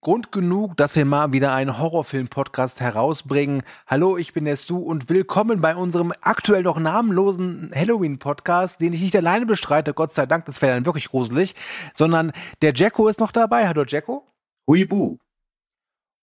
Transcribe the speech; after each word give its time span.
Grund 0.00 0.30
genug, 0.30 0.76
dass 0.76 0.94
wir 0.94 1.04
mal 1.04 1.32
wieder 1.32 1.52
einen 1.52 1.78
Horrorfilm-Podcast 1.78 2.80
herausbringen. 2.80 3.62
Hallo, 3.86 4.16
ich 4.16 4.32
bin 4.32 4.44
der 4.44 4.56
Stu 4.56 4.78
und 4.78 5.08
willkommen 5.08 5.60
bei 5.60 5.74
unserem 5.74 6.12
aktuell 6.20 6.62
noch 6.62 6.78
namenlosen 6.78 7.72
Halloween-Podcast, 7.74 8.80
den 8.80 8.92
ich 8.92 9.00
nicht 9.00 9.16
alleine 9.16 9.46
bestreite, 9.46 9.94
Gott 9.94 10.12
sei 10.12 10.26
Dank, 10.26 10.44
das 10.44 10.62
wäre 10.62 10.74
dann 10.74 10.86
wirklich 10.86 11.08
gruselig, 11.08 11.54
sondern 11.96 12.32
der 12.62 12.72
Jacko 12.74 13.08
ist 13.08 13.18
noch 13.18 13.32
dabei. 13.32 13.66
Hallo 13.66 13.84
Jacko. 13.84 14.22
Huibu. 14.68 15.18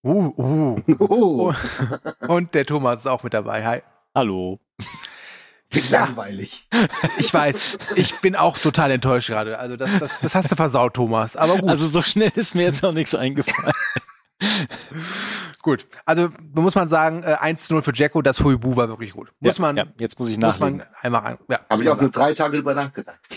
Uh, 0.06 0.34
uh. 0.38 0.82
Oh, 1.00 1.54
Und 2.28 2.54
der 2.54 2.66
Thomas 2.66 3.02
ist 3.02 3.08
auch 3.08 3.24
mit 3.24 3.34
dabei. 3.34 3.66
Hi. 3.66 3.82
Hallo. 4.16 4.60
Wie 5.74 5.82
langweilig. 5.92 6.68
Ich 7.18 7.34
weiß, 7.34 7.78
ich 7.96 8.20
bin 8.20 8.36
auch 8.36 8.58
total 8.58 8.92
enttäuscht 8.92 9.28
gerade. 9.30 9.58
Also 9.60 9.76
das, 9.78 9.90
das, 10.00 10.20
das 10.22 10.36
hast 10.36 10.52
du 10.52 10.56
versaut, 10.56 10.94
Thomas. 10.96 11.36
Aber 11.36 11.58
gut. 11.58 11.70
Also 11.70 11.88
so 11.88 12.02
schnell 12.02 12.32
ist 12.36 12.56
mir 12.56 12.64
jetzt 12.64 12.84
auch 12.86 12.92
nichts 12.94 13.16
eingefallen. 13.16 13.74
gut. 15.62 15.88
Also 16.06 16.30
muss 16.54 16.76
man 16.76 16.88
sagen, 16.88 17.24
äh, 17.24 17.36
1 17.40 17.66
zu 17.68 17.74
0 17.74 17.82
für 17.84 17.94
Jacko, 17.94 18.22
das 18.22 18.42
Huibu 18.44 18.76
war 18.76 18.88
wirklich 18.90 19.12
gut. 19.14 19.32
Muss 19.40 19.58
ja, 19.58 19.62
man, 19.62 19.78
ja, 19.78 19.86
jetzt 19.98 20.20
muss 20.20 20.30
ich 20.30 20.38
muss 20.38 20.60
nachlegen. 20.60 20.78
man 20.80 20.88
einmal 21.02 21.26
an. 21.26 21.38
Ja, 21.50 21.60
Habe 21.70 21.84
ich 21.84 21.90
auch 21.90 22.00
nur 22.00 22.10
drei 22.12 22.34
Tage 22.34 22.58
drüber 22.58 22.74
nachgedacht. 22.74 23.20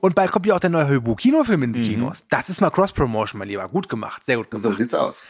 Und 0.00 0.14
bald 0.14 0.30
kommt 0.30 0.46
ja 0.46 0.54
auch 0.54 0.60
der 0.60 0.70
neue 0.70 0.88
Huibu-Kinofilm 0.88 1.62
in 1.62 1.72
die 1.72 1.80
Mhm. 1.80 1.84
Kinos. 1.94 2.24
Das 2.28 2.48
ist 2.50 2.60
mal 2.60 2.70
Cross-Promotion, 2.70 3.38
mein 3.38 3.48
Lieber. 3.48 3.66
Gut 3.68 3.88
gemacht. 3.88 4.24
Sehr 4.24 4.36
gut 4.36 4.48
So 4.52 4.58
gemacht. 4.60 4.76
sieht's 4.78 4.94
aus. 4.94 5.24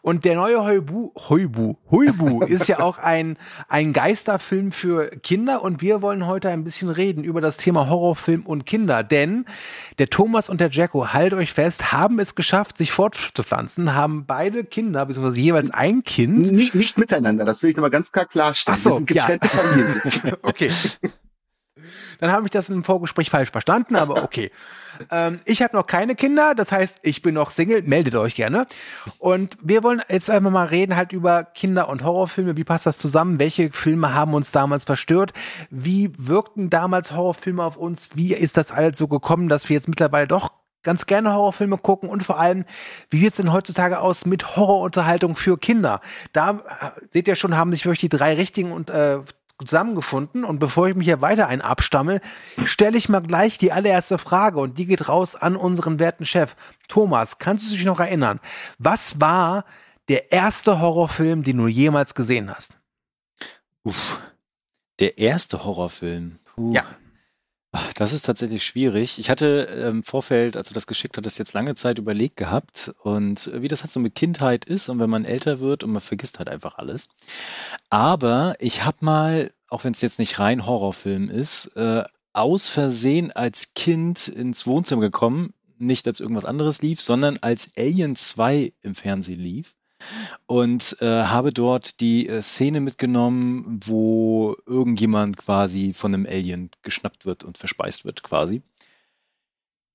Und 0.00 0.24
der 0.24 0.36
neue 0.36 0.64
Huibu, 0.64 1.12
Huibu, 1.28 1.76
Huibu 1.90 2.42
ist 2.46 2.68
ja 2.68 2.80
auch 2.80 2.98
ein, 2.98 3.36
ein 3.68 3.92
Geisterfilm 3.92 4.72
für 4.72 5.10
Kinder. 5.22 5.62
Und 5.62 5.82
wir 5.82 6.02
wollen 6.02 6.26
heute 6.26 6.48
ein 6.48 6.64
bisschen 6.64 6.88
reden 6.88 7.24
über 7.24 7.40
das 7.40 7.58
Thema 7.58 7.88
Horrorfilm 7.88 8.46
und 8.46 8.64
Kinder. 8.64 9.02
Denn 9.02 9.44
der 9.98 10.08
Thomas 10.08 10.48
und 10.48 10.60
der 10.60 10.70
Jacko, 10.70 11.12
haltet 11.12 11.38
euch 11.38 11.52
fest, 11.52 11.92
haben 11.92 12.18
es 12.18 12.34
geschafft, 12.34 12.78
sich 12.78 12.92
fortzupflanzen, 12.92 13.94
haben 13.94 14.24
beide 14.26 14.64
Kinder, 14.64 15.06
beziehungsweise 15.06 15.40
jeweils 15.40 15.70
ein 15.70 16.02
Kind. 16.04 16.50
Nicht, 16.52 16.74
nicht 16.74 16.98
miteinander, 16.98 17.44
das 17.44 17.62
will 17.62 17.70
ich 17.70 17.76
nochmal 17.76 17.90
ganz 17.90 18.12
klar 18.12 18.26
klarstellen. 18.26 18.78
Ach 18.78 18.82
so, 18.82 18.90
Wir 18.90 18.96
sind 18.96 19.06
getrennte 19.06 19.48
ja. 19.48 19.58
Familien. 19.58 20.02
Okay. 20.42 20.70
Dann 22.20 22.30
habe 22.30 22.46
ich 22.46 22.50
das 22.50 22.68
im 22.68 22.84
Vorgespräch 22.84 23.30
falsch 23.30 23.50
verstanden, 23.50 23.96
aber 23.96 24.22
okay. 24.24 24.50
ähm, 25.10 25.40
ich 25.44 25.62
habe 25.62 25.76
noch 25.76 25.86
keine 25.86 26.14
Kinder, 26.14 26.54
das 26.54 26.70
heißt, 26.70 27.00
ich 27.02 27.22
bin 27.22 27.34
noch 27.34 27.50
Single, 27.50 27.82
meldet 27.82 28.14
euch 28.14 28.34
gerne. 28.34 28.66
Und 29.18 29.56
wir 29.62 29.82
wollen 29.82 30.02
jetzt 30.08 30.30
einfach 30.30 30.50
mal 30.50 30.66
reden 30.66 30.96
halt 30.96 31.12
über 31.12 31.44
Kinder- 31.44 31.88
und 31.88 32.04
Horrorfilme. 32.04 32.56
Wie 32.56 32.64
passt 32.64 32.86
das 32.86 32.98
zusammen? 32.98 33.38
Welche 33.38 33.70
Filme 33.70 34.14
haben 34.14 34.34
uns 34.34 34.52
damals 34.52 34.84
verstört? 34.84 35.32
Wie 35.70 36.12
wirkten 36.18 36.70
damals 36.70 37.12
Horrorfilme 37.12 37.62
auf 37.62 37.76
uns? 37.76 38.10
Wie 38.14 38.34
ist 38.34 38.56
das 38.56 38.70
alles 38.70 38.98
so 38.98 39.08
gekommen, 39.08 39.48
dass 39.48 39.68
wir 39.68 39.74
jetzt 39.74 39.88
mittlerweile 39.88 40.26
doch 40.26 40.52
ganz 40.82 41.06
gerne 41.06 41.32
Horrorfilme 41.32 41.78
gucken 41.78 42.08
und 42.08 42.22
vor 42.22 42.38
allem, 42.38 42.64
wie 43.08 43.18
sieht's 43.18 43.36
denn 43.36 43.52
heutzutage 43.52 44.00
aus 44.00 44.26
mit 44.26 44.56
Horrorunterhaltung 44.56 45.36
für 45.36 45.56
Kinder? 45.56 46.00
Da 46.32 46.50
äh, 46.50 47.00
seht 47.10 47.28
ihr 47.28 47.36
schon, 47.36 47.56
haben 47.56 47.72
sich 47.72 47.86
wirklich 47.86 48.00
die 48.00 48.08
drei 48.08 48.34
richtigen 48.34 48.72
und 48.72 48.90
äh, 48.90 49.20
zusammengefunden 49.66 50.44
und 50.44 50.58
bevor 50.58 50.88
ich 50.88 50.94
mich 50.94 51.06
hier 51.06 51.20
weiter 51.20 51.48
ein 51.48 51.60
abstammel, 51.60 52.20
stelle 52.64 52.98
ich 52.98 53.08
mal 53.08 53.22
gleich 53.22 53.58
die 53.58 53.72
allererste 53.72 54.18
Frage 54.18 54.60
und 54.60 54.78
die 54.78 54.86
geht 54.86 55.08
raus 55.08 55.34
an 55.34 55.56
unseren 55.56 55.98
werten 55.98 56.24
Chef. 56.24 56.56
Thomas, 56.88 57.38
kannst 57.38 57.70
du 57.70 57.76
dich 57.76 57.84
noch 57.84 58.00
erinnern? 58.00 58.40
Was 58.78 59.20
war 59.20 59.64
der 60.08 60.32
erste 60.32 60.80
Horrorfilm, 60.80 61.42
den 61.42 61.58
du 61.58 61.68
jemals 61.68 62.14
gesehen 62.14 62.54
hast? 62.54 62.78
Uff. 63.84 64.20
Der 64.98 65.18
erste 65.18 65.64
Horrorfilm. 65.64 66.38
Puh. 66.44 66.72
Ja. 66.72 66.84
Das 67.94 68.12
ist 68.12 68.24
tatsächlich 68.24 68.64
schwierig. 68.64 69.18
Ich 69.18 69.30
hatte 69.30 69.66
ähm, 69.70 69.96
im 69.96 70.02
Vorfeld, 70.02 70.56
als 70.58 70.68
du 70.68 70.74
das 70.74 70.86
geschickt 70.86 71.16
hattest, 71.16 71.38
jetzt 71.38 71.54
lange 71.54 71.74
Zeit 71.74 71.98
überlegt 71.98 72.36
gehabt 72.36 72.92
und 73.02 73.46
äh, 73.46 73.62
wie 73.62 73.68
das 73.68 73.82
halt 73.82 73.92
so 73.92 74.00
mit 74.00 74.14
Kindheit 74.14 74.66
ist 74.66 74.90
und 74.90 74.98
wenn 74.98 75.08
man 75.08 75.24
älter 75.24 75.60
wird 75.60 75.82
und 75.82 75.92
man 75.92 76.02
vergisst 76.02 76.38
halt 76.38 76.48
einfach 76.48 76.76
alles. 76.76 77.08
Aber 77.88 78.54
ich 78.58 78.84
habe 78.84 78.98
mal, 79.00 79.52
auch 79.68 79.84
wenn 79.84 79.92
es 79.92 80.02
jetzt 80.02 80.18
nicht 80.18 80.38
rein 80.38 80.66
Horrorfilm 80.66 81.30
ist, 81.30 81.66
äh, 81.76 82.04
aus 82.34 82.68
Versehen 82.68 83.32
als 83.32 83.72
Kind 83.74 84.28
ins 84.28 84.66
Wohnzimmer 84.66 85.02
gekommen, 85.02 85.54
nicht 85.78 86.06
als 86.06 86.20
irgendwas 86.20 86.44
anderes 86.44 86.82
lief, 86.82 87.00
sondern 87.00 87.38
als 87.40 87.70
Alien 87.76 88.16
2 88.16 88.72
im 88.82 88.94
Fernsehen 88.94 89.40
lief 89.40 89.74
und 90.46 90.96
äh, 91.00 91.06
habe 91.06 91.52
dort 91.52 92.00
die 92.00 92.28
äh, 92.28 92.42
Szene 92.42 92.80
mitgenommen, 92.80 93.80
wo 93.84 94.56
irgendjemand 94.66 95.36
quasi 95.36 95.92
von 95.92 96.14
einem 96.14 96.26
Alien 96.26 96.70
geschnappt 96.82 97.26
wird 97.26 97.44
und 97.44 97.58
verspeist 97.58 98.04
wird 98.04 98.22
quasi. 98.22 98.62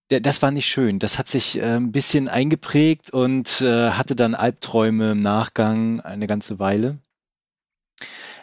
Der, 0.09 0.21
das 0.21 0.41
war 0.41 0.51
nicht 0.51 0.67
schön. 0.67 0.99
Das 0.99 1.19
hat 1.19 1.27
sich 1.27 1.57
äh, 1.59 1.75
ein 1.75 1.91
bisschen 1.91 2.29
eingeprägt 2.29 3.11
und 3.11 3.61
äh, 3.61 3.91
hatte 3.91 4.15
dann 4.15 4.35
Albträume 4.35 5.11
im 5.11 5.21
Nachgang 5.21 5.99
eine 5.99 6.27
ganze 6.27 6.59
Weile. 6.59 6.99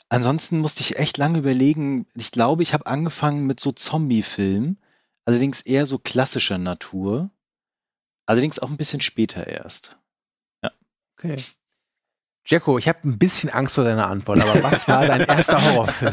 Ansonsten 0.09 0.59
musste 0.59 0.83
ich 0.83 0.97
echt 0.97 1.17
lange 1.19 1.39
überlegen. 1.39 2.07
Ich 2.15 2.31
glaube, 2.31 2.63
ich 2.63 2.75
habe 2.75 2.87
angefangen 2.87 3.47
mit 3.47 3.61
so 3.61 3.73
Zombie-Filmen, 3.73 4.79
allerdings 5.25 5.63
eher 5.63 5.87
so 5.87 5.99
klassischer 5.99 6.59
Natur. 6.59 7.31
Allerdings 8.27 8.59
auch 8.59 8.71
ein 8.71 8.77
bisschen 8.77 9.01
später 9.01 9.47
erst. 9.47 9.99
Okay. 11.25 11.43
Jacko, 12.47 12.77
ich 12.79 12.89
habe 12.89 12.99
ein 13.09 13.19
bisschen 13.19 13.49
Angst 13.51 13.75
vor 13.77 13.85
deiner 13.85 14.09
Antwort, 14.09 14.43
aber 14.43 14.63
was 14.63 14.87
war 14.87 15.07
dein 15.07 15.23
erster 15.23 15.63
Horrorfilm? 15.63 16.13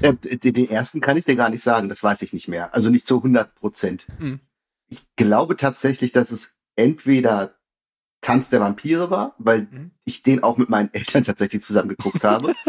Äh, 0.00 0.14
den, 0.14 0.68
ersten 0.68 1.00
kann 1.00 1.16
ich 1.16 1.24
dir 1.24 1.36
gar 1.36 1.50
nicht 1.50 1.62
sagen, 1.62 1.88
das 1.88 2.02
weiß 2.02 2.22
ich 2.22 2.32
nicht 2.32 2.48
mehr. 2.48 2.74
Also 2.74 2.90
nicht 2.90 3.06
zu 3.06 3.18
100 3.18 3.54
Prozent. 3.54 4.06
Hm. 4.18 4.40
Ich 4.88 5.02
glaube 5.14 5.56
tatsächlich, 5.56 6.10
dass 6.10 6.32
es 6.32 6.56
entweder 6.74 7.54
Tanz 8.20 8.50
der 8.50 8.60
Vampire 8.60 9.10
war, 9.10 9.34
weil 9.38 9.68
Mhm. 9.70 9.90
ich 10.04 10.22
den 10.22 10.42
auch 10.42 10.56
mit 10.56 10.68
meinen 10.68 10.92
Eltern 10.92 11.22
tatsächlich 11.22 11.62
zusammen 11.62 11.90
geguckt 11.90 12.24
habe. 12.24 12.54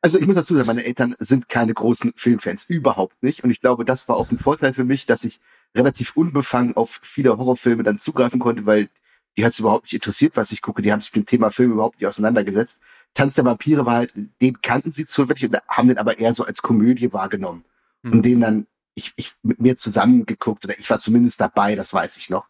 Also 0.00 0.20
ich 0.20 0.26
muss 0.28 0.36
dazu 0.36 0.54
sagen, 0.54 0.68
meine 0.68 0.84
Eltern 0.84 1.16
sind 1.18 1.48
keine 1.48 1.74
großen 1.74 2.12
Filmfans, 2.14 2.62
überhaupt 2.68 3.20
nicht. 3.20 3.42
Und 3.42 3.50
ich 3.50 3.60
glaube, 3.60 3.84
das 3.84 4.08
war 4.08 4.16
auch 4.16 4.30
ein 4.30 4.38
Vorteil 4.38 4.72
für 4.72 4.84
mich, 4.84 5.06
dass 5.06 5.24
ich 5.24 5.40
relativ 5.76 6.16
unbefangen 6.16 6.76
auf 6.76 7.00
viele 7.02 7.36
Horrorfilme 7.36 7.82
dann 7.82 7.98
zugreifen 7.98 8.38
konnte, 8.38 8.64
weil 8.64 8.90
die 9.38 9.44
hat 9.44 9.52
es 9.52 9.60
überhaupt 9.60 9.84
nicht 9.84 9.94
interessiert, 9.94 10.36
was 10.36 10.50
ich 10.50 10.60
gucke. 10.60 10.82
Die 10.82 10.90
haben 10.90 11.00
sich 11.00 11.14
mit 11.14 11.24
dem 11.24 11.26
Thema 11.26 11.52
Film 11.52 11.70
überhaupt 11.70 12.00
nicht 12.00 12.08
auseinandergesetzt. 12.08 12.80
Tanz 13.14 13.34
der 13.34 13.44
Vampire 13.44 13.86
war 13.86 13.94
halt, 13.94 14.12
den 14.42 14.60
kannten 14.62 14.90
sie 14.90 15.06
zusätzlich 15.06 15.48
und 15.48 15.58
haben 15.68 15.86
den 15.86 15.96
aber 15.96 16.18
eher 16.18 16.34
so 16.34 16.44
als 16.44 16.60
Komödie 16.60 17.12
wahrgenommen. 17.12 17.64
Hm. 18.02 18.12
Und 18.14 18.22
den 18.24 18.40
dann 18.40 18.66
ich, 18.96 19.12
ich 19.14 19.34
mit 19.44 19.60
mir 19.60 19.76
zusammengeguckt 19.76 20.64
oder 20.64 20.76
ich 20.76 20.90
war 20.90 20.98
zumindest 20.98 21.40
dabei, 21.40 21.76
das 21.76 21.94
weiß 21.94 22.16
ich 22.16 22.30
noch. 22.30 22.48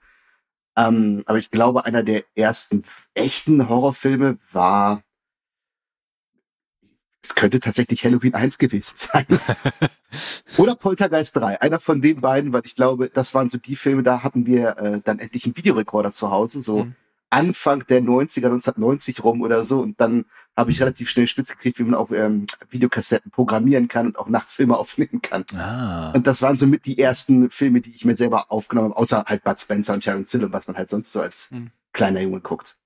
Ähm, 0.78 1.25
aber 1.26 1.37
ich 1.37 1.50
glaube, 1.50 1.84
einer 1.84 2.03
der 2.03 2.22
ersten 2.34 2.84
echten 3.12 3.69
Horrorfilme 3.69 4.38
war, 4.50 5.03
es 7.23 7.34
könnte 7.34 7.61
tatsächlich 7.61 8.05
Halloween 8.05 8.34
1 8.34 8.59
gewesen 8.59 8.95
sein. 8.97 9.27
Oder 10.56 10.75
Poltergeist 10.75 11.37
3. 11.37 11.61
Einer 11.61 11.79
von 11.81 12.01
den 12.01 12.21
beiden, 12.21 12.53
weil 12.53 12.62
ich 12.65 12.75
glaube, 12.77 13.11
das 13.12 13.34
waren 13.34 13.51
so 13.51 13.59
die 13.59 13.77
Filme, 13.77 14.03
da 14.03 14.23
hatten 14.23 14.47
wir 14.47 14.79
äh, 14.79 15.01
dann 15.05 15.19
endlich 15.19 15.45
einen 15.45 15.56
Videorekorder 15.56 16.12
zu 16.12 16.31
Hause, 16.31 16.62
so 16.62 16.84
Mhm. 16.84 16.95
Anfang 17.31 17.87
der 17.89 18.01
90er, 18.01 18.47
1990 18.47 19.23
rum 19.23 19.43
oder 19.43 19.62
so. 19.62 19.81
Und 19.81 20.01
dann 20.01 20.25
habe 20.56 20.71
ich 20.71 20.81
relativ 20.81 21.11
schnell 21.11 21.27
spitz 21.27 21.51
gekriegt, 21.51 21.79
wie 21.79 21.83
man 21.83 21.95
auch 21.95 22.11
ähm, 22.11 22.47
Videokassetten 22.71 23.31
programmieren 23.31 23.87
kann 23.87 24.06
und 24.06 24.19
auch 24.19 24.29
nachts 24.31 24.55
Filme 24.55 24.77
aufnehmen 24.79 25.21
kann. 25.21 25.45
Ah. 25.55 26.12
Und 26.12 26.27
das 26.27 26.41
waren 26.41 26.56
somit 26.56 26.87
die 26.87 26.99
ersten 26.99 27.50
Filme, 27.50 27.83
die 27.83 27.91
ich 27.91 28.06
mir 28.06 28.17
selber 28.17 28.47
aufgenommen 28.50 28.91
habe, 28.93 28.97
außer 28.99 29.25
halt 29.26 29.44
Bud 29.44 29.61
Spencer 29.61 29.93
und 29.93 30.00
Terence 30.00 30.31
Hill 30.31 30.44
und 30.47 30.55
was 30.55 30.67
man 30.69 30.79
halt 30.79 30.88
sonst 30.88 31.12
so 31.12 31.20
als 31.20 31.50
Mhm. 31.50 31.69
kleiner 31.93 32.23
Junge 32.23 32.41
guckt. 32.41 32.76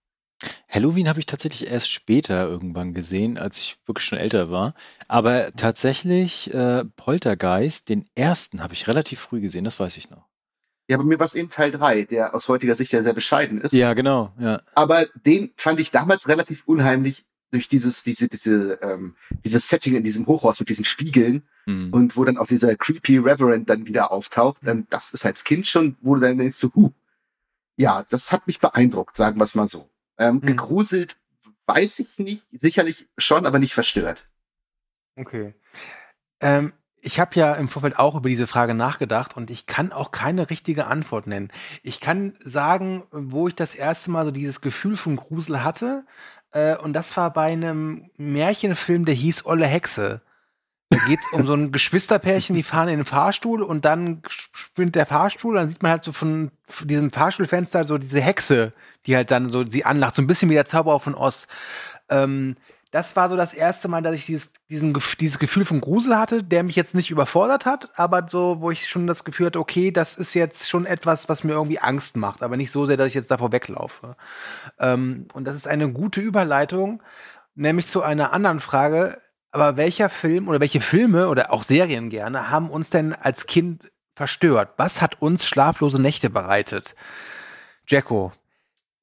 Halloween 0.73 1.09
habe 1.09 1.21
ich 1.21 1.27
tatsächlich 1.27 1.71
erst 1.71 1.91
später 1.91 2.49
irgendwann 2.49 2.95
gesehen, 2.95 3.37
als 3.37 3.59
ich 3.59 3.77
wirklich 3.87 4.07
schon 4.07 4.19
älter 4.19 4.51
war. 4.51 4.75
Aber 5.07 5.53
tatsächlich 5.55 6.53
äh, 6.55 6.85
Poltergeist, 6.97 7.91
den 7.91 8.09
ersten 8.15 8.63
habe 8.63 8.73
ich 8.73 8.89
relativ 8.89 9.21
früh 9.21 9.43
gesehen, 9.43 9.65
das 9.65 9.79
weiß 9.79 9.99
ich 9.99 10.09
noch. 10.09 10.27
Ja, 10.89 10.97
bei 10.97 11.05
mir 11.05 11.19
war 11.19 11.27
es 11.27 11.35
eben 11.35 11.51
Teil 11.51 11.71
3, 11.71 12.05
der 12.05 12.35
aus 12.35 12.49
heutiger 12.49 12.75
Sicht 12.75 12.93
ja 12.93 13.03
sehr 13.03 13.13
bescheiden 13.13 13.61
ist. 13.61 13.73
Ja, 13.73 13.93
genau, 13.95 14.33
ja. 14.39 14.63
Aber 14.75 15.07
den 15.27 15.53
fand 15.57 15.79
ich 15.79 15.91
damals 15.91 16.27
relativ 16.27 16.63
unheimlich 16.67 17.25
durch 17.51 17.69
dieses, 17.69 18.03
diese, 18.03 18.29
diese, 18.29 18.79
ähm, 18.83 19.15
dieses 19.45 19.69
Setting 19.69 19.95
in 19.95 20.05
diesem 20.05 20.27
Hochhaus 20.27 20.59
mit 20.59 20.71
diesen 20.71 20.85
Spiegeln 20.85 21.43
Hm. 21.67 21.93
und 21.93 22.17
wo 22.17 22.25
dann 22.25 22.39
auch 22.39 22.47
dieser 22.47 22.75
creepy 22.75 23.19
Reverend 23.19 23.71
dann 23.71 23.87
wieder 23.87 24.11
auftaucht. 24.11 24.61
Ähm, 24.67 24.87
das 24.91 25.11
ist 25.11 25.25
als 25.25 25.45
Kind 25.45 25.67
schon, 25.67 25.97
wo 26.01 26.15
du 26.15 26.23
dann 26.23 26.39
denkst, 26.39 26.57
so, 26.57 26.71
huh. 26.75 26.91
Ja, 27.77 28.05
das 28.11 28.33
hat 28.33 28.47
mich 28.47 28.59
beeindruckt, 28.59 29.17
sagen 29.17 29.39
wir 29.39 29.45
es 29.45 29.55
mal 29.55 29.69
so. 29.69 29.89
Ähm, 30.19 30.41
Hm. 30.41 30.47
Gegruselt 30.47 31.17
weiß 31.67 32.01
ich 32.01 32.19
nicht, 32.19 32.47
sicherlich 32.53 33.09
schon, 33.19 33.47
aber 33.47 33.59
nicht 33.59 33.75
verstört. 33.75 34.29
Okay. 35.17 35.55
Ähm, 36.41 36.73
Ich 37.05 37.19
habe 37.19 37.35
ja 37.35 37.55
im 37.55 37.69
Vorfeld 37.69 37.99
auch 37.99 38.15
über 38.15 38.29
diese 38.29 38.47
Frage 38.47 38.75
nachgedacht 38.75 39.37
und 39.37 39.51
ich 39.51 39.67
kann 39.67 39.91
auch 39.93 40.13
keine 40.13 40.51
richtige 40.51 40.87
Antwort 40.87 41.27
nennen. 41.27 41.51
Ich 41.83 41.99
kann 41.99 42.37
sagen, 42.45 43.03
wo 43.11 43.49
ich 43.49 43.57
das 43.57 43.75
erste 43.75 44.13
Mal 44.13 44.25
so 44.25 44.31
dieses 44.31 44.61
Gefühl 44.61 44.97
von 44.97 45.17
Grusel 45.17 45.65
hatte, 45.65 46.05
äh, 46.53 46.77
und 46.77 46.93
das 46.93 47.17
war 47.17 47.33
bei 47.33 47.53
einem 47.53 48.11
Märchenfilm, 48.19 49.05
der 49.05 49.17
hieß 49.17 49.47
Olle 49.47 49.67
Hexe. 49.67 50.23
Da 50.93 50.99
geht's 51.07 51.33
um 51.33 51.47
so 51.47 51.55
ein 51.55 51.73
Geschwisterpärchen, 51.73 52.55
die 52.55 52.63
fahren 52.63 52.89
in 52.89 52.99
den 52.99 53.07
Fahrstuhl 53.07 53.63
und 53.63 53.85
dann 53.85 54.23
spinnt 54.29 54.95
der 54.95 55.07
Fahrstuhl, 55.07 55.55
dann 55.55 55.69
sieht 55.69 55.83
man 55.83 55.93
halt 55.93 56.05
so 56.05 56.13
von, 56.13 56.51
von 56.67 56.87
diesem 56.87 57.11
Fahrstuhlfenster 57.11 57.87
so 57.87 57.97
diese 57.97 58.21
Hexe, 58.21 58.73
die 59.07 59.17
halt 59.17 59.31
dann 59.31 59.51
so 59.51 59.65
sie 59.67 59.85
anlacht, 59.85 60.15
so 60.15 60.23
ein 60.23 60.27
bisschen 60.27 60.51
wie 60.51 60.55
der 60.55 60.67
Zauberer 60.67 61.01
von 61.01 61.15
Oz. 61.15 61.47
Ähm, 62.09 62.57
das 62.91 63.17
war 63.17 63.31
so 63.31 63.37
das 63.37 63.55
erste 63.55 63.89
Mal, 63.89 64.03
dass 64.03 64.15
ich 64.15 64.27
dieses, 64.27 64.53
diesen, 64.69 64.95
dieses 65.19 65.39
Gefühl 65.39 65.65
von 65.65 65.81
Grusel 65.81 66.19
hatte, 66.19 66.45
der 66.45 66.63
mich 66.63 66.77
jetzt 66.77 66.95
nicht 66.95 67.11
überfordert 67.11 67.65
hat, 67.65 67.89
aber 67.99 68.27
so, 68.29 68.61
wo 68.61 68.71
ich 68.71 68.87
schon 68.87 69.07
das 69.07 69.25
Gefühl 69.25 69.47
hatte, 69.47 69.61
okay, 69.61 69.91
das 69.91 70.19
ist 70.19 70.35
jetzt 70.35 70.69
schon 70.69 70.85
etwas, 70.85 71.27
was 71.31 71.43
mir 71.43 71.53
irgendwie 71.53 71.79
Angst 71.79 72.19
macht, 72.19 72.43
aber 72.43 72.59
nicht 72.59 72.71
so 72.71 72.85
sehr, 72.85 72.99
dass 72.99 73.07
ich 73.07 73.15
jetzt 73.15 73.31
davor 73.31 73.51
weglaufe. 73.51 74.15
Ähm, 74.79 75.27
und 75.33 75.47
das 75.47 75.57
ist 75.57 75.67
eine 75.67 75.91
gute 75.91 76.21
Überleitung, 76.21 77.03
nämlich 77.55 77.87
zu 77.87 78.03
einer 78.03 78.35
anderen 78.35 78.61
Frage. 78.61 79.19
Aber 79.53 79.77
welcher 79.77 80.09
Film 80.09 80.49
oder 80.49 80.61
welche 80.61 80.81
Filme 80.81 81.29
oder 81.29 81.53
auch 81.53 81.63
Serien 81.63 82.11
gerne 82.11 82.51
haben 82.51 82.71
uns 82.71 82.91
denn 82.91 83.13
als 83.13 83.47
Kind 83.47 83.91
verstört? 84.17 84.71
Was 84.79 85.01
hat 85.03 85.21
uns 85.21 85.47
schlaflose 85.47 86.01
Nächte 86.01 86.31
bereitet? 86.31 86.95
Jacko, 87.87 88.33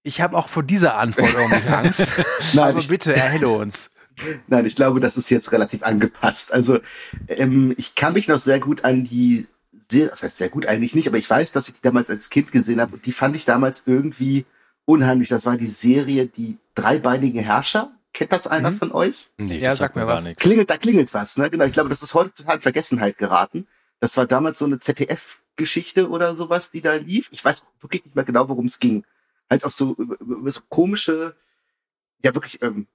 ich 0.03 0.21
habe 0.21 0.37
auch 0.37 0.47
vor 0.47 0.63
dieser 0.63 0.97
Antwort 0.97 1.33
irgendwie 1.33 1.67
Angst. 1.73 2.07
Nein, 2.53 2.69
aber 2.69 2.79
ich- 2.79 2.87
bitte 2.87 3.15
erhelle 3.15 3.49
uns. 3.49 3.89
Nein, 4.47 4.65
ich 4.65 4.75
glaube, 4.75 4.99
das 4.99 5.15
ist 5.17 5.29
jetzt 5.29 5.51
relativ 5.53 5.83
angepasst. 5.83 6.51
Also 6.51 6.79
ähm, 7.29 7.73
ich 7.77 7.95
kann 7.95 8.13
mich 8.13 8.27
noch 8.27 8.39
sehr 8.39 8.59
gut 8.59 8.83
an 8.83 9.03
die, 9.05 9.47
sehr, 9.89 10.07
das 10.07 10.23
heißt 10.23 10.35
sehr 10.37 10.49
gut 10.49 10.65
eigentlich 10.67 10.93
nicht, 10.93 11.07
aber 11.07 11.17
ich 11.17 11.29
weiß, 11.29 11.51
dass 11.53 11.67
ich 11.69 11.75
die 11.75 11.81
damals 11.81 12.09
als 12.09 12.29
Kind 12.29 12.51
gesehen 12.51 12.81
habe 12.81 12.95
und 12.95 13.05
die 13.05 13.13
fand 13.13 13.35
ich 13.37 13.45
damals 13.45 13.83
irgendwie 13.85 14.45
unheimlich. 14.85 15.29
Das 15.29 15.45
war 15.45 15.55
die 15.57 15.67
Serie 15.67 16.25
Die 16.25 16.57
dreibeinigen 16.75 17.41
Herrscher. 17.43 17.91
Kennt 18.13 18.31
das 18.31 18.47
einer 18.47 18.71
Mhm. 18.71 18.77
von 18.77 18.91
euch? 18.91 19.29
Nee, 19.37 19.59
Ja, 19.59 19.69
das 19.69 19.77
sag 19.77 19.87
sagt 19.87 19.95
mir 19.95 20.05
gar 20.05 20.17
was. 20.17 20.23
nichts. 20.23 20.41
Klingelt, 20.41 20.69
da 20.69 20.77
klingelt 20.77 21.13
was, 21.13 21.37
ne? 21.37 21.49
Genau, 21.49 21.65
ich 21.65 21.73
glaube, 21.73 21.89
das 21.89 22.01
ist 22.03 22.13
heute 22.13 22.33
total 22.33 22.55
in 22.55 22.61
Vergessenheit 22.61 23.17
geraten. 23.17 23.67
Das 23.99 24.17
war 24.17 24.25
damals 24.25 24.57
so 24.57 24.65
eine 24.65 24.79
ZDF-Geschichte 24.79 26.09
oder 26.09 26.35
sowas, 26.35 26.71
die 26.71 26.81
da 26.81 26.93
lief. 26.95 27.29
Ich 27.31 27.43
weiß 27.43 27.63
wirklich 27.81 28.03
nicht 28.05 28.15
mehr 28.15 28.25
genau, 28.25 28.49
worum 28.49 28.65
es 28.65 28.79
ging. 28.79 29.05
Halt 29.49 29.63
auch 29.65 29.71
so, 29.71 29.95
so 30.45 30.61
komische, 30.69 31.35
ja 32.23 32.33
wirklich, 32.33 32.61
ähm, 32.61 32.87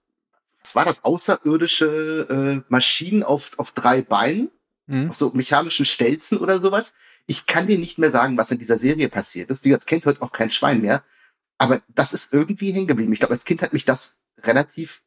was 0.62 0.74
war 0.74 0.84
das? 0.84 1.04
Außerirdische 1.04 2.62
äh, 2.64 2.64
Maschinen 2.72 3.22
auf, 3.22 3.58
auf 3.58 3.72
drei 3.72 4.02
Beinen, 4.02 4.50
Hm? 4.86 5.08
auf 5.10 5.16
so 5.16 5.30
mechanischen 5.32 5.86
Stelzen 5.86 6.36
oder 6.38 6.60
sowas. 6.60 6.92
Ich 7.26 7.46
kann 7.46 7.66
dir 7.66 7.78
nicht 7.78 7.98
mehr 7.98 8.10
sagen, 8.10 8.36
was 8.36 8.50
in 8.50 8.58
dieser 8.58 8.76
Serie 8.78 9.08
passiert 9.08 9.50
ist. 9.50 9.64
Wie 9.64 9.70
gesagt, 9.70 9.86
kennt 9.86 10.04
heute 10.04 10.20
auch 10.20 10.30
kein 10.32 10.50
Schwein 10.50 10.82
mehr. 10.82 11.02
Aber 11.56 11.80
das 11.88 12.12
ist 12.12 12.34
irgendwie 12.34 12.72
hängen 12.72 12.86
geblieben. 12.86 13.12
Ich 13.14 13.18
glaube, 13.20 13.32
als 13.32 13.46
Kind 13.46 13.62
hat 13.62 13.72
mich 13.72 13.86
das 13.86 14.18
relativ, 14.42 15.00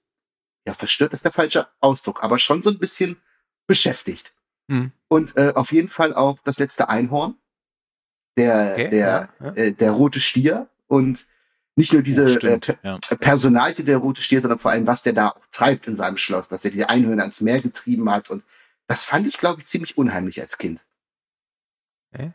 ja, 0.68 0.74
verstört 0.74 1.14
ist 1.14 1.24
der 1.24 1.32
falsche 1.32 1.68
Ausdruck, 1.80 2.22
aber 2.24 2.40
schon 2.40 2.62
so 2.62 2.70
ein 2.70 2.78
bisschen 2.78 3.16
beschäftigt. 3.68 4.34
Hm. 4.70 4.92
Und 5.08 5.38
äh, 5.38 5.54
auf 5.56 5.72
jeden 5.72 5.88
Fall 5.88 6.14
auch 6.14 6.40
das 6.44 6.60
letzte 6.60 6.90
Einhorn, 6.90 7.36
der, 8.38 8.74
Okay, 8.74 8.90
der, 8.90 9.30
ja, 9.40 9.46
ja. 9.46 9.54
Äh, 9.54 9.72
der 9.72 9.92
rote 9.92 10.20
Stier 10.20 10.68
und 10.88 11.26
nicht 11.78 11.94
nur 11.94 12.02
diese 12.02 12.24
Oh, 12.24 12.28
äh, 12.28 12.34
stimmt, 12.34 12.78
ja. 12.84 13.00
Personalie 13.20 13.86
der 13.86 13.98
rote 13.98 14.22
Stier, 14.22 14.42
sondern 14.42 14.60
vor 14.60 14.72
allem, 14.72 14.86
was 14.88 15.04
der 15.04 15.14
da 15.14 15.30
auch 15.30 15.46
treibt 15.52 15.88
in 15.88 15.96
seinem 15.96 16.18
Schloss, 16.18 16.50
dass 16.50 16.66
er 16.66 16.72
die 16.72 16.84
Einhörner 16.84 17.24
ans 17.24 17.40
Meer 17.40 17.62
getrieben 17.62 18.10
hat. 18.12 18.30
Und 18.30 18.44
das 18.88 19.06
fand 19.06 19.26
ich, 19.26 19.38
glaube 19.38 19.62
ich, 19.62 19.68
ziemlich 19.68 19.98
unheimlich 19.98 20.42
als 20.42 20.58
Kind. 20.58 20.86
Okay. 22.14 22.34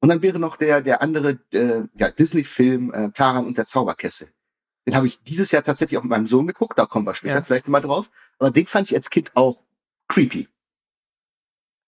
Und 0.00 0.08
dann 0.08 0.22
wäre 0.22 0.40
noch 0.40 0.56
der, 0.56 0.80
der 0.80 1.02
andere 1.02 1.38
äh, 1.52 1.82
ja, 1.94 2.10
Disney-Film 2.10 2.92
äh, 2.92 3.10
Taran 3.12 3.46
und 3.46 3.58
der 3.58 3.66
Zauberkessel. 3.66 4.28
Den 4.86 4.94
habe 4.94 5.06
ich 5.06 5.22
dieses 5.22 5.50
Jahr 5.50 5.62
tatsächlich 5.62 5.98
auch 5.98 6.02
mit 6.02 6.10
meinem 6.10 6.26
Sohn 6.26 6.46
geguckt, 6.46 6.78
da 6.78 6.86
kommen 6.86 7.06
wir 7.06 7.14
später 7.14 7.36
Ja. 7.36 7.42
vielleicht 7.42 7.68
mal 7.68 7.80
drauf. 7.80 8.10
Aber 8.38 8.50
den 8.50 8.66
fand 8.66 8.90
ich 8.90 8.96
als 8.96 9.08
Kind 9.10 9.30
auch 9.34 9.62
creepy. 10.08 10.48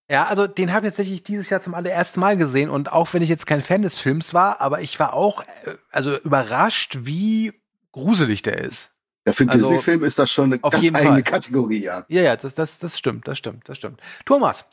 Ja, 0.08 0.26
also 0.26 0.46
den 0.46 0.72
habe 0.72 0.87
ich 0.87 0.93
tatsächlich 0.93 1.22
dieses 1.25 1.50
Jahr 1.50 1.60
zum 1.60 1.75
allerersten 1.75 2.20
Mal 2.20 2.37
gesehen 2.37 2.70
und 2.70 2.93
auch 2.93 3.12
wenn 3.12 3.22
ich 3.22 3.28
jetzt 3.28 3.46
kein 3.46 3.60
Fan 3.60 3.82
des 3.82 3.98
Films 3.98 4.32
war, 4.34 4.60
aber 4.60 4.81
ich 4.81 4.98
war 5.00 5.14
auch 5.14 5.43
äh, 5.64 5.75
also 5.90 6.16
überrascht, 6.19 6.98
wie 7.00 7.52
gruselig 7.93 8.43
der 8.43 8.58
ist. 8.58 8.94
Ja, 9.26 9.32
für 9.32 9.42
einen 9.42 9.50
Also, 9.50 9.69
Disney-Film 9.70 10.04
ist 10.04 10.19
das 10.20 10.31
schon 10.31 10.52
eine 10.52 10.62
auf 10.62 10.70
ganz 10.72 10.84
jeden 10.84 10.94
eigene 10.96 11.10
Fall. 11.14 11.22
Kategorie, 11.25 11.82
ja. 11.82 12.04
Ja, 12.08 12.22
ja, 12.22 12.37
das, 12.37 12.54
das, 12.54 12.78
das 12.78 12.96
stimmt, 12.96 13.26
das 13.26 13.37
stimmt, 13.38 13.69
das 13.69 13.76
stimmt. 13.78 14.00
Thomas. 14.25 14.66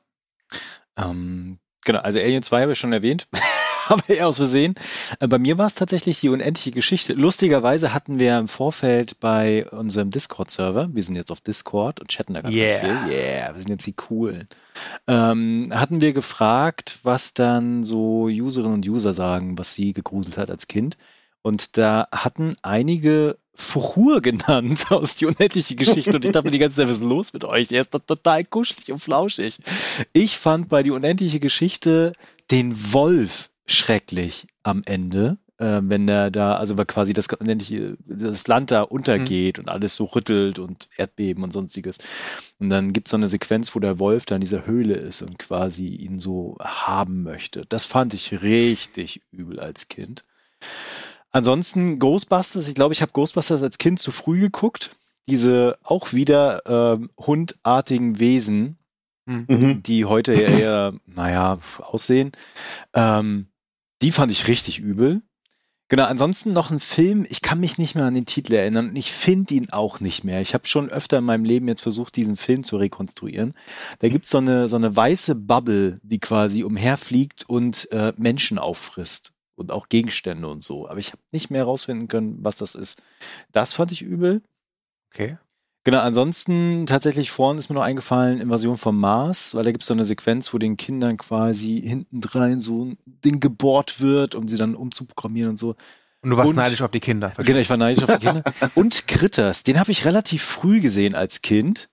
Ähm, 0.98 1.58
genau, 1.84 2.00
also 2.02 2.20
Alien 2.20 2.44
2 2.44 2.62
habe 2.62 2.74
ich 2.74 2.80
schon 2.80 2.94
erwähnt, 2.94 3.28
aber 4.06 4.10
eher 4.10 4.28
aus 4.28 4.38
Versehen. 4.38 4.76
Äh, 5.20 5.28
bei 5.28 5.40
mir 5.40 5.58
war 5.58 5.68
es 5.68 5.76
tatsächlich 5.76 6.20
die 6.20 6.30
unendliche 6.30 6.72
Geschichte. 6.72 7.14
Lustigerweise 7.14 7.94
hatten 7.94 8.20
wir 8.20 8.38
im 8.38 8.48
Vorfeld 8.48 9.20
bei 9.20 9.70
unserem 9.70 10.12
Discord-Server, 10.12 10.90
wir 10.94 11.04
sind 11.04 11.16
jetzt 11.16 11.32
auf 11.32 11.42
Discord 11.42 12.00
und 12.00 12.10
chatten 12.10 12.34
da 12.34 12.42
ganz, 12.42 12.56
Yeah. 12.56 12.82
ganz 12.82 13.10
viel. 13.10 13.14
Yeah, 13.14 13.54
wir 13.54 13.62
sind 13.62 13.70
jetzt 13.70 13.86
die 13.86 13.94
Coolen. 13.94 14.48
Ähm, 15.08 15.70
hatten 15.74 16.02
wir 16.02 16.14
gefragt, 16.14 17.00
was 17.04 17.34
dann 17.34 17.84
so 17.84 18.26
Userinnen 18.26 18.76
und 18.76 18.88
User 18.88 19.14
sagen, 19.14 19.58
was 19.58 19.74
sie 19.74 19.94
gegruselt 19.94 20.38
hat 20.38 20.50
als 20.50 20.68
Kind. 20.68 20.98
Und 21.42 21.78
da 21.78 22.08
hatten 22.12 22.56
einige 22.62 23.38
Fuchur 23.56 24.22
genannt 24.24 24.88
aus 24.90 25.16
die 25.16 25.26
unendliche 25.26 25.76
Geschichte. 25.76 26.16
Und 26.16 26.26
ich 26.26 26.32
dachte 26.32 26.48
mir 26.48 26.52
die 26.52 26.60
ganze 26.60 26.78
Zeit, 26.78 26.88
was 26.88 26.98
ist 26.98 27.04
los 27.04 27.34
mit 27.34 27.44
euch? 27.44 27.68
Der 27.68 27.82
ist 27.82 27.94
doch 27.94 28.00
total 28.00 28.44
kuschelig 28.46 28.92
und 28.92 29.00
flauschig. 29.00 29.58
Ich 30.14 30.38
fand 30.38 30.70
bei 30.70 30.84
die 30.84 30.92
unendliche 30.92 31.40
Geschichte 31.40 32.14
den 32.52 32.94
Wolf 32.94 33.50
schrecklich 33.66 34.48
am 34.64 34.82
Ende. 34.86 35.38
Äh, 35.58 35.82
wenn 35.84 36.08
der 36.08 36.32
da, 36.32 36.56
also 36.56 36.78
weil 36.78 36.86
quasi 36.86 37.14
das 37.14 37.28
unendliche, 37.28 37.96
das 38.06 38.48
Land 38.48 38.72
da 38.72 38.82
untergeht 38.82 39.60
und 39.60 39.70
alles 39.70 39.96
so 39.96 40.06
rüttelt 40.06 40.58
und 40.58 40.90
Erdbeben 40.98 41.44
und 41.44 41.54
sonstiges. 41.54 42.00
Und 42.60 42.70
dann 42.70 42.92
gibt 42.92 43.08
es 43.08 43.12
so 43.12 43.18
eine 43.18 43.28
Sequenz, 43.28 43.76
wo 43.76 43.80
der 43.80 44.00
Wolf 44.00 44.26
da 44.26 44.36
in 44.36 44.42
dieser 44.42 44.66
Höhle 44.66 44.96
ist 44.96 45.22
und 45.22 45.38
quasi 45.38 45.88
ihn 45.88 46.20
so 46.20 46.58
haben 46.60 47.22
möchte. 47.22 47.66
Das 47.70 47.86
fand 47.86 48.16
ich 48.16 48.42
richtig 48.42 49.22
übel 49.32 49.60
als 49.60 49.90
Kind. 49.90 50.24
Ansonsten 51.32 52.00
Ghostbusters, 52.00 52.68
ich 52.68 52.76
glaube, 52.76 52.94
ich 52.94 53.02
habe 53.02 53.12
Ghostbusters 53.12 53.62
als 53.62 53.78
Kind 53.78 54.00
zu 54.00 54.12
früh 54.12 54.40
geguckt. 54.40 54.96
Diese 55.28 55.78
auch 55.84 56.14
wieder 56.14 56.64
ähm, 56.66 57.10
hundartigen 57.18 58.20
Wesen, 58.20 58.78
Mhm. 59.26 59.82
die 59.84 60.04
heute 60.04 60.34
ja 60.34 60.50
eher, 60.50 60.94
naja, 61.06 61.58
aussehen. 61.80 62.34
Ähm, 62.94 63.48
die 64.04 64.12
fand 64.12 64.32
ich 64.32 64.48
richtig 64.48 64.80
übel. 64.80 65.22
Genau, 65.88 66.04
ansonsten 66.06 66.54
noch 66.54 66.72
ein 66.72 66.80
Film, 66.80 67.26
ich 67.30 67.42
kann 67.42 67.60
mich 67.60 67.78
nicht 67.78 67.96
mehr 67.96 68.06
an 68.06 68.16
den 68.16 68.26
Titel 68.26 68.54
erinnern 68.54 68.90
und 68.90 68.96
ich 68.96 69.12
finde 69.12 69.54
ihn 69.54 69.70
auch 69.70 70.00
nicht 70.00 70.24
mehr. 70.24 70.42
Ich 70.42 70.54
habe 70.54 70.68
schon 70.68 70.90
öfter 70.90 71.20
in 71.20 71.24
meinem 71.24 71.46
Leben 71.46 71.68
jetzt 71.68 71.82
versucht, 71.82 72.16
diesen 72.16 72.36
Film 72.36 72.64
zu 72.64 72.78
rekonstruieren. 72.78 73.54
Da 74.00 74.10
gibt's 74.10 74.30
so 74.30 74.40
eine, 74.40 74.68
so 74.68 74.76
eine 74.76 74.94
weiße 74.94 75.36
Bubble, 75.36 76.00
die 76.04 76.20
quasi 76.20 76.64
umherfliegt 76.64 77.48
und 77.48 77.90
äh, 77.92 78.12
Menschen 78.18 78.60
auffrisst 78.60 79.34
und 79.56 79.72
auch 79.72 79.88
Gegenstände 79.88 80.48
und 80.50 80.64
so. 80.64 80.90
Aber 80.90 81.00
ich 81.00 81.12
habe 81.12 81.22
nicht 81.32 81.50
mehr 81.50 81.62
herausfinden 81.62 82.08
können, 82.10 82.38
was 82.42 82.56
das 82.56 82.76
ist. 82.76 83.02
Das 83.52 83.72
fand 83.72 83.92
ich 83.94 84.02
übel. 84.02 84.42
Okay. 85.14 85.38
Genau, 85.86 86.00
ansonsten 86.00 86.86
tatsächlich 86.86 87.32
vorhin 87.32 87.58
ist 87.58 87.68
mir 87.70 87.76
noch 87.76 87.82
eingefallen, 87.84 88.40
Invasion 88.40 88.78
vom 88.78 89.00
Mars, 89.00 89.54
weil 89.54 89.66
da 89.66 89.72
gibt 89.72 89.84
es 89.84 89.88
so 89.88 89.94
eine 89.94 90.06
Sequenz, 90.06 90.54
wo 90.54 90.58
den 90.58 90.78
Kindern 90.78 91.18
quasi 91.18 91.82
hinten 91.82 92.22
drein 92.22 92.62
so 92.62 92.86
ein 92.86 92.98
Ding 93.06 93.42
gebohrt 93.42 94.00
wird, 94.00 94.34
um 94.36 94.48
sie 94.48 94.58
dann 94.58 94.76
umzuprogrammieren 94.76 95.50
und 95.52 95.58
so. 95.58 95.76
Und 96.22 96.30
du 96.30 96.38
warst 96.38 96.52
Und- 96.52 96.56
neidisch 96.56 96.82
auf 96.82 96.92
die 96.92 97.02
Kinder. 97.02 97.34
Genau, 97.38 97.60
ich 97.60 97.70
war 97.70 97.76
neidisch 97.76 98.04
auf 98.04 98.18
die 98.18 98.26
Kinder. 98.26 98.44
Und 98.76 99.08
Critters, 99.08 99.64
den 99.64 99.78
habe 99.78 99.92
ich 99.92 100.06
relativ 100.06 100.42
früh 100.42 100.80
gesehen 100.80 101.16
als 101.16 101.42
Kind. 101.42 101.90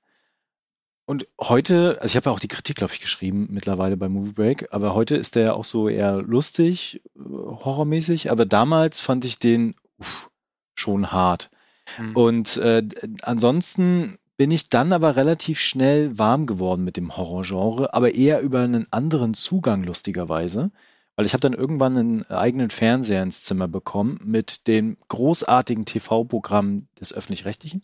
Und 1.05 1.27
heute, 1.41 1.99
also 2.01 2.13
ich 2.13 2.17
habe 2.17 2.31
ja 2.31 2.33
auch 2.33 2.39
die 2.39 2.47
Kritik, 2.47 2.77
glaube 2.77 2.93
ich, 2.95 3.01
geschrieben 3.01 3.49
mittlerweile 3.51 3.97
bei 3.97 4.09
Movie 4.09 4.31
Break, 4.31 4.69
aber 4.71 4.95
heute 4.95 5.17
ist 5.17 5.35
der 5.35 5.57
auch 5.57 5.65
so 5.65 5.89
eher 5.89 6.23
lustig, 6.23 7.03
äh, 7.17 7.21
horrormäßig, 7.25 8.31
aber 8.31 8.47
damals 8.47 9.01
fand 9.01 9.25
ich 9.25 9.41
den 9.41 9.75
uff, 9.99 10.31
schon 10.77 11.11
hart. 11.11 11.51
Mhm. 11.99 12.17
Und 12.17 12.57
äh, 12.59 12.83
ansonsten 13.23 14.19
bin 14.37 14.51
ich 14.51 14.71
dann 14.71 14.93
aber 14.93 15.17
relativ 15.17 15.61
schnell 15.61 16.19
warm 16.19 16.47
geworden 16.47 16.83
mit 16.83 16.97
dem 16.97 17.17
Horrorgenre, 17.17 17.93
aber 17.93 18.15
eher 18.15 18.41
über 18.41 18.61
einen 18.61 18.87
anderen 18.91 19.35
Zugang 19.35 19.83
lustigerweise. 19.83 20.71
Weil 21.17 21.27
ich 21.27 21.35
habe 21.35 21.43
dann 21.43 21.53
irgendwann 21.53 21.99
einen 21.99 22.31
eigenen 22.31 22.71
Fernseher 22.71 23.23
ins 23.23 23.43
Zimmer 23.43 23.69
bekommen 23.69 24.19
mit 24.25 24.67
dem 24.67 24.97
großartigen 25.09 25.85
TV-Programm 25.85 26.87
des 26.99 27.13
Öffentlich-Rechtlichen. 27.13 27.83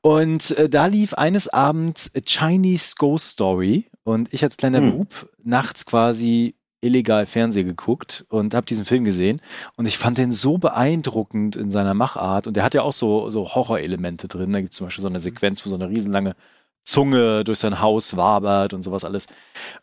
Und 0.00 0.52
äh, 0.52 0.70
da 0.70 0.86
lief 0.86 1.12
eines 1.12 1.48
Abends 1.48 2.10
A 2.16 2.20
Chinese 2.24 2.94
Ghost 2.96 3.32
Story 3.32 3.90
und 4.04 4.32
ich 4.32 4.42
als 4.42 4.56
kleiner 4.56 4.78
Hm. 4.78 4.92
Bub 4.92 5.28
nachts 5.42 5.84
quasi 5.84 6.54
illegal 6.84 7.26
Fernsehen 7.26 7.66
geguckt 7.66 8.24
und 8.28 8.54
habe 8.54 8.66
diesen 8.66 8.84
Film 8.84 9.04
gesehen 9.04 9.40
und 9.76 9.86
ich 9.86 9.98
fand 9.98 10.18
den 10.18 10.32
so 10.32 10.58
beeindruckend 10.58 11.56
in 11.56 11.70
seiner 11.70 11.94
Machart 11.94 12.46
und 12.46 12.54
der 12.54 12.64
hat 12.64 12.74
ja 12.74 12.82
auch 12.82 12.92
so, 12.92 13.30
so 13.30 13.54
Horrorelemente 13.54 14.28
drin. 14.28 14.52
Da 14.52 14.60
gibt 14.60 14.72
es 14.72 14.78
zum 14.78 14.86
Beispiel 14.86 15.02
so 15.02 15.08
eine 15.08 15.20
Sequenz, 15.20 15.64
wo 15.64 15.70
so 15.70 15.76
eine 15.76 15.88
riesenlange 15.88 16.36
Zunge 16.84 17.44
durch 17.44 17.58
sein 17.58 17.80
Haus 17.80 18.16
wabert 18.16 18.74
und 18.74 18.82
sowas 18.82 19.04
alles. 19.04 19.26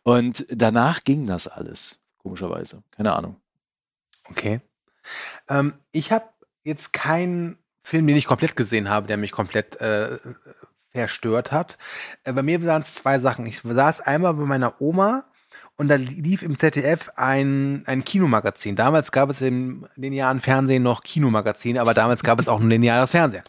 Und 0.03 0.45
danach 0.49 1.03
ging 1.03 1.25
das 1.25 1.47
alles, 1.47 1.99
komischerweise. 2.19 2.83
Keine 2.91 3.13
Ahnung. 3.13 3.37
Okay. 4.29 4.61
Ähm, 5.49 5.73
ich 5.91 6.11
habe 6.11 6.25
jetzt 6.63 6.93
keinen 6.93 7.57
Film, 7.83 8.05
den 8.05 8.15
ich 8.15 8.27
komplett 8.27 8.55
gesehen 8.55 8.89
habe, 8.89 9.07
der 9.07 9.17
mich 9.17 9.31
komplett 9.31 9.81
äh, 9.81 10.19
verstört 10.91 11.51
hat. 11.51 11.77
Äh, 12.23 12.33
bei 12.33 12.43
mir 12.43 12.63
waren 12.65 12.83
es 12.83 12.95
zwei 12.95 13.19
Sachen. 13.19 13.45
Ich 13.45 13.61
saß 13.61 14.01
einmal 14.01 14.35
bei 14.35 14.45
meiner 14.45 14.79
Oma 14.79 15.25
und 15.81 15.87
da 15.87 15.95
lief 15.95 16.43
im 16.43 16.59
ZDF 16.59 17.09
ein, 17.15 17.81
ein 17.87 18.05
Kinomagazin. 18.05 18.75
Damals 18.75 19.11
gab 19.11 19.31
es 19.31 19.41
im 19.41 19.87
linearen 19.95 20.39
Fernsehen 20.39 20.83
noch 20.83 21.01
Kinomagazin, 21.01 21.79
aber 21.79 21.95
damals 21.95 22.21
gab 22.21 22.39
es 22.39 22.47
auch 22.47 22.59
ein 22.59 22.69
lineares 22.69 23.09
Fernsehen. 23.09 23.41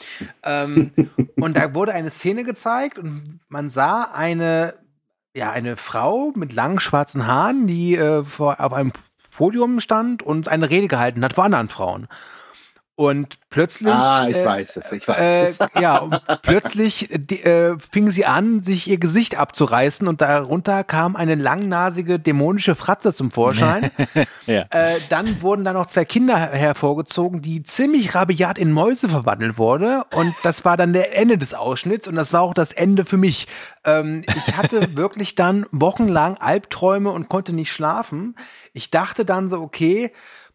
Ähm, 0.43 0.93
und 1.37 1.59
da 1.59 1.75
wurde 1.75 1.93
eine 1.93 2.09
Szene 2.09 2.45
gezeigt 2.45 2.99
und 2.99 3.41
man 3.51 3.69
sah 3.69 4.05
eine, 4.15 4.73
ja, 5.37 5.53
eine 5.53 5.77
Frau 5.77 6.33
mit 6.35 6.55
langen 6.55 6.81
schwarzen 6.81 7.27
Haaren, 7.27 7.67
die 7.67 7.97
äh, 7.97 8.25
vor, 8.25 8.61
auf 8.61 8.73
einem 8.73 8.93
Podium 9.37 9.81
stand 9.81 10.23
und 10.23 10.49
eine 10.49 10.71
Rede 10.71 10.89
gehalten 10.89 11.23
hat 11.23 11.35
vor 11.35 11.45
anderen 11.45 11.69
Frauen. 11.69 12.09
Und 12.95 13.39
plötzlich. 13.49 13.93
Ah, 13.93 14.29
ich 14.29 14.37
äh, 14.37 14.45
weiß 14.45 14.77
es, 14.77 14.93
ich 14.93 15.09
weiß 15.09 15.19
äh, 15.19 15.43
es. 15.43 15.59
ja, 15.81 16.07
plötzlich 16.43 17.09
die, 17.11 17.43
äh, 17.43 17.79
fing 17.79 18.11
sie 18.11 18.27
an, 18.27 18.63
sich 18.63 18.87
ihr 18.87 18.99
Gesicht 18.99 19.39
abzureißen 19.39 20.07
und 20.07 20.21
darunter 20.21 20.85
kam 20.85 21.17
eine 21.17 21.35
langnasige 21.35 22.19
dämonische 22.19 22.75
Fratze 22.75 23.15
zum 23.15 23.31
Vorschein. 23.31 23.91
Ja. 24.47 24.67
äh, 24.71 24.99
dann 25.09 25.41
wurden 25.41 25.65
da 25.65 25.73
noch 25.73 25.87
zwei 25.87 26.05
Kinder 26.05 26.37
hervorgezogen, 26.37 27.43
die 27.43 27.63
ziemlich 27.63 28.15
rabiat 28.15 28.59
in 28.59 28.73
Mäuse 28.73 29.09
verwandelt 29.09 29.57
wurde 29.57 30.05
und 30.15 30.35
das 30.43 30.65
war 30.65 30.77
dann 30.77 30.93
der 30.93 31.17
Ende 31.17 31.39
des 31.39 31.55
Ausschnitts 31.55 32.09
und 32.09 32.17
das 32.17 32.33
war 32.33 32.43
auch 32.43 32.55
das 32.55 32.73
Ende 32.73 33.05
für 33.05 33.17
mich. 33.17 33.47
Ähm, 33.85 34.25
ich 34.27 34.57
hatte 34.57 34.97
wirklich 34.97 35.37
dann 35.37 35.67
wochenlang 35.71 36.39
Albträume 36.39 37.11
und 37.11 37.29
konnte 37.29 37.53
nicht 37.53 37.73
schlafen. 37.73 38.35
Ich 38.73 38.91
dachte 38.91 39.25
dann 39.25 39.49
so, 39.49 39.61
okay, 39.61 40.13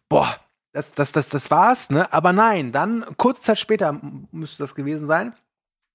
boah, 0.08 0.36
das, 0.72 0.92
das, 0.92 1.12
das, 1.12 1.28
das 1.28 1.50
war's, 1.50 1.90
ne? 1.90 2.12
Aber 2.12 2.32
nein, 2.32 2.72
dann, 2.72 3.04
kurze 3.16 3.42
Zeit 3.42 3.58
später 3.58 4.00
müsste 4.30 4.62
das 4.62 4.74
gewesen 4.74 5.06
sein, 5.06 5.32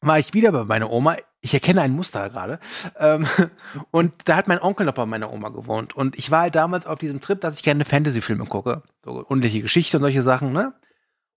war 0.01 0.19
ich 0.19 0.33
wieder 0.33 0.51
bei 0.51 0.63
meiner 0.65 0.91
Oma. 0.91 1.17
Ich 1.41 1.53
erkenne 1.53 1.81
ein 1.81 1.91
Muster 1.91 2.29
gerade. 2.29 2.59
Ähm, 2.99 3.27
und 3.91 4.13
da 4.25 4.35
hat 4.35 4.47
mein 4.47 4.61
Onkel 4.61 4.85
noch 4.85 4.93
bei 4.93 5.05
meiner 5.05 5.31
Oma 5.31 5.49
gewohnt. 5.49 5.95
Und 5.95 6.17
ich 6.17 6.31
war 6.31 6.41
halt 6.41 6.55
damals 6.55 6.85
auf 6.85 6.99
diesem 6.99 7.21
Trip, 7.21 7.39
dass 7.39 7.55
ich 7.55 7.63
gerne 7.63 7.85
Fantasy-Filme 7.85 8.45
gucke. 8.45 8.83
So 9.03 9.23
unendliche 9.25 9.61
Geschichte 9.61 9.97
und 9.97 10.03
solche 10.03 10.23
Sachen, 10.23 10.53
ne? 10.53 10.73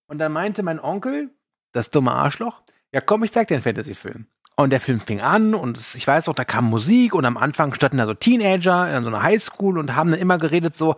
Und 0.09 0.19
dann 0.19 0.33
meinte 0.33 0.63
mein 0.63 0.81
Onkel, 0.81 1.31
das 1.73 1.91
dumme 1.91 2.13
Arschloch, 2.13 2.63
ja 2.93 3.01
komm, 3.01 3.25
ich 3.25 3.33
zeig 3.33 3.49
dir 3.49 3.55
einen 3.55 3.63
Fantasy-Film. 3.63 4.27
Und 4.59 4.71
der 4.71 4.81
Film 4.81 5.01
fing 5.01 5.21
an 5.21 5.55
und 5.55 5.77
es, 5.77 5.95
ich 5.95 6.07
weiß 6.07 6.29
auch, 6.29 6.35
da 6.35 6.45
kam 6.45 6.65
Musik 6.65 7.15
und 7.15 7.27
am 7.27 7.37
Anfang 7.37 7.75
standen 7.75 7.99
da 7.99 8.07
so 8.07 8.15
Teenager 8.15 8.91
in 8.97 9.03
so 9.03 9.11
einer 9.11 9.23
Highschool 9.23 9.77
und 9.79 9.95
haben 9.95 10.11
dann 10.11 10.19
immer 10.19 10.39
geredet 10.39 10.75
so, 10.75 10.97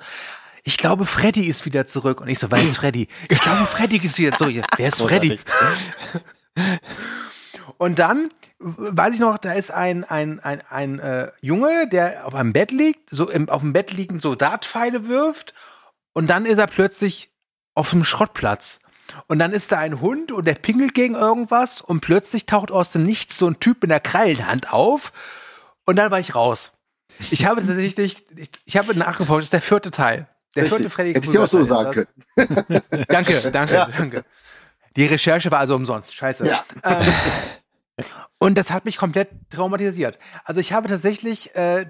ich 0.64 0.76
glaube, 0.78 1.06
Freddy 1.06 1.46
ist 1.46 1.64
wieder 1.64 1.86
zurück. 1.86 2.20
Und 2.20 2.28
ich 2.28 2.38
so, 2.38 2.50
wer 2.50 2.62
ist 2.62 2.78
Freddy? 2.78 3.08
Ich 3.28 3.40
glaube, 3.40 3.66
Freddy 3.66 3.98
ist 3.98 4.18
wieder 4.18 4.36
zurück. 4.36 4.64
Wer 4.76 4.88
ist 4.88 5.00
Freddy? 5.00 5.38
Und 7.78 7.98
dann 7.98 8.30
weiß 8.58 9.14
ich 9.14 9.20
noch, 9.20 9.38
da 9.38 9.52
ist 9.52 9.70
ein, 9.70 10.04
ein, 10.04 10.40
ein, 10.40 10.62
ein 10.68 10.98
äh, 10.98 11.30
Junge, 11.40 11.88
der 11.88 12.26
auf 12.26 12.34
einem 12.34 12.52
Bett 12.52 12.72
liegt, 12.72 13.10
so 13.10 13.30
im, 13.30 13.48
auf 13.48 13.60
dem 13.60 13.72
Bett 13.72 13.92
liegend 13.92 14.20
so 14.20 14.34
Dartpfeile 14.34 15.08
wirft. 15.08 15.54
Und 16.12 16.28
dann 16.28 16.44
ist 16.44 16.58
er 16.58 16.66
plötzlich 16.66 17.30
auf 17.74 17.92
einem 17.92 18.04
Schrottplatz. 18.04 18.80
Und 19.26 19.38
dann 19.38 19.52
ist 19.52 19.72
da 19.72 19.78
ein 19.78 20.00
Hund 20.00 20.32
und 20.32 20.44
der 20.44 20.54
pingelt 20.54 20.94
gegen 20.94 21.14
irgendwas 21.14 21.80
und 21.80 22.00
plötzlich 22.00 22.46
taucht 22.46 22.70
aus 22.70 22.90
dem 22.90 23.06
Nichts 23.06 23.38
so 23.38 23.46
ein 23.46 23.60
Typ 23.60 23.82
mit 23.82 23.90
einer 23.90 24.00
Krallenhand 24.00 24.72
auf. 24.72 25.12
Und 25.86 25.96
dann 25.96 26.10
war 26.10 26.18
ich 26.18 26.34
raus. 26.34 26.72
Ich 27.30 27.46
habe 27.46 27.64
tatsächlich, 27.64 28.26
ich, 28.36 28.50
ich 28.64 28.76
habe 28.76 28.94
nachgeforscht, 28.96 29.42
das 29.42 29.46
ist 29.46 29.52
der 29.52 29.62
vierte 29.62 29.90
Teil. 29.90 30.28
Der 30.62 30.64
vierte 30.66 30.84
Richtig. 30.84 30.92
Freddy 30.92 31.14
Hätte 31.14 31.26
ich 31.26 31.32
dir 31.32 31.42
auch 31.42 31.48
so 31.48 31.64
sagen 31.64 31.92
Teil. 31.92 32.06
können. 32.46 32.82
Danke, 33.08 33.50
danke, 33.50 33.74
Ja. 33.74 33.88
danke. 33.96 34.24
Die 34.96 35.06
Recherche 35.06 35.50
war 35.50 35.60
also 35.60 35.74
umsonst. 35.76 36.14
Scheiße. 36.14 36.46
Ja. 36.48 36.64
Ähm, 36.84 38.04
und 38.38 38.56
das 38.56 38.70
hat 38.70 38.84
mich 38.84 38.96
komplett 38.96 39.28
traumatisiert. 39.50 40.18
Also 40.44 40.60
ich 40.60 40.72
habe 40.72 40.88
tatsächlich 40.88 41.54
äh, 41.54 41.86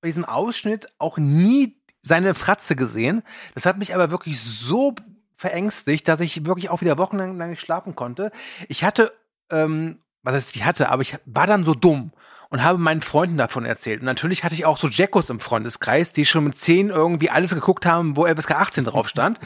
bei 0.00 0.08
diesem 0.08 0.24
Ausschnitt 0.24 0.88
auch 0.98 1.18
nie 1.18 1.76
seine 2.02 2.34
Fratze 2.34 2.76
gesehen. 2.76 3.22
Das 3.54 3.66
hat 3.66 3.78
mich 3.78 3.94
aber 3.94 4.10
wirklich 4.10 4.40
so 4.40 4.94
verängstigt, 5.36 6.08
dass 6.08 6.20
ich 6.20 6.44
wirklich 6.46 6.70
auch 6.70 6.80
wieder 6.80 6.98
wochenlang 6.98 7.36
lang 7.38 7.50
nicht 7.50 7.60
schlafen 7.62 7.94
konnte. 7.94 8.30
Ich 8.68 8.84
hatte, 8.84 9.12
ähm, 9.50 10.00
was 10.22 10.34
heißt, 10.34 10.56
ich 10.56 10.64
hatte, 10.64 10.88
aber 10.90 11.02
ich 11.02 11.16
war 11.26 11.46
dann 11.46 11.64
so 11.64 11.74
dumm 11.74 12.12
und 12.50 12.64
habe 12.64 12.78
meinen 12.78 13.00
Freunden 13.00 13.36
davon 13.36 13.64
erzählt. 13.64 14.00
Und 14.00 14.06
natürlich 14.06 14.44
hatte 14.44 14.54
ich 14.54 14.66
auch 14.66 14.76
so 14.76 14.88
Jackos 14.88 15.30
im 15.30 15.40
Freundeskreis, 15.40 16.12
die 16.12 16.26
schon 16.26 16.44
mit 16.44 16.58
10 16.58 16.90
irgendwie 16.90 17.30
alles 17.30 17.54
geguckt 17.54 17.86
haben, 17.86 18.16
wo 18.16 18.26
FSK 18.26 18.52
18 18.52 18.84
drauf 18.84 19.08
stand, 19.08 19.38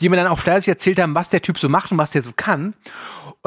die 0.00 0.08
mir 0.08 0.16
dann 0.16 0.28
auch 0.28 0.38
fleißig 0.38 0.68
erzählt 0.68 1.00
haben, 1.00 1.14
was 1.14 1.30
der 1.30 1.42
Typ 1.42 1.58
so 1.58 1.68
macht 1.68 1.90
und 1.90 1.98
was 1.98 2.12
der 2.12 2.22
so 2.22 2.32
kann. 2.34 2.74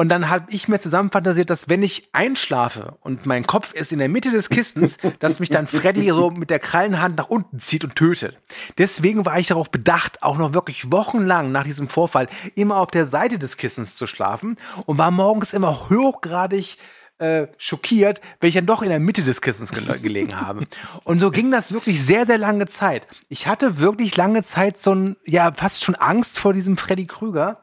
Und 0.00 0.10
dann 0.10 0.28
habe 0.28 0.46
ich 0.50 0.68
mir 0.68 0.78
zusammenfantasiert, 0.78 1.50
dass 1.50 1.68
wenn 1.68 1.82
ich 1.82 2.08
einschlafe 2.12 2.96
und 3.00 3.26
mein 3.26 3.48
Kopf 3.48 3.72
ist 3.72 3.92
in 3.92 3.98
der 3.98 4.08
Mitte 4.08 4.30
des 4.30 4.48
Kistens, 4.48 4.96
dass 5.18 5.40
mich 5.40 5.50
dann 5.50 5.66
Freddy 5.66 6.08
so 6.08 6.30
mit 6.30 6.50
der 6.50 6.60
Krallenhand 6.60 7.16
nach 7.16 7.28
unten 7.28 7.58
zieht 7.58 7.82
und 7.82 7.96
tötet. 7.96 8.38
Deswegen 8.78 9.26
war 9.26 9.40
ich 9.40 9.48
darauf 9.48 9.72
bedacht, 9.72 10.22
auch 10.22 10.38
noch 10.38 10.54
wirklich 10.54 10.92
wochenlang 10.92 11.50
nach 11.50 11.64
diesem 11.64 11.88
Vorfall 11.88 12.28
immer 12.54 12.76
auf 12.76 12.92
der 12.92 13.06
Seite 13.06 13.40
des 13.40 13.56
Kissens 13.56 13.96
zu 13.96 14.06
schlafen 14.06 14.56
und 14.86 14.98
war 14.98 15.10
morgens 15.10 15.52
immer 15.52 15.90
hochgradig 15.90 16.78
äh, 17.18 17.48
schockiert, 17.56 18.20
wenn 18.38 18.50
ich 18.50 18.54
dann 18.54 18.66
doch 18.66 18.82
in 18.82 18.90
der 18.90 19.00
Mitte 19.00 19.24
des 19.24 19.40
Kissens 19.40 19.72
gel 19.72 19.98
gelegen 20.00 20.40
habe. 20.40 20.68
Und 21.02 21.18
so 21.18 21.32
ging 21.32 21.50
das 21.50 21.72
wirklich 21.72 22.04
sehr, 22.04 22.24
sehr 22.24 22.38
lange 22.38 22.68
Zeit. 22.68 23.08
Ich 23.28 23.48
hatte 23.48 23.78
wirklich 23.78 24.14
lange 24.14 24.44
Zeit 24.44 24.78
so 24.78 24.94
ein, 24.94 25.16
ja, 25.24 25.50
fast 25.52 25.82
schon 25.82 25.96
Angst 25.96 26.38
vor 26.38 26.52
diesem 26.52 26.76
Freddy 26.76 27.08
Krüger. 27.08 27.60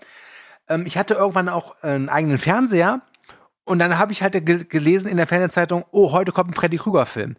Ähm, 0.67 0.86
ich 0.86 0.98
hatte 0.98 1.15
irgendwann 1.15 1.50
auch 1.50 1.81
einen 1.81 2.10
eigenen 2.10 2.38
Fernseher. 2.38 3.01
Und 3.67 3.79
dann 3.79 3.98
habe 3.98 4.12
ich 4.12 4.22
halt 4.22 4.34
ge 4.45 4.63
gelesen 4.63 5.10
in 5.10 5.17
der 5.17 5.25
Fernsehzeitung, 5.25 5.86
oh, 5.89 6.12
heute 6.12 6.31
kommt 6.31 6.51
ein 6.51 6.53
Freddy 6.53 6.77
Krüger-Film. 6.77 7.36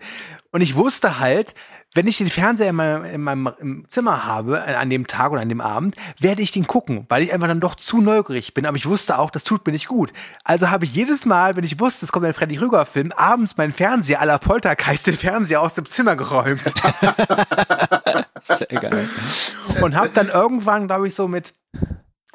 Und 0.50 0.60
ich 0.60 0.74
wusste 0.74 1.20
halt, 1.20 1.54
wenn 1.94 2.06
ich 2.06 2.18
den 2.18 2.30
Fernseher 2.30 2.70
in 2.70 2.76
meinem, 2.76 3.04
in 3.04 3.20
meinem 3.20 3.54
im 3.58 3.88
Zimmer 3.88 4.24
habe, 4.24 4.58
äh, 4.66 4.74
an 4.74 4.90
dem 4.90 5.06
Tag 5.06 5.32
oder 5.32 5.40
an 5.40 5.48
dem 5.48 5.60
Abend, 5.60 5.96
werde 6.18 6.42
ich 6.42 6.52
den 6.52 6.66
gucken, 6.66 7.06
weil 7.08 7.22
ich 7.22 7.32
einfach 7.32 7.46
dann 7.48 7.60
doch 7.60 7.74
zu 7.74 8.00
neugierig 8.00 8.54
bin. 8.54 8.66
Aber 8.66 8.76
ich 8.76 8.86
wusste 8.86 9.18
auch, 9.18 9.30
das 9.30 9.44
tut 9.44 9.64
mir 9.66 9.72
nicht 9.72 9.86
gut. 9.86 10.12
Also 10.44 10.70
habe 10.70 10.84
ich 10.84 10.94
jedes 10.94 11.24
Mal, 11.24 11.56
wenn 11.56 11.64
ich 11.64 11.80
wusste, 11.80 12.04
es 12.04 12.12
kommt 12.12 12.26
ein 12.26 12.34
Freddy 12.34 12.56
Krüger-Film, 12.56 13.12
abends 13.12 13.56
meinen 13.56 13.72
Fernseher 13.72 14.20
aller 14.20 14.38
Poltergeist 14.38 15.06
den 15.06 15.16
Fernseher 15.16 15.62
aus 15.62 15.74
dem 15.74 15.86
Zimmer 15.86 16.16
geräumt. 16.16 16.60
Sehr 18.42 18.66
geil. 18.66 19.08
und 19.80 19.94
habe 19.94 20.10
dann 20.10 20.28
irgendwann, 20.28 20.88
glaube 20.88 21.08
ich, 21.08 21.14
so 21.14 21.28
mit 21.28 21.54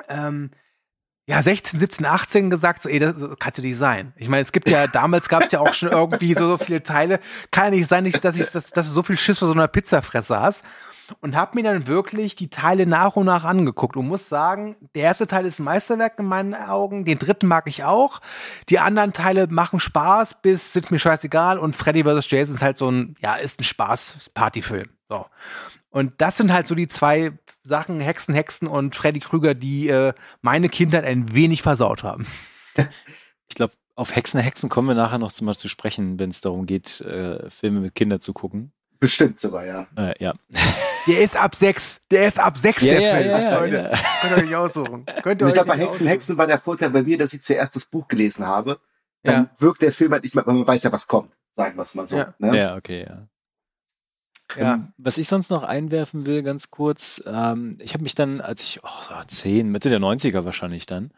ähm, 0.09 0.51
ja 1.27 1.41
16, 1.41 1.79
17, 1.79 2.05
18 2.05 2.49
gesagt, 2.49 2.81
so, 2.81 2.89
ey, 2.89 2.99
das 2.99 3.15
kann 3.39 3.53
ja 3.55 3.63
nicht 3.63 3.77
sein. 3.77 4.13
Ich 4.17 4.27
meine, 4.27 4.41
es 4.41 4.51
gibt 4.51 4.69
ja 4.69 4.87
damals 4.87 5.29
gab 5.29 5.43
es 5.43 5.51
ja 5.51 5.59
auch 5.59 5.73
schon 5.73 5.89
irgendwie 5.91 6.33
so, 6.33 6.47
so 6.47 6.57
viele 6.57 6.83
Teile. 6.83 7.19
Kann 7.51 7.65
ja 7.65 7.69
nicht 7.71 7.87
sein, 7.87 8.11
dass 8.21 8.35
ich, 8.35 8.47
dass, 8.47 8.71
dass 8.71 8.87
du 8.87 8.93
so 8.93 9.03
viel 9.03 9.17
Schiss 9.17 9.39
vor 9.39 9.47
so 9.47 9.53
einer 9.53 9.67
Pizzafresse 9.67 10.39
hast. 10.39 10.63
Und 11.19 11.35
habe 11.35 11.55
mir 11.55 11.63
dann 11.63 11.87
wirklich 11.87 12.35
die 12.35 12.49
Teile 12.49 12.85
nach 12.85 13.17
und 13.17 13.25
nach 13.25 13.43
angeguckt 13.43 13.97
und 13.97 14.07
muss 14.07 14.29
sagen, 14.29 14.77
der 14.95 15.03
erste 15.03 15.27
Teil 15.27 15.45
ist 15.45 15.59
ein 15.59 15.65
Meisterwerk 15.65 16.17
in 16.17 16.25
meinen 16.25 16.55
Augen, 16.55 17.03
den 17.03 17.19
dritten 17.19 17.47
mag 17.47 17.67
ich 17.67 17.83
auch. 17.83 18.21
Die 18.69 18.79
anderen 18.79 19.11
Teile 19.11 19.47
machen 19.47 19.81
Spaß 19.81 20.41
bis 20.41 20.71
sind 20.71 20.89
mir 20.89 20.99
scheißegal 20.99 21.59
und 21.59 21.75
Freddy 21.75 22.05
vs. 22.05 22.31
Jason 22.31 22.55
ist 22.55 22.61
halt 22.61 22.77
so 22.77 22.89
ein, 22.89 23.15
ja, 23.19 23.35
ist 23.35 23.59
ein 23.59 23.65
Spaß-Partyfilm. 23.65 24.87
So. 25.09 25.25
Und 25.91 26.13
das 26.19 26.37
sind 26.37 26.51
halt 26.51 26.67
so 26.67 26.73
die 26.75 26.87
zwei 26.87 27.33
Sachen, 27.63 27.99
Hexen, 27.99 28.33
Hexen 28.33 28.67
und 28.67 28.95
Freddy 28.95 29.19
Krüger, 29.19 29.53
die 29.53 29.87
äh, 29.89 30.13
meine 30.41 30.67
Kindheit 30.69 31.03
ein 31.05 31.33
wenig 31.35 31.61
versaut 31.61 32.03
haben. 32.03 32.25
Ich 33.49 33.55
glaube, 33.55 33.73
auf 33.95 34.15
Hexen, 34.15 34.39
Hexen 34.39 34.69
kommen 34.69 34.87
wir 34.87 34.95
nachher 34.95 35.17
noch 35.17 35.33
zu, 35.33 35.43
mal 35.43 35.55
zu 35.57 35.67
sprechen, 35.67 36.17
wenn 36.19 36.29
es 36.29 36.39
darum 36.39 36.65
geht, 36.65 37.01
äh, 37.01 37.49
Filme 37.49 37.81
mit 37.81 37.95
Kindern 37.95 38.21
zu 38.21 38.31
gucken. 38.31 38.71
Bestimmt 39.01 39.39
sogar, 39.39 39.65
ja. 39.65 39.87
Äh, 39.97 40.13
ja. 40.23 40.33
Der 41.07 41.19
ist 41.19 41.35
ab 41.35 41.53
sechs. 41.55 41.99
Der 42.11 42.27
ist 42.29 42.39
ab 42.39 42.57
sechs, 42.57 42.81
Ja, 42.81 42.93
der 42.93 43.01
ja, 43.01 43.15
Film. 43.17 43.29
ja, 43.29 43.39
ja, 43.41 43.59
Leute, 43.59 43.75
ja. 43.91 43.99
Könnt 44.21 44.37
ihr 44.37 44.47
euch 44.47 44.55
aussuchen. 44.55 45.05
Könnt 45.21 45.41
ihr 45.41 45.45
Also 45.45 45.45
ich 45.45 45.45
euch 45.47 45.53
glaube, 45.53 45.67
bei 45.67 45.73
Hexen, 45.73 45.87
aussuchen. 45.89 46.07
Hexen 46.07 46.37
war 46.37 46.47
der 46.47 46.59
Vorteil 46.59 46.91
bei 46.91 47.03
mir, 47.03 47.17
dass 47.17 47.33
ich 47.33 47.41
zuerst 47.41 47.75
das 47.75 47.85
Buch 47.85 48.07
gelesen 48.07 48.45
habe. 48.47 48.79
Dann 49.23 49.35
Ja. 49.45 49.49
wirkt 49.59 49.81
der 49.81 49.91
Film 49.91 50.13
halt 50.13 50.23
nicht 50.23 50.35
mehr, 50.35 50.45
weil 50.47 50.53
man 50.53 50.65
weiß 50.67 50.83
ja, 50.83 50.91
was 50.93 51.07
kommt. 51.07 51.33
Sagen 51.51 51.75
wir 51.75 51.83
es 51.83 51.93
mal 51.93 52.07
so. 52.07 52.17
Ja. 52.17 52.33
Ne? 52.39 52.55
Ja, 52.57 52.75
okay, 52.77 53.05
ja. 53.09 53.27
Ja. 54.57 54.75
Ähm, 54.75 54.93
Was 54.97 55.17
ich 55.17 55.27
sonst 55.27 55.49
noch 55.49 55.63
einwerfen 55.63 56.25
will, 56.25 56.43
ganz 56.43 56.71
kurz, 56.71 57.21
ähm, 57.25 57.77
ich 57.81 57.93
habe 57.93 58.03
mich 58.03 58.15
dann, 58.15 58.41
als 58.41 58.63
ich, 58.63 58.79
oh, 58.83 58.87
so 59.07 59.13
10, 59.25 59.69
Mitte 59.69 59.89
der 59.89 59.99
90er 59.99 60.45
wahrscheinlich 60.45 60.85
dann, 60.85 61.11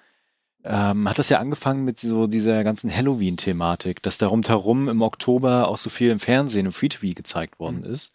ähm, 0.63 1.09
hat 1.09 1.19
das 1.19 1.29
ja 1.29 1.39
angefangen 1.39 1.83
mit 1.83 1.99
so 1.99 2.27
dieser 2.27 2.63
ganzen 2.63 2.93
Halloween-Thematik, 2.95 4.01
dass 4.01 4.17
da 4.17 4.27
rundherum 4.27 4.87
im 4.87 5.01
Oktober 5.01 5.67
auch 5.67 5.77
so 5.77 5.89
viel 5.89 6.09
im 6.09 6.19
Fernsehen, 6.19 6.67
im 6.67 6.73
Free-TV 6.73 7.13
gezeigt 7.15 7.59
worden 7.59 7.83
ist. 7.83 8.13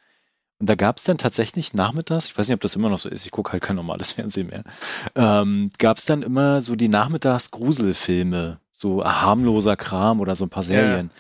Und 0.59 0.69
da 0.69 0.75
gab 0.75 0.97
es 0.97 1.05
dann 1.05 1.19
tatsächlich 1.19 1.75
nachmittags, 1.75 2.29
ich 2.29 2.39
weiß 2.39 2.49
nicht, 2.49 2.55
ob 2.55 2.61
das 2.61 2.75
immer 2.75 2.89
noch 2.89 2.99
so 2.99 3.09
ist, 3.09 3.25
ich 3.25 3.31
gucke 3.31 3.53
halt 3.53 3.63
kein 3.63 3.77
normales 3.77 4.13
Fernsehen 4.13 4.49
mehr, 4.49 4.65
ähm, 5.15 5.71
gab 5.79 5.99
es 5.99 6.07
dann 6.07 6.23
immer 6.23 6.63
so 6.63 6.75
die 6.75 6.89
Nachmittags-Gruselfilme, 6.89 8.59
so 8.73 9.05
harmloser 9.05 9.77
Kram 9.77 10.21
oder 10.21 10.35
so 10.35 10.47
ein 10.47 10.51
paar 10.51 10.65
Serien. 10.65 11.11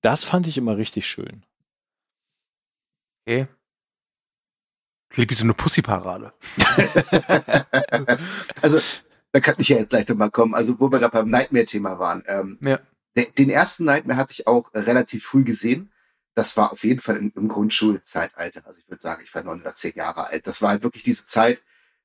Das 0.00 0.24
fand 0.24 0.46
ich 0.46 0.56
immer 0.56 0.76
richtig 0.76 1.06
schön. 1.06 1.42
Okay. 3.30 3.46
Klingt 5.10 5.30
wie 5.30 5.34
so 5.36 5.44
eine 5.44 5.54
Pussy-Parade. 5.54 6.32
also, 8.62 8.80
da 9.30 9.38
kann 9.40 9.54
ich 9.58 9.68
ja 9.68 9.76
jetzt 9.76 9.90
gleich 9.90 10.08
nochmal 10.08 10.32
kommen. 10.32 10.52
Also, 10.54 10.80
wo 10.80 10.90
wir 10.90 10.98
gerade 10.98 11.12
beim 11.12 11.30
Nightmare-Thema 11.30 12.00
waren. 12.00 12.24
Ähm, 12.26 12.58
Ja. 12.60 12.80
den 13.16 13.50
ersten 13.50 13.84
Nightmare 13.84 14.18
hatte 14.18 14.32
ich 14.32 14.48
auch 14.48 14.74
relativ 14.74 15.24
früh 15.24 15.44
gesehen. 15.44 15.92
Das 16.34 16.56
war 16.56 16.72
auf 16.72 16.82
jeden 16.82 17.00
Fall 17.00 17.16
im, 17.18 17.32
im 17.36 17.46
Grundschulzeitalter. 17.48 18.62
Also 18.66 18.80
ich 18.80 18.88
würde 18.88 19.02
sagen, 19.02 19.22
ich 19.24 19.32
war 19.34 19.42
neun 19.44 19.60
oder 19.60 19.74
zehn 19.74 19.94
Jahre 19.94 20.26
alt. 20.28 20.46
Das 20.46 20.62
war 20.62 20.70
halt 20.70 20.82
wirklich 20.84 21.02
diese 21.02 21.26
Zeit, 21.26 21.62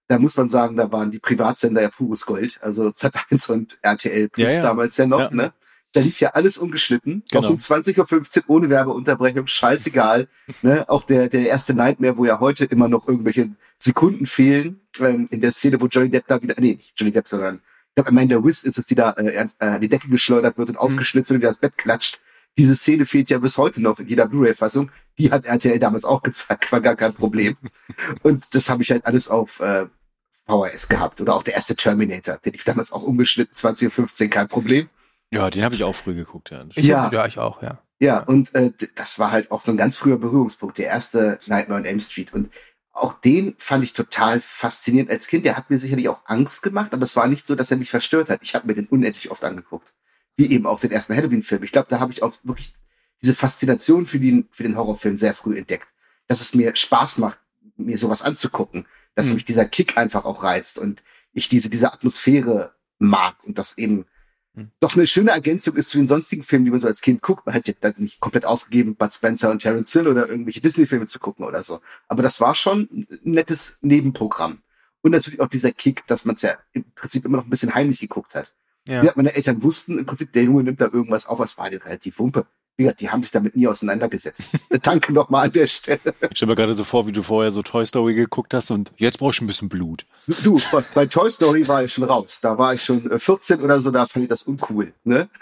da 0.08 0.17
muss 0.20 0.36
man 0.36 0.50
sagen, 0.50 0.75
da 0.77 0.91
waren 0.91 1.12
die 1.12 1.20
Privatsender 1.20 1.82
ja 1.84 1.89
pures 1.89 2.25
Gold. 2.25 2.60
Also 2.62 2.88
Z1 2.89 3.51
und 3.51 3.77
RTL 3.84 4.29
Plus 4.29 4.44
Ja, 4.46 4.50
ja. 4.51 4.62
damals 4.63 4.98
ja 4.98 5.05
noch, 5.05 5.20
Ja. 5.20 5.29
ne? 5.32 5.53
Da 5.95 6.01
lief 6.01 6.19
ja 6.19 6.29
alles 6.31 6.57
ungeschnitten. 6.57 7.23
Genau. 7.31 7.45
Auch 7.47 7.49
um 7.51 7.57
20.15 7.57 8.37
Uhr 8.39 8.43
ohne 8.49 8.69
Werbeunterbrechung, 8.69 9.47
scheißegal. 9.47 10.27
ne? 10.61 10.87
Auch 10.89 11.03
der, 11.03 11.29
der 11.29 11.47
erste 11.47 11.73
Nightmare, 11.73 12.17
wo 12.17 12.25
ja 12.25 12.39
heute 12.39 12.65
immer 12.65 12.87
noch 12.87 13.07
irgendwelche 13.07 13.49
Sekunden 13.77 14.25
fehlen, 14.25 14.81
ähm, 14.99 15.27
in 15.31 15.41
der 15.41 15.51
Szene, 15.51 15.79
wo 15.79 15.87
Johnny 15.87 16.09
Depp 16.09 16.25
da 16.27 16.41
wieder, 16.41 16.55
nee, 16.57 16.73
nicht 16.75 16.93
Johnny 16.97 17.11
Depp, 17.11 17.27
sondern 17.27 17.55
ich 17.89 17.95
glaube, 17.95 18.09
Amanda 18.09 18.43
Wiss 18.43 18.63
ist 18.63 18.77
es, 18.77 18.85
die 18.87 18.95
da 18.95 19.13
äh, 19.17 19.45
an- 19.59 19.81
die 19.81 19.87
Decke 19.89 20.09
geschleudert 20.09 20.57
wird 20.57 20.69
und 20.69 20.77
aufgeschlitzt 20.77 21.29
wird 21.29 21.37
und 21.37 21.41
wieder 21.41 21.49
das 21.51 21.59
Bett 21.59 21.77
klatscht. 21.77 22.19
Diese 22.57 22.75
Szene 22.75 23.05
fehlt 23.05 23.29
ja 23.29 23.37
bis 23.39 23.57
heute 23.57 23.81
noch 23.81 23.99
in 23.99 24.07
jeder 24.07 24.27
Blu-ray-Fassung. 24.27 24.89
Die 25.17 25.31
hat 25.31 25.45
RTL 25.45 25.77
damals 25.79 26.05
auch 26.05 26.23
gezeigt, 26.23 26.71
war 26.71 26.81
gar 26.81 26.95
kein 26.95 27.13
Problem. 27.13 27.57
Und 28.23 28.53
das 28.53 28.69
habe 28.69 28.81
ich 28.83 28.91
halt 28.91 29.05
alles 29.05 29.27
auf 29.29 29.59
äh, 29.61 29.85
VHS 30.47 30.87
gehabt. 30.87 31.19
Oder 31.21 31.35
auch 31.35 31.43
der 31.43 31.55
erste 31.55 31.75
Terminator, 31.75 32.37
den 32.43 32.53
ich 32.53 32.63
damals 32.63 32.91
auch 32.91 33.03
umgeschnitten, 33.03 33.53
20.15 33.55 34.27
kein 34.29 34.47
Problem. 34.47 34.87
Ja, 35.32 35.50
den 35.50 35.63
habe 35.63 35.75
ich 35.75 35.84
auch 35.84 35.96
früh 35.96 36.13
geguckt, 36.13 36.51
ja. 36.51 36.65
Ich, 36.75 36.86
Ja. 36.86 37.10
ja, 37.12 37.25
ich 37.25 37.38
auch, 37.38 37.62
ja. 37.62 37.82
Ja, 38.00 38.20
und 38.20 38.53
äh, 38.55 38.72
das 38.96 39.20
war 39.20 39.32
halt 39.32 39.51
auch 39.51 39.62
so 39.62 39.72
ein 39.72 39.77
ganz 39.77 39.96
früher 39.98 40.17
Berührungspunkt, 40.17 40.77
der 40.77 40.88
erste 40.88 41.39
Nightmare 41.46 41.79
on 41.79 41.86
Elm 41.86 42.00
Street. 42.00 42.34
Und 42.34 42.51
auch 42.91 43.13
den 43.13 43.55
fand 43.58 43.84
ich 43.84 43.94
total 43.94 44.41
faszinierend 44.41 45.10
als 45.10 45.27
Kind. 45.27 45.46
Der 45.46 45.55
hat 45.58 45.70
mir 45.70 45.79
sicherlich 45.79 46.10
auch 46.10 46.22
Angst 46.25 46.62
gemacht, 46.62 46.94
aber 46.94 47.03
es 47.03 47.15
war 47.15 47.27
nicht 47.27 47.48
so, 47.48 47.55
dass 47.55 47.72
er 47.72 47.77
mich 47.77 47.89
verstört 47.89 48.29
hat. 48.29 48.39
Ich 48.44 48.53
habe 48.53 48.67
mir 48.67 48.75
den 48.75 48.88
unendlich 48.88 49.32
oft 49.32 49.44
angeguckt. 49.44 49.94
Wie 50.38 50.51
eben 50.51 50.65
auch 50.65 50.82
den 50.82 50.91
ersten 50.91 51.15
Halloween-Film. 51.15 51.63
Ich 51.63 51.72
glaube, 51.72 51.88
da 51.89 52.00
habe 52.00 52.12
ich 52.12 52.22
auch 52.22 52.34
wirklich 52.44 52.74
diese 53.22 53.34
Faszination 53.34 54.05
für 54.05 54.20
den, 54.20 54.48
für 54.51 54.63
den 54.63 54.75
Horrorfilm 54.75 55.17
sehr 55.17 55.34
früh 55.34 55.58
entdeckt. 55.58 55.88
Dass 56.27 56.41
es 56.41 56.53
mir 56.53 56.75
Spaß 56.75 57.17
macht, 57.17 57.39
mir 57.77 57.98
sowas 57.98 58.22
anzugucken. 58.22 58.88
Dass 59.15 59.27
Mhm. 59.29 59.36
mich 59.36 59.46
dieser 59.46 59.65
Kick 59.65 59.98
einfach 59.98 60.25
auch 60.25 60.44
reizt 60.44 60.77
und 60.77 61.01
ich 61.32 61.48
diese, 61.48 61.70
diese 61.70 61.91
Atmosphäre 61.94 62.75
mag 63.00 63.36
und 63.44 63.58
das 63.58 63.77
eben. 63.77 64.05
Doch 64.79 64.95
eine 64.95 65.07
schöne 65.07 65.31
Ergänzung 65.31 65.75
ist 65.75 65.89
zu 65.89 65.97
den 65.97 66.07
sonstigen 66.07 66.43
Filmen, 66.43 66.65
die 66.65 66.71
man 66.71 66.79
so 66.79 66.88
als 66.88 67.01
Kind 67.01 67.21
guckt. 67.21 67.45
Man 67.45 67.55
hat 67.55 67.67
ja 67.67 67.74
dann 67.79 67.95
nicht 67.97 68.19
komplett 68.19 68.45
aufgegeben, 68.45 68.95
Bud 68.95 69.13
Spencer 69.13 69.51
und 69.51 69.59
Terence 69.59 69.91
Hill 69.93 70.07
oder 70.07 70.27
irgendwelche 70.29 70.62
Disney-Filme 70.62 71.07
zu 71.07 71.19
gucken 71.19 71.45
oder 71.45 71.63
so. 71.63 71.81
Aber 72.07 72.24
das 72.24 72.39
war 72.41 72.55
schon 72.55 72.89
ein 72.91 73.07
nettes 73.24 73.79
Nebenprogramm. 73.81 74.59
Und 75.01 75.12
natürlich 75.12 75.39
auch 75.39 75.47
dieser 75.47 75.71
Kick, 75.71 76.07
dass 76.07 76.25
man 76.25 76.35
es 76.35 76.41
ja 76.41 76.57
im 76.74 76.83
Prinzip 76.95 77.25
immer 77.25 77.38
noch 77.38 77.45
ein 77.45 77.50
bisschen 77.50 77.75
heimlich 77.75 78.00
geguckt 78.00 78.33
hat. 78.33 78.53
Ja. 78.88 79.03
Ja. 79.03 79.12
Meine 79.15 79.35
Eltern 79.35 79.62
wussten 79.63 80.00
im 80.00 80.05
Prinzip, 80.05 80.31
der 80.33 80.43
Junge 80.43 80.63
nimmt 80.63 80.81
da 80.81 80.85
irgendwas 80.85 81.25
auf, 81.25 81.39
was 81.39 81.57
war 81.57 81.69
denn 81.69 81.81
relativ 81.81 82.19
Wumpe. 82.19 82.45
Gesagt, 82.77 83.00
die 83.00 83.10
haben 83.10 83.24
sich 83.24 83.32
damit 83.32 83.55
nie 83.55 83.67
auseinandergesetzt. 83.67 84.50
Danke 84.82 85.13
nochmal 85.13 85.46
an 85.46 85.51
der 85.53 85.67
Stelle. 85.67 86.00
Ich 86.29 86.38
stelle 86.38 86.51
mir 86.51 86.55
gerade 86.55 86.74
so 86.74 86.84
vor, 86.84 87.08
wie 87.08 87.13
du 87.13 87.24
vorher 87.24 87.51
so 87.51 87.62
Toy 87.62 87.86
Story 87.86 88.15
geguckt 88.15 88.53
hast 88.53 88.70
und 88.70 88.91
jetzt 88.98 89.20
brauchst 89.20 89.39
du 89.39 89.46
ein 89.46 89.48
bisschen 89.48 89.70
Blut. 89.70 90.05
Du, 90.44 90.60
bei, 90.94 91.05
Toy 91.05 91.32
Story 91.32 91.65
war 91.67 91.84
ich 91.84 91.94
schon 91.94 92.03
raus. 92.03 92.39
Da 92.41 92.58
war 92.58 92.74
ich 92.74 92.84
schon 92.84 93.10
äh, 93.10 93.17
14 93.17 93.62
oder 93.62 93.79
so, 93.79 93.91
da 93.91 94.05
fand 94.08 94.24
ich 94.24 94.29
das 94.29 94.44
uncool. 94.44 94.94
Ne? 95.03 95.29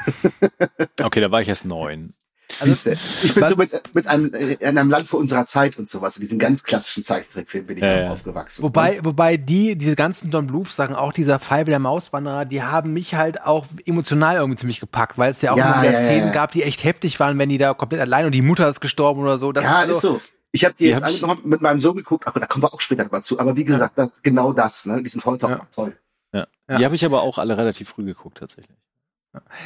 Okay, 1.02 1.22
da 1.22 1.32
war 1.32 1.42
ich 1.42 1.48
erst 1.48 1.66
neun. 1.66 2.14
Siehst 2.60 2.86
du, 2.86 2.92
ich 2.92 3.34
bin 3.34 3.44
was- 3.44 3.50
so 3.50 3.56
mit, 3.56 3.72
mit 3.94 4.08
einem, 4.08 4.34
äh, 4.34 4.54
in 4.54 4.78
einem 4.78 4.90
Land 4.90 5.08
vor 5.08 5.20
unserer 5.20 5.46
Zeit 5.46 5.78
und 5.78 5.90
sowas. 5.90 6.18
In 6.18 6.22
diesen 6.22 6.40
ganz 6.40 6.64
klassischen 6.64 7.04
Zeichentrickfilmen 7.04 7.68
bin 7.68 7.78
ich 7.78 7.84
Ja, 7.84 7.94
auch 7.96 8.00
ja. 8.00 8.12
aufgewachsen. 8.12 8.64
Wobei, 8.64 9.00
wobei 9.04 9.38
die, 9.38 9.76
diese 9.78 9.96
ganzen 9.96 10.32
Don 10.32 10.48
Bluth 10.48 10.70
Sachen, 10.72 10.96
auch 10.96 11.14
dieser 11.14 11.40
Five 11.40 11.66
der 11.66 11.80
Mauswanderer, 11.80 12.46
die 12.46 12.64
haben 12.64 12.94
mich 12.94 13.16
halt 13.16 13.42
auch 13.44 13.66
emotional 13.86 14.36
irgendwie 14.38 14.58
ziemlich 14.60 14.80
gepackt, 14.80 15.18
weil 15.18 15.32
es 15.32 15.42
ja 15.42 15.52
auch 15.54 15.58
Ja, 15.58 15.74
immer 15.74 15.84
wieder 15.84 15.98
Szenen 16.00 16.28
ja. 16.28 16.32
gab, 16.34 16.52
die 16.52 16.64
echt 16.64 16.84
heftig 16.84 17.20
waren, 17.20 17.38
wenn 17.40 17.50
die 17.50 17.58
da 17.58 17.74
komplett 17.74 18.02
allein 18.02 18.26
und 18.26 18.32
die 18.34 18.42
Mutter 18.42 18.70
ist 18.70 18.82
gestorben 18.82 19.22
oder 19.22 19.40
so. 19.40 19.52
Das 19.52 19.64
ja, 19.64 19.76
also, 19.78 19.94
ist 19.94 20.02
so. 20.02 20.22
Ich 20.52 20.64
habe 20.66 20.76
die, 20.78 20.84
Die 20.84 20.90
jetzt 20.92 21.02
hab 21.02 21.10
angenommen 21.10 21.42
mit 21.46 21.62
meinem 21.62 21.80
Sohn 21.80 21.96
geguckt, 21.98 22.28
aber 22.28 22.40
da 22.40 22.46
kommen 22.46 22.64
wir 22.64 22.72
auch 22.74 22.80
später 22.82 23.04
noch 23.04 23.12
mal 23.12 23.24
zu. 23.24 23.40
Aber 23.40 23.56
wie 23.56 23.64
gesagt, 23.66 23.98
das, 23.98 24.22
genau 24.22 24.54
das, 24.54 24.86
ne? 24.86 25.02
Die 25.02 25.10
sind 25.10 25.26
heute 25.26 25.48
Ja. 25.48 25.60
auch 25.62 25.66
toll. 25.74 25.98
Ja. 26.32 26.46
Ja. 26.70 26.78
Die 26.78 26.86
habe 26.86 26.94
ich 26.94 27.04
aber 27.04 27.24
auch 27.24 27.40
alle 27.40 27.58
relativ 27.58 27.90
früh 27.90 28.04
geguckt, 28.06 28.38
tatsächlich. 28.38 28.78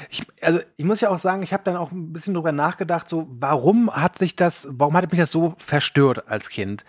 Ich, 0.10 0.26
also 0.42 0.60
ich 0.78 0.86
muss 0.86 1.02
ja 1.02 1.10
auch 1.10 1.20
sagen, 1.20 1.44
ich 1.44 1.54
habe 1.54 1.64
dann 1.64 1.76
auch 1.76 1.92
ein 1.92 2.14
bisschen 2.14 2.34
drüber 2.34 2.52
nachgedacht, 2.52 3.10
so 3.10 3.28
warum 3.30 3.94
hat 3.94 4.18
sich 4.18 4.36
das, 4.36 4.68
warum 4.70 4.96
hat 4.96 5.12
mich 5.12 5.20
das 5.20 5.32
so 5.32 5.56
verstört 5.58 6.28
als 6.28 6.50
Kind? 6.50 6.86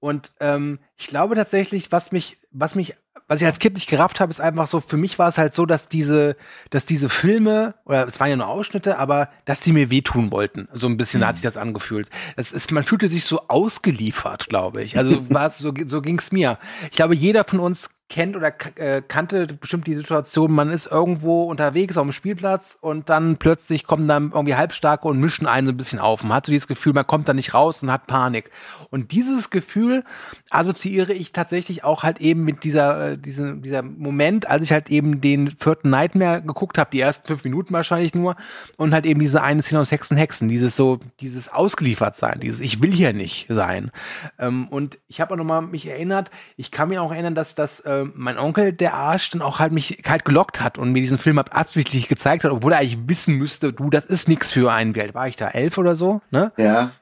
Und 0.00 0.32
ähm, 0.40 0.78
ich 0.96 1.08
glaube 1.08 1.34
tatsächlich, 1.34 1.90
was 1.90 2.12
mich, 2.12 2.38
was 2.50 2.74
mich, 2.74 2.94
was 3.26 3.40
ich 3.40 3.46
als 3.46 3.58
Kind 3.58 3.74
nicht 3.74 3.88
gerafft 3.88 4.20
habe, 4.20 4.30
ist 4.30 4.40
einfach 4.40 4.66
so, 4.66 4.80
für 4.80 4.96
mich 4.96 5.18
war 5.18 5.28
es 5.28 5.38
halt 5.38 5.54
so, 5.54 5.66
dass 5.66 5.88
diese, 5.88 6.36
dass 6.70 6.86
diese 6.86 7.08
Filme, 7.08 7.74
oder 7.84 8.06
es 8.06 8.18
waren 8.20 8.30
ja 8.30 8.36
nur 8.36 8.48
Ausschnitte, 8.48 8.98
aber 8.98 9.28
dass 9.44 9.60
die 9.60 9.72
mir 9.72 9.90
wehtun 9.90 10.30
wollten. 10.30 10.68
So 10.72 10.86
ein 10.86 10.96
bisschen 10.96 11.26
hat 11.26 11.36
sich 11.36 11.42
das 11.42 11.56
angefühlt. 11.56 12.08
Das 12.36 12.52
ist, 12.52 12.72
man 12.72 12.84
fühlte 12.84 13.08
sich 13.08 13.24
so 13.24 13.48
ausgeliefert, 13.48 14.48
glaube 14.48 14.82
ich. 14.82 14.96
Also 14.96 15.28
war 15.30 15.48
es, 15.48 15.58
so, 15.58 15.72
so 15.86 16.00
ging 16.00 16.18
es 16.18 16.32
mir. 16.32 16.58
Ich 16.90 16.96
glaube, 16.96 17.14
jeder 17.14 17.44
von 17.44 17.60
uns 17.60 17.90
kennt 18.08 18.36
oder 18.36 18.52
äh, 18.76 19.02
kannte 19.06 19.46
bestimmt 19.46 19.86
die 19.86 19.94
Situation, 19.94 20.50
man 20.52 20.70
ist 20.70 20.86
irgendwo 20.86 21.44
unterwegs 21.44 21.98
auf 21.98 22.06
dem 22.06 22.12
Spielplatz 22.12 22.78
und 22.80 23.10
dann 23.10 23.36
plötzlich 23.36 23.84
kommen 23.84 24.08
dann 24.08 24.32
irgendwie 24.32 24.54
Halbstarke 24.54 25.06
und 25.06 25.20
mischen 25.20 25.46
einen 25.46 25.66
so 25.66 25.72
ein 25.72 25.76
bisschen 25.76 25.98
auf. 25.98 26.22
Man 26.22 26.32
hat 26.32 26.46
so 26.46 26.52
dieses 26.52 26.66
Gefühl, 26.68 26.94
man 26.94 27.06
kommt 27.06 27.28
da 27.28 27.34
nicht 27.34 27.52
raus 27.52 27.82
und 27.82 27.92
hat 27.92 28.06
Panik. 28.06 28.50
Und 28.88 29.12
dieses 29.12 29.50
Gefühl 29.50 30.04
assoziiere 30.48 31.12
ich 31.12 31.32
tatsächlich 31.32 31.84
auch 31.84 32.02
halt 32.02 32.18
eben 32.20 32.44
mit 32.44 32.64
dieser, 32.64 33.12
äh, 33.12 33.18
diesem, 33.18 33.60
dieser 33.60 33.82
Moment, 33.82 34.48
als 34.48 34.64
ich 34.64 34.72
halt 34.72 34.88
eben 34.88 35.20
den 35.20 35.50
vierten 35.50 35.90
Nightmare 35.90 36.40
geguckt 36.40 36.78
habe, 36.78 36.90
die 36.90 37.00
ersten 37.00 37.26
fünf 37.26 37.44
Minuten 37.44 37.74
wahrscheinlich 37.74 38.14
nur, 38.14 38.36
und 38.78 38.94
halt 38.94 39.04
eben 39.04 39.20
diese 39.20 39.42
eine 39.42 39.62
Szene 39.62 39.82
aus 39.82 39.92
Hexen, 39.92 40.16
Hexen, 40.16 40.48
dieses 40.48 40.76
so, 40.76 40.98
dieses 41.20 41.50
ausgeliefert 41.50 42.16
sein, 42.16 42.40
dieses 42.40 42.60
Ich 42.60 42.80
will 42.80 42.90
hier 42.90 43.12
nicht 43.12 43.46
sein. 43.50 43.90
Ähm, 44.38 44.68
und 44.68 44.98
ich 45.08 45.20
habe 45.20 45.34
auch 45.34 45.38
nochmal 45.38 45.60
mich 45.60 45.86
erinnert, 45.86 46.30
ich 46.56 46.70
kann 46.70 46.88
mir 46.88 47.02
auch 47.02 47.12
erinnern, 47.12 47.34
dass 47.34 47.54
das 47.54 47.80
äh, 47.80 47.97
mein 48.14 48.38
Onkel, 48.38 48.72
der 48.72 48.94
Arsch, 48.94 49.30
dann 49.30 49.42
auch 49.42 49.58
halt 49.58 49.72
mich 49.72 50.02
kalt 50.02 50.24
gelockt 50.24 50.60
hat 50.60 50.78
und 50.78 50.92
mir 50.92 51.00
diesen 51.00 51.18
Film 51.18 51.38
absichtlich 51.38 52.08
gezeigt 52.08 52.44
hat, 52.44 52.50
obwohl 52.52 52.72
er 52.72 52.78
eigentlich 52.78 52.98
wissen 53.06 53.36
müsste, 53.36 53.72
du, 53.72 53.90
das 53.90 54.04
ist 54.06 54.28
nichts 54.28 54.52
für 54.52 54.72
einen. 54.72 54.94
Wie 54.94 55.02
alt 55.02 55.14
war 55.14 55.28
ich 55.28 55.36
da? 55.36 55.48
Elf 55.48 55.78
oder 55.78 55.96
so, 55.96 56.20
ne? 56.30 56.52
Ja. 56.56 56.92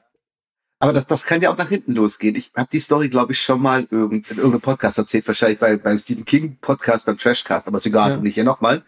Aber 0.79 0.93
das, 0.93 1.07
das 1.07 1.25
kann 1.25 1.41
ja 1.41 1.49
auch 1.49 1.57
nach 1.57 1.69
hinten 1.69 1.93
losgehen. 1.93 2.35
Ich 2.35 2.51
habe 2.55 2.69
die 2.71 2.79
Story, 2.79 3.09
glaube 3.09 3.31
ich, 3.33 3.41
schon 3.41 3.61
mal 3.61 3.87
irgend, 3.89 4.29
in 4.29 4.37
irgendeinem 4.37 4.61
Podcast 4.61 4.97
erzählt, 4.99 5.27
wahrscheinlich 5.27 5.57
bei, 5.59 5.75
beim 5.77 5.97
Stephen 5.97 6.23
King 6.25 6.57
Podcast, 6.61 7.05
beim 7.07 7.17
Trashcast, 7.17 7.67
aber 7.67 7.77
ist 7.79 7.87
egal, 7.87 8.11
Ja. 8.11 8.17
nicht 8.17 8.35
hier 8.35 8.43
nochmal. 8.43 8.83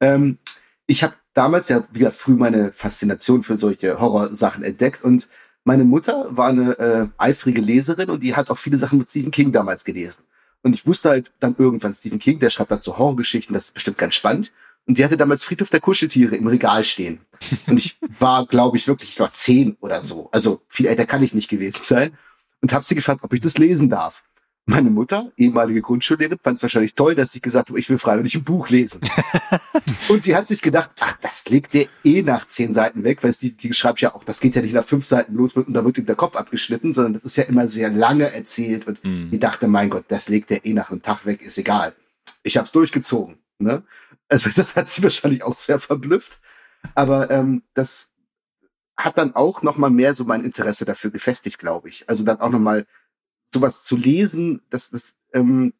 Ähm, 0.00 0.38
ich 0.86 1.02
habe 1.02 1.14
damals 1.34 1.68
ja 1.68 1.82
wieder 1.90 2.12
früh 2.12 2.34
meine 2.34 2.72
Faszination 2.72 3.42
für 3.42 3.56
solche 3.56 3.98
Horrorsachen 3.98 4.62
entdeckt 4.62 5.02
und 5.02 5.26
meine 5.64 5.84
Mutter 5.84 6.26
war 6.30 6.48
eine 6.48 6.78
äh, 6.78 7.06
eifrige 7.18 7.60
Leserin 7.60 8.10
und 8.10 8.20
die 8.22 8.34
hat 8.36 8.50
auch 8.50 8.58
viele 8.58 8.78
Sachen 8.78 8.98
mit 8.98 9.10
Stephen 9.10 9.30
King 9.30 9.52
damals 9.52 9.84
gelesen. 9.84 10.22
Und 10.62 10.74
ich 10.74 10.86
wusste 10.86 11.10
halt 11.10 11.32
dann 11.40 11.56
irgendwann, 11.58 11.94
Stephen 11.94 12.18
King, 12.18 12.38
der 12.38 12.50
schreibt 12.50 12.70
halt 12.70 12.82
so 12.82 12.96
Horrorgeschichten, 12.96 13.54
das 13.54 13.66
ist 13.66 13.74
bestimmt 13.74 13.98
ganz 13.98 14.14
spannend. 14.14 14.52
Und 14.86 14.98
die 14.98 15.04
hatte 15.04 15.16
damals 15.16 15.44
Friedhof 15.44 15.70
der 15.70 15.80
Kuscheltiere 15.80 16.36
im 16.36 16.46
Regal 16.46 16.84
stehen. 16.84 17.20
Und 17.66 17.78
ich 17.78 17.98
war, 18.18 18.46
glaube 18.46 18.76
ich, 18.76 18.88
wirklich, 18.88 19.10
ich 19.10 19.20
war 19.20 19.32
zehn 19.32 19.76
oder 19.80 20.02
so. 20.02 20.28
Also 20.32 20.62
viel 20.68 20.86
älter 20.86 21.06
kann 21.06 21.22
ich 21.22 21.34
nicht 21.34 21.48
gewesen 21.48 21.84
sein. 21.84 22.12
Und 22.60 22.72
habe 22.72 22.84
sie 22.84 22.94
gefragt, 22.94 23.22
ob 23.22 23.32
ich 23.32 23.40
das 23.40 23.58
lesen 23.58 23.90
darf. 23.90 24.22
Meine 24.64 24.90
Mutter, 24.90 25.32
ehemalige 25.36 25.82
Grundschullehrerin, 25.82 26.38
fand 26.40 26.56
es 26.56 26.62
wahrscheinlich 26.62 26.94
toll, 26.94 27.16
dass 27.16 27.34
ich 27.34 27.42
gesagt 27.42 27.68
habe, 27.68 27.80
ich 27.80 27.90
will 27.90 27.98
freiwillig 27.98 28.36
ein 28.36 28.44
Buch 28.44 28.68
lesen. 28.68 29.00
und 30.08 30.24
die 30.24 30.36
hat 30.36 30.46
sich 30.46 30.62
gedacht, 30.62 30.90
ach, 31.00 31.16
das 31.20 31.48
legt 31.48 31.74
der 31.74 31.86
eh 32.04 32.22
nach 32.22 32.46
zehn 32.46 32.72
Seiten 32.72 33.02
weg, 33.02 33.24
weil 33.24 33.32
die, 33.32 33.56
die 33.56 33.74
schreibt 33.74 34.00
ja 34.00 34.14
auch, 34.14 34.22
das 34.22 34.38
geht 34.38 34.54
ja 34.54 34.62
nicht 34.62 34.74
nach 34.74 34.84
fünf 34.84 35.04
Seiten 35.04 35.34
los 35.34 35.54
und 35.54 35.72
da 35.72 35.84
wird 35.84 35.98
ihm 35.98 36.06
der 36.06 36.14
Kopf 36.14 36.36
abgeschnitten, 36.36 36.92
sondern 36.92 37.14
das 37.14 37.24
ist 37.24 37.34
ja 37.36 37.42
immer 37.44 37.68
sehr 37.68 37.90
lange 37.90 38.32
erzählt. 38.32 38.86
Und 38.86 39.02
Hm. 39.02 39.30
die 39.30 39.40
dachte, 39.40 39.66
mein 39.66 39.90
Gott, 39.90 40.04
das 40.08 40.28
legt 40.28 40.50
der 40.50 40.64
eh 40.64 40.74
nach 40.74 40.92
einem 40.92 41.02
Tag 41.02 41.26
weg, 41.26 41.42
ist 41.42 41.58
egal. 41.58 41.92
Ich 42.44 42.56
habe 42.56 42.66
es 42.66 42.72
durchgezogen. 42.72 43.38
Ne? 43.58 43.82
Also 44.28 44.48
das 44.54 44.76
hat 44.76 44.88
sie 44.88 45.02
wahrscheinlich 45.02 45.42
auch 45.42 45.54
sehr 45.54 45.80
verblüfft. 45.80 46.38
Aber 46.94 47.30
ähm, 47.30 47.62
das 47.74 48.10
hat 48.96 49.18
dann 49.18 49.34
auch 49.34 49.62
noch 49.62 49.76
mal 49.76 49.90
mehr 49.90 50.14
so 50.14 50.24
mein 50.24 50.44
Interesse 50.44 50.84
dafür 50.84 51.10
gefestigt, 51.10 51.58
glaube 51.58 51.88
ich. 51.88 52.08
Also 52.08 52.24
dann 52.24 52.40
auch 52.40 52.50
noch 52.50 52.60
mal 52.60 52.86
sowas 53.52 53.84
zu 53.84 53.96
lesen, 53.96 54.62
das, 54.70 54.90
das 54.90 55.16
ähm, 55.32 55.72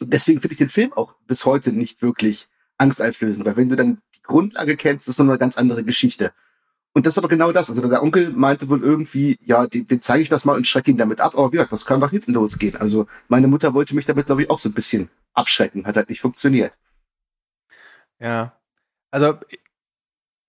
deswegen 0.00 0.40
finde 0.40 0.54
ich 0.54 0.58
den 0.58 0.68
Film 0.68 0.92
auch 0.92 1.14
bis 1.26 1.46
heute 1.46 1.72
nicht 1.72 2.02
wirklich 2.02 2.48
angsteinflößend, 2.78 3.46
weil 3.46 3.56
wenn 3.56 3.68
du 3.68 3.76
dann 3.76 4.02
die 4.14 4.22
Grundlage 4.22 4.76
kennst, 4.76 5.08
ist 5.08 5.18
noch 5.18 5.26
eine 5.26 5.38
ganz 5.38 5.56
andere 5.56 5.84
Geschichte. 5.84 6.32
Und 6.92 7.06
das 7.06 7.14
ist 7.14 7.18
aber 7.18 7.28
genau 7.28 7.50
das. 7.50 7.70
Also 7.70 7.86
der 7.88 8.02
Onkel 8.02 8.30
meinte 8.30 8.68
wohl 8.68 8.82
irgendwie, 8.82 9.36
ja, 9.42 9.66
dem, 9.66 9.86
dem 9.86 10.00
zeige 10.00 10.22
ich 10.22 10.28
das 10.28 10.44
mal 10.44 10.56
und 10.56 10.66
schrecke 10.66 10.92
ihn 10.92 10.96
damit 10.96 11.20
ab. 11.20 11.34
Aber 11.34 11.48
wie 11.48 11.56
gesagt, 11.56 11.72
das 11.72 11.84
kann 11.84 11.98
nach 11.98 12.12
hinten 12.12 12.32
losgehen. 12.32 12.76
Also 12.76 13.08
meine 13.26 13.48
Mutter 13.48 13.74
wollte 13.74 13.96
mich 13.96 14.06
damit, 14.06 14.26
glaube 14.26 14.42
ich, 14.42 14.50
auch 14.50 14.60
so 14.60 14.68
ein 14.68 14.74
bisschen 14.74 15.10
abschrecken. 15.32 15.86
Hat 15.86 15.96
halt 15.96 16.08
nicht 16.08 16.20
funktioniert. 16.20 16.72
Ja. 18.20 18.56
Also 19.10 19.38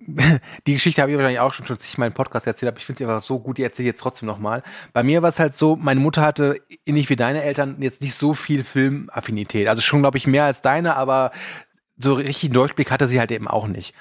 die 0.06 0.74
Geschichte 0.74 1.02
habe 1.02 1.12
ich 1.12 1.18
wahrscheinlich 1.18 1.40
auch 1.40 1.54
schon, 1.54 1.66
schon 1.66 1.78
sich 1.78 1.98
meinen 1.98 2.14
Podcast 2.14 2.48
erzählt, 2.48 2.72
aber 2.72 2.78
ich 2.78 2.86
finde 2.86 3.00
sie 3.00 3.06
einfach 3.06 3.24
so 3.24 3.40
gut, 3.40 3.58
die 3.58 3.64
erzähle 3.64 3.90
ich 3.90 3.94
jetzt 3.94 4.02
trotzdem 4.02 4.28
nochmal. 4.28 4.64
Bei 4.94 5.04
mir 5.04 5.22
war 5.22 5.30
es 5.30 5.40
halt 5.40 5.54
so, 5.54 5.76
meine 5.76 6.00
Mutter 6.00 6.22
hatte, 6.22 6.60
ähnlich 6.86 7.10
wie 7.10 7.16
deine 7.16 7.44
Eltern, 7.44 7.78
jetzt 7.82 8.02
nicht 8.02 8.16
so 8.16 8.34
viel 8.34 8.64
Filmaffinität. 8.64 9.68
Also 9.68 9.82
schon, 9.82 10.02
glaube 10.02 10.18
ich, 10.18 10.28
mehr 10.28 10.46
als 10.46 10.62
deine, 10.62 10.96
aber 10.96 11.32
so 11.98 12.14
richtig 12.14 12.46
einen 12.46 12.54
Durchblick 12.54 12.92
hatte 12.92 13.08
sie 13.08 13.20
halt 13.20 13.32
eben 13.32 13.48
auch 13.48 13.68
nicht. 13.68 13.94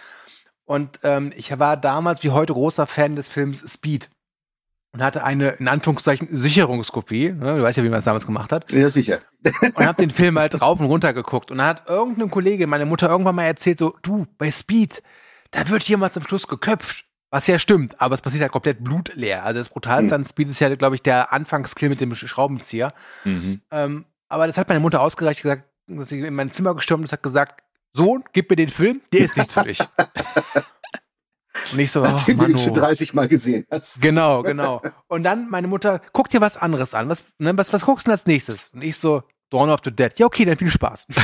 Und 0.64 1.00
ähm, 1.02 1.32
ich 1.36 1.56
war 1.58 1.76
damals 1.76 2.22
wie 2.22 2.30
heute 2.30 2.52
großer 2.52 2.86
Fan 2.86 3.16
des 3.16 3.28
Films 3.28 3.64
Speed 3.70 4.08
und 4.92 5.02
hatte 5.02 5.24
eine, 5.24 5.50
in 5.50 5.68
Anführungszeichen, 5.68 6.28
Sicherungskopie. 6.30 7.32
Ne? 7.32 7.56
Du 7.56 7.62
weißt 7.62 7.76
ja, 7.76 7.84
wie 7.84 7.88
man 7.88 7.98
es 7.98 8.04
damals 8.04 8.26
gemacht 8.26 8.52
hat. 8.52 8.70
Ja, 8.70 8.88
sicher. 8.88 9.20
Und 9.74 9.84
habe 9.84 10.00
den 10.00 10.10
Film 10.10 10.38
halt 10.38 10.60
rauf 10.62 10.78
und 10.78 10.86
runter 10.86 11.12
geguckt. 11.12 11.50
Und 11.50 11.58
dann 11.58 11.66
hat 11.66 11.88
irgendeine 11.88 12.28
Kollegin, 12.28 12.70
meine 12.70 12.86
Mutter, 12.86 13.08
irgendwann 13.08 13.34
mal 13.34 13.44
erzählt, 13.44 13.78
so, 13.78 13.96
du, 14.02 14.26
bei 14.38 14.50
Speed, 14.50 15.02
da 15.54 15.68
wird 15.68 15.84
jemand 15.84 16.12
zum 16.12 16.22
Schluss 16.24 16.46
geköpft. 16.46 17.04
Was 17.30 17.48
ja 17.48 17.58
stimmt, 17.58 18.00
aber 18.00 18.14
es 18.14 18.22
passiert 18.22 18.42
halt 18.42 18.52
komplett 18.52 18.84
blutleer. 18.84 19.42
Also 19.44 19.58
das 19.58 19.68
Brutalste 19.68 20.14
Hm. 20.14 20.20
an 20.20 20.24
Speed 20.24 20.50
ist 20.50 20.60
ja, 20.60 20.72
glaube 20.76 20.94
ich, 20.94 21.02
der 21.02 21.32
Anfangskill 21.32 21.88
mit 21.88 22.00
dem 22.00 22.14
Schraubenzieher. 22.14 22.92
Mhm. 23.24 23.60
Ähm, 23.72 24.04
aber 24.28 24.46
das 24.46 24.56
hat 24.56 24.68
meine 24.68 24.80
Mutter 24.80 25.00
ausgereicht, 25.00 25.42
gesagt, 25.42 25.64
dass 25.88 26.10
sie 26.10 26.20
in 26.20 26.34
mein 26.34 26.52
Zimmer 26.52 26.74
gestürmt 26.76 27.04
ist, 27.04 27.12
hat 27.12 27.24
gesagt, 27.24 27.62
Sohn, 27.92 28.22
gib 28.32 28.50
mir 28.50 28.56
den 28.56 28.68
Film, 28.68 29.00
der 29.12 29.20
ist 29.24 29.36
nichts 29.36 29.54
für 29.54 29.62
dich. 29.64 29.80
Und 31.72 31.78
ich 31.78 31.90
so, 31.90 32.02
oh, 32.02 32.04
Nachdem 32.04 32.38
du 32.38 32.46
ihn 32.46 32.58
schon 32.58 32.72
Manu. 32.72 32.86
30 32.86 33.14
Mal 33.14 33.26
gesehen 33.28 33.66
hast. 33.70 34.00
Genau, 34.00 34.42
genau. 34.44 34.82
Und 35.08 35.24
dann 35.24 35.48
meine 35.50 35.66
Mutter, 35.66 36.00
guck 36.12 36.28
dir 36.28 36.40
was 36.40 36.56
anderes 36.56 36.94
an. 36.94 37.08
Was, 37.08 37.24
ne, 37.38 37.56
was, 37.56 37.72
was 37.72 37.84
guckst 37.84 38.06
du 38.06 38.10
denn 38.10 38.14
als 38.14 38.26
nächstes? 38.26 38.68
Und 38.72 38.82
ich 38.82 38.96
so, 38.96 39.22
Dawn 39.50 39.70
of 39.70 39.80
the 39.84 39.90
Dead. 39.90 40.12
Ja, 40.18 40.26
okay, 40.26 40.44
dann 40.44 40.56
viel 40.56 40.70
Spaß. 40.70 41.06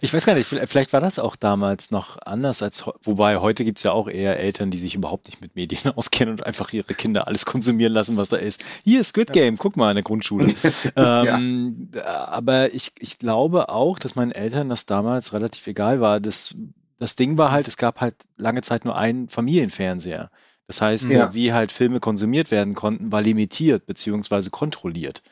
Ich 0.00 0.12
weiß 0.12 0.26
gar 0.26 0.34
nicht, 0.34 0.46
vielleicht 0.46 0.92
war 0.92 1.00
das 1.00 1.18
auch 1.18 1.36
damals 1.36 1.90
noch 1.90 2.18
anders 2.24 2.62
als, 2.62 2.84
wobei 3.02 3.38
heute 3.38 3.64
gibt's 3.64 3.82
ja 3.82 3.92
auch 3.92 4.08
eher 4.08 4.38
Eltern, 4.38 4.70
die 4.70 4.78
sich 4.78 4.94
überhaupt 4.94 5.26
nicht 5.26 5.40
mit 5.40 5.54
Medien 5.56 5.92
auskennen 5.96 6.32
und 6.34 6.46
einfach 6.46 6.72
ihre 6.72 6.94
Kinder 6.94 7.26
alles 7.26 7.46
konsumieren 7.46 7.92
lassen, 7.92 8.16
was 8.16 8.28
da 8.30 8.36
ist. 8.36 8.64
Hier, 8.84 9.02
Squid 9.04 9.32
Game, 9.32 9.58
guck 9.58 9.76
mal 9.76 9.90
in 9.90 9.96
der 9.96 10.04
Grundschule. 10.04 10.54
ähm, 10.96 11.90
Aber 12.04 12.74
ich, 12.74 12.92
ich 12.98 13.18
glaube 13.18 13.68
auch, 13.68 13.98
dass 13.98 14.14
meinen 14.14 14.32
Eltern 14.32 14.68
das 14.68 14.86
damals 14.86 15.32
relativ 15.32 15.66
egal 15.66 16.00
war. 16.00 16.20
Das, 16.20 16.54
das 16.98 17.16
Ding 17.16 17.38
war 17.38 17.50
halt, 17.52 17.68
es 17.68 17.76
gab 17.76 18.00
halt 18.00 18.14
lange 18.36 18.62
Zeit 18.62 18.84
nur 18.84 18.96
einen 18.96 19.28
Familienfernseher. 19.28 20.30
Das 20.66 20.80
heißt, 20.80 21.10
Ja. 21.10 21.34
wie 21.34 21.52
halt 21.52 21.72
Filme 21.72 22.00
konsumiert 22.00 22.50
werden 22.50 22.74
konnten, 22.74 23.12
war 23.12 23.20
limitiert 23.20 23.84
beziehungsweise 23.86 24.50
kontrolliert. 24.50 25.22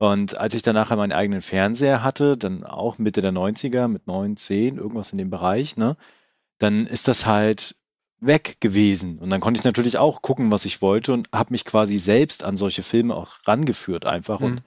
Und 0.00 0.38
als 0.38 0.54
ich 0.54 0.62
dann 0.62 0.74
nachher 0.76 0.96
meinen 0.96 1.12
eigenen 1.12 1.42
Fernseher 1.42 2.02
hatte, 2.02 2.38
dann 2.38 2.64
auch 2.64 2.98
Mitte 2.98 3.20
der 3.20 3.32
90er 3.32 3.86
mit 3.86 4.06
9, 4.06 4.36
10, 4.36 4.78
irgendwas 4.78 5.12
in 5.12 5.18
dem 5.18 5.28
Bereich, 5.30 5.76
ne, 5.76 5.96
dann 6.58 6.86
ist 6.86 7.08
das 7.08 7.26
halt 7.26 7.76
weg 8.20 8.58
gewesen. 8.60 9.18
Und 9.18 9.30
dann 9.30 9.40
konnte 9.40 9.58
ich 9.58 9.64
natürlich 9.64 9.98
auch 9.98 10.22
gucken, 10.22 10.50
was 10.52 10.64
ich 10.64 10.82
wollte 10.82 11.12
und 11.12 11.28
habe 11.32 11.52
mich 11.52 11.64
quasi 11.66 11.98
selbst 11.98 12.44
an 12.44 12.56
solche 12.56 12.82
Filme 12.82 13.14
auch 13.14 13.36
rangeführt 13.46 14.06
einfach 14.06 14.40
Mhm. 14.40 14.46
und 14.46 14.62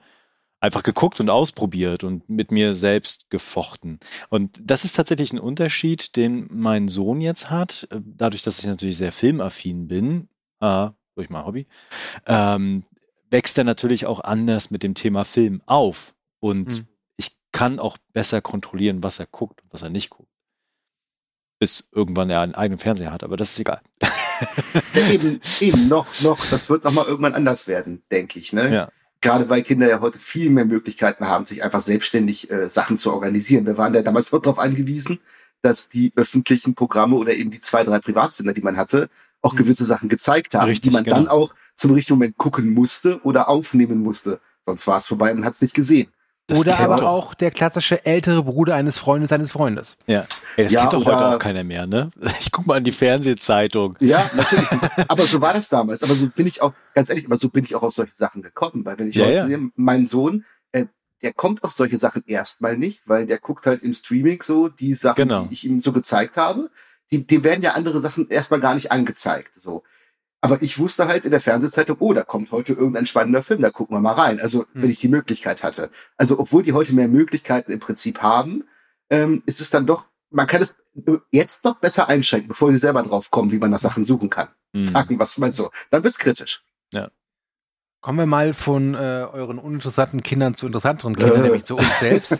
einfach 0.60 0.82
geguckt 0.84 1.20
und 1.20 1.30
ausprobiert 1.30 2.04
und 2.04 2.28
mit 2.28 2.50
mir 2.52 2.74
selbst 2.74 3.30
gefochten. 3.30 4.00
Und 4.30 4.58
das 4.62 4.84
ist 4.84 4.94
tatsächlich 4.94 5.32
ein 5.32 5.40
Unterschied, 5.40 6.16
den 6.16 6.48
mein 6.50 6.88
Sohn 6.88 7.20
jetzt 7.20 7.50
hat, 7.50 7.88
äh, 7.90 8.00
dadurch, 8.04 8.42
dass 8.42 8.60
ich 8.60 8.66
natürlich 8.66 8.96
sehr 8.98 9.12
filmaffin 9.12 9.88
bin, 9.88 10.28
äh, 10.60 10.88
durch 11.16 11.30
mein 11.30 11.46
Hobby, 11.46 11.66
ähm, 12.26 12.84
wächst 13.34 13.58
er 13.58 13.64
natürlich 13.64 14.06
auch 14.06 14.20
anders 14.20 14.70
mit 14.70 14.84
dem 14.84 14.94
Thema 14.94 15.24
Film 15.24 15.60
auf. 15.66 16.14
Und 16.38 16.66
Mhm. 16.68 16.86
ich 17.16 17.32
kann 17.50 17.80
auch 17.80 17.98
besser 18.12 18.40
kontrollieren, 18.40 19.02
was 19.02 19.18
er 19.18 19.26
guckt 19.26 19.60
und 19.60 19.72
was 19.72 19.82
er 19.82 19.90
nicht 19.90 20.10
guckt. 20.10 20.30
Bis 21.58 21.88
irgendwann 21.90 22.30
er 22.30 22.42
einen 22.42 22.54
eigenen 22.54 22.78
Fernseher 22.78 23.10
hat, 23.10 23.24
aber 23.24 23.36
das 23.36 23.50
ist 23.50 23.58
egal. 23.58 23.80
Eben, 25.10 25.40
eben 25.60 25.88
noch, 25.88 26.06
noch, 26.20 26.46
das 26.50 26.70
wird 26.70 26.84
nochmal 26.84 27.06
irgendwann 27.06 27.34
anders 27.34 27.66
werden, 27.66 28.04
denke 28.12 28.38
ich. 28.38 28.52
Ne? 28.52 28.72
Ja. 28.72 28.88
Gerade 29.20 29.48
weil 29.48 29.62
Kinder 29.62 29.88
ja 29.88 30.00
heute 30.00 30.18
viel 30.20 30.50
mehr 30.50 30.64
Möglichkeiten 30.64 31.26
haben, 31.26 31.44
sich 31.46 31.64
einfach 31.64 31.80
selbstständig 31.80 32.50
äh, 32.52 32.68
Sachen 32.68 32.98
zu 32.98 33.12
organisieren. 33.12 33.66
Wir 33.66 33.76
waren 33.78 33.94
ja 33.94 34.02
damals 34.02 34.30
noch 34.30 34.42
darauf 34.42 34.60
angewiesen, 34.60 35.18
dass 35.62 35.88
die 35.88 36.12
öffentlichen 36.14 36.74
Programme 36.76 37.16
oder 37.16 37.34
eben 37.34 37.50
die 37.50 37.60
zwei, 37.60 37.82
drei 37.82 37.98
Privatsender, 37.98 38.52
die 38.52 38.60
man 38.62 38.76
hatte, 38.76 39.08
auch 39.42 39.54
Mhm. 39.54 39.58
gewisse 39.58 39.86
Sachen 39.86 40.08
gezeigt 40.08 40.54
haben, 40.54 40.68
Richtig, 40.68 40.90
die 40.90 40.94
man 40.94 41.04
dann 41.04 41.24
genau. 41.24 41.32
auch 41.32 41.54
zum 41.76 41.92
richtigen 41.92 42.18
Moment 42.18 42.36
gucken 42.36 42.72
musste 42.72 43.20
oder 43.22 43.48
aufnehmen 43.48 43.98
musste. 44.02 44.40
Sonst 44.64 44.86
war 44.86 44.98
es 44.98 45.06
vorbei 45.06 45.32
und 45.32 45.44
hat 45.44 45.54
es 45.54 45.60
nicht 45.62 45.74
gesehen. 45.74 46.08
Das 46.46 46.58
Oder 46.60 46.78
aber 46.80 46.96
doch- 46.96 47.08
auch 47.08 47.34
der 47.34 47.50
klassische 47.50 48.04
ältere 48.04 48.42
Bruder 48.44 48.74
eines 48.74 48.98
Freundes 48.98 49.30
seines 49.30 49.50
Freundes. 49.50 49.96
Ja. 50.06 50.26
Ey, 50.56 50.64
das 50.64 50.74
Ja, 50.74 50.80
kennt 50.82 50.92
doch 50.92 51.06
heute 51.06 51.26
auch 51.26 51.38
keiner 51.38 51.64
mehr, 51.64 51.86
ne? 51.86 52.10
Ich 52.40 52.52
guck 52.52 52.66
mal 52.66 52.76
an 52.76 52.84
die 52.84 52.92
Fernsehzeitung. 52.92 53.96
Ja, 54.00 54.30
natürlich. 54.36 54.68
aber 55.08 55.26
so 55.26 55.40
war 55.40 55.54
das 55.54 55.68
damals. 55.70 56.02
Aber 56.02 56.14
so 56.14 56.28
bin 56.28 56.46
ich 56.46 56.60
auch, 56.60 56.74
ganz 56.94 57.08
ehrlich, 57.08 57.24
aber 57.26 57.38
so 57.38 57.48
bin 57.48 57.64
ich 57.64 57.74
auch 57.74 57.82
auf 57.82 57.94
solche 57.94 58.14
Sachen 58.14 58.42
gekommen. 58.42 58.84
Weil 58.84 58.98
wenn 58.98 59.08
ich 59.08 59.14
Ja, 59.16 59.24
heute 59.24 59.36
ja. 59.36 59.46
sehe, 59.46 59.70
mein 59.76 60.04
Sohn, 60.06 60.44
äh, 60.72 60.84
der 61.22 61.32
kommt 61.32 61.64
auf 61.64 61.72
solche 61.72 61.98
Sachen 61.98 62.22
erstmal 62.26 62.76
nicht, 62.76 63.08
weil 63.08 63.24
der 63.24 63.38
guckt 63.38 63.64
halt 63.66 63.82
im 63.82 63.94
Streaming 63.94 64.42
so 64.42 64.68
die 64.68 64.94
Sachen, 64.94 65.16
Genau. 65.16 65.44
die 65.44 65.54
ich 65.54 65.64
ihm 65.64 65.80
so 65.80 65.92
gezeigt 65.92 66.36
habe. 66.36 66.70
Die, 67.10 67.26
dem 67.26 67.42
werden 67.42 67.62
ja 67.62 67.72
andere 67.72 68.00
Sachen 68.02 68.28
erstmal 68.28 68.60
gar 68.60 68.74
nicht 68.74 68.92
angezeigt. 68.92 69.58
So. 69.58 69.82
Aber 70.44 70.60
ich 70.62 70.78
wusste 70.78 71.06
halt 71.08 71.24
in 71.24 71.30
der 71.30 71.40
Fernsehzeitung, 71.40 71.96
oh, 72.00 72.12
da 72.12 72.22
kommt 72.22 72.52
heute 72.52 72.74
irgendein 72.74 73.06
spannender 73.06 73.42
Film, 73.42 73.62
da 73.62 73.70
gucken 73.70 73.96
wir 73.96 74.00
mal 74.00 74.12
rein. 74.12 74.40
Also, 74.40 74.60
Hm. 74.72 74.82
wenn 74.82 74.90
ich 74.90 74.98
die 74.98 75.08
Möglichkeit 75.08 75.62
hatte. 75.62 75.90
Also, 76.18 76.38
obwohl 76.38 76.62
die 76.62 76.74
heute 76.74 76.94
mehr 76.94 77.08
Möglichkeiten 77.08 77.72
im 77.72 77.80
Prinzip 77.80 78.20
haben, 78.20 78.64
ähm, 79.10 79.42
ist 79.46 79.60
es 79.62 79.70
dann 79.70 79.86
doch, 79.86 80.06
man 80.30 80.46
kann 80.46 80.60
es 80.60 80.74
jetzt 81.30 81.64
noch 81.64 81.76
besser 81.76 82.08
einschränken, 82.08 82.48
bevor 82.48 82.70
sie 82.72 82.78
selber 82.78 83.02
drauf 83.02 83.30
kommen, 83.30 83.52
wie 83.52 83.58
man 83.58 83.70
nach 83.70 83.80
Sachen 83.80 84.04
suchen 84.04 84.28
kann 84.30 84.48
Hm. 84.74 84.84
sagen, 84.84 85.18
was 85.18 85.38
man 85.38 85.50
so. 85.52 85.70
Dann 85.90 86.04
wird's 86.04 86.18
kritisch. 86.18 86.62
Kommen 88.04 88.18
wir 88.18 88.26
mal 88.26 88.52
von 88.52 88.94
äh, 88.94 88.98
euren 89.32 89.58
uninteressanten 89.58 90.22
Kindern 90.22 90.54
zu 90.54 90.66
interessanteren 90.66 91.16
Kindern, 91.16 91.38
Äh. 91.38 91.42
nämlich 91.44 91.64
zu 91.64 91.74
uns 91.78 92.00
selbst. 92.00 92.38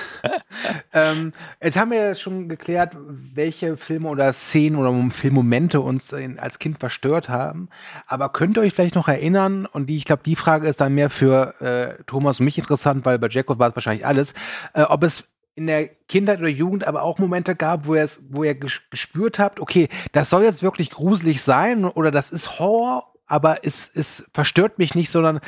ähm, 0.92 1.32
jetzt 1.60 1.76
haben 1.76 1.90
wir 1.90 1.98
ja 1.98 2.14
schon 2.14 2.48
geklärt, 2.48 2.96
welche 3.34 3.76
Filme 3.76 4.08
oder 4.08 4.32
Szenen 4.32 4.76
oder 4.76 4.94
Filmmomente 5.10 5.80
uns 5.80 6.12
in, 6.12 6.38
als 6.38 6.60
Kind 6.60 6.78
verstört 6.78 7.28
haben. 7.28 7.68
Aber 8.06 8.28
könnt 8.28 8.56
ihr 8.56 8.60
euch 8.62 8.74
vielleicht 8.74 8.94
noch 8.94 9.08
erinnern, 9.08 9.66
und 9.66 9.86
die, 9.86 9.96
ich 9.96 10.04
glaube, 10.04 10.22
die 10.24 10.36
Frage 10.36 10.68
ist 10.68 10.80
dann 10.80 10.94
mehr 10.94 11.10
für 11.10 11.60
äh, 11.60 12.00
Thomas 12.04 12.38
und 12.38 12.44
mich 12.44 12.58
interessant, 12.58 13.04
weil 13.04 13.18
bei 13.18 13.26
Jacob 13.28 13.58
war 13.58 13.70
es 13.70 13.74
wahrscheinlich 13.74 14.06
alles, 14.06 14.34
äh, 14.74 14.82
ob 14.82 15.02
es 15.02 15.28
in 15.56 15.66
der 15.66 15.88
Kindheit 16.08 16.38
oder 16.38 16.48
Jugend 16.48 16.86
aber 16.86 17.02
auch 17.02 17.18
Momente 17.18 17.56
gab, 17.56 17.86
wo 17.88 17.96
ihr 17.96 18.02
es, 18.04 18.22
wo 18.30 18.44
ihr 18.44 18.54
ges- 18.54 18.78
gespürt 18.90 19.40
habt, 19.40 19.58
okay, 19.58 19.88
das 20.12 20.30
soll 20.30 20.44
jetzt 20.44 20.62
wirklich 20.62 20.90
gruselig 20.90 21.42
sein 21.42 21.84
oder 21.86 22.12
das 22.12 22.30
ist 22.30 22.60
Horror, 22.60 23.11
aber 23.26 23.64
es, 23.64 23.88
es 23.94 24.28
verstört 24.32 24.78
mich 24.78 24.94
nicht, 24.94 25.10
sondern 25.10 25.40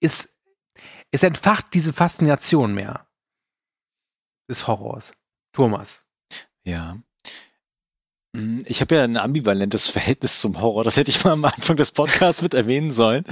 es, 0.00 0.34
es 1.10 1.22
entfacht 1.22 1.66
diese 1.74 1.92
Faszination 1.92 2.74
mehr 2.74 3.06
des 4.48 4.66
Horrors. 4.66 5.12
Thomas. 5.52 6.04
Ja. 6.64 7.02
Hm, 8.36 8.62
Ich 8.66 8.80
habe 8.80 8.94
ja 8.94 9.02
ein 9.02 9.16
ambivalentes 9.16 9.88
Verhältnis 9.88 10.40
zum 10.40 10.60
Horror. 10.60 10.84
Das 10.84 10.96
hätte 10.96 11.10
ich 11.10 11.24
mal 11.24 11.32
am 11.32 11.44
Anfang 11.44 11.76
des 11.76 11.90
Podcasts 11.90 12.42
mit 12.42 12.54
erwähnen 12.54 12.92
sollen. 12.92 13.24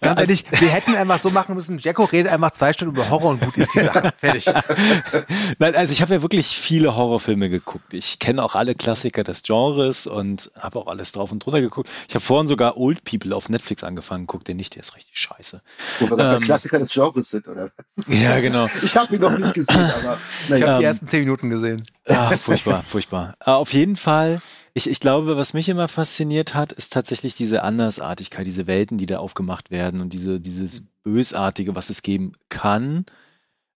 Ganz 0.00 0.16
Also- 0.18 0.20
ehrlich, 0.20 0.44
wir 0.60 0.68
hätten 0.68 0.94
einfach 0.94 1.18
so 1.20 1.30
machen 1.30 1.56
müssen, 1.56 1.80
Jacko 1.80 2.04
redet 2.04 2.30
einfach 2.30 2.52
zwei 2.52 2.72
Stunden 2.72 2.94
über 2.94 3.10
Horror 3.10 3.30
und 3.30 3.40
gut 3.40 3.56
ist 3.56 3.74
die 3.74 3.80
Sache. 3.80 4.12
Fertig. 4.18 4.46
Nein, 5.58 5.74
also 5.74 5.92
ich 5.92 6.02
habe 6.02 6.14
ja 6.14 6.22
wirklich 6.22 6.46
viele 6.56 6.94
Horrorfilme 6.94 7.50
geguckt. 7.50 7.92
Ich 7.92 8.20
kenne 8.20 8.44
auch 8.44 8.54
alle 8.54 8.76
Klassiker 8.76 9.24
des 9.24 9.42
Genres 9.42 10.06
und 10.06 10.52
habe 10.56 10.78
auch 10.78 10.86
alles 10.86 11.10
drauf 11.10 11.32
und 11.32 11.44
drunter 11.44 11.60
geguckt. 11.60 11.90
Ich 12.08 12.14
habe 12.14 12.24
vorhin 12.24 12.46
sogar 12.46 12.76
Old 12.76 13.02
People 13.02 13.34
auf 13.34 13.48
Netflix 13.48 13.82
angefangen. 13.82 14.28
Guck 14.28 14.44
den 14.44 14.56
nicht, 14.56 14.76
der 14.76 14.82
ist 14.82 14.94
richtig 14.94 15.18
scheiße. 15.18 15.62
Wo 15.98 16.10
wir 16.16 16.18
Ähm. 16.36 16.40
Klassiker 16.42 16.78
des 16.78 16.92
Genres 16.92 17.30
sind, 17.30 17.48
oder 17.48 17.70
was? 17.96 18.06
Ja, 18.08 18.38
genau. 18.38 18.68
Ich 18.84 18.96
habe 18.96 19.16
ihn 19.16 19.20
noch 19.20 19.36
nicht 19.36 19.54
gesehen, 19.54 19.76
aber 20.00 20.18
Ich 20.44 20.50
naja. 20.50 20.66
habe 20.68 20.78
die 20.78 20.84
ersten 20.84 21.08
zehn 21.08 21.20
Minuten 21.20 21.50
gesehen. 21.50 21.82
Ah, 22.06 22.36
furchtbar, 22.36 22.84
furchtbar. 22.86 23.34
Äh, 23.44 23.50
auf 23.50 23.72
jeden 23.72 23.96
Fall, 23.96 24.42
ich, 24.74 24.90
ich 24.90 25.00
glaube, 25.00 25.36
was 25.36 25.54
mich 25.54 25.68
immer 25.68 25.88
fasziniert 25.88 26.54
hat, 26.54 26.72
ist 26.72 26.92
tatsächlich 26.92 27.36
diese 27.36 27.62
Andersartigkeit, 27.62 28.46
diese 28.46 28.66
Welten, 28.66 28.98
die 28.98 29.06
da 29.06 29.18
aufgemacht 29.18 29.70
werden 29.70 30.00
und 30.00 30.12
diese, 30.12 30.40
dieses 30.40 30.82
Bösartige, 31.04 31.74
was 31.76 31.90
es 31.90 32.02
geben 32.02 32.32
kann. 32.48 33.06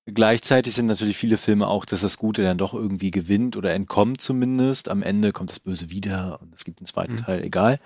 Gleichzeitig 0.06 0.74
sind 0.74 0.86
natürlich 0.86 1.18
viele 1.18 1.36
Filme 1.36 1.68
auch, 1.68 1.84
dass 1.84 2.00
das 2.00 2.16
Gute 2.16 2.42
dann 2.42 2.56
doch 2.56 2.72
irgendwie 2.72 3.10
gewinnt 3.10 3.56
oder 3.56 3.74
entkommt 3.74 4.22
zumindest. 4.22 4.88
Am 4.88 5.02
Ende 5.02 5.32
kommt 5.32 5.50
das 5.50 5.60
Böse 5.60 5.90
wieder 5.90 6.40
und 6.40 6.54
es 6.54 6.64
gibt 6.64 6.80
einen 6.80 6.86
zweiten 6.86 7.12
Mhm. 7.12 7.18
Teil, 7.18 7.44
egal. 7.44 7.78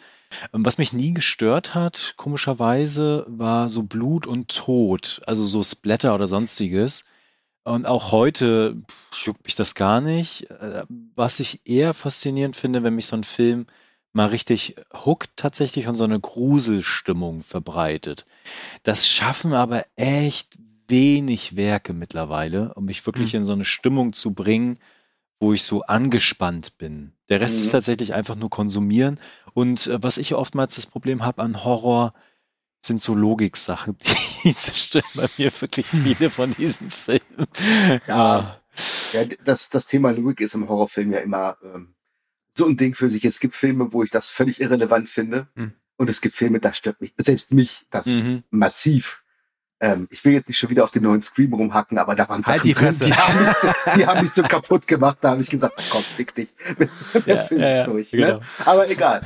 Ähm, 0.55 0.65
Was 0.65 0.79
mich 0.79 0.93
nie 0.93 1.13
gestört 1.13 1.75
hat, 1.75 2.15
komischerweise, 2.17 3.27
war 3.29 3.69
so 3.69 3.83
Blut 3.83 4.27
und 4.27 4.57
Tod, 4.57 5.21
also 5.27 5.45
so 5.45 5.63
Splatter 5.65 6.15
oder 6.15 6.29
sonstiges. 6.29 7.05
Und 7.65 7.87
auch 7.87 8.11
heute 8.13 8.77
juckt 9.25 9.45
mich 9.45 9.55
das 9.55 9.75
gar 9.75 10.01
nicht. 10.01 10.51
Äh, 10.51 10.85
Was 11.15 11.41
ich 11.41 11.61
eher 11.65 11.95
faszinierend 11.95 12.57
finde, 12.57 12.83
wenn 12.83 12.95
mich 12.95 13.07
so 13.07 13.17
ein 13.17 13.25
Film 13.25 13.67
mal 14.13 14.27
richtig 14.27 14.77
hookt 15.05 15.31
tatsächlich 15.37 15.87
und 15.89 15.95
so 15.95 16.05
eine 16.05 16.21
Gruselstimmung 16.21 17.43
verbreitet. 17.43 18.27
Das 18.83 19.09
schaffen 19.09 19.53
aber 19.55 19.87
echt 19.97 20.59
wenig 20.89 21.57
Werke 21.57 21.93
mittlerweile, 21.95 22.75
um 22.75 22.85
mich 22.85 23.07
wirklich 23.07 23.33
Hm. 23.33 23.41
in 23.41 23.45
so 23.47 23.53
eine 23.53 23.65
Stimmung 23.65 24.13
zu 24.13 24.35
bringen, 24.35 24.79
wo 25.41 25.53
ich 25.53 25.63
so 25.63 25.83
angespannt 25.83 26.77
bin. 26.79 27.13
Der 27.29 27.41
Rest 27.41 27.57
Mhm. 27.57 27.63
ist 27.63 27.71
tatsächlich 27.71 28.13
einfach 28.13 28.37
nur 28.37 28.51
konsumieren. 28.51 29.19
Und 29.55 29.87
äh, 29.87 30.03
was 30.03 30.19
ich 30.19 30.35
oftmals 30.35 30.75
das 30.77 30.87
Problem 30.87 31.25
habe 31.25 31.43
an 31.43 31.65
Horror, 31.65 32.13
sind 32.85 33.01
so 33.01 33.15
Logiksachen. 33.15 33.97
Die 34.45 34.55
zerstören 34.55 35.05
bei 35.15 35.29
mir 35.39 35.53
wirklich 35.61 35.87
viele 35.87 36.31
von 36.31 36.53
diesen 36.55 36.91
Filmen. 36.91 37.47
Ja. 38.07 38.59
Ja, 39.13 39.25
das, 39.45 39.69
das 39.69 39.87
Thema 39.87 40.11
Logik 40.13 40.41
ist 40.41 40.55
im 40.55 40.69
Horrorfilm 40.69 41.13
ja 41.13 41.19
immer 41.21 41.59
ähm, 41.63 41.95
so 42.55 42.67
ein 42.67 42.77
Ding 42.77 42.95
für 42.95 43.11
sich. 43.11 43.25
Es 43.25 43.39
gibt 43.41 43.55
Filme, 43.55 43.93
wo 43.93 44.03
ich 44.03 44.11
das 44.11 44.29
völlig 44.29 44.61
irrelevant 44.61 45.09
finde. 45.09 45.47
Hm. 45.57 45.73
Und 45.97 46.11
es 46.11 46.21
gibt 46.21 46.35
Filme, 46.35 46.59
da 46.59 46.73
stört 46.73 47.01
mich, 47.01 47.15
selbst 47.19 47.53
mich, 47.53 47.87
das 47.91 48.07
Mhm. 48.07 48.43
massiv. 48.51 49.23
Ähm, 49.79 50.09
ich 50.11 50.25
will 50.25 50.33
jetzt 50.33 50.49
nicht 50.49 50.59
schon 50.59 50.71
wieder 50.71 50.85
auf 50.85 50.91
den 50.91 51.03
neuen 51.03 51.21
Scream 51.23 51.53
rumhacken, 51.53 51.99
aber 51.99 52.15
da 52.15 52.29
waren 52.29 52.43
Halt 52.45 52.61
Sachen 52.61 52.67
die 52.69 52.73
drin, 52.75 52.99
die 53.05 53.13
haben, 53.15 53.45
mich 53.45 53.57
so, 53.57 53.69
die 53.97 54.07
haben 54.07 54.21
mich 54.23 54.33
so 54.33 54.43
kaputt 54.43 54.87
gemacht. 54.87 55.19
Da 55.21 55.31
habe 55.33 55.43
ich 55.43 55.51
gesagt, 55.51 55.75
oh 55.79 55.83
komm, 55.91 56.03
fick 56.03 56.35
dich. 56.35 56.49
Der 57.27 57.37
Ja, 57.37 57.43
Film 57.43 57.61
ja, 57.61 57.69
ist 57.71 57.77
ja, 57.79 57.85
durch. 57.85 58.11
genau. 58.11 58.27
Ne? 58.39 58.41
Aber 58.65 58.89
egal. 58.91 59.23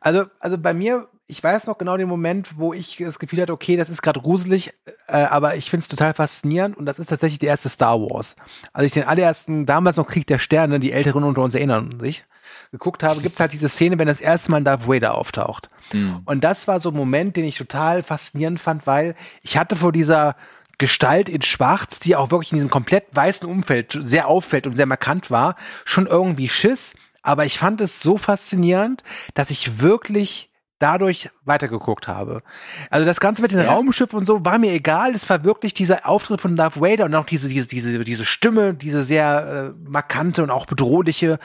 Also, 0.00 0.24
also 0.40 0.56
bei 0.58 0.72
mir, 0.72 1.08
ich 1.26 1.42
weiß 1.42 1.66
noch 1.66 1.78
genau 1.78 1.96
den 1.96 2.08
Moment, 2.08 2.58
wo 2.58 2.74
ich 2.74 2.96
das 2.98 3.18
Gefühl 3.18 3.40
hatte, 3.40 3.52
okay, 3.52 3.76
das 3.76 3.88
ist 3.88 4.02
gerade 4.02 4.20
gruselig, 4.20 4.74
äh, 5.06 5.16
aber 5.16 5.56
ich 5.56 5.70
finde 5.70 5.82
es 5.82 5.88
total 5.88 6.12
faszinierend 6.12 6.76
und 6.76 6.84
das 6.84 6.98
ist 6.98 7.08
tatsächlich 7.08 7.38
die 7.38 7.46
erste 7.46 7.70
Star 7.70 7.98
Wars. 7.98 8.36
Als 8.72 8.86
ich 8.86 8.92
den 8.92 9.04
allerersten, 9.04 9.64
damals 9.64 9.96
noch 9.96 10.06
Krieg 10.06 10.26
der 10.26 10.38
Sterne, 10.38 10.80
die 10.80 10.92
Älteren 10.92 11.24
unter 11.24 11.40
uns 11.40 11.54
erinnern 11.54 11.98
sich, 12.00 12.24
geguckt 12.72 13.02
habe, 13.02 13.22
gibt's 13.22 13.40
halt 13.40 13.52
diese 13.52 13.70
Szene, 13.70 13.98
wenn 13.98 14.06
das 14.06 14.20
erste 14.20 14.50
Mal 14.50 14.62
Darth 14.62 14.86
Vader 14.86 15.14
auftaucht. 15.14 15.68
Mhm. 15.92 16.20
Und 16.26 16.44
das 16.44 16.68
war 16.68 16.78
so 16.80 16.90
ein 16.90 16.96
Moment, 16.96 17.36
den 17.36 17.44
ich 17.44 17.56
total 17.56 18.02
faszinierend 18.02 18.60
fand, 18.60 18.86
weil 18.86 19.14
ich 19.42 19.56
hatte 19.56 19.76
vor 19.76 19.92
dieser 19.92 20.36
Gestalt 20.76 21.28
in 21.28 21.40
Schwarz, 21.40 22.00
die 22.00 22.16
auch 22.16 22.30
wirklich 22.30 22.52
in 22.52 22.56
diesem 22.56 22.70
komplett 22.70 23.04
weißen 23.12 23.48
Umfeld 23.48 23.98
sehr 24.02 24.28
auffällt 24.28 24.66
und 24.66 24.76
sehr 24.76 24.86
markant 24.86 25.30
war, 25.30 25.56
schon 25.84 26.06
irgendwie 26.06 26.48
Schiss. 26.48 26.94
Aber 27.22 27.46
ich 27.46 27.58
fand 27.58 27.80
es 27.80 28.00
so 28.00 28.18
faszinierend, 28.18 29.02
dass 29.32 29.50
ich 29.50 29.80
wirklich 29.80 30.50
dadurch 30.78 31.30
weitergeguckt 31.44 32.08
habe. 32.08 32.42
Also 32.90 33.06
das 33.06 33.20
Ganze 33.20 33.42
mit 33.42 33.52
den 33.52 33.60
Ja. 33.60 33.72
Raumschiffen 33.72 34.18
und 34.18 34.26
so 34.26 34.44
war 34.44 34.58
mir 34.58 34.72
egal. 34.72 35.14
Es 35.14 35.28
war 35.30 35.44
wirklich 35.44 35.72
dieser 35.72 36.08
Auftritt 36.08 36.40
von 36.40 36.56
Darth 36.56 36.80
Vader 36.80 37.04
und 37.04 37.14
auch 37.14 37.24
diese, 37.26 37.48
diese, 37.48 37.68
diese, 37.68 38.04
diese 38.04 38.24
Stimme, 38.24 38.74
diese 38.74 39.02
sehr 39.04 39.72
äh, 39.74 39.88
markante 39.88 40.42
und 40.42 40.50
auch 40.50 40.66
bedrohliche. 40.66 41.38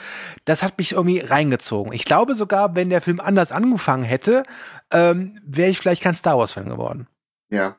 Das 0.45 0.63
hat 0.63 0.77
mich 0.77 0.93
irgendwie 0.93 1.19
reingezogen. 1.19 1.93
Ich 1.93 2.05
glaube 2.05 2.35
sogar, 2.35 2.75
wenn 2.75 2.89
der 2.89 3.01
Film 3.01 3.19
anders 3.19 3.51
angefangen 3.51 4.03
hätte, 4.03 4.43
ähm, 4.91 5.39
wäre 5.45 5.69
ich 5.69 5.77
vielleicht 5.79 6.01
kein 6.03 6.15
Star 6.15 6.37
Wars-Fan 6.37 6.67
geworden. 6.67 7.07
Ja. 7.49 7.77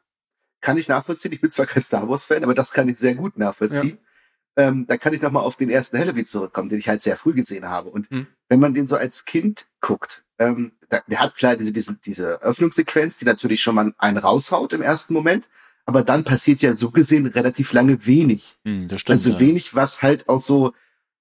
Kann 0.61 0.77
ich 0.79 0.89
nachvollziehen. 0.89 1.33
Ich 1.33 1.41
bin 1.41 1.51
zwar 1.51 1.67
kein 1.67 1.83
Star 1.83 2.09
Wars-Fan, 2.09 2.45
aber 2.45 2.55
das 2.55 2.73
kann 2.73 2.89
ich 2.89 2.99
sehr 2.99 3.15
gut 3.15 3.39
nachvollziehen. 3.39 3.99
Ähm, 4.57 4.85
da 4.87 4.97
kann 4.99 5.15
ich 5.15 5.23
nochmal 5.23 5.45
auf 5.45 5.57
den 5.57 5.71
ersten 5.71 5.99
Halloween 5.99 6.27
zurückkommen, 6.27 6.69
den 6.69 6.79
ich 6.81 6.89
halt 6.89 7.03
sehr 7.03 7.17
früh 7.17 7.33
gesehen 7.33 7.69
habe. 7.69 7.89
Und 7.89 8.11
Hm. 8.11 8.27
wenn 8.49 8.61
man 8.61 8.75
den 8.75 8.87
so 8.87 8.97
als 8.97 9.25
Kind 9.25 9.67
guckt, 9.81 10.25
ähm, 10.41 10.73
der 10.91 11.21
hat 11.21 11.37
klar 11.37 11.55
diese, 11.55 11.71
diese, 11.71 11.95
diese 12.05 12.43
Öffnungssequenz, 12.43 13.19
die 13.19 13.25
natürlich 13.25 13.63
schon 13.63 13.75
mal 13.75 13.93
einen 13.99 14.19
raushaut 14.19 14.73
im 14.73 14.83
ersten 14.83 15.15
Moment. 15.15 15.49
Aber 15.85 16.03
dann 16.03 16.25
passiert 16.25 16.63
ja 16.63 16.75
so 16.75 16.91
gesehen 16.91 17.27
relativ 17.27 17.73
lange 17.73 18.07
wenig. 18.07 18.57
Mhm, 18.65 18.89
das 18.89 19.03
stimmt. 19.03 19.15
Also 19.15 19.31
ja. 19.31 19.41
wenig, 19.41 19.75
was 19.75 20.03
halt 20.03 20.29
auch 20.29 20.41
so 20.41 20.73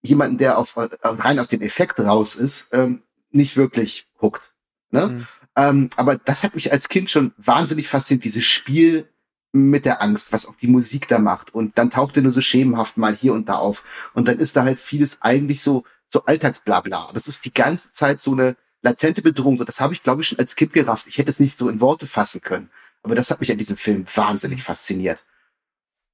jemanden, 0.01 0.37
der 0.37 0.57
auf, 0.57 0.75
äh, 0.77 0.87
rein 1.03 1.39
auf 1.39 1.47
den 1.47 1.61
Effekt 1.61 1.99
raus 1.99 2.35
ist, 2.35 2.69
ähm, 2.71 3.03
nicht 3.31 3.57
wirklich 3.57 4.07
huckt. 4.21 4.53
Ne? 4.91 5.07
Mhm. 5.07 5.27
Ähm, 5.55 5.89
aber 5.97 6.15
das 6.15 6.43
hat 6.43 6.55
mich 6.55 6.71
als 6.71 6.87
Kind 6.87 7.11
schon 7.11 7.33
wahnsinnig 7.37 7.87
fasziniert, 7.87 8.23
dieses 8.23 8.45
Spiel 8.45 9.07
mit 9.51 9.85
der 9.85 10.01
Angst, 10.01 10.31
was 10.31 10.45
auch 10.45 10.55
die 10.55 10.67
Musik 10.67 11.07
da 11.07 11.19
macht. 11.19 11.53
Und 11.53 11.77
dann 11.77 11.89
taucht 11.89 12.15
er 12.15 12.23
nur 12.23 12.31
so 12.31 12.41
schemenhaft 12.41 12.97
mal 12.97 13.15
hier 13.15 13.33
und 13.33 13.49
da 13.49 13.55
auf. 13.55 13.83
Und 14.13 14.27
dann 14.27 14.39
ist 14.39 14.55
da 14.55 14.63
halt 14.63 14.79
vieles 14.79 15.21
eigentlich 15.21 15.61
so, 15.61 15.83
so 16.07 16.25
Alltagsblabla. 16.25 17.09
Das 17.13 17.27
ist 17.27 17.45
die 17.45 17.53
ganze 17.53 17.91
Zeit 17.91 18.21
so 18.21 18.31
eine 18.31 18.55
latente 18.81 19.21
Bedrohung. 19.21 19.59
Und 19.59 19.67
das 19.69 19.79
habe 19.79 19.93
ich, 19.93 20.03
glaube 20.03 20.21
ich, 20.21 20.27
schon 20.29 20.39
als 20.39 20.55
Kind 20.55 20.73
gerafft. 20.73 21.07
Ich 21.07 21.17
hätte 21.17 21.29
es 21.29 21.39
nicht 21.39 21.57
so 21.57 21.69
in 21.69 21.81
Worte 21.81 22.07
fassen 22.07 22.41
können. 22.41 22.69
Aber 23.03 23.15
das 23.15 23.31
hat 23.31 23.39
mich 23.39 23.51
an 23.51 23.57
diesem 23.57 23.77
Film 23.77 24.05
wahnsinnig 24.13 24.63
fasziniert. 24.63 25.23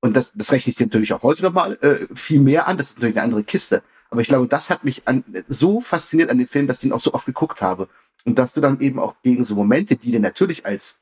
Und 0.01 0.15
das, 0.15 0.33
das 0.33 0.51
rechne 0.51 0.71
ich 0.71 0.75
dir 0.77 0.85
natürlich 0.85 1.13
auch 1.13 1.23
heute 1.23 1.41
nochmal 1.43 1.77
äh, 1.81 2.07
viel 2.15 2.39
mehr 2.39 2.67
an. 2.67 2.77
Das 2.77 2.89
ist 2.89 2.97
natürlich 2.97 3.15
eine 3.17 3.23
andere 3.23 3.43
Kiste. 3.43 3.81
Aber 4.09 4.21
ich 4.21 4.27
glaube, 4.27 4.47
das 4.47 4.69
hat 4.69 4.83
mich 4.83 5.07
an, 5.07 5.23
so 5.47 5.81
fasziniert 5.81 6.29
an 6.29 6.37
dem 6.37 6.47
Film, 6.47 6.67
dass 6.67 6.77
ich 6.79 6.85
ihn 6.85 6.91
auch 6.93 7.01
so 7.01 7.13
oft 7.13 7.25
geguckt 7.25 7.61
habe. 7.61 7.89
Und 8.23 8.37
dass 8.37 8.53
du 8.53 8.61
dann 8.61 8.79
eben 8.81 8.99
auch 8.99 9.15
gegen 9.23 9.43
so 9.43 9.55
Momente, 9.55 9.95
die 9.95 10.11
dir 10.11 10.19
natürlich 10.19 10.65
als 10.65 10.99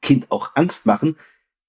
Kind 0.00 0.30
auch 0.30 0.52
Angst 0.56 0.86
machen, 0.86 1.16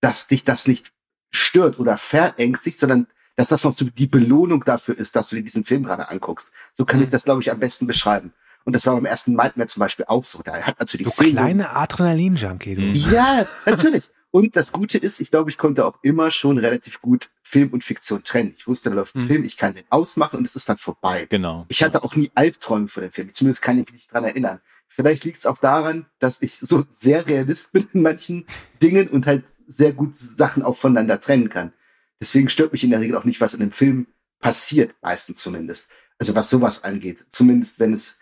dass 0.02 0.28
dich 0.28 0.43
das 0.43 0.67
nicht 0.67 0.91
stört 1.32 1.80
oder 1.80 1.98
verängstigt, 1.98 2.80
sondern 2.80 3.08
dass 3.36 3.48
das 3.48 3.63
noch 3.63 3.74
so 3.74 3.86
die 3.86 4.08
Belohnung 4.08 4.63
dafür 4.63 4.98
ist, 4.98 5.15
dass 5.15 5.30
du 5.30 5.36
dir 5.36 5.43
diesen 5.43 5.63
Film 5.63 5.84
gerade 5.84 6.10
anguckst. 6.10 6.52
So 6.74 6.86
kann 6.86 7.00
Mhm. 7.00 7.06
ich 7.06 7.10
das, 7.10 7.24
glaube 7.24 7.41
ich, 7.41 7.52
am 7.52 7.60
besten 7.60 7.88
beschreiben. 7.88 8.34
Und 8.65 8.73
das 8.73 8.86
war 8.86 8.95
beim 8.95 9.06
ersten 9.06 9.34
Nightmare 9.34 9.67
zum 9.67 9.82
Beispiel 9.82 10.06
auch 10.08 10.23
so. 10.23 10.41
Da 10.43 10.54
hat 10.62 10.80
natürlich 10.80 11.08
Du 11.08 11.12
Szenen, 11.12 11.36
kleine 11.36 11.76
Adrenalin-Junkie, 11.76 12.76
du. 12.76 12.82
Mhm. 12.82 12.95
ja, 13.12 13.45
natürlich. 13.65 14.10
Und 14.32 14.56
das 14.56 14.71
Gute 14.71 14.97
ist, 14.97 15.19
ich 15.19 15.30
glaube, 15.30 15.52
ich 15.52 15.60
konnte 15.60 15.86
auch 15.86 15.99
immer 16.02 16.32
schon 16.32 16.58
relativ 16.58 17.02
gut 17.02 17.30
Film 17.43 17.69
und 17.69 17.84
Fiktion 17.84 18.23
trennen. 18.23 18.54
Ich 18.58 18.65
wusste, 18.67 18.89
da 18.89 18.95
läuft 18.95 19.15
ein 19.15 19.23
Mhm. 19.23 19.28
Film, 19.28 19.43
ich 19.43 19.58
kann 19.58 19.73
den 19.76 19.84
ausmachen 19.91 20.38
und 20.39 20.45
es 20.45 20.56
ist 20.56 20.67
dann 20.67 20.78
vorbei. 20.78 21.28
Genau. 21.30 21.65
Ich 21.67 21.84
hatte 21.84 22.04
auch 22.04 22.15
nie 22.15 22.32
Albträume 22.34 22.88
vor 22.88 23.02
dem 23.02 23.12
Film. 23.12 23.32
Zumindest 23.34 23.62
kann 23.62 23.78
ich 23.78 23.86
mich 23.86 23.93
nicht 23.93 24.12
dran 24.12 24.23
erinnern. 24.23 24.60
Vielleicht 24.88 25.23
liegt 25.23 25.38
es 25.39 25.45
auch 25.45 25.58
daran, 25.60 26.08
dass 26.19 26.41
ich 26.41 26.58
so 26.60 26.84
sehr 26.89 27.28
Realist 27.28 27.73
bin 27.73 27.88
in 27.93 28.02
manchen 28.02 28.45
Dingen 28.82 29.08
und 29.08 29.28
halt 29.28 29.43
sehr 29.67 29.91
gut 29.91 30.15
Sachen 30.15 30.63
auch 30.63 30.76
voneinander 30.76 31.19
trennen 31.19 31.49
kann. 31.49 31.73
Deswegen 32.19 32.49
stört 32.49 32.71
mich 32.71 32.84
in 32.84 32.89
der 32.91 33.02
Regel 33.02 33.17
auch 33.17 33.26
nicht, 33.26 33.41
was 33.41 33.54
in 33.54 33.60
dem 33.60 33.71
Film 33.71 34.08
passiert, 34.39 34.95
meistens 35.02 35.41
zumindest. 35.41 35.89
Also 36.17 36.34
was 36.36 36.49
sowas 36.49 36.84
angeht. 36.84 37.26
Zumindest 37.30 37.80
wenn 37.80 37.93
es 37.93 38.17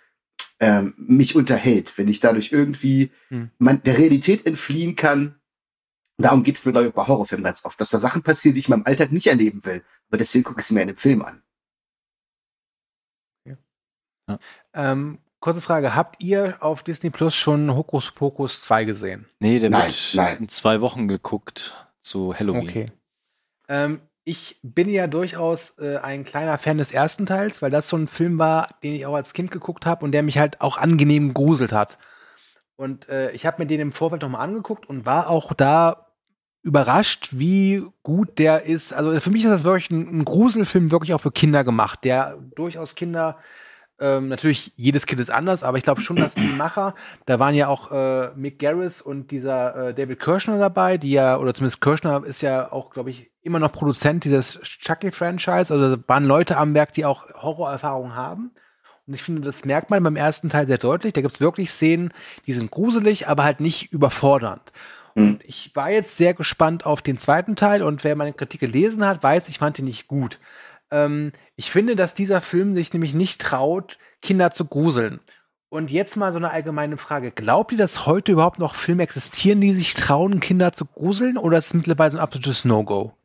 ähm, 0.62 0.93
mich 0.95 1.36
unterhält, 1.36 1.97
wenn 1.97 2.08
ich 2.08 2.19
dadurch 2.21 2.52
irgendwie 2.54 3.12
Hm. 3.30 3.50
man, 3.58 3.84
der 3.84 3.97
Realität 3.97 4.45
entfliehen 4.45 4.95
kann. 4.95 5.36
Darum 6.17 6.43
geht 6.43 6.56
es 6.56 6.65
mir, 6.65 6.71
glaube 6.71 6.88
ich, 6.88 6.93
bei 6.93 7.08
Horrorfilmen 7.08 7.43
ganz 7.43 7.65
oft, 7.65 7.82
dass 7.82 7.89
da 7.89 7.97
Sachen 7.97 8.21
passieren, 8.21 8.54
die 8.54 8.60
ich 8.60 8.67
in 8.67 8.76
meinem 8.76 8.86
Alltag 8.86 9.12
nicht 9.12 9.26
erleben 9.28 9.65
will. 9.65 9.84
Aber 10.08 10.17
deswegen 10.17 10.43
gucke 10.43 10.62
ich 10.62 10.67
sie 10.67 10.76
mir 10.76 10.84
in 10.84 10.89
dem 10.89 10.97
Film 10.97 11.24
an. 11.24 11.41
Ähm, 14.74 15.19
kurze 15.39 15.62
Frage, 15.62 15.95
habt 15.95 16.21
ihr 16.21 16.58
auf 16.62 16.84
Disney 16.84 17.10
Plus 17.10 17.36
schon 17.36 17.74
Hokus 17.76 18.12
Pokus 18.12 18.62
2 18.62 18.86
gesehen? 18.86 19.26
Nee, 19.39 19.60
der 19.60 19.71
Nein, 19.71 19.88
wird 19.89 20.12
nein. 20.13 20.38
in 20.38 20.50
zwei 20.50 20.80
Wochen 20.80 21.08
geguckt 21.08 21.76
zu 22.00 22.34
Halloween. 22.38 22.69
Okay. 22.69 22.91
Ähm, 23.67 24.00
ich 24.23 24.60
bin 24.62 24.89
ja 24.89 25.07
durchaus 25.07 25.77
äh, 25.79 25.97
ein 25.97 26.23
kleiner 26.23 26.57
Fan 26.57 26.77
des 26.77 26.91
ersten 26.91 27.25
Teils, 27.25 27.62
weil 27.62 27.71
das 27.71 27.89
so 27.89 27.97
ein 27.97 28.07
Film 28.07 28.38
war, 28.38 28.69
den 28.84 28.93
ich 28.93 29.05
auch 29.05 29.15
als 29.15 29.34
Kind 29.34 29.51
geguckt 29.51 29.86
habe 29.86 30.05
und 30.05 30.12
der 30.12 30.23
mich 30.23 30.38
halt 30.38 30.62
auch 30.62 30.77
angenehm 30.77 31.29
gegruselt 31.29 31.73
hat. 31.73 31.97
Und 32.75 33.10
äh, 33.10 33.31
ich 33.31 33.45
habe 33.45 33.62
mir 33.62 33.67
den 33.67 33.79
im 33.79 33.91
Vorfeld 33.91 34.21
nochmal 34.21 34.41
angeguckt 34.41 34.88
und 34.88 35.05
war 35.05 35.29
auch 35.29 35.53
da 35.53 36.07
überrascht, 36.63 37.29
wie 37.31 37.84
gut 38.03 38.38
der 38.38 38.63
ist. 38.63 38.93
Also 38.93 39.19
für 39.19 39.31
mich 39.31 39.43
ist 39.43 39.49
das 39.49 39.63
wirklich 39.63 39.89
ein, 39.89 40.19
ein 40.19 40.25
Gruselfilm, 40.25 40.91
wirklich 40.91 41.13
auch 41.13 41.21
für 41.21 41.31
Kinder 41.31 41.63
gemacht, 41.63 42.03
der 42.03 42.38
durchaus 42.55 42.93
Kinder 42.93 43.38
ähm, 44.02 44.28
natürlich, 44.28 44.74
jedes 44.76 45.06
Kind 45.06 45.22
ist 45.22 45.30
anders, 45.30 45.64
aber 45.64 45.78
ich 45.78 45.84
glaube 45.84 46.02
schon, 46.02 46.16
dass 46.16 46.34
die 46.36 46.42
Macher, 46.42 46.96
da 47.28 47.40
waren 47.40 47.54
ja 47.54 47.68
auch 47.68 47.92
äh, 47.92 48.32
Mick 48.36 48.60
Garris 48.60 49.02
und 49.02 49.32
dieser 49.32 49.90
äh, 49.90 49.94
David 49.94 50.20
Kirschner 50.20 50.58
dabei, 50.58 50.98
die 50.98 51.12
ja, 51.12 51.38
oder 51.38 51.54
zumindest 51.54 51.82
Kirschner 51.82 52.24
ist 52.26 52.42
ja 52.42 52.72
auch, 52.72 52.90
glaube 52.90 53.12
ich, 53.12 53.32
immer 53.44 53.60
noch 53.60 53.72
Produzent 53.72 54.24
dieses 54.24 54.60
Chucky-Franchise. 54.62 55.74
Also 55.74 55.96
da 55.96 56.04
waren 56.08 56.26
Leute 56.26 56.58
am 56.58 56.74
Werk, 56.74 56.94
die 56.94 57.06
auch 57.06 57.28
Horrorerfahrung 57.34 58.16
haben. 58.16 58.52
Und 59.08 59.14
ich 59.14 59.24
finde, 59.24 59.42
das 59.42 59.66
merkt 59.66 59.90
man 59.90 60.04
beim 60.04 60.16
ersten 60.16 60.50
Teil 60.50 60.66
sehr 60.66 60.78
deutlich. 60.78 61.14
Da 61.14 61.22
gibt 61.22 61.34
es 61.34 61.42
wirklich 61.42 61.72
Szenen, 61.72 62.14
die 62.48 62.54
sind 62.54 62.72
gruselig, 62.72 63.28
aber 63.28 63.44
halt 63.44 63.60
nicht 63.60 63.92
überfordernd. 63.92 64.72
Hm. 65.16 65.24
Und 65.24 65.44
ich 65.46 65.76
war 65.76 65.92
jetzt 65.92 66.18
sehr 66.18 66.34
gespannt 66.34 66.86
auf 66.86 67.02
den 67.02 67.18
zweiten 67.18 67.56
Teil 67.56 67.84
und 67.84 68.04
wer 68.04 68.16
meine 68.16 68.34
Kritik 68.34 68.60
gelesen 68.60 69.06
hat, 69.06 69.24
weiß, 69.24 69.50
ich 69.50 69.60
fand 69.60 69.80
ihn 69.80 69.86
nicht 69.86 70.08
gut. 70.08 70.40
Ähm, 70.91 71.32
ich 71.56 71.71
finde, 71.71 71.95
dass 71.95 72.13
dieser 72.13 72.41
Film 72.41 72.75
sich 72.75 72.93
nämlich 72.93 73.13
nicht 73.13 73.41
traut, 73.41 73.97
Kinder 74.21 74.51
zu 74.51 74.65
gruseln. 74.65 75.19
Und 75.69 75.89
jetzt 75.89 76.17
mal 76.17 76.34
so 76.34 76.38
eine 76.38 76.51
allgemeine 76.51 76.97
Frage. 76.97 77.32
Glaubt 77.32 77.71
ihr, 77.71 77.77
dass 77.77 78.06
heute 78.06 78.34
überhaupt 78.34 78.60
noch 78.60 78.75
Filme 78.75 79.04
existieren, 79.04 79.62
die 79.62 79.73
sich 79.73 79.93
trauen, 79.93 80.41
Kinder 80.41 80.73
zu 80.73 80.86
gruseln? 80.86 81.38
Oder 81.38 81.58
ist 81.58 81.67
es 81.67 81.73
mittlerweile 81.73 82.12
so 82.12 82.17
ein 82.17 82.23
absolutes 82.23 82.65
No-Go? 82.65 83.15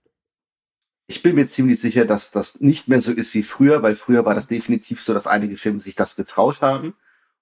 Ich 1.08 1.22
bin 1.22 1.34
mir 1.34 1.46
ziemlich 1.46 1.80
sicher, 1.80 2.04
dass 2.04 2.30
das 2.30 2.60
nicht 2.60 2.88
mehr 2.88 3.02
so 3.02 3.12
ist 3.12 3.34
wie 3.34 3.42
früher, 3.42 3.82
weil 3.82 3.94
früher 3.96 4.24
war 4.24 4.34
das 4.34 4.46
definitiv 4.46 5.02
so, 5.02 5.12
dass 5.12 5.26
einige 5.26 5.56
Filme 5.56 5.80
sich 5.80 5.96
das 5.96 6.14
getraut 6.16 6.62
haben. 6.62 6.94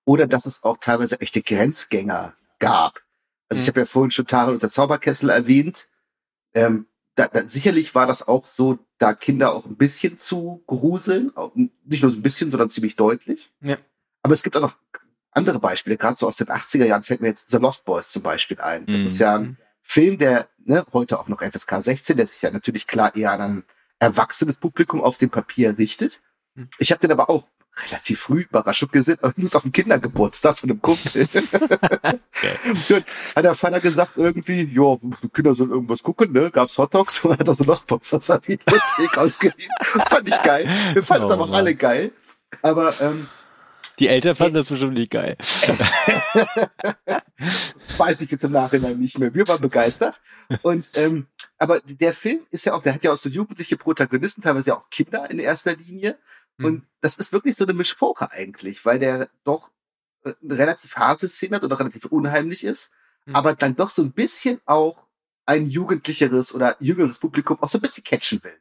Oder 0.06 0.26
dass 0.26 0.46
es 0.46 0.64
auch 0.64 0.78
teilweise 0.78 1.20
echte 1.20 1.42
Grenzgänger 1.42 2.34
gab. 2.58 3.00
Also 3.48 3.60
ich 3.60 3.66
Mhm. 3.66 3.70
habe 3.72 3.80
ja 3.80 3.86
vorhin 3.86 4.10
schon 4.10 4.26
Tarel 4.26 4.54
und 4.54 4.62
der 4.62 4.70
Zauberkessel 4.70 5.28
erwähnt. 5.30 5.88
Ähm, 6.54 6.86
da, 7.14 7.28
da, 7.28 7.44
sicherlich 7.46 7.94
war 7.94 8.06
das 8.06 8.26
auch 8.26 8.46
so, 8.46 8.78
da 8.98 9.14
Kinder 9.14 9.54
auch 9.54 9.66
ein 9.66 9.76
bisschen 9.76 10.18
zu 10.18 10.62
gruseln. 10.66 11.32
Nicht 11.84 12.02
nur 12.02 12.10
so 12.12 12.18
ein 12.18 12.22
bisschen, 12.22 12.50
sondern 12.50 12.70
ziemlich 12.70 12.96
deutlich. 12.96 13.52
Ja. 13.60 13.76
Aber 14.22 14.34
es 14.34 14.42
gibt 14.42 14.56
auch 14.56 14.60
noch 14.62 14.76
andere 15.30 15.58
Beispiele. 15.58 15.96
Gerade 15.96 16.16
so 16.16 16.26
aus 16.26 16.36
den 16.36 16.48
80er 16.48 16.84
Jahren 16.86 17.02
fällt 17.02 17.20
mir 17.20 17.28
jetzt 17.28 17.50
The 17.50 17.58
Lost 17.58 17.84
Boys 17.84 18.10
zum 18.10 18.22
Beispiel 18.22 18.60
ein. 18.60 18.86
Das 18.86 19.02
Mhm. 19.02 19.06
ist 19.06 19.18
ja 19.18 19.34
ein 19.36 19.58
Film, 19.82 20.18
der 20.18 20.48
ne, 20.64 20.84
heute 20.92 21.18
auch 21.20 21.28
noch 21.28 21.42
FSK 21.42 21.82
16, 21.82 22.16
der 22.16 22.26
sich 22.26 22.42
ja 22.42 22.50
natürlich 22.50 22.86
klar 22.86 23.14
eher 23.14 23.32
an 23.32 23.40
ein 23.40 23.64
erwachsenes 23.98 24.56
Publikum 24.56 25.00
auf 25.02 25.18
dem 25.18 25.30
Papier 25.30 25.76
richtet. 25.78 26.20
Ich 26.78 26.90
habe 26.90 27.00
den 27.00 27.10
aber 27.12 27.30
auch 27.30 27.48
relativ 27.82 28.20
früh 28.20 28.42
überraschend 28.42 28.92
gesehen, 28.92 29.18
aber 29.20 29.32
ich 29.36 29.42
muss 29.42 29.54
auf 29.54 29.62
den 29.62 29.72
Kindergeburtstag 29.72 30.58
von 30.58 30.70
einem 30.70 30.80
Kumpel. 30.80 31.26
Gut, 32.88 33.04
hat 33.36 33.44
der 33.44 33.54
Vater 33.54 33.80
gesagt 33.80 34.16
irgendwie, 34.16 34.62
ja, 34.72 34.96
Kinder 35.32 35.54
sollen 35.54 35.70
irgendwas 35.70 36.02
gucken, 36.02 36.32
ne? 36.32 36.50
Gab's 36.50 36.78
Hotdogs 36.78 37.18
und 37.24 37.38
hat 37.38 37.46
er 37.48 37.54
so 37.54 37.64
Lostbox 37.64 38.14
aus 38.14 38.26
der 38.26 38.38
Bibliothek 38.38 39.18
ausgeliehen. 39.18 39.70
Fand 40.08 40.28
ich 40.28 40.40
geil. 40.42 40.66
Wir 40.92 41.02
fanden 41.02 41.24
es 41.24 41.30
Oh 41.30 41.34
aber 41.34 41.44
auch 41.44 41.52
alle 41.52 41.74
geil. 41.74 42.12
Aber 42.62 43.00
ähm, 43.00 43.28
Die 43.98 44.08
Eltern 44.08 44.36
fanden 44.36 44.54
das 44.54 44.66
bestimmt 44.66 44.94
nicht 44.94 45.10
geil. 45.10 45.36
weiß 47.98 48.20
ich 48.20 48.30
jetzt 48.30 48.44
im 48.44 48.52
Nachhinein 48.52 48.98
nicht 48.98 49.18
mehr. 49.18 49.34
Wir 49.34 49.48
waren 49.48 49.60
begeistert. 49.60 50.20
Und 50.62 50.90
ähm, 50.94 51.26
aber 51.58 51.80
der 51.80 52.12
Film 52.12 52.40
ist 52.50 52.64
ja 52.66 52.74
auch, 52.74 52.82
der 52.82 52.94
hat 52.94 53.04
ja 53.04 53.12
auch 53.12 53.16
so 53.16 53.28
jugendliche 53.28 53.76
Protagonisten, 53.76 54.42
teilweise 54.42 54.70
ja 54.70 54.76
auch 54.76 54.90
Kinder 54.90 55.30
in 55.30 55.38
erster 55.38 55.76
Linie. 55.76 56.18
Hm. 56.58 56.64
Und 56.66 56.86
das 57.00 57.16
ist 57.16 57.32
wirklich 57.32 57.56
so 57.56 57.64
eine 57.64 57.74
Mischpoker 57.74 58.30
eigentlich, 58.32 58.84
weil 58.84 58.98
der 58.98 59.28
doch 59.44 59.70
äh, 60.24 60.32
eine 60.42 60.58
relativ 60.58 60.96
harte 60.96 61.28
Szene 61.28 61.56
hat 61.56 61.62
und 61.64 61.72
auch 61.72 61.80
relativ 61.80 62.04
unheimlich 62.06 62.64
ist, 62.64 62.90
Hm. 63.26 63.36
aber 63.36 63.54
dann 63.54 63.74
doch 63.76 63.90
so 63.90 64.02
ein 64.02 64.12
bisschen 64.12 64.60
auch 64.66 64.98
ein 65.46 65.66
jugendlicheres 65.66 66.54
oder 66.54 66.76
jüngeres 66.80 67.18
Publikum 67.18 67.58
auch 67.60 67.68
so 67.68 67.78
ein 67.78 67.82
bisschen 67.82 68.04
catchen 68.04 68.42
will. 68.44 68.58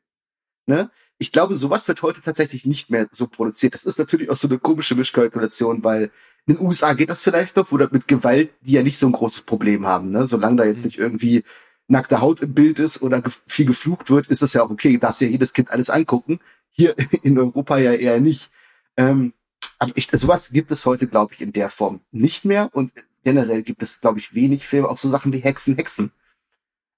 Ne? 0.66 0.90
Ich 1.18 1.32
glaube, 1.32 1.56
sowas 1.58 1.88
wird 1.88 2.02
heute 2.02 2.22
tatsächlich 2.22 2.66
nicht 2.66 2.90
mehr 2.90 3.08
so 3.12 3.28
produziert. 3.28 3.74
Das 3.74 3.86
ist 3.86 4.00
natürlich 4.00 4.30
auch 4.30 4.36
so 4.36 4.48
eine 4.48 4.58
komische 4.60 4.96
Mischkalkulation, 4.96 5.84
weil 5.84 6.12
in 6.46 6.56
den 6.56 6.66
USA 6.66 6.94
geht 6.94 7.10
das 7.10 7.22
vielleicht 7.22 7.56
noch, 7.56 7.72
oder 7.72 7.88
mit 7.92 8.08
Gewalt, 8.08 8.52
die 8.62 8.74
ja 8.74 8.84
nicht 8.84 8.98
so 8.98 9.08
ein 9.08 9.12
großes 9.14 9.44
Problem 9.44 9.86
haben. 9.86 10.10
Ne? 10.12 10.28
Solange 10.28 10.58
da 10.58 10.66
jetzt 10.66 10.80
Mhm. 10.80 10.86
nicht 10.86 10.98
irgendwie 10.98 11.44
nackte 11.88 12.20
Haut 12.22 12.42
im 12.42 12.54
Bild 12.54 12.80
ist 12.80 13.02
oder 13.02 13.22
viel 13.48 13.66
geflucht 13.66 14.10
wird, 14.10 14.28
ist 14.28 14.42
das 14.42 14.54
ja 14.54 14.64
auch 14.64 14.70
okay. 14.70 14.98
Darfst 14.98 15.22
ja 15.22 15.28
jedes 15.28 15.54
Kind 15.54 15.70
alles 15.70 15.90
angucken. 15.90 16.40
Hier 16.74 16.96
in 17.24 17.40
Europa 17.40 17.78
ja 17.78 17.94
eher 17.94 18.20
nicht. 18.20 18.52
Ähm, 18.98 19.34
aber 19.80 19.94
ich, 19.96 20.10
sowas 20.12 20.52
gibt 20.52 20.72
es 20.72 20.86
heute, 20.86 21.08
glaube 21.08 21.34
ich, 21.34 21.42
in 21.42 21.54
der 21.54 21.70
Form 21.70 22.02
nicht 22.12 22.46
mehr. 22.46 22.70
Und 22.74 22.92
generell 23.24 23.64
gibt 23.64 23.82
es, 23.82 24.02
glaube 24.02 24.20
ich, 24.20 24.36
wenig 24.36 24.68
Filme, 24.68 24.90
auch 24.90 24.98
so 24.98 25.10
Sachen 25.10 25.32
wie 25.34 25.40
Hexen, 25.40 25.76
Hexen. 25.76 26.12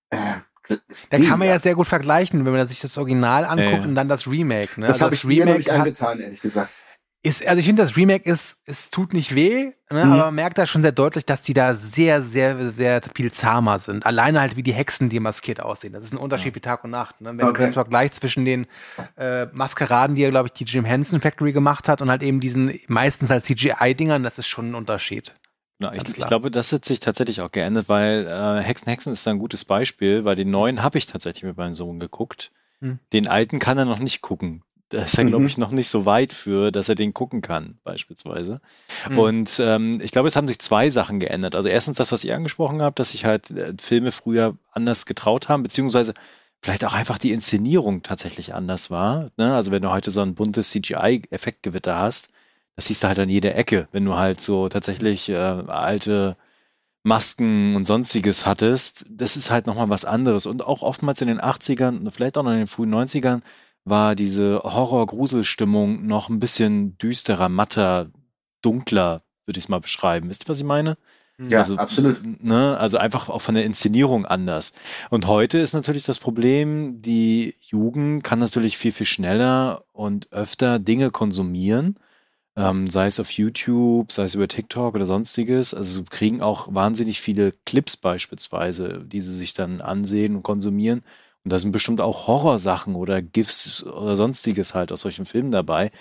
Äh, 0.10 0.36
Da 1.10 1.20
kann 1.20 1.40
man 1.40 1.48
ja 1.48 1.60
sehr 1.60 1.76
gut 1.76 1.88
vergleichen, 1.88 2.44
wenn 2.46 2.54
man 2.54 2.68
sich 2.68 2.80
das 2.80 2.98
Original 2.98 3.46
anguckt 3.46 3.72
ja. 3.72 3.84
und 3.84 3.96
dann 3.96 4.08
das 4.08 4.28
Remake. 4.28 4.80
Ne? 4.80 4.88
Das 4.88 4.98
Also 4.98 5.06
habe 5.06 5.16
ich 5.16 5.24
mir 5.24 5.46
noch 5.46 5.58
nicht 5.58 5.70
hat, 5.70 5.80
angetan, 5.80 6.20
ehrlich 6.20 6.42
gesagt. 6.42 6.82
Ist, 7.26 7.46
also 7.46 7.60
ich 7.60 7.66
finde, 7.66 7.82
das 7.82 7.98
Remake 7.98 8.30
ist, 8.30 8.58
es 8.66 8.90
tut 8.92 9.14
nicht 9.14 9.34
weh, 9.34 9.72
ne? 9.90 10.06
Mhm. 10.06 10.12
aber 10.14 10.26
man 10.26 10.36
merkt 10.36 10.58
da 10.58 10.66
schon 10.66 10.82
sehr 10.84 10.92
deutlich, 10.92 11.26
dass 11.26 11.42
die 11.42 11.54
da 11.54 11.74
sehr, 11.74 12.22
sehr, 12.22 12.72
sehr 12.72 13.02
viel 13.16 13.32
zahmer 13.32 13.80
sind. 13.80 14.06
Alleine 14.06 14.40
halt 14.40 14.56
wie 14.56 14.64
die 14.64 14.74
Hexen, 14.74 15.10
die 15.10 15.20
maskiert 15.20 15.60
aussehen. 15.60 15.94
Das 15.94 16.04
ist 16.04 16.14
ein 16.14 16.18
Unterschied 16.18 16.54
wie 16.56 16.60
Tag 16.60 16.84
und 16.84 16.92
Nacht. 16.92 17.22
Ne? 17.22 17.30
Wenn 17.36 17.48
Okay. 17.48 17.58
du 17.58 17.66
das 17.66 17.74
Vergleich 17.74 18.12
zwischen 18.12 18.46
den 18.46 18.68
äh, 19.18 19.48
Maskeraden, 19.54 20.16
die 20.16 20.22
ja, 20.22 20.30
glaube 20.30 20.48
ich, 20.50 20.54
die 20.54 20.66
Jim 20.66 20.86
Henson 20.86 21.20
Factory 21.20 21.52
gemacht 21.52 21.90
hat 21.90 22.02
und 22.02 22.10
halt 22.10 22.22
eben 22.22 22.40
diesen 22.40 22.80
meistens 22.88 23.32
als 23.32 23.46
CGI-Dingern, 23.46 24.22
das 24.22 24.38
ist 24.38 24.48
schon 24.48 24.72
ein 24.72 24.76
Unterschied. 24.76 25.34
Genau, 25.80 25.92
ich, 25.94 26.18
ich 26.18 26.26
glaube, 26.28 26.52
das 26.52 26.72
hat 26.72 26.86
sich 26.86 27.00
tatsächlich 27.00 27.42
auch 27.42 27.52
geändert, 27.52 27.90
weil 27.90 28.28
äh, 28.28 28.64
Hexen 28.64 28.88
Hexen 28.88 29.12
ist 29.12 29.26
da 29.28 29.32
ein 29.32 29.40
gutes 29.40 29.66
Beispiel, 29.66 30.24
weil 30.26 30.36
den 30.36 30.52
neuen 30.52 30.84
habe 30.84 30.98
ich 30.98 31.08
tatsächlich 31.08 31.44
mit 31.44 31.58
meinem 31.58 31.74
Sohn 31.74 32.00
geguckt. 32.00 32.52
Hm. 32.82 33.00
Den 33.14 33.28
alten 33.28 33.60
kann 33.60 33.78
er 33.78 33.86
noch 33.86 34.00
nicht 34.00 34.22
gucken. 34.22 34.64
Da 34.90 35.04
ist 35.04 35.18
er, 35.18 35.24
Mhm. 35.24 35.30
glaube 35.30 35.46
ich, 35.48 35.58
noch 35.58 35.72
nicht 35.72 35.88
so 35.90 36.06
weit 36.06 36.32
für, 36.32 36.72
dass 36.72 36.90
er 36.90 36.96
den 36.96 37.14
gucken 37.14 37.42
kann, 37.42 37.80
beispielsweise. 37.84 38.62
Hm. 39.06 39.18
Und 39.18 39.60
ähm, 39.60 40.00
ich 40.02 40.12
glaube, 40.12 40.28
es 40.28 40.36
haben 40.36 40.48
sich 40.48 40.60
zwei 40.60 40.90
Sachen 40.92 41.20
geändert. 41.20 41.56
Also 41.56 41.70
erstens 41.70 41.98
das, 41.98 42.12
was 42.12 42.24
ihr 42.24 42.36
angesprochen 42.36 42.82
habt, 42.82 43.00
dass 43.00 43.12
sich 43.12 43.26
halt 43.26 43.50
äh, 43.52 43.74
Filme 43.82 44.12
früher 44.12 44.56
anders 44.72 45.06
getraut 45.08 45.50
haben, 45.50 45.64
beziehungsweise 45.64 46.14
vielleicht 46.62 46.86
auch 46.86 46.94
einfach 46.94 47.18
die 47.18 47.32
Inszenierung 47.32 48.04
tatsächlich 48.04 48.54
anders 48.54 48.92
war. 48.92 49.32
Ne? 49.38 49.56
Also 49.56 49.72
wenn 49.72 49.82
du 49.82 49.90
heute 49.90 50.12
so 50.12 50.22
ein 50.22 50.36
buntes 50.36 50.70
CGI-Effektgewitter 50.70 51.98
hast, 51.98 52.30
das 52.76 52.86
siehst 52.88 53.04
du 53.04 53.08
halt 53.08 53.20
an 53.20 53.30
jeder 53.30 53.56
Ecke, 53.56 53.88
wenn 53.92 54.06
du 54.06 54.16
halt 54.16 54.42
so 54.42 54.70
tatsächlich 54.70 55.30
äh, 55.30 55.36
alte 55.36 56.36
Masken 57.04 57.76
und 57.76 57.86
sonstiges 57.86 58.46
hattest, 58.48 59.06
das 59.10 59.38
ist 59.38 59.52
halt 59.52 59.68
nochmal 59.68 59.90
was 59.90 60.06
anderes. 60.06 60.46
Und 60.48 60.66
auch 60.66 60.82
oftmals 60.82 61.22
in 61.22 61.28
den 61.28 61.40
80ern, 61.40 62.00
und 62.00 62.12
vielleicht 62.12 62.38
auch 62.38 62.44
noch 62.44 62.52
in 62.52 62.58
den 62.58 62.68
frühen 62.68 62.94
90ern, 62.94 63.42
war 63.86 64.16
diese 64.16 64.62
Horror-Grusel-Stimmung 64.64 66.06
noch 66.06 66.30
ein 66.30 66.40
bisschen 66.40 66.98
düsterer, 66.98 67.50
matter, 67.50 68.12
dunkler, 68.62 69.24
würde 69.46 69.60
ich 69.60 69.66
es 69.66 69.70
mal 69.70 69.80
beschreiben. 69.80 70.30
Wisst 70.30 70.46
ihr, 70.46 70.50
was 70.50 70.60
ich 70.60 70.66
meine? 70.66 70.98
Ja, 71.38 71.60
also, 71.60 71.76
absolut. 71.76 72.44
Ne, 72.44 72.78
also 72.78 72.98
einfach 72.98 73.30
auch 73.30 73.42
von 73.42 73.56
der 73.56 73.66
Inszenierung 73.66 74.26
anders. 74.26 74.74
Und 75.10 75.28
heute 75.28 75.60
ist 75.60 75.74
natürlich 75.74 76.04
das 76.04 76.18
Problem, 76.18 77.02
die 77.02 77.56
Jugend 77.60 78.24
kann 78.24 78.40
natürlich 78.40 78.78
viel, 78.78 78.94
viel 78.94 79.06
schneller 79.06 79.84
und 79.92 80.32
öfter 80.32 80.80
Dinge 80.80 81.12
konsumieren, 81.12 82.00
ähm, 82.56 82.88
sei 82.88 83.08
es 83.08 83.20
auf 83.20 83.32
YouTube, 83.32 84.14
sei 84.14 84.24
es 84.24 84.36
über 84.36 84.48
TikTok 84.48 84.96
oder 84.96 85.06
sonstiges. 85.06 85.74
Also 85.74 86.00
sie 86.00 86.06
kriegen 86.06 86.42
auch 86.42 86.74
wahnsinnig 86.74 87.20
viele 87.20 87.52
Clips 87.66 87.98
beispielsweise, 87.98 89.04
die 89.06 89.20
sie 89.20 89.36
sich 89.36 89.54
dann 89.54 89.82
ansehen 89.82 90.38
und 90.38 90.44
konsumieren. 90.44 91.04
Und 91.46 91.52
da 91.54 91.60
sind 91.60 91.72
bestimmt 91.72 92.02
auch 92.02 92.28
Horrorsachen 92.28 92.96
oder 92.96 93.22
GIFs 93.22 93.84
oder 93.84 94.18
sonstiges 94.18 94.74
halt 94.76 94.92
aus 94.92 95.02
solchen 95.02 95.26
Filmen 95.28 95.52
dabei, 95.52 95.92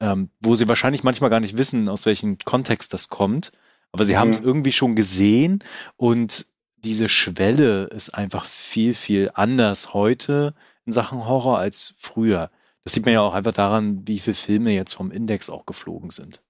ähm, 0.00 0.30
wo 0.40 0.56
sie 0.56 0.68
wahrscheinlich 0.68 1.04
manchmal 1.04 1.30
gar 1.30 1.40
nicht 1.40 1.58
wissen, 1.58 1.88
aus 1.88 2.06
welchem 2.06 2.38
Kontext 2.38 2.94
das 2.94 3.08
kommt. 3.10 3.52
Aber 3.92 4.04
sie 4.06 4.16
haben 4.16 4.30
es 4.30 4.40
Mhm. 4.40 4.46
irgendwie 4.46 4.72
schon 4.72 4.96
gesehen 4.96 5.62
und 5.96 6.46
diese 6.78 7.08
Schwelle 7.08 7.84
ist 7.84 8.10
einfach 8.10 8.44
viel, 8.46 8.94
viel 8.94 9.30
anders 9.34 9.94
heute 9.94 10.54
in 10.86 10.92
Sachen 10.92 11.26
Horror 11.26 11.58
als 11.58 11.94
früher. 11.98 12.50
Das 12.84 12.94
sieht 12.94 13.04
man 13.04 13.14
ja 13.14 13.20
auch 13.20 13.34
einfach 13.34 13.52
daran, 13.54 14.06
wie 14.06 14.18
viele 14.20 14.36
Filme 14.36 14.72
jetzt 14.72 14.94
vom 14.94 15.10
Index 15.10 15.50
auch 15.50 15.66
geflogen 15.66 16.10
sind. 16.10 16.42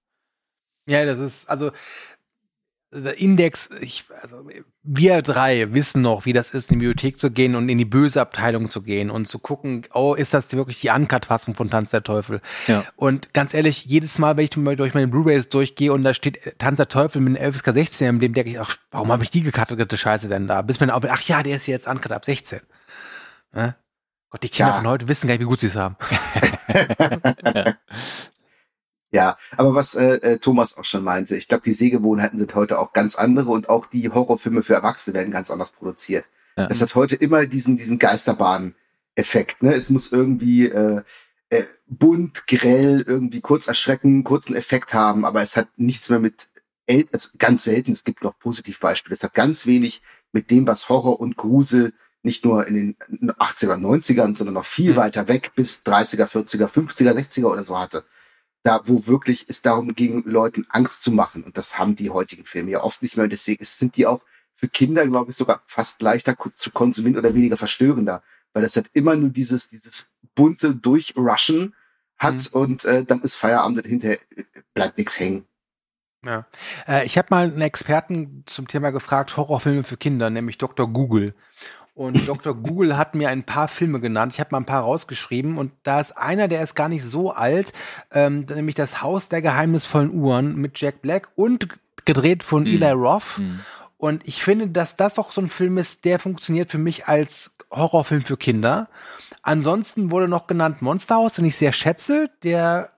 Ja, 0.87 1.05
das 1.05 1.19
ist, 1.19 1.49
also 1.49 1.71
der 2.91 3.19
Index, 3.19 3.69
ich, 3.81 4.05
also, 4.21 4.47
wir 4.81 5.21
drei 5.21 5.73
wissen 5.73 6.01
noch, 6.01 6.25
wie 6.25 6.31
das 6.31 6.51
ist, 6.51 6.71
in 6.71 6.79
die 6.79 6.85
Bibliothek 6.85 7.19
zu 7.19 7.31
gehen 7.31 7.55
und 7.55 7.67
in 7.67 7.77
die 7.77 7.85
böse 7.85 8.21
Abteilung 8.21 8.69
zu 8.69 8.81
gehen 8.81 9.09
und 9.09 9.27
zu 9.27 9.39
gucken, 9.39 9.85
oh, 9.93 10.13
ist 10.13 10.33
das 10.33 10.53
wirklich 10.53 10.79
die 10.79 10.89
Uncut-Fassung 10.89 11.53
von 11.53 11.69
Tanz 11.69 11.91
der 11.91 12.03
Teufel? 12.03 12.41
Ja. 12.67 12.85
Und 12.95 13.33
ganz 13.33 13.53
ehrlich, 13.53 13.85
jedes 13.85 14.19
Mal, 14.19 14.37
wenn 14.37 14.45
ich 14.45 14.51
durch 14.51 14.93
meine 14.93 15.07
Blu-Rays 15.09 15.49
durchgehe 15.49 15.91
und 15.91 16.03
da 16.03 16.13
steht 16.13 16.45
äh, 16.45 16.53
Tanz 16.57 16.77
der 16.77 16.87
Teufel 16.87 17.21
mit 17.21 17.37
einem 17.37 17.53
FSK 17.53 17.73
16 17.73 18.07
Emblem, 18.07 18.33
denke 18.33 18.51
ich, 18.51 18.59
ach, 18.59 18.77
warum 18.91 19.11
habe 19.11 19.23
ich 19.23 19.31
die 19.31 19.41
gekattete 19.41 19.97
Scheiße 19.97 20.29
denn 20.29 20.47
da? 20.47 20.61
Bis 20.61 20.79
man 20.79 20.89
auch, 20.89 21.01
ach 21.09 21.21
ja, 21.23 21.43
der 21.43 21.57
ist 21.57 21.67
jetzt 21.67 21.87
Uncut 21.87 22.13
ab 22.13 22.23
16. 22.23 22.61
Ja? 23.53 23.75
Gott, 24.29 24.43
die 24.43 24.49
Kinder 24.49 24.71
Ja. 24.71 24.77
von 24.77 24.87
heute 24.87 25.07
wissen 25.09 25.27
gar 25.27 25.33
nicht, 25.33 25.41
wie 25.41 25.45
gut 25.45 25.59
sie 25.59 25.67
es 25.67 25.75
haben. 25.75 25.97
Ja, 29.11 29.37
aber 29.55 29.73
was 29.73 29.95
äh, 29.95 30.15
äh, 30.15 30.37
Thomas 30.39 30.77
auch 30.77 30.83
schon 30.83 31.03
meinte, 31.03 31.37
ich 31.37 31.47
glaube, 31.47 31.63
die 31.63 31.73
Sehgewohnheiten 31.73 32.37
sind 32.37 32.55
heute 32.55 32.77
auch 32.77 32.91
ganz 32.91 33.15
andere 33.15 33.51
und 33.51 33.69
auch 33.69 33.85
die 33.85 34.09
Horrorfilme 34.09 34.63
für 34.63 34.73
Erwachsene 34.73 35.13
werden 35.13 35.31
ganz 35.31 35.49
anders 35.49 35.71
produziert. 35.71 36.25
Ja. 36.57 36.67
Es 36.69 36.81
hat 36.81 36.93
heute 36.95 37.15
immer 37.15 37.45
diesen, 37.45 37.77
diesen 37.77 37.99
Geisterbahn-Effekt. 37.99 39.63
Ne? 39.63 39.73
Es 39.73 39.89
muss 39.89 40.11
irgendwie 40.11 40.67
äh, 40.67 41.03
äh, 41.49 41.63
bunt, 41.87 42.47
grell, 42.47 43.01
irgendwie 43.07 43.39
kurz 43.39 43.67
erschrecken, 43.67 44.25
kurzen 44.25 44.55
Effekt 44.55 44.93
haben, 44.93 45.23
aber 45.23 45.41
es 45.41 45.55
hat 45.55 45.69
nichts 45.77 46.09
mehr 46.09 46.19
mit, 46.19 46.49
El 46.85 47.07
also 47.13 47.29
ganz 47.37 47.63
selten, 47.63 47.93
es 47.93 48.03
gibt 48.03 48.23
noch 48.23 48.37
Positivbeispiele, 48.39 49.13
es 49.13 49.23
hat 49.23 49.33
ganz 49.33 49.65
wenig 49.65 50.01
mit 50.33 50.51
dem, 50.51 50.67
was 50.67 50.89
Horror 50.89 51.19
und 51.19 51.37
Grusel 51.37 51.93
nicht 52.23 52.43
nur 52.43 52.67
in 52.67 52.75
den 52.75 53.31
80er, 53.33 53.77
90ern, 53.77 54.35
sondern 54.35 54.55
noch 54.55 54.65
viel 54.65 54.91
Mhm. 54.93 54.97
weiter 54.97 55.27
weg 55.29 55.51
bis 55.55 55.83
30er, 55.85 56.27
40er, 56.27 56.67
50er, 56.67 57.13
60er 57.13 57.45
oder 57.45 57.63
so 57.63 57.79
hatte 57.79 58.03
da 58.63 58.81
wo 58.85 59.07
wirklich 59.07 59.45
es 59.47 59.61
darum 59.61 59.95
ging, 59.95 60.23
Leuten 60.25 60.65
Angst 60.69 61.01
zu 61.01 61.11
machen. 61.11 61.43
Und 61.43 61.57
das 61.57 61.77
haben 61.77 61.95
die 61.95 62.09
heutigen 62.09 62.45
Filme 62.45 62.71
ja 62.71 62.83
oft 62.83 63.01
nicht 63.01 63.17
mehr. 63.17 63.23
Und 63.25 63.31
deswegen 63.31 63.63
sind 63.63 63.95
die 63.95 64.05
auch 64.05 64.21
für 64.55 64.67
Kinder, 64.67 65.05
glaube 65.07 65.31
ich, 65.31 65.37
sogar 65.37 65.61
fast 65.67 66.01
leichter 66.01 66.35
zu 66.53 66.71
konsumieren 66.71 67.17
oder 67.17 67.33
weniger 67.33 67.57
verstörender. 67.57 68.23
Weil 68.53 68.63
das 68.63 68.75
halt 68.75 68.89
immer 68.93 69.15
nur 69.15 69.29
dieses, 69.29 69.69
dieses 69.69 70.09
bunte 70.35 70.75
Durchrushen 70.75 71.75
hat 72.17 72.47
und 72.47 72.83
äh, 72.85 73.03
dann 73.05 73.21
ist 73.21 73.35
Feierabend 73.35 73.77
und 73.77 73.87
hinterher 73.87 74.17
äh, 74.35 74.43
bleibt 74.73 74.97
nichts 74.97 75.19
hängen. 75.19 75.45
Ja. 76.25 76.45
Äh, 76.87 77.05
ich 77.05 77.17
habe 77.17 77.27
mal 77.29 77.45
einen 77.45 77.61
Experten 77.61 78.43
zum 78.45 78.67
Thema 78.67 78.89
gefragt, 78.91 79.37
Horrorfilme 79.37 79.83
für 79.83 79.97
Kinder, 79.97 80.29
nämlich 80.29 80.57
Dr. 80.57 80.91
Google. 80.91 81.35
Und 81.97 82.27
Dr. 82.27 82.53
Google 82.53 82.95
hat 82.95 83.15
mir 83.15 83.29
ein 83.29 83.41
paar 83.41 83.67
Filme 83.67 83.99
genannt. 83.99 84.31
Ich 84.33 84.39
habe 84.39 84.49
mal 84.51 84.59
ein 84.59 84.67
paar 84.67 84.83
rausgeschrieben 84.83 85.57
und 85.57 85.71
da 85.81 85.99
ist 85.99 86.15
einer, 86.15 86.47
der 86.47 86.61
ist 86.61 86.75
gar 86.75 86.89
nicht 86.89 87.03
so 87.03 87.31
alt, 87.31 87.73
ähm, 88.11 88.45
nämlich 88.53 88.75
das 88.75 89.01
Haus 89.01 89.29
der 89.29 89.41
geheimnisvollen 89.41 90.13
Uhren 90.13 90.57
mit 90.57 90.79
Jack 90.79 91.01
Black 91.01 91.29
und 91.35 91.69
gedreht 92.05 92.43
von 92.43 92.65
Hm. 92.65 92.75
Eli 92.75 92.91
Roth. 92.91 93.37
Hm. 93.37 93.61
Und 93.97 94.27
ich 94.27 94.43
finde, 94.43 94.67
dass 94.67 94.95
das 94.95 95.15
doch 95.15 95.31
so 95.31 95.41
ein 95.41 95.49
Film 95.49 95.79
ist, 95.79 96.05
der 96.05 96.19
funktioniert 96.19 96.69
für 96.69 96.77
mich 96.77 97.07
als 97.07 97.55
Horrorfilm 97.71 98.21
für 98.21 98.37
Kinder. 98.37 98.89
Ansonsten 99.41 100.11
wurde 100.11 100.27
noch 100.27 100.45
genannt 100.45 100.83
Monsterhaus, 100.83 101.33
den 101.33 101.45
ich 101.45 101.55
sehr 101.55 101.73
schätze, 101.73 102.29
der 102.43 102.91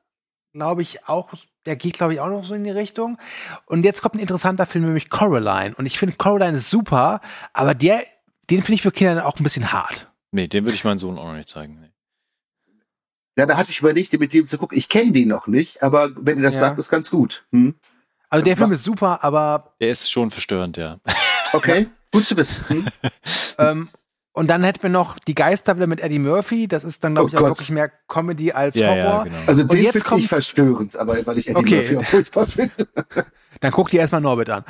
glaube 0.52 0.82
ich 0.82 1.08
auch, 1.08 1.30
der 1.66 1.78
geht 1.78 1.94
glaube 2.00 2.16
ich 2.16 2.20
auch 2.20 2.28
noch 2.28 2.44
so 2.44 2.54
in 2.54 2.66
die 2.66 2.70
Richtung. 2.70 3.18
Und 3.66 3.86
jetzt 3.86 4.02
kommt 4.02 4.16
ein 4.16 4.20
interessanter 4.20 4.66
Film, 4.66 4.84
nämlich 4.84 5.10
Coraline. 5.10 5.74
Und 5.76 5.86
ich 5.86 5.98
finde 5.98 6.18
Coraline 6.18 6.58
ist 6.58 6.70
super, 6.70 7.22
aber 7.54 7.74
der, 7.74 8.04
den 8.50 8.62
finde 8.62 8.74
ich 8.74 8.82
für 8.82 8.92
Kinder 8.92 9.16
dann 9.16 9.24
auch 9.24 9.38
ein 9.38 9.44
bisschen 9.44 9.72
hart. 9.72 10.08
Nee, 10.32 10.48
den 10.48 10.64
würde 10.66 10.76
ich 10.76 10.84
meinem 10.84 11.00
Sohn 11.00 11.18
auch 11.18 11.26
noch 11.26 11.34
nicht 11.34 11.50
zeigen. 11.50 11.80
Nee. 11.82 11.90
Ja, 13.38 13.46
da 13.46 13.58
hatte 13.58 13.72
ich 13.72 13.80
überlegt, 13.80 14.12
mit 14.20 14.34
dem 14.34 14.48
zu 14.48 14.58
gucken. 14.58 14.78
Ich 14.78 14.90
kenne 14.90 15.12
den 15.12 15.30
noch 15.30 15.48
nicht, 15.48 15.82
aber 15.82 16.10
wenn 16.16 16.38
ihr 16.38 16.44
das 16.44 16.54
Ja. 16.56 16.60
sagt, 16.60 16.80
ist 16.80 16.90
ganz 16.90 17.10
gut. 17.10 17.46
Hm? 17.52 17.76
Also 18.30 18.44
der 18.44 18.58
Film 18.58 18.72
ist 18.74 18.84
super, 18.84 19.24
aber 19.24 19.74
Der 19.80 19.90
ist 19.90 20.12
schon 20.12 20.30
verstörend, 20.30 20.78
ja. 20.78 21.00
Okay, 21.54 21.88
gut 22.12 22.26
zu 22.26 22.38
wissen. 22.38 22.64
Hm? 22.68 22.88
ähm, 23.58 23.90
und 24.34 24.48
dann 24.48 24.64
hätten 24.64 24.84
wir 24.84 24.90
noch 24.90 25.20
die 25.20 25.36
Geisterwelle 25.36 25.88
mit 25.88 26.00
Eddie 26.02 26.20
Murphy. 26.20 26.68
Das 26.68 26.84
ist 26.84 27.04
dann, 27.04 27.16
glaube 27.16 27.30
Oh 27.30 27.34
ich, 27.34 27.40
auch 27.40 27.48
wirklich 27.48 27.70
mehr 27.72 27.90
Comedy 28.08 28.52
als 28.52 28.76
Ja, 28.76 28.96
ja, 28.96 29.04
Horror. 29.12 29.24
genau. 29.26 29.36
Also 29.48 29.64
den 29.64 29.88
finde 29.92 30.16
ich 30.18 30.28
verstörend, 30.28 30.96
aber 30.98 31.26
weil 31.26 31.38
ich 31.38 31.50
Eddie 31.50 31.58
Okay. 31.60 31.76
Murphy 31.76 31.98
auch 31.98 32.06
furchtbar 32.06 32.48
finde. 32.48 32.72
Dann 33.62 33.72
guck 33.74 33.90
dir 33.90 34.00
erstmal 34.00 34.22
Norbert 34.22 34.50
an. 34.52 34.64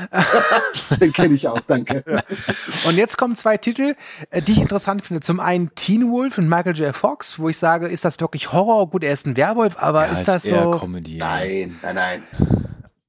Den 1.00 1.14
kenne 1.14 1.36
ich 1.36 1.48
auch, 1.48 1.60
danke. 1.60 2.04
Und 2.88 2.96
jetzt 2.96 3.18
kommen 3.20 3.36
zwei 3.36 3.58
Titel, 3.58 3.96
äh, 4.32 4.42
die 4.42 4.54
ich 4.54 4.58
interessant 4.62 5.04
finde. 5.06 5.22
Zum 5.22 5.40
einen 5.40 5.70
Teen 5.76 6.10
Wolf 6.10 6.40
und 6.40 6.50
Michael 6.50 6.76
J. 6.76 6.96
Fox, 6.96 7.38
wo 7.38 7.50
ich 7.50 7.58
sage, 7.60 7.88
ist 7.88 8.04
das 8.04 8.20
wirklich 8.20 8.52
Horror? 8.52 8.90
Gut, 8.90 9.04
er 9.04 9.14
ist 9.14 9.28
ein 9.28 9.38
Werwolf, 9.38 9.76
aber 9.78 10.08
Ja, 10.08 10.14
ist 10.14 10.28
das 10.28 10.44
eher 10.44 10.64
so? 10.64 10.72
Comedy. 10.72 11.18
ja. 11.20 11.26
Nein, 11.28 11.78
nein, 11.84 11.96
nein. 11.96 12.24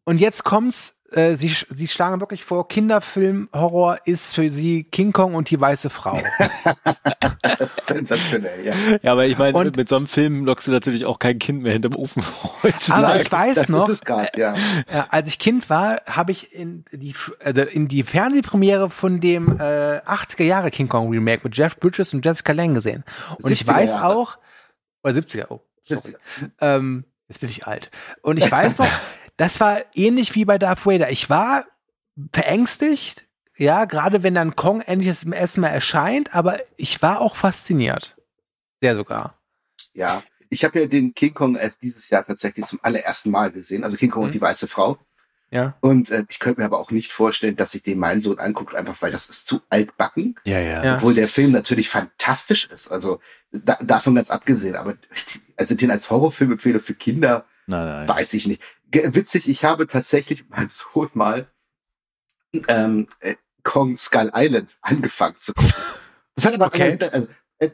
Und 0.05 0.19
jetzt 0.19 0.45
kommt's, 0.45 0.97
äh, 1.13 1.35
sie, 1.37 1.55
sie 1.71 1.89
schlagen 1.89 2.21
wirklich 2.21 2.45
vor, 2.45 2.69
Kinderfilm, 2.69 3.49
Horror 3.53 3.99
ist 4.05 4.35
für 4.35 4.51
sie 4.51 4.85
King 4.85 5.13
Kong 5.13 5.35
und 5.35 5.51
die 5.51 5.61
weiße 5.61 5.91
Frau. 5.91 6.13
Sensationell, 7.83 8.65
ja. 8.65 8.75
Ja, 9.03 9.13
aber 9.13 9.27
ich 9.27 9.39
meine, 9.39 9.57
Und- 9.57 9.77
mit 9.77 9.89
so 9.89 9.97
einem 9.97 10.07
Film 10.07 10.45
lockst 10.45 10.67
du 10.69 10.73
natürlich 10.73 11.07
auch 11.07 11.19
kein 11.19 11.39
Kind 11.39 11.63
mehr 11.63 11.73
hinterm 11.73 11.95
Ofen 11.97 12.23
Aber 12.43 12.63
heutzutage. 12.63 13.23
ich 13.23 13.33
weiß 13.33 13.55
das 13.55 13.69
noch, 13.69 13.89
ist 13.89 14.01
es 14.01 14.01
gerade, 14.03 14.29
ja. 14.37 14.55
Ja, 14.93 15.07
als 15.11 15.29
ich 15.29 15.39
Kind 15.39 15.69
war, 15.71 16.01
habe 16.07 16.33
ich 16.33 16.53
in 16.55 16.85
die, 16.93 17.15
äh, 17.41 17.51
in 17.73 17.89
die 17.89 18.03
Fernsehpremiere 18.03 18.91
von 18.91 19.21
dem 19.21 19.49
äh, 19.59 19.99
80er 20.01 20.45
Jahre 20.45 20.71
King 20.71 20.89
Kong 20.89 21.11
Remake 21.11 21.41
mit 21.45 21.57
Jeff 21.57 21.77
Bridges 21.79 22.15
und 22.15 22.25
Jessica 22.25 22.53
Lange 22.53 22.75
gesehen. 22.75 23.05
Und 23.41 23.51
ich 23.51 23.63
70er 23.63 23.75
weiß 23.75 23.91
Jahre. 23.91 24.07
auch, 24.17 24.39
oder 25.03 25.15
70er, 25.15 25.47
oh, 25.49 25.61
sorry. 25.85 26.01
70er. 26.01 26.51
Ähm, 26.61 27.05
jetzt 27.29 27.41
bin 27.41 27.49
ich 27.51 27.67
alt. 27.67 27.91
Und 28.23 28.37
ich 28.39 28.51
weiß 28.51 28.79
noch, 28.79 28.89
das 29.41 29.59
war 29.59 29.81
ähnlich 29.95 30.35
wie 30.35 30.45
bei 30.45 30.59
Darth 30.59 30.85
Vader. 30.85 31.11
Ich 31.11 31.31
war 31.31 31.65
verängstigt, 32.35 33.25
ja, 33.57 33.85
gerade 33.87 34.23
wenn 34.23 34.35
dann 34.35 34.57
Kong 34.57 34.81
endlich 34.83 35.19
zum 35.19 35.33
ersten 35.33 35.61
Mal 35.63 35.69
erscheint, 35.69 36.35
aber 36.35 36.59
ich 36.77 37.01
war 37.03 37.21
auch 37.21 37.37
fasziniert. 37.37 38.17
Sehr 38.81 38.97
sogar. 38.97 39.39
Ja, 39.95 40.23
ich 40.49 40.65
habe 40.65 40.81
ja 40.81 40.87
den 40.87 41.15
King 41.15 41.35
Kong 41.35 41.57
erst 41.57 41.83
dieses 41.83 42.11
Jahr 42.11 42.25
tatsächlich 42.25 42.67
zum 42.67 42.81
allerersten 42.83 43.31
Mal 43.31 43.51
gesehen, 43.51 43.85
also 43.85 43.97
King 43.97 44.11
Kong 44.11 44.23
Mhm. 44.23 44.27
und 44.27 44.35
die 44.35 44.41
weiße 44.41 44.69
Frau. 44.69 44.99
Ja. 45.51 45.77
Und 45.81 46.11
äh, 46.11 46.25
ich 46.29 46.39
könnte 46.39 46.61
mir 46.61 46.67
aber 46.67 46.79
auch 46.79 46.91
nicht 46.93 47.11
vorstellen, 47.11 47.57
dass 47.57 47.73
sich 47.73 47.83
den 47.83 47.99
mein 47.99 48.21
Sohn 48.21 48.39
anguckt, 48.39 48.75
einfach 48.75 48.97
weil 49.01 49.11
das 49.11 49.29
ist 49.29 49.47
zu 49.47 49.61
altbacken. 49.69 50.37
ja, 50.45 50.61
ja. 50.61 50.85
Ja. 50.85 50.95
Obwohl 50.97 51.15
der 51.15 51.27
Film 51.27 51.51
natürlich 51.51 51.89
fantastisch 51.89 52.67
ist. 52.71 52.89
Also 52.89 53.21
da, 53.51 53.77
davon 53.83 54.15
ganz 54.15 54.31
abgesehen. 54.31 54.77
Aber 54.77 54.95
also 55.57 55.75
den 55.75 55.91
als 55.91 56.09
Horrorfilm 56.11 56.53
empfehle 56.53 56.79
für 56.81 56.95
Kinder, 56.95 57.47
Nein, 57.67 57.87
nein. 57.87 58.09
weiß 58.09 58.35
ich 58.35 58.47
nicht. 58.47 58.63
Witzig, 58.93 59.49
ich 59.49 59.65
habe 59.65 59.87
tatsächlich 59.87 60.43
mit 60.43 60.51
meinem 60.51 60.71
Sohn 60.71 61.11
mal 61.15 61.47
ähm, 62.69 63.07
äh, 63.21 63.37
Kong 63.63 63.97
Skull 63.97 64.31
Island 64.35 64.77
angefangen 64.83 65.37
zu 65.39 65.55
gucken. 65.55 65.73
Das 66.35 66.45
hat 66.47 66.55
aber 66.55 66.67
Okay. 66.67 66.99
also, 67.13 67.29
äh, 67.59 67.71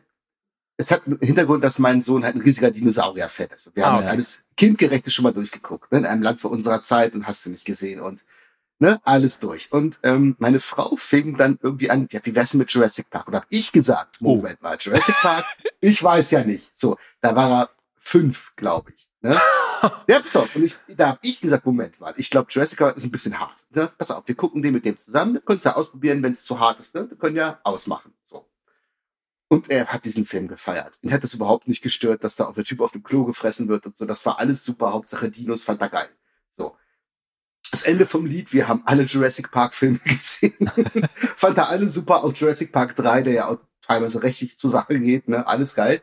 es 0.76 0.90
hat 0.90 1.06
einen 1.06 1.18
Hintergrund, 1.20 1.64
dass 1.64 1.78
mein 1.78 2.02
Sohn 2.02 2.24
halt 2.24 2.34
ein 2.36 2.42
riesiger 2.42 2.70
Dinosaurier-Fan 2.70 3.48
ist. 3.54 3.68
Und 3.68 3.76
wir 3.76 3.86
Ah, 3.86 3.92
haben 3.92 3.98
okay. 4.00 4.08
alles 4.08 4.42
kindgerechtes 4.56 5.14
schon 5.14 5.22
mal 5.22 5.32
durchgeguckt, 5.32 5.90
ne? 5.92 5.98
in 5.98 6.06
einem 6.06 6.22
Land 6.22 6.40
vor 6.40 6.50
unserer 6.50 6.82
Zeit 6.82 7.14
und 7.14 7.26
hast 7.26 7.46
du 7.46 7.50
nicht 7.50 7.64
gesehen 7.64 8.00
und 8.00 8.24
ne, 8.78 9.00
alles 9.04 9.38
durch. 9.40 9.72
Und 9.72 9.98
ähm, 10.02 10.36
meine 10.38 10.60
Frau 10.60 10.96
fing 10.96 11.36
dann 11.38 11.58
irgendwie 11.62 11.88
an, 11.88 12.08
ja, 12.10 12.20
wie 12.24 12.34
wär's 12.34 12.50
denn 12.50 12.58
mit 12.58 12.70
Jurassic 12.70 13.08
Park? 13.08 13.28
Und 13.28 13.34
hab 13.36 13.46
ich 13.48 13.72
gesagt, 13.72 14.16
Oh. 14.20 14.36
Moment 14.36 14.60
mal, 14.60 14.76
Jurassic 14.78 15.14
Park, 15.22 15.46
ich 15.80 16.02
weiß 16.02 16.32
ja 16.32 16.44
nicht. 16.44 16.76
So, 16.76 16.98
da 17.22 17.34
war 17.34 17.50
er 17.62 17.70
fünf, 17.96 18.52
glaube 18.56 18.92
ich. 18.94 19.08
Ne? 19.22 19.40
Ja, 20.08 20.20
pass 20.20 20.36
auf. 20.36 20.54
Und 20.56 20.64
ich, 20.64 20.76
da 20.88 21.08
habe 21.08 21.18
ich 21.22 21.40
gesagt, 21.40 21.66
Moment 21.66 21.98
mal, 22.00 22.14
ich 22.16 22.30
glaube, 22.30 22.48
Jurassic 22.50 22.78
Park 22.78 22.96
ist 22.96 23.04
ein 23.04 23.10
bisschen 23.10 23.38
hart. 23.38 23.64
Ja, 23.74 23.86
pass 23.86 24.10
auf, 24.10 24.26
wir 24.26 24.34
gucken 24.34 24.62
den 24.62 24.74
mit 24.74 24.84
dem 24.84 24.98
zusammen. 24.98 25.34
Wir 25.34 25.40
können 25.40 25.58
es 25.58 25.64
ja 25.64 25.74
ausprobieren, 25.76 26.22
wenn 26.22 26.32
es 26.32 26.44
zu 26.44 26.58
hart 26.58 26.80
ist. 26.80 26.94
Ne? 26.94 27.08
Wir 27.08 27.16
können 27.16 27.36
ja 27.36 27.60
ausmachen. 27.64 28.12
So. 28.22 28.48
Und 29.48 29.70
er 29.70 29.86
hat 29.86 30.04
diesen 30.04 30.24
Film 30.24 30.48
gefeiert. 30.48 30.98
Ihn 31.02 31.12
hat 31.12 31.24
es 31.24 31.34
überhaupt 31.34 31.68
nicht 31.68 31.82
gestört, 31.82 32.24
dass 32.24 32.36
da 32.36 32.46
auch 32.46 32.54
der 32.54 32.64
Typ 32.64 32.80
auf 32.80 32.92
dem 32.92 33.02
Klo 33.02 33.24
gefressen 33.24 33.68
wird 33.68 33.86
und 33.86 33.96
so. 33.96 34.04
Das 34.04 34.26
war 34.26 34.38
alles 34.38 34.64
super. 34.64 34.92
Hauptsache 34.92 35.30
Dinos 35.30 35.64
fand 35.64 35.80
er 35.80 35.88
geil. 35.88 36.08
So. 36.50 36.76
Das 37.70 37.82
Ende 37.82 38.06
vom 38.06 38.26
Lied, 38.26 38.52
wir 38.52 38.68
haben 38.68 38.82
alle 38.86 39.04
Jurassic 39.04 39.50
Park 39.50 39.74
Filme 39.74 39.98
gesehen. 40.04 40.70
fand 41.36 41.58
er 41.58 41.68
alle 41.68 41.88
super. 41.88 42.24
Auch 42.24 42.32
Jurassic 42.32 42.72
Park 42.72 42.96
3, 42.96 43.22
der 43.22 43.32
ja 43.34 43.48
auch 43.48 43.58
teilweise 43.82 44.22
richtig 44.22 44.58
zur 44.58 44.70
Sache 44.70 44.98
geht. 44.98 45.28
Ne? 45.28 45.46
Alles 45.46 45.74
geil. 45.74 46.02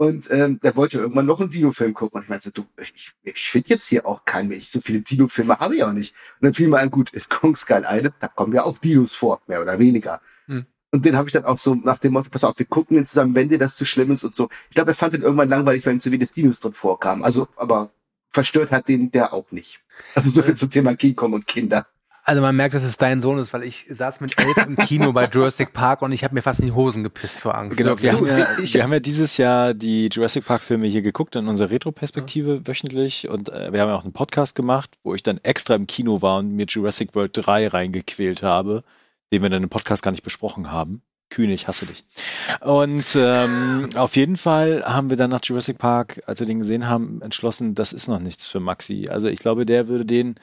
Und 0.00 0.30
ähm, 0.30 0.58
der 0.62 0.76
wollte 0.76 0.96
irgendwann 0.96 1.26
noch 1.26 1.40
einen 1.40 1.50
Dino-Film 1.50 1.92
gucken. 1.92 2.16
Und 2.16 2.22
ich 2.22 2.30
meinte, 2.30 2.44
so, 2.44 2.62
du, 2.62 2.66
ich, 2.80 3.12
ich 3.22 3.50
finde 3.50 3.68
jetzt 3.68 3.86
hier 3.86 4.06
auch 4.06 4.24
keinen 4.24 4.48
mehr. 4.48 4.56
Ich, 4.56 4.70
so 4.70 4.80
viele 4.80 5.00
Dino-Filme 5.00 5.58
habe 5.58 5.76
ich 5.76 5.84
auch 5.84 5.92
nicht. 5.92 6.14
Und 6.40 6.46
dann 6.46 6.54
fiel 6.54 6.68
mir 6.68 6.78
ein, 6.78 6.90
gut, 6.90 7.12
in 7.12 7.20
Kong 7.28 7.54
Skull 7.54 7.84
Island, 7.86 8.14
da 8.18 8.28
kommen 8.28 8.54
ja 8.54 8.64
auch 8.64 8.78
Dinos 8.78 9.14
vor, 9.14 9.42
mehr 9.46 9.60
oder 9.60 9.78
weniger. 9.78 10.22
Hm. 10.46 10.64
Und 10.90 11.04
den 11.04 11.18
habe 11.18 11.28
ich 11.28 11.34
dann 11.34 11.44
auch 11.44 11.58
so 11.58 11.74
nach 11.74 11.98
dem 11.98 12.14
Motto, 12.14 12.30
pass 12.30 12.44
auf, 12.44 12.58
wir 12.58 12.64
gucken 12.64 12.96
den 12.96 13.04
zusammen, 13.04 13.34
wenn 13.34 13.50
dir 13.50 13.58
das 13.58 13.76
zu 13.76 13.84
schlimm 13.84 14.10
ist 14.10 14.24
und 14.24 14.34
so. 14.34 14.48
Ich 14.70 14.74
glaube, 14.74 14.92
er 14.92 14.94
fand 14.94 15.12
den 15.12 15.20
irgendwann 15.20 15.50
langweilig, 15.50 15.84
weil 15.84 15.92
ihm 15.92 16.00
zu 16.00 16.10
wenig 16.10 16.32
Dinos 16.32 16.60
drin 16.60 16.72
vorkamen. 16.72 17.22
Also, 17.22 17.48
aber 17.56 17.90
verstört 18.30 18.70
hat 18.70 18.88
den 18.88 19.10
der 19.10 19.34
auch 19.34 19.52
nicht. 19.52 19.82
Also 20.14 20.30
so 20.30 20.40
viel 20.40 20.54
zum 20.54 20.70
Thema 20.70 20.96
King 20.96 21.14
Kong 21.14 21.34
und 21.34 21.46
Kinder. 21.46 21.86
Also 22.24 22.42
man 22.42 22.54
merkt, 22.54 22.74
dass 22.74 22.82
es 22.82 22.96
dein 22.96 23.22
Sohn 23.22 23.38
ist, 23.38 23.52
weil 23.52 23.62
ich 23.62 23.86
saß 23.88 24.20
mit 24.20 24.38
elf 24.38 24.56
im 24.66 24.76
Kino 24.76 25.12
bei 25.12 25.26
Jurassic 25.26 25.72
Park 25.72 26.02
und 26.02 26.12
ich 26.12 26.22
habe 26.22 26.34
mir 26.34 26.42
fast 26.42 26.60
in 26.60 26.66
die 26.66 26.72
Hosen 26.72 27.02
gepisst 27.02 27.40
vor 27.40 27.54
Angst. 27.54 27.76
Genau, 27.76 28.00
wir 28.00 28.12
haben, 28.12 28.26
ja, 28.26 28.46
wir 28.58 28.82
haben 28.82 28.92
ja 28.92 29.00
dieses 29.00 29.36
Jahr 29.36 29.74
die 29.74 30.08
Jurassic 30.12 30.44
Park 30.44 30.60
Filme 30.60 30.86
hier 30.86 31.02
geguckt 31.02 31.34
in 31.36 31.48
unserer 31.48 31.70
Retro-Perspektive 31.70 32.66
wöchentlich 32.66 33.28
und 33.28 33.48
äh, 33.48 33.72
wir 33.72 33.80
haben 33.80 33.88
ja 33.88 33.96
auch 33.96 34.04
einen 34.04 34.12
Podcast 34.12 34.54
gemacht, 34.54 34.90
wo 35.02 35.14
ich 35.14 35.22
dann 35.22 35.38
extra 35.38 35.74
im 35.74 35.86
Kino 35.86 36.22
war 36.22 36.38
und 36.38 36.52
mir 36.52 36.66
Jurassic 36.66 37.14
World 37.14 37.32
3 37.34 37.68
reingequält 37.68 38.42
habe, 38.42 38.84
den 39.32 39.42
wir 39.42 39.50
dann 39.50 39.62
im 39.62 39.70
Podcast 39.70 40.02
gar 40.02 40.10
nicht 40.10 40.24
besprochen 40.24 40.70
haben. 40.70 41.02
Kühne, 41.30 41.54
ich 41.54 41.68
hasse 41.68 41.86
dich. 41.86 42.04
Und 42.60 43.16
ähm, 43.16 43.90
auf 43.94 44.16
jeden 44.16 44.36
Fall 44.36 44.82
haben 44.84 45.08
wir 45.08 45.16
dann 45.16 45.30
nach 45.30 45.40
Jurassic 45.42 45.78
Park, 45.78 46.20
als 46.26 46.40
wir 46.40 46.46
den 46.46 46.58
gesehen 46.58 46.88
haben, 46.88 47.22
entschlossen, 47.22 47.74
das 47.74 47.92
ist 47.92 48.08
noch 48.08 48.18
nichts 48.18 48.46
für 48.46 48.60
Maxi. 48.60 49.08
Also 49.08 49.28
ich 49.28 49.38
glaube, 49.38 49.64
der 49.64 49.88
würde 49.88 50.04
den 50.04 50.34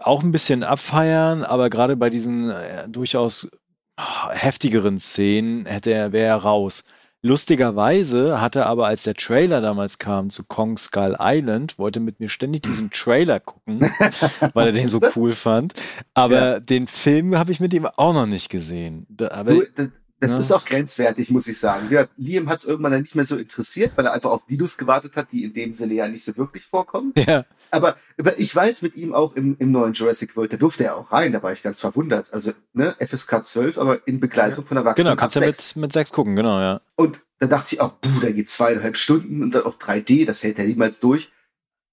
auch 0.00 0.22
ein 0.22 0.32
bisschen 0.32 0.64
abfeiern, 0.64 1.44
aber 1.44 1.70
gerade 1.70 1.96
bei 1.96 2.10
diesen 2.10 2.50
äh, 2.50 2.88
durchaus 2.88 3.48
ah, 3.96 4.30
heftigeren 4.32 4.98
Szenen 5.00 5.66
hätte 5.66 5.92
er, 5.92 6.12
wäre 6.12 6.28
er 6.28 6.36
raus. 6.36 6.84
Lustigerweise 7.22 8.40
hatte 8.40 8.60
er 8.60 8.66
aber, 8.66 8.86
als 8.86 9.02
der 9.04 9.14
Trailer 9.14 9.60
damals 9.60 9.98
kam 9.98 10.30
zu 10.30 10.44
Kong 10.44 10.76
Skull 10.78 11.16
Island, 11.20 11.78
wollte 11.78 12.00
mit 12.00 12.18
mir 12.18 12.28
ständig 12.28 12.62
diesen 12.62 12.90
Trailer 12.90 13.40
gucken, 13.40 13.80
weil 14.54 14.66
er 14.68 14.72
den 14.72 14.88
so 14.88 15.00
cool 15.14 15.32
fand. 15.34 15.74
Aber 16.14 16.34
Ja. 16.54 16.60
den 16.60 16.86
Film 16.86 17.36
habe 17.36 17.52
ich 17.52 17.60
mit 17.60 17.74
ihm 17.74 17.86
auch 17.86 18.14
noch 18.14 18.26
nicht 18.26 18.48
gesehen. 18.48 19.06
Aber 19.30 19.52
Du, 19.54 19.62
das 19.74 19.88
das 20.18 20.32
Ja. 20.32 20.38
ist 20.38 20.52
auch 20.52 20.64
grenzwertig, 20.64 21.30
muss 21.30 21.46
ich 21.46 21.58
sagen. 21.58 21.88
Ja, 21.90 22.06
Liam 22.16 22.48
hat 22.48 22.60
es 22.60 22.64
irgendwann 22.64 22.92
dann 22.92 23.02
nicht 23.02 23.14
mehr 23.14 23.26
so 23.26 23.36
interessiert, 23.36 23.92
weil 23.96 24.06
er 24.06 24.14
einfach 24.14 24.30
auf 24.30 24.46
Dinos 24.46 24.78
gewartet 24.78 25.14
hat, 25.14 25.30
die 25.30 25.44
in 25.44 25.52
dem 25.52 25.74
Sinne 25.74 25.92
ja 25.94 26.08
nicht 26.08 26.24
so 26.24 26.34
wirklich 26.38 26.64
vorkommen. 26.64 27.12
ja, 27.18 27.44
Aber, 27.76 27.96
aber 28.18 28.38
ich 28.38 28.54
war 28.56 28.66
jetzt 28.66 28.82
mit 28.82 28.96
ihm 28.96 29.14
auch 29.14 29.34
im, 29.36 29.56
im 29.58 29.70
neuen 29.70 29.92
Jurassic 29.92 30.36
World, 30.36 30.52
da 30.52 30.56
durfte 30.56 30.84
er 30.84 30.96
auch 30.96 31.12
rein, 31.12 31.32
da 31.32 31.42
war 31.42 31.52
ich 31.52 31.62
ganz 31.62 31.80
verwundert. 31.80 32.32
Also, 32.32 32.52
ne, 32.72 32.94
FSK 32.98 33.44
12, 33.44 33.78
aber 33.78 34.06
in 34.06 34.20
Begleitung 34.20 34.66
von 34.66 34.76
Erwachsenen. 34.76 35.06
genau, 35.06 35.16
kannst 35.16 35.36
du 35.36 35.40
ja 35.40 35.46
mit, 35.46 35.76
mit 35.76 35.92
sechs 35.92 36.12
gucken, 36.12 36.36
genau, 36.36 36.58
ja. 36.58 36.80
Und 36.96 37.20
da 37.38 37.46
dachte 37.46 37.74
ich 37.74 37.80
auch, 37.80 37.92
buh, 37.92 38.20
da 38.20 38.30
geht 38.30 38.48
zweieinhalb 38.48 38.96
Stunden 38.96 39.42
und 39.42 39.54
dann 39.54 39.64
auch 39.64 39.78
3D, 39.78 40.26
das 40.26 40.42
hält 40.42 40.58
er 40.58 40.64
niemals 40.64 41.00
durch. 41.00 41.30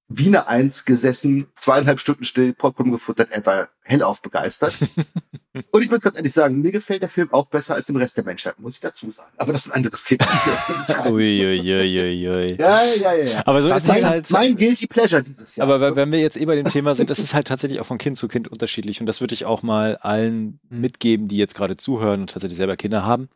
Wie 0.08 0.28
eine 0.28 0.48
Eins 0.48 0.86
gesessen, 0.86 1.48
zweieinhalb 1.56 2.00
Stunden 2.00 2.24
still, 2.24 2.54
Popcorn 2.54 2.92
gefuttert, 2.92 3.30
er 3.32 3.46
war 3.46 3.70
hellauf 3.84 4.22
begeistert. 4.22 4.78
und 5.72 5.84
ich 5.84 5.92
muss 5.92 6.02
ganz 6.02 6.16
ehrlich 6.16 6.34
sagen, 6.34 6.62
mir 6.62 6.72
gefällt 6.72 7.02
der 7.02 7.10
Film 7.10 7.32
auch 7.34 7.48
besser 7.48 7.76
als 7.76 7.88
dem 7.88 7.96
Rest 7.98 8.18
der 8.18 8.24
Menschheit, 8.24 8.60
muss 8.60 8.74
ich 8.74 8.80
dazu 8.80 9.12
sagen. 9.12 9.32
Aber 9.38 9.52
das 9.54 9.66
ist 9.66 9.72
ein 9.72 9.76
anderes 9.76 10.04
Thema. 10.04 10.26
Das. 10.26 11.06
Uiuiuiui. 11.06 12.56
ja, 12.58 12.84
ja, 12.84 13.14
ja, 13.14 13.14
ja. 13.14 13.44
Aber 13.46 13.62
so 13.62 13.70
Was 13.70 13.84
ist 13.84 13.90
Mein, 13.90 14.06
halt. 14.06 14.32
mein 14.32 14.56
Guilty 14.56 14.88
Pleasure 14.88 15.24
dieses 15.24 15.56
Jahr. 15.56 15.68
Aber 15.68 15.96
wenn 15.96 16.12
wir 16.12 16.20
jetzt 16.20 16.38
eh 16.38 16.46
bei 16.46 16.56
dem 16.56 16.68
Thema 16.68 16.96
sind, 16.96 17.10
das 17.10 17.20
ist 17.20 17.34
halt 17.34 17.48
tatsächlich 17.48 17.80
auch 17.80 17.86
von 17.86 17.98
Kind 17.98 18.18
zu 18.18 18.28
Kind 18.28 18.48
unterschiedlich. 18.48 19.00
Und 19.00 19.06
das 19.06 19.22
würde 19.22 19.34
ich 19.34 19.46
auch 19.46 19.64
mal 19.64 19.98
allen 19.98 20.60
mitgeben, 20.70 21.28
die 21.28 21.38
jetzt 21.38 21.56
gerade 21.56 21.78
zuhören 21.78 22.22
und 22.22 22.32
tatsächlich 22.32 22.58
selber 22.58 22.78
Kinder 22.78 23.06
haben. 23.06 23.30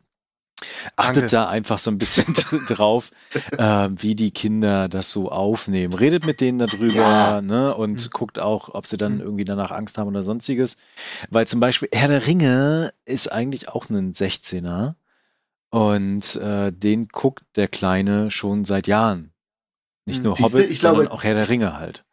Achtet 0.96 1.16
Danke. 1.16 1.28
da 1.28 1.48
einfach 1.48 1.78
so 1.78 1.90
ein 1.90 1.98
bisschen 1.98 2.26
drauf, 2.68 3.10
äh, 3.56 3.88
wie 3.96 4.14
die 4.16 4.32
Kinder 4.32 4.88
das 4.88 5.10
so 5.10 5.30
aufnehmen. 5.30 5.92
Redet 5.94 6.26
mit 6.26 6.40
denen 6.40 6.58
darüber 6.58 6.94
Ja. 6.94 7.40
ne, 7.40 7.74
und 7.74 8.04
Mhm. 8.06 8.10
guckt 8.10 8.38
auch, 8.40 8.74
ob 8.74 8.86
sie 8.86 8.96
dann 8.96 9.14
Mhm. 9.16 9.20
irgendwie 9.20 9.44
danach 9.44 9.70
Angst 9.70 9.98
haben 9.98 10.08
oder 10.08 10.22
sonstiges. 10.24 10.76
Weil 11.30 11.46
zum 11.46 11.60
Beispiel 11.60 11.88
Herr 11.92 12.08
der 12.08 12.26
Ringe 12.26 12.92
ist 13.04 13.30
eigentlich 13.30 13.68
auch 13.68 13.88
ein 13.88 14.12
16er 14.12 14.96
und 15.70 16.36
äh, 16.36 16.72
den 16.72 17.08
guckt 17.08 17.44
der 17.56 17.68
Kleine 17.68 18.30
schon 18.30 18.64
seit 18.64 18.86
Jahren. 18.86 19.32
Nicht 20.06 20.18
Mhm. 20.18 20.24
nur 20.24 20.36
Siehste, 20.36 20.58
Hobbit, 20.58 20.70
ich 20.70 20.80
glaube- 20.80 20.96
sondern 20.96 21.12
auch 21.12 21.22
Herr 21.22 21.34
der 21.34 21.48
Ringe 21.48 21.78
halt. 21.78 22.04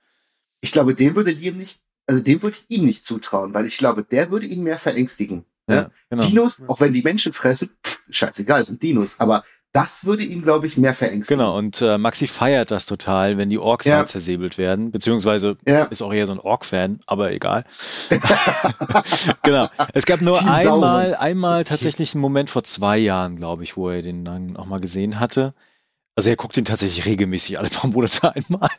ich 0.62 0.72
glaube, 0.72 0.96
den 0.96 1.16
würde 1.16 1.32
Liam 1.32 1.58
nicht, 1.58 1.80
also 2.08 2.22
den 2.22 2.42
würde 2.42 2.58
ich 2.58 2.76
ihm 2.78 2.86
nicht 2.86 3.06
zutrauen, 3.06 3.54
weil 3.54 3.66
ich 3.66 3.78
glaube, 3.78 4.04
der 4.04 4.30
würde 4.32 4.46
ihn 4.48 4.64
mehr 4.64 4.78
verängstigen. 4.80 5.46
Ja, 5.68 5.76
Ja, 5.76 5.90
genau. 6.10 6.26
Dinos, 6.26 6.62
auch 6.68 6.80
wenn 6.80 6.94
die 6.94 7.02
Menschen 7.02 7.34
fressen, 7.34 7.70
pff, 7.86 8.00
scheißegal, 8.10 8.64
sind 8.66 8.82
Dinos, 8.84 9.16
aber 9.20 9.44
Das 9.74 10.06
würde 10.06 10.24
ihn, 10.24 10.42
glaube 10.42 10.68
ich, 10.68 10.78
mehr 10.78 10.94
verängstigen. 10.94 11.38
Genau, 11.38 11.58
und 11.58 11.82
äh, 11.82 11.98
Maxi 11.98 12.28
feiert 12.28 12.72
das 12.72 12.86
total, 12.86 13.38
wenn 13.38 13.50
die 13.50 13.58
Orks 13.58 13.86
Ja. 13.86 13.98
halt 13.98 14.08
zersäbelt 14.08 14.58
werden, 14.58 14.90
beziehungsweise 14.92 15.58
Ja. 15.68 15.84
ist 15.86 16.02
auch 16.02 16.14
eher 16.14 16.28
so 16.28 16.32
ein 16.32 16.40
Ork-Fan, 16.40 17.02
aber 17.08 17.34
egal. 17.34 17.66
genau. 19.44 19.68
Es 19.94 20.06
gab 20.06 20.22
nur 20.22 20.38
Team 20.40 20.48
einmal, 20.50 21.04
Sauron. 21.10 21.14
einmal 21.16 21.64
tatsächlich 21.66 22.14
einen 22.14 22.22
Moment 22.22 22.50
vor 22.50 22.64
zwei 22.64 22.98
Jahren, 22.98 23.36
glaube 23.36 23.64
ich, 23.64 23.76
wo 23.78 23.90
er 23.90 24.02
den 24.02 24.24
dann 24.26 24.56
auch 24.58 24.66
mal 24.66 24.80
gesehen 24.80 25.20
hatte. 25.20 25.54
Also 26.16 26.30
er 26.30 26.38
guckt 26.38 26.56
ihn 26.56 26.66
tatsächlich 26.66 27.06
regelmäßig 27.06 27.60
alle 27.60 27.70
paar 27.70 27.90
Monate 27.90 28.34
einmal. 28.36 28.70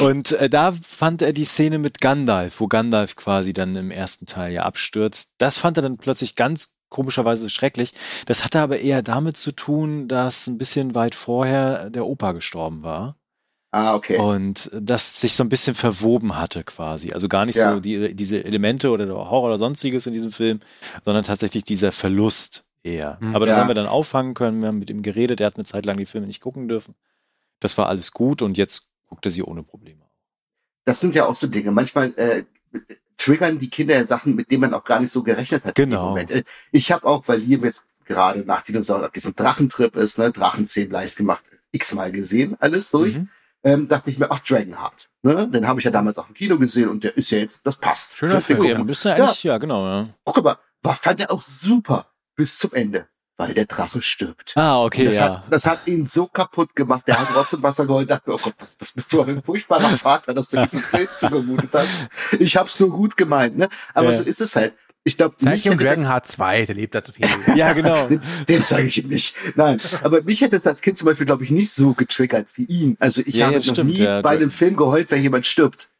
Und 0.00 0.32
äh, 0.32 0.50
da 0.50 0.72
fand 0.82 1.22
er 1.22 1.32
die 1.32 1.44
Szene 1.44 1.78
mit 1.78 2.00
Gandalf, 2.00 2.60
wo 2.60 2.66
Gandalf 2.66 3.14
quasi 3.16 3.52
dann 3.52 3.76
im 3.76 3.90
ersten 3.90 4.26
Teil 4.26 4.52
ja 4.52 4.62
abstürzt. 4.64 5.32
Das 5.38 5.58
fand 5.58 5.76
er 5.78 5.82
dann 5.82 5.96
plötzlich 5.96 6.34
ganz 6.34 6.74
komischerweise 6.88 7.50
schrecklich. 7.50 7.92
Das 8.26 8.44
hatte 8.44 8.60
aber 8.60 8.78
eher 8.78 9.02
damit 9.02 9.36
zu 9.36 9.52
tun, 9.52 10.08
dass 10.08 10.46
ein 10.46 10.58
bisschen 10.58 10.94
weit 10.94 11.14
vorher 11.14 11.90
der 11.90 12.06
Opa 12.06 12.32
gestorben 12.32 12.82
war. 12.82 13.16
Ah, 13.72 13.94
okay. 13.96 14.18
Und 14.18 14.70
das 14.72 15.20
sich 15.20 15.34
so 15.34 15.42
ein 15.42 15.48
bisschen 15.48 15.74
verwoben 15.74 16.36
hatte 16.36 16.62
quasi. 16.62 17.12
Also 17.12 17.26
gar 17.26 17.44
nicht 17.44 17.56
Ja. 17.56 17.74
so 17.74 17.80
die, 17.80 18.14
diese 18.14 18.44
Elemente 18.44 18.90
oder 18.90 19.06
der 19.06 19.16
Horror 19.16 19.46
oder 19.46 19.58
sonstiges 19.58 20.06
in 20.06 20.12
diesem 20.12 20.30
Film, 20.30 20.60
sondern 21.04 21.24
tatsächlich 21.24 21.64
dieser 21.64 21.90
Verlust 21.90 22.63
eher. 22.84 23.18
Mhm. 23.20 23.34
Aber 23.34 23.46
das 23.46 23.56
Ja. 23.56 23.62
haben 23.62 23.68
wir 23.68 23.74
dann 23.74 23.86
auffangen 23.86 24.34
können. 24.34 24.60
Wir 24.60 24.68
haben 24.68 24.78
mit 24.78 24.90
ihm 24.90 25.02
geredet. 25.02 25.40
Er 25.40 25.46
hat 25.46 25.56
eine 25.56 25.64
Zeit 25.64 25.84
lang 25.86 25.96
die 25.96 26.06
Filme 26.06 26.26
nicht 26.26 26.40
gucken 26.40 26.68
dürfen. 26.68 26.94
Das 27.60 27.76
war 27.78 27.88
alles 27.88 28.12
gut 28.12 28.42
und 28.42 28.56
jetzt 28.58 28.88
guckt 29.08 29.24
er 29.26 29.30
sie 29.30 29.42
ohne 29.42 29.62
Probleme. 29.62 30.00
das 30.86 31.00
sind 31.00 31.14
ja 31.14 31.24
auch 31.26 31.34
so 31.34 31.46
Dinge. 31.46 31.70
Manchmal 31.70 32.12
äh, 32.16 32.44
triggern 33.16 33.58
die 33.58 33.70
Kinder 33.70 33.94
ja 33.96 34.06
Sachen, 34.06 34.34
mit 34.34 34.50
denen 34.50 34.60
man 34.62 34.74
auch 34.74 34.84
gar 34.84 35.00
nicht 35.00 35.10
so 35.12 35.22
gerechnet 35.22 35.64
hat. 35.64 35.78
in 35.78 35.84
dem 35.86 35.90
Genau. 35.90 36.08
Moment. 36.10 36.30
Äh, 36.30 36.44
Ich 36.72 36.92
habe 36.92 37.06
auch, 37.06 37.26
weil 37.26 37.38
Liam 37.40 37.64
jetzt 37.64 37.86
gerade 38.04 38.40
nach 38.40 38.60
Dinosaurier 38.62 39.06
auf 39.06 39.12
diesem 39.12 39.34
Drachentrip 39.34 39.96
ist, 39.96 40.18
ne, 40.18 40.30
Drachenzähmen 40.30 40.90
leicht 40.92 41.16
gemacht, 41.16 41.42
x-mal 41.72 42.12
gesehen, 42.12 42.56
alles 42.60 42.90
durch, 42.90 43.16
Mhm. 43.16 43.28
ähm, 43.62 43.88
dachte 43.88 44.10
ich 44.10 44.18
mir, 44.18 44.30
ach, 44.30 44.40
Dragonheart. 44.40 45.08
Ne? 45.22 45.48
Den 45.48 45.66
habe 45.66 45.80
ich 45.80 45.84
ja 45.86 45.90
damals 45.90 46.18
auch 46.18 46.28
im 46.28 46.34
Kino 46.34 46.58
gesehen 46.58 46.90
und 46.90 47.02
der 47.02 47.16
ist 47.16 47.30
ja 47.30 47.38
jetzt, 47.38 47.60
das 47.64 47.76
passt. 47.78 48.18
Schöner 48.18 48.42
Film, 48.42 48.58
Ja, 48.60 48.68
wir. 48.68 48.74
dann 48.76 48.86
bist 48.86 49.06
du 49.06 49.08
eigentlich, 49.14 49.42
ja, 49.42 49.56
genau, 49.56 49.86
ja. 49.86 50.04
Guck 50.24 50.44
mal, 50.44 50.58
war, 50.82 50.96
fand 50.96 51.20
er 51.22 51.32
auch 51.32 51.40
super 51.40 52.08
bis 52.36 52.58
zum 52.58 52.72
Ende, 52.72 53.06
weil 53.36 53.54
der 53.54 53.66
Drache 53.66 54.02
stirbt. 54.02 54.52
Ah, 54.56 54.82
okay, 54.84 55.04
das, 55.06 55.16
ja. 55.16 55.22
hat, 55.38 55.44
das 55.50 55.66
hat 55.66 55.86
ihn 55.86 56.06
so 56.06 56.26
kaputt 56.26 56.74
gemacht. 56.76 57.02
Der 57.06 57.18
hat 57.18 57.34
Rotz 57.34 57.52
und 57.52 57.62
Wasser 57.62 57.86
geholt. 57.86 58.10
Dachte 58.10 58.30
mir, 58.30 58.36
oh 58.36 58.40
Gott, 58.42 58.54
was, 58.58 58.76
was 58.78 58.92
bist 58.92 59.12
du 59.12 59.22
ein 59.22 59.42
furchtbarer 59.42 59.96
Vater, 59.96 60.34
dass 60.34 60.48
du 60.50 60.62
diesen 60.62 60.80
Film 60.82 61.08
zugemutet 61.12 61.70
hast. 61.72 62.08
Ich 62.38 62.56
hab's 62.56 62.78
nur 62.80 62.90
gut 62.90 63.16
gemeint, 63.16 63.56
ne? 63.56 63.68
Aber 63.94 64.10
Ja. 64.10 64.14
so 64.16 64.22
ist 64.22 64.40
es 64.40 64.56
halt. 64.56 64.74
Ich 65.06 65.18
glaube, 65.18 65.36
Zeig 65.36 65.66
ihm 65.66 65.76
Dragonheart 65.76 66.26
2, 66.26 66.64
der 66.64 66.74
lebt 66.76 66.94
da 66.94 67.02
total. 67.02 67.28
Ja, 67.56 67.74
genau. 67.74 68.06
den, 68.06 68.22
den 68.48 68.62
zeige 68.62 68.88
ich 68.88 69.02
ihm 69.02 69.08
nicht. 69.10 69.36
Nein, 69.54 69.78
aber 70.02 70.22
mich 70.22 70.40
hätte 70.40 70.56
es 70.56 70.66
als 70.66 70.80
Kind 70.80 70.96
zum 70.96 71.04
Beispiel, 71.04 71.26
glaube 71.26 71.44
ich, 71.44 71.50
nicht 71.50 71.72
so 71.72 71.92
getriggert 71.92 72.48
wie 72.56 72.64
ihn. 72.64 72.96
Also 73.00 73.20
ich 73.22 73.34
Ja, 73.34 73.46
habe 73.46 73.58
ja, 73.58 73.66
noch 73.66 73.74
stimmt, 73.74 73.90
nie 73.90 73.98
ja, 74.02 74.22
bei 74.22 74.30
einem 74.30 74.50
Film 74.50 74.76
geheult, 74.76 75.10
wenn 75.10 75.20
jemand 75.20 75.44
stirbt. 75.44 75.90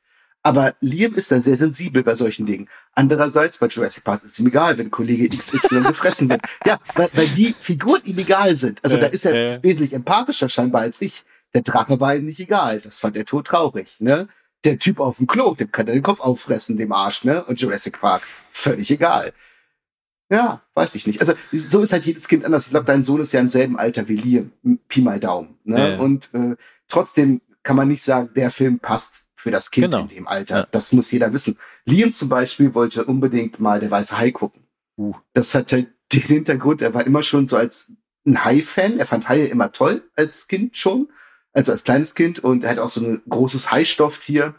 Aber 0.47 0.74
Liam 0.80 1.14
ist 1.14 1.30
dann 1.30 1.42
sehr 1.42 1.57
sensibel 1.57 2.03
bei 2.05 2.14
solchen 2.14 2.45
Dingen. 2.45 2.68
Andererseits, 2.92 3.57
bei 3.57 3.66
Jurassic 3.66 4.05
Park 4.05 4.22
ist 4.24 4.32
es 4.32 4.38
ihm 4.40 4.49
egal, 4.49 4.76
wenn 4.76 4.90
Kollege 4.90 5.26
XY 5.30 5.80
gefressen 5.80 6.28
wird. 6.28 6.42
Ja, 6.66 6.78
weil, 6.95 7.09
weil 7.14 7.28
die 7.28 7.55
Figuren 7.59 8.03
ihm 8.05 8.18
egal 8.18 8.55
sind. 8.57 8.78
Also 8.84 8.97
Ja, 8.97 9.03
da 9.03 9.09
ist 9.09 9.24
er 9.24 9.34
ja. 9.34 9.62
wesentlich 9.62 9.95
empathischer 9.95 10.51
scheinbar 10.51 10.82
als 10.82 11.01
ich. 11.01 11.24
Der 11.55 11.62
Drache 11.62 11.99
war 11.99 12.14
ihm 12.14 12.26
nicht 12.26 12.40
egal. 12.40 12.80
Das 12.80 12.99
fand 12.99 13.16
er 13.16 13.24
tot 13.24 13.47
traurig. 13.47 13.97
Ne? 14.01 14.28
Der 14.64 14.78
Typ 14.78 15.01
auf 15.01 15.16
dem 15.16 15.26
Klo, 15.26 15.55
dem 15.55 15.72
kann 15.72 15.86
er 15.88 15.95
den 15.95 16.03
Kopf 16.03 16.20
auffressen, 16.20 16.76
dem 16.76 16.92
Arsch. 16.92 17.24
Ne? 17.24 17.42
Und 17.45 17.59
Jurassic 17.59 17.99
Park, 17.99 18.22
völlig 18.51 18.90
egal. 18.90 19.32
Ja, 20.30 20.61
weiß 20.74 20.95
ich 20.95 21.07
nicht. 21.07 21.20
Also 21.20 21.32
so 21.53 21.80
ist 21.82 21.92
halt 21.92 22.05
jedes 22.05 22.28
Kind 22.28 22.45
anders. 22.45 22.64
Ich 22.64 22.70
glaube, 22.70 22.86
dein 22.86 23.03
Sohn 23.03 23.22
ist 23.22 23.32
ja 23.32 23.40
im 23.40 23.49
selben 23.49 23.78
Alter 23.78 24.09
wie 24.09 24.16
Liam. 24.16 24.53
Pi 24.88 25.01
mal 25.01 25.20
Daumen. 25.20 25.57
Ne? 25.64 25.92
Ja. 25.92 25.99
Und 25.99 26.28
äh, 26.34 26.57
trotzdem 26.88 27.40
kann 27.62 27.76
man 27.76 27.88
nicht 27.88 28.03
sagen, 28.03 28.28
der 28.36 28.51
Film 28.51 28.78
passt 28.78 29.24
für 29.45 29.51
das 29.51 29.70
Kind 29.70 29.90
Genau. 29.92 30.05
in 30.05 30.09
dem 30.09 30.26
Alter. 30.26 30.61
Ja. 30.61 30.68
Das 30.70 30.90
muss 30.92 31.11
jeder 31.11 31.30
wissen. 31.34 31.59
Liam 31.84 32.11
zum 32.12 32.30
Beispiel 32.30 32.72
wollte 32.72 33.05
unbedingt 33.05 33.61
mal 33.61 33.78
der 33.78 33.90
weiße 33.90 34.16
Hai 34.16 34.30
gucken. 34.30 34.62
Uh. 34.97 35.12
Das 35.34 35.55
hat 35.55 35.70
halt 35.70 35.88
den 36.14 36.22
Hintergrund, 36.22 36.80
er 36.80 36.95
war 36.95 37.07
immer 37.07 37.22
schon 37.22 37.47
so 37.47 37.59
als 37.59 37.92
ein 38.24 38.42
Hai-Fan. 38.42 38.99
Er 38.99 39.05
fand 39.05 39.28
Haie 39.28 39.45
immer 39.49 39.70
toll 39.70 40.03
als 40.16 40.49
Kind 40.49 40.78
schon, 40.78 41.09
also 41.53 41.72
als 41.72 41.84
kleines 41.84 42.14
Kind. 42.14 42.38
Und 42.38 42.64
er 42.64 42.70
hat 42.70 42.78
auch 42.78 42.88
so 42.88 43.03
ein 43.03 43.20
großes 43.28 43.70
Hai-Stofftier. 43.70 44.55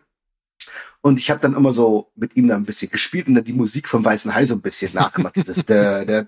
Und 1.02 1.18
ich 1.18 1.32
habe 1.32 1.40
dann 1.40 1.56
immer 1.56 1.74
so 1.74 2.12
mit 2.16 2.36
ihm 2.36 2.48
da 2.48 2.56
ein 2.56 2.66
bisschen 2.66 2.92
gespielt 2.92 3.28
und 3.28 3.34
dann 3.34 3.44
die 3.44 3.54
Musik 3.54 3.88
vom 3.88 4.06
Weißen 4.06 4.36
Hai 4.36 4.46
so 4.46 4.54
ein 4.54 4.62
bisschen 4.62 4.94
nachgemacht. 4.94 5.36
Dieses, 5.36 5.66
der, 5.66 6.06
der, 6.06 6.28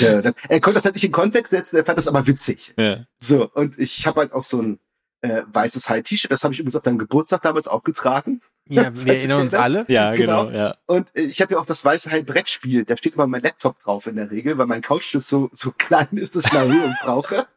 der. 0.00 0.34
Er 0.48 0.60
konnte 0.60 0.78
das 0.78 0.84
halt 0.86 0.96
nicht 0.96 1.04
in 1.04 1.12
Kontext 1.12 1.50
setzen, 1.50 1.76
er 1.76 1.84
fand 1.84 1.98
das 1.98 2.08
aber 2.08 2.26
witzig. 2.26 2.74
Ja. 2.76 3.06
So, 3.20 3.48
und 3.48 3.78
ich 3.78 4.08
habe 4.08 4.18
halt 4.22 4.32
auch 4.32 4.42
so 4.44 4.60
ein 4.60 4.80
äh, 5.22 5.42
weißes 5.46 5.88
Hai-T-Shirt, 5.88 6.30
das 6.30 6.44
habe 6.44 6.52
ich 6.54 6.60
übrigens 6.60 6.76
auf 6.76 6.82
deinem 6.82 6.98
Geburtstag 6.98 7.42
damals 7.42 7.66
auch 7.68 7.82
getragen. 7.82 8.40
Ja, 8.68 8.94
wir 8.94 9.14
erinnern 9.16 9.42
uns 9.42 9.54
alle. 9.54 9.84
Ja, 9.88 10.14
Genau. 10.14 10.46
genau, 10.46 10.56
ja. 10.56 10.76
Und 10.86 11.08
äh, 11.16 11.22
ich 11.22 11.40
habe 11.40 11.54
ja 11.54 11.60
auch 11.60 11.66
das 11.66 11.84
weiße 11.84 12.10
Hai-Brettspiel, 12.10 12.84
da 12.84 12.96
steht 12.96 13.14
immer 13.14 13.26
mein 13.26 13.42
Laptop 13.42 13.80
drauf 13.82 14.06
in 14.06 14.16
der 14.16 14.30
Regel, 14.30 14.58
weil 14.58 14.66
mein 14.66 14.82
Couchtisch 14.82 15.24
so, 15.24 15.48
so 15.52 15.72
klein 15.78 16.08
ist, 16.12 16.36
dass 16.36 16.46
ich 16.46 16.52
eine 16.52 16.60
Erhöhung 16.72 16.94
brauche. 17.02 17.46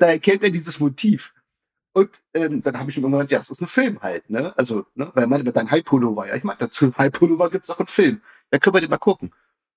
Da 0.00 0.06
erkennt 0.06 0.42
er 0.42 0.50
dieses 0.50 0.80
Motiv. 0.80 1.32
Und 1.92 2.10
ähm, 2.34 2.60
dann 2.64 2.76
habe 2.76 2.90
ich 2.90 2.96
mir 2.96 3.04
irgendwann 3.04 3.20
gedacht, 3.20 3.30
ja, 3.30 3.38
das 3.38 3.50
ist 3.50 3.60
ein 3.60 3.68
Film 3.68 4.02
halt, 4.02 4.28
ne? 4.28 4.52
Also, 4.56 4.84
ne? 4.96 5.12
Weil 5.14 5.22
er 5.24 5.26
meinte, 5.28 5.52
dein 5.52 5.70
Hai-Pullover, 5.70 6.26
ja, 6.26 6.34
ich 6.34 6.42
meine, 6.42 6.58
dazu 6.58 6.92
Hai-Pullover 6.98 7.50
gibt's 7.50 7.70
auch 7.70 7.78
einen 7.78 7.86
Film. 7.86 8.20
Da 8.50 8.58
können 8.58 8.74
wir 8.74 8.80
den 8.80 8.90
mal 8.90 8.96
gucken. 8.96 9.30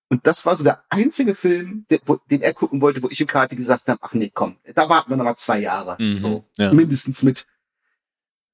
Und 0.09 0.25
das 0.25 0.45
war 0.45 0.55
so 0.55 0.63
der 0.63 0.83
einzige 0.89 1.35
Film, 1.35 1.85
der, 1.89 1.99
wo, 2.05 2.15
den 2.29 2.41
er 2.41 2.53
gucken 2.53 2.79
wollte, 2.81 3.03
wo 3.03 3.09
ich 3.09 3.21
und 3.21 3.27
Kathi 3.27 3.55
gesagt 3.57 3.87
haben, 3.87 3.99
ach 4.01 4.13
nee, 4.13 4.31
komm, 4.33 4.55
da 4.73 4.87
warten 4.87 5.09
wir 5.09 5.17
noch 5.17 5.25
mal 5.25 5.35
zwei 5.35 5.59
Jahre. 5.59 5.97
Mhm, 6.01 6.17
So, 6.17 6.45
ja. 6.57 6.71
mindestens 6.73 7.23
mit. 7.23 7.45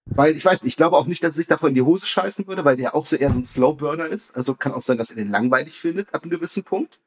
Weil 0.05 0.35
ich 0.35 0.43
weiß 0.43 0.63
nicht, 0.63 0.73
ich 0.73 0.77
glaube 0.77 0.97
auch 0.97 1.05
nicht, 1.05 1.23
dass 1.23 1.31
er 1.31 1.35
sich 1.35 1.47
davon 1.47 1.69
in 1.69 1.75
die 1.75 1.81
Hose 1.81 2.05
scheißen 2.05 2.47
würde, 2.47 2.65
weil 2.65 2.75
der 2.75 2.93
auch 2.95 3.05
so 3.05 3.15
eher 3.15 3.29
so 3.31 3.37
ein 3.37 3.45
Slowburner 3.45 4.07
ist. 4.07 4.35
Also 4.35 4.53
kann 4.55 4.73
auch 4.73 4.81
sein, 4.81 4.97
dass 4.97 5.11
er 5.11 5.15
den 5.15 5.29
langweilig 5.29 5.79
findet 5.79 6.13
ab 6.13 6.23
einem 6.23 6.31
gewissen 6.31 6.63
Punkt. 6.63 6.99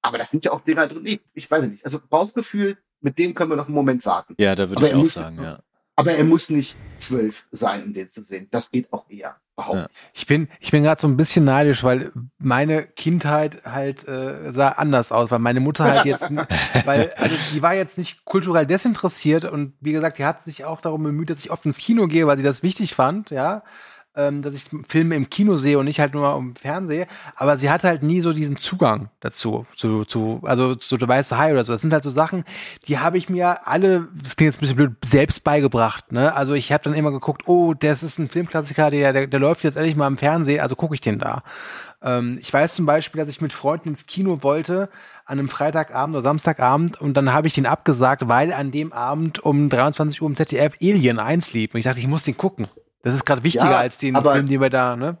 Aber 0.00 0.16
das 0.18 0.30
sind 0.30 0.44
ja 0.44 0.52
auch 0.52 0.60
Dinger 0.62 0.86
drin. 0.88 1.02
Nee, 1.02 1.20
ich 1.34 1.50
weiß 1.50 1.62
nicht. 1.64 1.84
Also 1.84 2.00
Bauchgefühl, 2.08 2.78
mit 3.00 3.18
dem 3.18 3.34
können 3.34 3.50
wir 3.50 3.56
noch 3.56 3.66
einen 3.66 3.74
Moment 3.74 4.06
warten. 4.06 4.34
Ja, 4.38 4.54
da 4.54 4.68
würde 4.68 4.78
Aber 4.80 4.88
ich 4.88 4.94
auch 4.94 4.98
muss- 4.98 5.14
sagen, 5.14 5.42
ja. 5.42 5.60
Aber 6.02 6.18
er 6.18 6.24
muss 6.24 6.50
nicht 6.50 6.76
zwölf 6.92 7.44
sein, 7.50 7.84
um 7.84 7.92
den 7.92 8.08
zu 8.08 8.22
sehen. 8.22 8.48
Das 8.50 8.70
geht 8.70 8.92
auch 8.92 9.04
eher. 9.08 9.36
Behaupten. 9.54 9.92
Ich 10.14 10.26
bin, 10.26 10.48
ich 10.60 10.70
bin 10.70 10.82
gerade 10.82 10.98
so 10.98 11.06
ein 11.06 11.18
bisschen 11.18 11.44
neidisch, 11.44 11.84
weil 11.84 12.10
meine 12.38 12.84
Kindheit 12.84 13.62
halt 13.66 14.08
äh, 14.08 14.50
sah 14.50 14.70
anders 14.70 15.12
aus, 15.12 15.30
weil 15.30 15.40
meine 15.40 15.60
Mutter 15.60 15.84
halt 15.84 16.06
jetzt, 16.06 16.30
weil 16.86 17.12
also 17.16 17.36
die 17.52 17.60
war 17.60 17.74
jetzt 17.74 17.98
nicht 17.98 18.24
kulturell 18.24 18.64
desinteressiert 18.64 19.44
und 19.44 19.74
wie 19.80 19.92
gesagt, 19.92 20.16
die 20.16 20.24
hat 20.24 20.42
sich 20.42 20.64
auch 20.64 20.80
darum 20.80 21.02
bemüht, 21.02 21.28
dass 21.28 21.38
ich 21.38 21.50
oft 21.50 21.66
ins 21.66 21.76
Kino 21.76 22.06
gehe, 22.06 22.26
weil 22.26 22.38
sie 22.38 22.42
das 22.42 22.62
wichtig 22.62 22.94
fand, 22.94 23.28
ja, 23.28 23.62
ähm, 24.14 24.42
dass 24.42 24.54
ich 24.54 24.64
Filme 24.88 25.16
im 25.16 25.30
Kino 25.30 25.56
sehe 25.56 25.78
und 25.78 25.86
nicht 25.86 26.00
halt 26.00 26.12
nur 26.14 26.36
im 26.36 26.54
Fernsehen. 26.54 27.06
Aber 27.34 27.56
sie 27.56 27.70
hatte 27.70 27.88
halt 27.88 28.02
nie 28.02 28.20
so 28.20 28.32
diesen 28.32 28.56
Zugang 28.56 29.08
dazu, 29.20 29.66
zu, 29.74 30.04
zu 30.04 30.40
also 30.44 30.74
zu 30.74 30.96
der 30.96 31.08
weiße 31.08 31.38
Hai 31.38 31.52
oder 31.52 31.64
so. 31.64 31.72
Das 31.72 31.82
sind 31.82 31.92
halt 31.92 32.04
so 32.04 32.10
Sachen, 32.10 32.44
die 32.86 32.98
habe 32.98 33.16
ich 33.16 33.28
mir 33.28 33.66
alle, 33.66 34.08
das 34.22 34.36
klingt 34.36 34.52
jetzt 34.52 34.58
ein 34.58 34.60
bisschen 34.60 34.76
blöd, 34.76 34.92
selbst 35.04 35.44
beigebracht. 35.44 36.12
Ne? 36.12 36.34
Also 36.34 36.52
ich 36.52 36.72
habe 36.72 36.84
dann 36.84 36.94
immer 36.94 37.10
geguckt, 37.10 37.48
oh, 37.48 37.72
das 37.74 38.02
ist 38.02 38.18
ein 38.18 38.28
Filmklassiker, 38.28 38.90
der, 38.90 39.12
der, 39.12 39.26
der 39.26 39.40
läuft 39.40 39.64
jetzt 39.64 39.76
endlich 39.76 39.96
mal 39.96 40.06
im 40.08 40.18
Fernsehen, 40.18 40.60
also 40.60 40.76
gucke 40.76 40.94
ich 40.94 41.00
den 41.00 41.18
da. 41.18 41.42
Ähm, 42.02 42.38
ich 42.40 42.52
weiß 42.52 42.74
zum 42.74 42.84
Beispiel, 42.84 43.18
dass 43.18 43.30
ich 43.30 43.40
mit 43.40 43.52
Freunden 43.52 43.90
ins 43.90 44.06
Kino 44.06 44.42
wollte 44.42 44.90
an 45.24 45.38
einem 45.38 45.48
Freitagabend 45.48 46.16
oder 46.16 46.24
Samstagabend 46.24 47.00
und 47.00 47.14
dann 47.14 47.32
habe 47.32 47.46
ich 47.46 47.54
den 47.54 47.64
abgesagt, 47.64 48.28
weil 48.28 48.52
an 48.52 48.72
dem 48.72 48.92
Abend 48.92 49.42
um 49.42 49.70
23 49.70 50.20
Uhr 50.20 50.28
im 50.28 50.36
ZDF 50.36 50.74
Alien 50.82 51.18
1 51.18 51.54
lief 51.54 51.72
und 51.72 51.78
ich 51.78 51.84
dachte, 51.84 52.00
ich 52.00 52.06
muss 52.06 52.24
den 52.24 52.36
gucken. 52.36 52.66
Das 53.02 53.14
ist 53.14 53.24
gerade 53.26 53.42
wichtiger 53.44 53.70
Ja, 53.70 53.78
als 53.78 53.98
den 53.98 54.16
aber- 54.16 54.34
Film, 54.34 54.46
den 54.46 54.60
wir 54.60 54.70
da, 54.70 54.96
ne? 54.96 55.18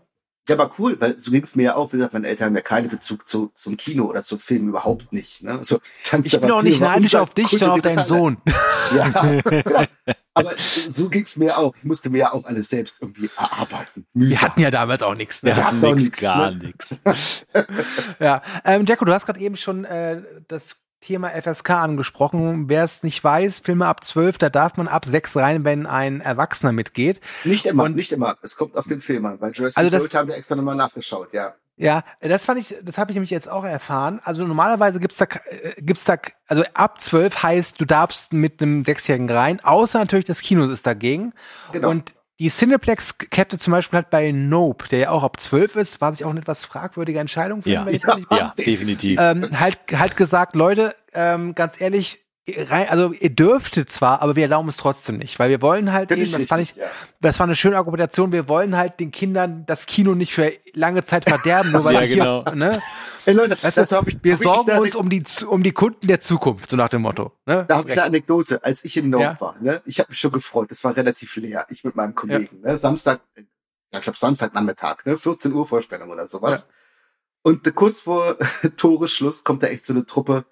Ja, 0.48 0.56
aber 0.56 0.72
cool, 0.80 1.00
weil 1.00 1.20
so 1.20 1.30
ging 1.30 1.44
es 1.44 1.54
mir 1.54 1.62
ja 1.62 1.74
auch. 1.76 1.92
Wie 1.92 1.98
gesagt, 1.98 2.14
meine 2.14 2.26
Eltern 2.26 2.46
haben 2.48 2.56
ja 2.56 2.62
keinen 2.62 2.88
Bezug 2.88 3.28
zu, 3.28 3.52
zum 3.54 3.76
Kino 3.76 4.06
oder 4.06 4.24
zum 4.24 4.40
Film 4.40 4.68
überhaupt 4.70 5.12
nicht. 5.12 5.40
Ne? 5.44 5.60
Tanz 6.02 6.26
Ich 6.26 6.40
bin 6.40 6.50
auch 6.50 6.62
nicht 6.62 6.80
neidisch 6.80 7.14
auf 7.14 7.32
dich, 7.32 7.46
sondern 7.46 7.70
auf 7.70 7.80
deinen 7.82 8.04
Sohn. 8.04 8.36
Ja. 8.92 9.40
Aber 10.34 10.52
so 10.88 11.08
ging's 11.08 11.36
mir 11.36 11.56
auch. 11.58 11.74
Ich 11.76 11.84
musste 11.84 12.10
mir 12.10 12.18
ja 12.18 12.32
auch 12.32 12.44
alles 12.44 12.68
selbst 12.70 12.96
irgendwie 13.00 13.30
erarbeiten. 13.38 14.04
Wir 14.14 14.28
Mühsam. 14.28 14.42
hatten 14.48 14.60
ja 14.60 14.70
damals 14.72 15.02
auch 15.02 15.14
nichts. 15.14 15.42
Wir 15.44 15.54
Ne? 15.54 15.64
hatten 15.64 15.80
doch 15.80 15.90
nix, 15.94 16.04
nix, 16.06 16.20
gar 16.20 16.50
ne? 16.50 16.58
nix. 16.58 17.00
Ja, 18.18 18.42
ähm, 18.64 18.84
Jacko, 18.86 19.04
du 19.04 19.12
hast 19.14 19.24
gerade 19.26 19.38
eben 19.40 19.56
schon 19.56 19.84
äh, 19.84 20.22
das 20.48 20.76
Thema 21.02 21.30
FSK 21.30 21.70
angesprochen. 21.70 22.68
Wer 22.68 22.84
es 22.84 23.02
nicht 23.02 23.22
weiß, 23.22 23.58
Filme 23.58 23.86
ab 23.86 24.04
12, 24.04 24.38
da 24.38 24.48
darf 24.48 24.76
man 24.76 24.88
ab 24.88 25.04
6 25.04 25.36
rein, 25.36 25.64
wenn 25.64 25.86
ein 25.86 26.20
Erwachsener 26.20 26.72
mitgeht. 26.72 27.20
Nicht 27.44 27.66
immer, 27.66 27.84
Und- 27.84 27.96
nicht 27.96 28.12
immer. 28.12 28.36
Es 28.42 28.56
kommt 28.56 28.76
auf 28.76 28.86
den 28.86 29.00
Film 29.00 29.26
an. 29.26 29.38
Bei 29.38 29.50
Jurassic 29.50 29.76
Also 29.78 29.90
das- 29.90 30.02
World 30.02 30.14
haben 30.14 30.28
wir 30.28 30.36
extra 30.36 30.54
nochmal 30.56 30.76
nachgeschaut, 30.76 31.32
ja. 31.32 31.54
Ja, 31.76 32.04
das 32.20 32.44
fand 32.44 32.60
ich, 32.60 32.76
das 32.82 32.98
habe 32.98 33.10
ich 33.10 33.14
nämlich 33.14 33.30
jetzt 33.30 33.48
auch 33.48 33.64
erfahren. 33.64 34.20
Also 34.24 34.44
normalerweise 34.46 35.00
gibt's 35.00 35.16
da, 35.18 35.26
gibt's 35.78 36.04
da, 36.04 36.16
also 36.46 36.62
ab 36.74 37.00
12 37.00 37.42
heißt, 37.42 37.80
du 37.80 37.84
darfst 37.86 38.32
mit 38.34 38.62
einem 38.62 38.84
Sechsjährigen 38.84 39.28
rein, 39.30 39.58
außer 39.64 39.98
natürlich 39.98 40.26
das 40.26 40.42
Kino 40.42 40.64
ist 40.66 40.86
dagegen. 40.86 41.32
Genau. 41.72 41.88
Und 41.90 42.12
die 42.42 42.50
Cineplex-Kette 42.50 43.56
zum 43.58 43.70
Beispiel 43.70 43.98
hat 44.00 44.10
bei 44.10 44.32
Nope, 44.32 44.88
der 44.88 44.98
ja 44.98 45.10
auch 45.10 45.22
ab 45.22 45.38
12 45.38 45.76
ist, 45.76 46.00
was 46.00 46.16
ich 46.16 46.24
auch 46.24 46.30
eine 46.30 46.40
etwas 46.40 46.64
fragwürdige 46.64 47.20
Entscheidung 47.20 47.62
finde, 47.62 47.74
Ja, 47.78 47.86
wenn 47.86 47.94
ich 47.94 48.02
ehrlich 48.02 48.28
bin. 48.28 48.38
ja, 48.38 48.52
definitiv. 48.58 49.18
ähm, 49.20 49.48
halt, 49.60 49.78
halt 49.92 50.16
gesagt, 50.16 50.56
Leute, 50.56 50.94
ähm, 51.14 51.54
ganz 51.54 51.80
ehrlich, 51.80 52.18
rein, 52.48 52.88
also 52.88 53.12
ihr 53.12 53.30
dürftet 53.30 53.90
zwar, 53.90 54.20
aber 54.22 54.34
wir 54.36 54.42
erlauben 54.42 54.68
es 54.68 54.76
trotzdem 54.76 55.16
nicht, 55.18 55.38
weil 55.38 55.48
wir 55.50 55.62
wollen 55.62 55.92
halt 55.92 56.08
Finde 56.08 56.24
eben, 56.24 56.32
ich 56.32 56.38
das 56.38 56.46
fand 56.48 56.62
ich, 56.62 56.68
richtig, 56.70 56.82
ja. 56.82 56.90
das 57.20 57.38
war 57.38 57.44
eine 57.46 57.54
schöne 57.54 57.76
Argumentation, 57.76 58.32
wir 58.32 58.48
wollen 58.48 58.76
halt 58.76 58.98
den 58.98 59.12
Kindern 59.12 59.64
das 59.66 59.86
Kino 59.86 60.14
nicht 60.14 60.32
für 60.34 60.52
lange 60.74 61.04
Zeit 61.04 61.28
verderben, 61.28 61.70
nur 61.72 61.84
weil 61.84 61.94
Ja, 61.94 62.00
hier, 62.00 62.16
genau. 62.16 62.42
ne? 62.54 62.82
Ey 63.26 63.34
Leute, 63.34 63.56
Weißt 63.62 63.78
du, 63.78 63.96
hab 63.96 64.08
ich, 64.08 64.16
wir 64.24 64.32
hab 64.34 64.40
ich 64.40 64.46
sorgen 64.46 64.70
eine 64.70 64.80
uns 64.80 64.96
um 64.96 65.08
die, 65.08 65.22
um 65.46 65.62
die 65.62 65.72
Kunden 65.72 66.06
der 66.08 66.20
Zukunft, 66.20 66.70
so 66.70 66.76
nach 66.76 66.88
dem 66.88 67.02
Motto. 67.02 67.32
Ne? 67.46 67.64
Da 67.68 67.76
habe 67.76 67.88
ich 67.88 67.94
eine 67.96 68.06
Anekdote, 68.06 68.64
als 68.64 68.84
ich 68.84 68.96
in 68.96 69.10
Nope 69.10 69.22
Ja. 69.22 69.40
war. 69.40 69.56
Ne? 69.60 69.80
Ich 69.86 70.00
habe 70.00 70.10
mich 70.10 70.18
schon 70.18 70.32
gefreut. 70.32 70.72
Es 70.72 70.82
war 70.82 70.96
relativ 70.96 71.36
leer. 71.36 71.66
Ich 71.70 71.84
mit 71.84 71.94
meinem 71.94 72.14
Kollegen. 72.16 72.60
Ne? 72.62 72.76
Samstag, 72.78 73.20
ja, 73.36 73.44
ich 73.98 74.00
glaube 74.00 74.18
Samstagnachmittag, 74.18 75.04
ne? 75.04 75.16
14 75.16 75.52
Uhr 75.52 75.66
Vorstellung 75.66 76.10
oder 76.10 76.26
sowas. 76.26 76.68
Und 77.42 77.72
kurz 77.76 78.00
vor 78.00 78.36
Toresschluss 78.76 79.44
kommt 79.44 79.62
da 79.62 79.68
echt 79.68 79.86
so 79.86 79.92
eine 79.92 80.06
Truppe. 80.06 80.44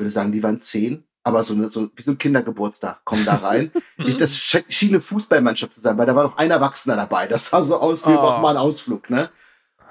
Würde 0.00 0.10
sagen, 0.10 0.32
die 0.32 0.42
waren 0.42 0.58
zehn, 0.60 1.04
aber 1.22 1.44
so, 1.44 1.54
eine, 1.54 1.68
so 1.68 1.90
wie 1.94 2.02
so 2.02 2.10
ein 2.12 2.18
Kindergeburtstag 2.18 3.04
kommen 3.04 3.24
da 3.24 3.36
rein. 3.36 3.70
ich, 3.98 4.16
das 4.16 4.36
sch- 4.36 4.64
schien 4.68 4.88
eine 4.90 5.00
Fußballmannschaft 5.00 5.74
zu 5.74 5.80
sein, 5.80 5.96
weil 5.98 6.06
da 6.06 6.16
war 6.16 6.24
noch 6.24 6.38
ein 6.38 6.50
Erwachsener 6.50 6.96
dabei. 6.96 7.26
Das 7.26 7.46
sah 7.50 7.62
so 7.62 7.78
aus 7.80 8.06
wie 8.06 8.10
Oh. 8.10 8.38
mal 8.40 8.48
einen 8.50 8.58
Ausflug. 8.58 9.10
Ne? 9.10 9.30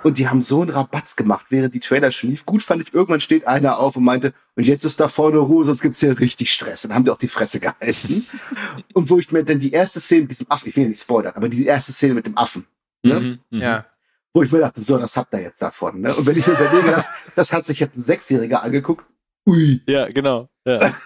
Und 0.02 0.18
die 0.18 0.30
haben 0.30 0.42
so 0.42 0.62
einen 0.62 0.70
Rabatz 0.72 1.16
gemacht, 1.18 1.48
während 1.50 1.76
die 1.76 1.82
Trailer 1.82 2.10
schon 2.12 2.30
lief. 2.30 2.46
Gut 2.46 2.64
fand 2.64 2.82
ich, 2.82 2.94
irgendwann 2.94 3.20
steht 3.22 3.46
einer 3.48 3.80
auf 3.80 3.98
und 3.98 4.04
meinte, 4.06 4.34
und 4.56 4.64
jetzt 4.64 4.86
ist 4.86 5.00
da 5.00 5.08
vorne 5.10 5.40
Ruhe, 5.40 5.66
sonst 5.66 5.82
gibt's 5.82 6.00
hier 6.00 6.18
richtig 6.20 6.52
Stress. 6.54 6.84
Dann 6.84 6.94
haben 6.94 7.04
die 7.04 7.12
auch 7.12 7.18
die 7.18 7.28
Fresse 7.28 7.60
gehalten. 7.60 8.26
und 8.94 9.10
wo 9.10 9.20
ich 9.20 9.32
mir 9.32 9.44
dann 9.44 9.60
die 9.60 9.72
erste 9.72 10.00
Szene 10.00 10.22
mit 10.22 10.32
diesem 10.32 10.50
Affen, 10.50 10.70
ich 10.70 10.76
will 10.78 10.84
ja 10.84 10.90
nicht 10.90 11.02
spoilern, 11.02 11.34
aber 11.36 11.50
die 11.50 11.66
erste 11.66 11.92
Szene 11.94 12.14
mit 12.14 12.26
dem 12.26 12.38
Affen, 12.38 12.66
ne? 13.04 13.20
Mhm, 13.20 13.40
mhm. 13.50 13.62
Ja. 13.62 13.86
wo 14.34 14.42
ich 14.42 14.52
mir 14.52 14.60
dachte, 14.60 14.80
so, 14.82 14.98
das 14.98 15.18
habt 15.18 15.34
ihr 15.34 15.42
jetzt 15.42 15.62
davon. 15.62 16.00
Ne? 16.02 16.16
Und 16.16 16.26
wenn 16.26 16.38
ich 16.38 16.48
mir 16.48 16.54
überlege, 16.54 16.92
das, 16.92 17.10
das 17.36 17.52
hat 17.52 17.66
sich 17.66 17.80
jetzt 17.82 17.98
ein 17.98 18.02
Sechsjähriger 18.02 18.64
angeguckt, 18.64 19.06
ui. 19.50 19.82
Ja, 19.88 20.08
genau. 20.08 20.50
Ja. 20.66 20.92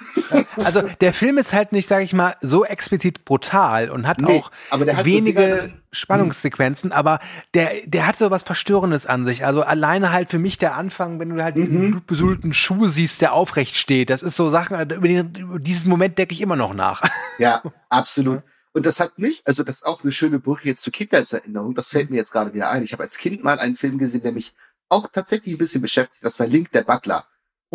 Also 0.64 0.82
der 1.02 1.14
Film 1.14 1.38
ist 1.38 1.54
halt 1.54 1.74
nicht, 1.74 1.88
sage 1.88 2.04
ich 2.04 2.14
mal, 2.14 2.36
so 2.42 2.66
explizit 2.66 3.24
brutal 3.26 3.90
und 3.92 4.08
hat 4.08 4.20
Nee, 4.20 4.40
auch 4.40 4.52
aber 4.72 4.86
der 4.86 4.98
hat 4.98 5.06
so 5.06 5.12
wenige 5.12 5.42
drin. 5.42 5.74
Spannungssequenzen, 5.92 6.92
aber 6.92 7.20
der, 7.54 7.72
der 7.86 8.08
hat 8.08 8.16
so 8.18 8.32
was 8.32 8.44
Verstörendes 8.44 9.06
an 9.06 9.26
sich. 9.26 9.46
Also 9.46 9.62
alleine 9.64 10.12
halt 10.12 10.30
für 10.32 10.40
mich 10.40 10.58
der 10.58 10.76
Anfang, 10.76 11.20
wenn 11.20 11.30
du 11.30 11.44
halt 11.44 11.56
diesen 11.56 11.82
Mhm. 11.88 11.92
blutbesudelten 11.92 12.54
Schuh 12.54 12.88
siehst, 12.88 13.22
der 13.22 13.34
aufrecht 13.34 13.76
steht, 13.76 14.10
das 14.10 14.24
ist 14.24 14.36
so 14.36 14.50
Sachen, 14.50 14.80
über, 14.92 15.08
den, 15.08 15.36
über 15.36 15.60
diesen 15.60 15.90
Moment 15.90 16.18
denke 16.18 16.34
ich 16.34 16.42
immer 16.42 16.56
noch 16.56 16.74
nach. 16.74 17.02
Ja, 17.40 17.62
absolut. 17.90 18.42
Und 18.74 18.86
das 18.86 19.00
hat 19.00 19.20
mich, 19.20 19.42
also 19.46 19.64
das 19.64 19.78
ist 19.78 19.86
auch 19.86 20.04
eine 20.04 20.12
schöne 20.12 20.40
Brücke 20.40 20.68
jetzt 20.68 20.82
zur 20.84 20.94
Kindheitserinnerung, 20.94 21.76
das 21.76 21.90
fällt 21.90 22.10
mir 22.10 22.18
jetzt 22.18 22.32
gerade 22.32 22.54
wieder 22.54 22.70
ein. 22.72 22.84
Ich 22.84 22.94
habe 22.94 23.04
als 23.04 23.18
Kind 23.18 23.44
mal 23.44 23.60
einen 23.60 23.76
Film 23.76 23.98
gesehen, 24.00 24.22
der 24.24 24.32
mich 24.32 24.54
auch 24.90 25.08
tatsächlich 25.12 25.54
ein 25.56 25.58
bisschen 25.60 25.82
beschäftigt. 25.82 26.24
Das 26.24 26.40
war 26.40 26.48
Link 26.48 26.72
der 26.72 26.84
Butler. 26.84 27.26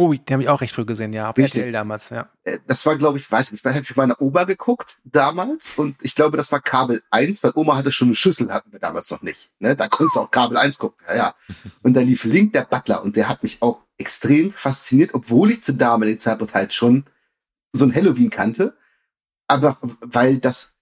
Oh, 0.00 0.12
den 0.12 0.32
habe 0.32 0.44
ich 0.44 0.48
auch 0.48 0.60
recht 0.60 0.76
früh 0.76 0.84
gesehen, 0.84 1.12
ja, 1.12 1.28
auf 1.28 1.36
Richtig. 1.36 1.58
RTL 1.58 1.72
damals, 1.72 2.10
ja. 2.10 2.28
Äh, 2.44 2.60
Das 2.68 2.86
war, 2.86 2.94
glaube 2.94 3.18
ich, 3.18 3.28
weiß 3.28 3.50
nicht, 3.50 3.64
habe 3.64 3.80
ich 3.80 3.88
mit 3.88 3.96
meiner 3.96 4.22
Oma 4.22 4.44
geguckt 4.44 4.98
damals 5.02 5.72
und 5.76 5.96
ich 6.02 6.14
glaube, 6.14 6.36
das 6.36 6.52
war 6.52 6.60
Kabel 6.60 7.02
1, 7.10 7.42
weil 7.42 7.50
Oma 7.56 7.76
hatte 7.76 7.90
schon 7.90 8.06
eine 8.06 8.14
Schüssel, 8.14 8.52
hatten 8.52 8.70
wir 8.70 8.78
damals 8.78 9.10
noch 9.10 9.22
nicht. 9.22 9.50
Ne? 9.58 9.74
Da 9.74 9.88
konntest 9.88 10.14
du 10.14 10.20
auch 10.20 10.30
Kabel 10.30 10.56
1 10.56 10.78
gucken, 10.78 11.04
ja, 11.08 11.16
ja. 11.16 11.34
Und 11.82 11.94
da 11.94 12.00
lief 12.00 12.22
Link 12.22 12.52
der 12.52 12.62
Butler 12.62 13.02
und 13.02 13.16
der 13.16 13.28
hat 13.28 13.42
mich 13.42 13.60
auch 13.60 13.80
extrem 13.98 14.52
fasziniert, 14.52 15.14
obwohl 15.14 15.50
ich 15.50 15.62
zu 15.64 15.74
damaligen 15.74 16.20
Zeitpunkt 16.20 16.54
halt 16.54 16.72
schon 16.72 17.04
so 17.72 17.84
ein 17.84 17.92
Halloween 17.92 18.30
kannte. 18.30 18.76
Aber 19.48 19.78
weil 20.00 20.38
das, 20.38 20.76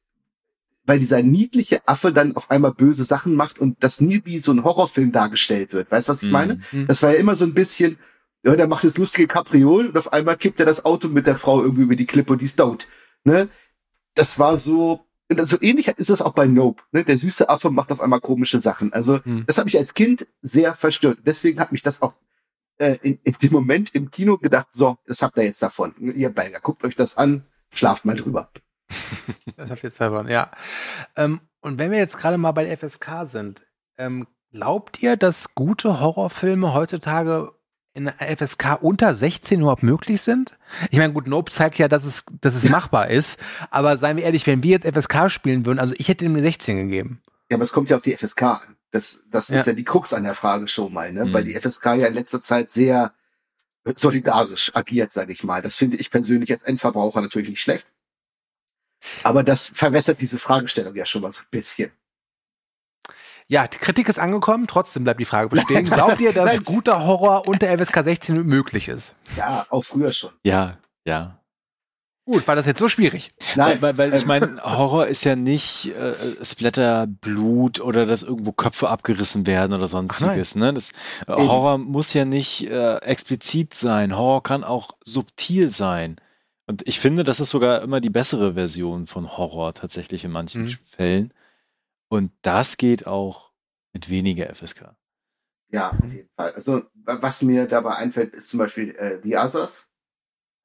weil 0.84 0.98
dieser 0.98 1.22
niedliche 1.22 1.80
Affe 1.88 2.12
dann 2.12 2.36
auf 2.36 2.50
einmal 2.50 2.74
böse 2.74 3.04
Sachen 3.04 3.34
macht 3.34 3.58
und 3.58 3.82
das 3.82 4.02
nie 4.02 4.20
wie 4.26 4.40
so 4.40 4.52
ein 4.52 4.62
Horrorfilm 4.62 5.10
dargestellt 5.10 5.72
wird. 5.72 5.90
Weißt 5.90 6.06
du, 6.06 6.12
was 6.12 6.22
ich 6.22 6.30
meine? 6.30 6.60
Mhm. 6.70 6.86
Das 6.86 7.02
war 7.02 7.12
ja 7.12 7.16
immer 7.18 7.34
so 7.34 7.46
ein 7.46 7.54
bisschen, 7.54 7.98
ja, 8.44 8.54
der 8.56 8.66
macht 8.66 8.84
jetzt 8.84 8.98
lustige 8.98 9.26
Kapriolen 9.26 9.88
und 9.88 9.98
auf 9.98 10.12
einmal 10.12 10.36
kippt 10.36 10.60
er 10.60 10.66
das 10.66 10.84
Auto 10.84 11.08
mit 11.08 11.26
der 11.26 11.36
Frau 11.36 11.62
irgendwie 11.62 11.82
über 11.82 11.96
die 11.96 12.06
Klippe 12.06 12.32
und 12.32 12.40
die 12.40 12.44
ist 12.46 12.56
tot. 12.56 12.86
Ne? 13.24 13.48
Das 14.14 14.38
war 14.38 14.56
so, 14.56 15.04
so 15.30 15.56
ähnlich 15.60 15.88
ist 15.88 16.10
das 16.10 16.22
auch 16.22 16.32
bei 16.32 16.46
Nope. 16.46 16.82
Ne? 16.92 17.04
Der 17.04 17.18
süße 17.18 17.48
Affe 17.48 17.70
macht 17.70 17.90
auf 17.90 18.00
einmal 18.00 18.20
komische 18.20 18.60
Sachen. 18.60 18.92
Also, 18.92 19.20
Mhm. 19.24 19.44
das 19.46 19.58
hat 19.58 19.64
mich 19.64 19.76
als 19.78 19.94
Kind 19.94 20.26
sehr 20.42 20.74
verstört. 20.74 21.18
Deswegen 21.26 21.58
hat 21.60 21.72
mich 21.72 21.82
das 21.82 22.02
auch 22.02 22.12
äh, 22.78 22.96
in, 23.02 23.18
in 23.24 23.34
dem 23.42 23.52
Moment 23.52 23.94
im 23.94 24.10
Kino 24.10 24.36
gedacht, 24.38 24.68
so, 24.72 24.98
das 25.06 25.22
habt 25.22 25.36
ihr 25.38 25.44
jetzt 25.44 25.62
davon. 25.62 25.94
Ihr 25.98 26.30
Belger, 26.30 26.60
guckt 26.60 26.84
euch 26.84 26.94
das 26.94 27.16
an, 27.16 27.44
schlaft 27.70 28.04
mal 28.04 28.16
drüber. 28.16 28.50
Das 29.56 29.70
hab 29.70 29.76
ich 29.78 29.82
jetzt 29.84 30.00
davon, 30.00 30.28
ja. 30.28 30.50
Ähm, 31.16 31.40
und 31.60 31.78
wenn 31.78 31.90
wir 31.90 31.98
jetzt 31.98 32.18
gerade 32.18 32.36
mal 32.38 32.52
bei 32.52 32.64
der 32.64 32.76
FSK 32.76 33.24
sind, 33.26 33.66
ähm, 33.96 34.26
glaubt 34.52 35.02
ihr, 35.02 35.16
dass 35.16 35.54
gute 35.54 35.98
Horrorfilme 36.00 36.74
heutzutage 36.74 37.52
in 37.96 38.04
der 38.04 38.36
FSK 38.36 38.78
unter 38.82 39.14
16 39.14 39.60
überhaupt 39.60 39.82
möglich 39.82 40.20
sind? 40.22 40.56
Ich 40.90 40.98
meine, 40.98 41.12
gut, 41.12 41.26
Nope 41.26 41.50
zeigt 41.50 41.78
ja, 41.78 41.88
dass 41.88 42.04
es, 42.04 42.24
dass 42.40 42.54
es 42.54 42.68
machbar 42.68 43.08
ist, 43.08 43.38
aber 43.70 43.96
seien 43.98 44.16
wir 44.16 44.24
ehrlich, 44.24 44.46
wenn 44.46 44.62
wir 44.62 44.72
jetzt 44.78 44.86
FSK 44.86 45.30
spielen 45.30 45.64
würden, 45.66 45.78
also 45.78 45.94
ich 45.98 46.08
hätte 46.08 46.24
ihm 46.24 46.32
eine 46.32 46.42
16 46.42 46.76
gegeben. 46.76 47.22
Ja, 47.50 47.56
aber 47.56 47.64
es 47.64 47.72
kommt 47.72 47.90
ja 47.90 47.96
auf 47.96 48.02
die 48.02 48.16
FSK 48.16 48.42
an. 48.42 48.76
Das, 48.90 49.20
das 49.30 49.48
Ja. 49.48 49.56
ist 49.56 49.66
ja 49.66 49.72
die 49.72 49.84
Krux 49.84 50.12
an 50.12 50.24
der 50.24 50.34
Frage 50.34 50.68
schon 50.68 50.92
mal, 50.92 51.12
ne? 51.12 51.24
Mhm. 51.24 51.32
Weil 51.32 51.44
die 51.44 51.54
FSK 51.58 51.86
ja 51.94 52.06
in 52.06 52.14
letzter 52.14 52.42
Zeit 52.42 52.70
sehr 52.70 53.12
solidarisch 53.94 54.74
agiert, 54.74 55.12
sage 55.12 55.32
ich 55.32 55.44
mal. 55.44 55.62
Das 55.62 55.76
finde 55.76 55.96
ich 55.96 56.10
persönlich 56.10 56.50
als 56.52 56.62
Endverbraucher 56.62 57.20
natürlich 57.20 57.48
nicht 57.48 57.60
schlecht. 57.62 57.86
Aber 59.22 59.42
das 59.42 59.68
verwässert 59.68 60.20
diese 60.20 60.38
Fragestellung 60.38 60.94
ja 60.96 61.06
schon 61.06 61.22
mal 61.22 61.32
so 61.32 61.42
ein 61.42 61.46
bisschen. 61.50 61.92
Ja, 63.48 63.68
die 63.68 63.78
Kritik 63.78 64.08
ist 64.08 64.18
angekommen, 64.18 64.66
trotzdem 64.66 65.04
bleibt 65.04 65.20
die 65.20 65.24
Frage 65.24 65.50
bestehen. 65.50 65.84
Glaubt 65.84 66.20
ihr, 66.20 66.32
dass 66.32 66.46
Nein. 66.54 66.62
guter 66.64 67.04
Horror 67.06 67.46
unter 67.46 67.68
FSK 67.78 68.02
16 68.02 68.42
möglich 68.44 68.88
ist? 68.88 69.14
Ja, 69.36 69.66
auch 69.70 69.82
früher 69.82 70.12
schon. 70.12 70.30
ja, 70.42 70.78
ja. 71.04 71.40
Gut, 72.28 72.48
war 72.48 72.56
das 72.56 72.66
jetzt 72.66 72.80
so 72.80 72.88
schwierig? 72.88 73.30
Nein, 73.54 73.80
weil, 73.80 73.96
weil 73.98 74.12
ich 74.12 74.22
ähm, 74.22 74.26
meine, 74.28 74.60
Horror 74.64 75.06
ist 75.06 75.22
ja 75.22 75.36
nicht 75.36 75.94
äh, 75.96 76.12
Splatter, 76.44 77.06
Blut 77.06 77.78
oder 77.78 78.04
dass 78.04 78.24
irgendwo 78.24 78.50
Köpfe 78.50 78.88
abgerissen 78.88 79.46
werden 79.46 79.72
oder 79.72 79.86
sonstiges. 79.86 80.56
Ne? 80.56 80.74
Das, 80.74 80.90
äh, 81.28 81.32
Eben. 81.34 81.48
Horror 81.48 81.78
muss 81.78 82.12
ja 82.14 82.24
nicht 82.24 82.68
äh, 82.68 82.96
explizit 82.96 83.74
sein. 83.74 84.16
Horror 84.18 84.42
kann 84.42 84.64
auch 84.64 84.96
subtil 85.04 85.70
sein. 85.70 86.16
Und 86.66 86.88
ich 86.88 86.98
finde, 86.98 87.22
das 87.22 87.38
ist 87.38 87.50
sogar 87.50 87.80
immer 87.82 88.00
die 88.00 88.10
bessere 88.10 88.54
Version 88.54 89.06
von 89.06 89.38
Horror 89.38 89.72
tatsächlich 89.74 90.24
in 90.24 90.32
manchen 90.32 90.62
Mhm. 90.64 90.78
Fällen. 90.84 91.32
Und 92.08 92.32
das 92.42 92.76
geht 92.76 93.06
auch 93.06 93.52
mit 93.92 94.10
weniger 94.10 94.54
FSK. 94.54 94.94
Ja, 95.70 95.90
auf 95.90 96.12
jeden 96.12 96.28
Fall. 96.36 96.52
Also, 96.52 96.82
wa- 96.94 97.18
was 97.20 97.42
mir 97.42 97.66
dabei 97.66 97.96
einfällt, 97.96 98.34
ist 98.34 98.48
zum 98.48 98.58
Beispiel 98.58 98.94
äh, 98.96 99.20
The 99.22 99.36
Others. 99.36 99.88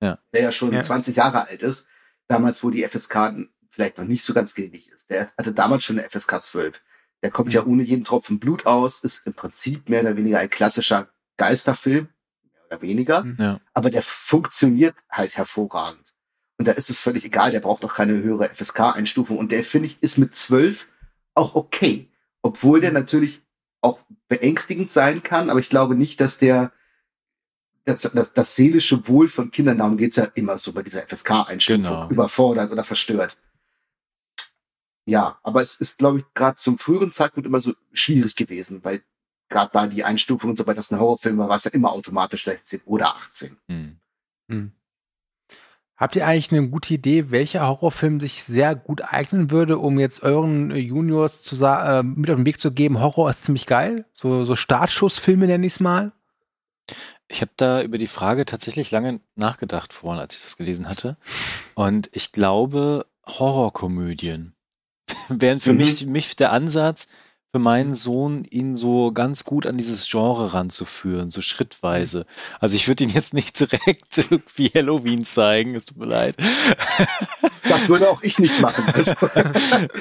Ja. 0.01 0.19
Der 0.33 0.41
ja 0.41 0.51
schon 0.51 0.73
Ja. 0.73 0.81
20 0.81 1.15
Jahre 1.15 1.47
alt 1.47 1.63
ist. 1.63 1.87
Damals, 2.27 2.63
wo 2.63 2.69
die 2.69 2.83
FSK 2.87 3.35
vielleicht 3.69 3.97
noch 3.97 4.05
nicht 4.05 4.23
so 4.23 4.33
ganz 4.33 4.53
gängig 4.53 4.89
ist. 4.89 5.09
Der 5.09 5.31
hatte 5.37 5.53
damals 5.53 5.83
schon 5.83 5.97
eine 5.99 6.07
FSK 6.09 6.43
12. 6.43 6.81
Der 7.23 7.31
kommt 7.31 7.53
ja 7.53 7.63
ohne 7.65 7.83
jeden 7.83 8.03
Tropfen 8.03 8.39
Blut 8.39 8.65
aus, 8.65 9.03
ist 9.03 9.25
im 9.27 9.33
Prinzip 9.33 9.89
mehr 9.89 10.01
oder 10.01 10.15
weniger 10.17 10.39
ein 10.39 10.49
klassischer 10.49 11.09
Geisterfilm. 11.37 12.09
Mehr 12.43 12.65
oder 12.67 12.81
weniger. 12.81 13.23
Mhm. 13.23 13.37
Ja. 13.39 13.59
Aber 13.73 13.89
der 13.89 14.01
funktioniert 14.01 14.95
halt 15.09 15.35
hervorragend. 15.37 16.13
Und 16.57 16.67
da 16.67 16.73
ist 16.73 16.89
es 16.91 16.99
völlig 16.99 17.25
egal, 17.25 17.51
der 17.51 17.59
braucht 17.59 17.83
auch 17.85 17.93
keine 17.95 18.13
höhere 18.13 18.49
FSK-Einstufung. 18.49 19.37
Und 19.37 19.51
der, 19.51 19.63
finde 19.63 19.87
ich, 19.87 20.01
ist 20.01 20.17
mit 20.19 20.33
12 20.33 20.87
auch 21.33 21.55
okay. 21.55 22.09
Obwohl 22.41 22.81
der 22.81 22.91
natürlich 22.91 23.41
auch 23.81 24.01
beängstigend 24.27 24.89
sein 24.89 25.23
kann, 25.23 25.49
aber 25.49 25.59
ich 25.59 25.69
glaube 25.69 25.95
nicht, 25.95 26.21
dass 26.21 26.37
der 26.37 26.71
das, 27.85 28.03
das, 28.13 28.33
das 28.33 28.55
seelische 28.55 29.07
Wohl 29.07 29.27
von 29.27 29.49
Kindern, 29.49 29.79
darum 29.79 29.97
geht's 29.97 30.15
ja 30.15 30.25
immer 30.35 30.57
so 30.57 30.71
bei 30.71 30.83
dieser 30.83 31.01
FSK-Einstufung, 31.01 31.83
Genau. 31.83 32.09
überfordert 32.09 32.71
oder 32.71 32.83
verstört. 32.83 33.37
Ja, 35.05 35.39
aber 35.41 35.63
es 35.63 35.81
ist, 35.81 35.97
glaube 35.97 36.19
ich, 36.19 36.25
gerade 36.35 36.55
zum 36.55 36.77
früheren 36.77 37.09
Zeitpunkt 37.11 37.47
immer 37.47 37.59
so 37.59 37.73
schwierig 37.91 38.35
gewesen, 38.35 38.83
weil 38.83 39.03
gerade 39.49 39.71
da 39.73 39.87
die 39.87 40.03
Einstufung 40.03 40.51
und 40.51 40.57
so, 40.57 40.67
weil 40.67 40.75
das 40.75 40.91
ein 40.91 40.99
Horrorfilm 40.99 41.37
war, 41.39 41.49
war 41.49 41.57
es 41.57 41.63
ja 41.63 41.71
immer 41.71 41.91
automatisch 41.91 42.45
16 42.45 42.81
oder 42.85 43.15
18. 43.15 43.57
Hm. 43.67 43.99
Hm. 44.47 44.71
Habt 46.01 46.15
ihr 46.15 46.25
eigentlich 46.25 46.51
eine 46.51 46.67
gute 46.67 46.95
Idee, 46.95 47.29
welcher 47.29 47.67
Horrorfilm 47.67 48.19
sich 48.19 48.43
sehr 48.43 48.73
gut 48.75 49.03
eignen 49.03 49.51
würde, 49.51 49.77
um 49.77 49.99
jetzt 49.99 50.23
euren 50.23 50.75
Juniors 50.75 51.43
zu 51.43 51.63
äh, 51.63 52.01
mit 52.01 52.27
auf 52.31 52.37
den 52.37 52.45
Weg 52.47 52.59
zu 52.59 52.71
geben, 52.71 52.99
Horror 52.99 53.29
ist 53.29 53.43
ziemlich 53.43 53.67
geil? 53.67 54.05
So, 54.15 54.43
so 54.43 54.55
Startschussfilme 54.55 55.45
nenne 55.45 55.63
ich 55.67 55.73
es 55.73 55.79
mal. 55.79 56.11
Ich 57.27 57.41
habe 57.41 57.51
da 57.55 57.83
über 57.83 57.99
die 57.99 58.07
Frage 58.07 58.45
tatsächlich 58.45 58.89
lange 58.89 59.19
nachgedacht 59.35 59.93
vorhin, 59.93 60.19
als 60.19 60.35
ich 60.37 60.41
das 60.41 60.57
gelesen 60.57 60.89
hatte. 60.89 61.17
Und 61.75 62.09
ich 62.13 62.31
glaube, 62.31 63.05
Horrorkomödien 63.27 64.55
wären 65.29 65.59
für 65.59 65.73
Mhm. 65.73 65.77
mich, 65.77 66.07
mich 66.07 66.35
der 66.35 66.51
Ansatz, 66.51 67.07
für 67.53 67.59
meinen 67.59 67.95
Sohn, 67.95 68.45
ihn 68.49 68.77
so 68.77 69.11
ganz 69.11 69.43
gut 69.43 69.65
an 69.67 69.75
dieses 69.75 70.07
Genre 70.09 70.53
ranzuführen, 70.53 71.29
so 71.29 71.41
schrittweise. 71.41 72.25
Also 72.61 72.77
ich 72.77 72.87
würde 72.87 73.03
ihn 73.03 73.09
jetzt 73.09 73.33
nicht 73.33 73.59
direkt 73.59 74.17
irgendwie 74.29 74.71
Halloween 74.73 75.25
zeigen, 75.25 75.75
es 75.75 75.85
tut 75.85 75.97
mir 75.97 76.05
leid. 76.05 76.37
Das 77.67 77.89
würde 77.89 78.09
auch 78.09 78.23
ich 78.23 78.39
nicht 78.39 78.59
machen. 78.61 78.85
Also, 78.93 79.13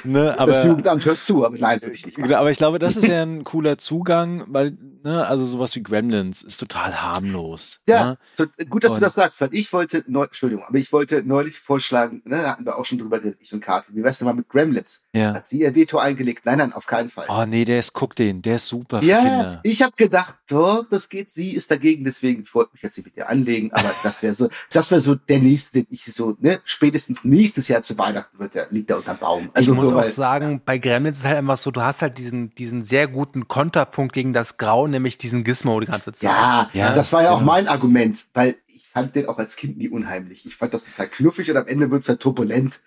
ne, 0.04 0.24
das 0.24 0.38
aber, 0.38 0.64
Jugendamt 0.66 1.04
hört 1.04 1.22
zu, 1.22 1.44
aber 1.44 1.56
nein, 1.56 1.80
würde 1.80 1.94
ich 1.94 2.04
nicht 2.04 2.18
machen. 2.18 2.28
Genau, 2.28 2.40
aber 2.40 2.50
ich 2.50 2.58
glaube, 2.58 2.78
das 2.78 3.00
wäre 3.02 3.22
ein 3.22 3.44
cooler 3.44 3.78
Zugang, 3.78 4.44
weil 4.48 4.76
ne, 5.02 5.26
also 5.26 5.44
sowas 5.44 5.74
wie 5.76 5.82
Gremlins 5.82 6.42
ist 6.42 6.58
total 6.58 7.00
harmlos. 7.02 7.80
Ja, 7.88 8.16
Ne? 8.38 8.48
gut, 8.68 8.84
dass 8.84 8.92
Und- 8.92 8.96
du 8.98 9.00
das 9.02 9.14
sagst, 9.14 9.40
weil 9.40 9.50
ich 9.52 9.72
wollte, 9.72 10.04
neu, 10.06 10.24
Entschuldigung, 10.24 10.64
aber 10.64 10.78
ich 10.78 10.92
wollte 10.92 11.22
neulich 11.24 11.58
vorschlagen, 11.58 12.22
ne, 12.24 12.36
da 12.42 12.50
hatten 12.52 12.64
wir 12.66 12.76
auch 12.78 12.84
schon 12.84 12.98
drüber 12.98 13.18
geredet, 13.20 13.38
ich 13.40 13.52
und 13.52 13.60
Kathi, 13.60 13.92
wie 13.94 14.02
wär's 14.02 14.18
denn 14.18 14.26
mal 14.26 14.34
mit 14.34 14.48
Gremlins? 14.48 15.02
Ja. 15.14 15.34
Hat 15.34 15.46
sie 15.46 15.60
ihr 15.60 15.74
Veto 15.74 15.98
eingelegt? 15.98 16.44
Nein, 16.44 16.58
nein, 16.58 16.72
auf 16.72 16.86
keinen 16.86 17.08
Fall. 17.10 17.26
Oh 17.28 17.39
nee, 17.46 17.64
der 17.64 17.78
ist, 17.78 17.92
guck 17.92 18.16
den, 18.16 18.42
der 18.42 18.56
ist 18.56 18.66
super 18.66 19.00
für 19.00 19.08
ja, 19.08 19.18
Kinder. 19.18 19.60
ich 19.62 19.82
habe 19.82 19.92
gedacht, 19.96 20.34
doch, 20.48 20.84
das 20.90 21.08
geht, 21.08 21.30
sie 21.30 21.52
ist 21.54 21.70
dagegen, 21.70 22.04
deswegen, 22.04 22.42
ich 22.42 22.54
wollte 22.54 22.70
mich 22.72 22.82
jetzt 22.82 22.96
nicht 22.96 23.06
mit 23.06 23.16
ihr 23.16 23.28
anlegen, 23.28 23.72
aber 23.72 23.94
das 24.02 24.22
wäre 24.22 24.34
so, 24.34 24.48
das 24.72 24.90
wäre 24.90 25.00
so 25.00 25.14
der 25.14 25.38
nächste, 25.38 25.80
den 25.80 25.86
ich 25.90 26.04
so, 26.04 26.36
ne, 26.40 26.60
spätestens 26.64 27.24
nächstes 27.24 27.68
Jahr 27.68 27.82
zu 27.82 27.96
Weihnachten 27.98 28.38
wird 28.38 28.54
der, 28.54 28.68
liegt 28.70 28.90
der 28.90 28.98
unterm 28.98 29.18
Baum. 29.18 29.50
Also 29.54 29.72
ich 29.72 29.78
muss 29.78 29.88
so, 29.88 29.94
auch 29.94 30.02
weil, 30.02 30.10
sagen, 30.10 30.62
bei 30.64 30.78
Gremlins 30.78 31.18
ist 31.18 31.24
halt 31.24 31.38
einfach 31.38 31.56
so, 31.56 31.70
du 31.70 31.82
hast 31.82 32.02
halt 32.02 32.18
diesen, 32.18 32.54
diesen 32.54 32.84
sehr 32.84 33.08
guten 33.08 33.48
Konterpunkt 33.48 34.12
gegen 34.12 34.32
das 34.32 34.56
Grau, 34.58 34.86
nämlich 34.86 35.18
diesen 35.18 35.44
Gizmo 35.44 35.80
die 35.80 35.86
ganze 35.86 36.12
Zeit. 36.12 36.30
ja, 36.30 36.70
Ja, 36.72 36.94
das 36.94 37.12
war 37.12 37.22
ja 37.22 37.30
auch 37.30 37.40
genau. 37.40 37.52
mein 37.52 37.68
Argument, 37.68 38.26
weil 38.34 38.56
ich 38.66 38.86
fand 38.86 39.14
den 39.14 39.26
auch 39.26 39.38
als 39.38 39.56
Kind 39.56 39.78
nie 39.78 39.88
unheimlich. 39.88 40.46
Ich 40.46 40.56
fand 40.56 40.74
das 40.74 40.86
total 40.86 41.08
knuffig 41.08 41.50
und 41.50 41.56
am 41.56 41.66
Ende 41.66 41.90
wird's 41.90 42.08
halt 42.08 42.20
turbulent. 42.20 42.80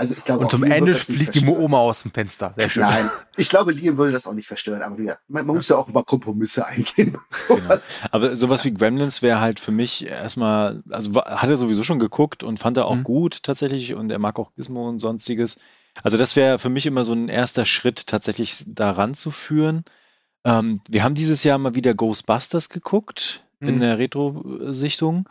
So, 0.00 0.14
Also 0.14 0.14
ich 0.16 0.24
glaube, 0.24 0.44
Und 0.44 0.50
zum 0.50 0.62
Ende 0.64 0.94
fliegt 0.94 1.34
die. 1.34 1.46
Oma 1.46 1.78
aus 1.78 2.02
dem 2.02 2.10
Fenster. 2.10 2.54
Sehr 2.56 2.70
schön. 2.70 2.82
Nein, 2.82 3.10
ich 3.36 3.48
glaube, 3.50 3.72
Liam 3.72 3.96
würde 3.98 4.12
das 4.12 4.26
auch 4.26 4.32
nicht 4.32 4.46
verstören, 4.48 4.82
aber 4.82 5.00
ja, 5.02 5.18
man, 5.28 5.46
man 5.46 5.56
muss 5.56 5.68
ja 5.68 5.76
auch 5.76 5.88
über 5.88 6.02
Kompromisse 6.04 6.66
eingehen. 6.66 7.12
bei 7.12 7.18
Sowas. 7.28 8.00
Aber 8.10 8.36
sowas 8.36 8.64
wie 8.64 8.72
Gremlins 8.72 9.20
wäre 9.22 9.40
halt 9.40 9.60
für 9.60 9.72
mich 9.72 10.06
erstmal, 10.08 10.82
also 10.90 11.14
hat 11.14 11.50
er 11.50 11.56
sowieso 11.56 11.82
schon 11.82 11.98
geguckt 11.98 12.42
und 12.42 12.58
fand 12.58 12.76
er 12.78 12.86
auch 12.86 12.96
Mhm. 12.96 13.04
gut 13.04 13.42
tatsächlich 13.42 13.94
und 13.94 14.10
er 14.10 14.18
mag 14.18 14.38
auch 14.38 14.52
Gizmo 14.54 14.88
und 14.88 14.98
sonstiges. 15.00 15.58
Also 16.02 16.16
das 16.16 16.36
wäre 16.36 16.58
für 16.58 16.68
mich 16.70 16.86
immer 16.86 17.04
so 17.04 17.12
ein 17.12 17.28
erster 17.28 17.66
Schritt, 17.66 18.06
tatsächlich 18.06 18.64
daran 18.66 19.14
zu 19.14 19.30
führen. 19.30 19.84
Ähm, 20.44 20.80
wir 20.88 21.04
haben 21.04 21.14
dieses 21.14 21.44
Jahr 21.44 21.58
mal 21.58 21.74
wieder 21.74 21.92
Ghostbusters 21.94 22.68
geguckt 22.70 23.44
in 23.60 23.76
Mhm. 23.76 23.80
der 23.80 23.98
Retro-Sichtung. 23.98 25.28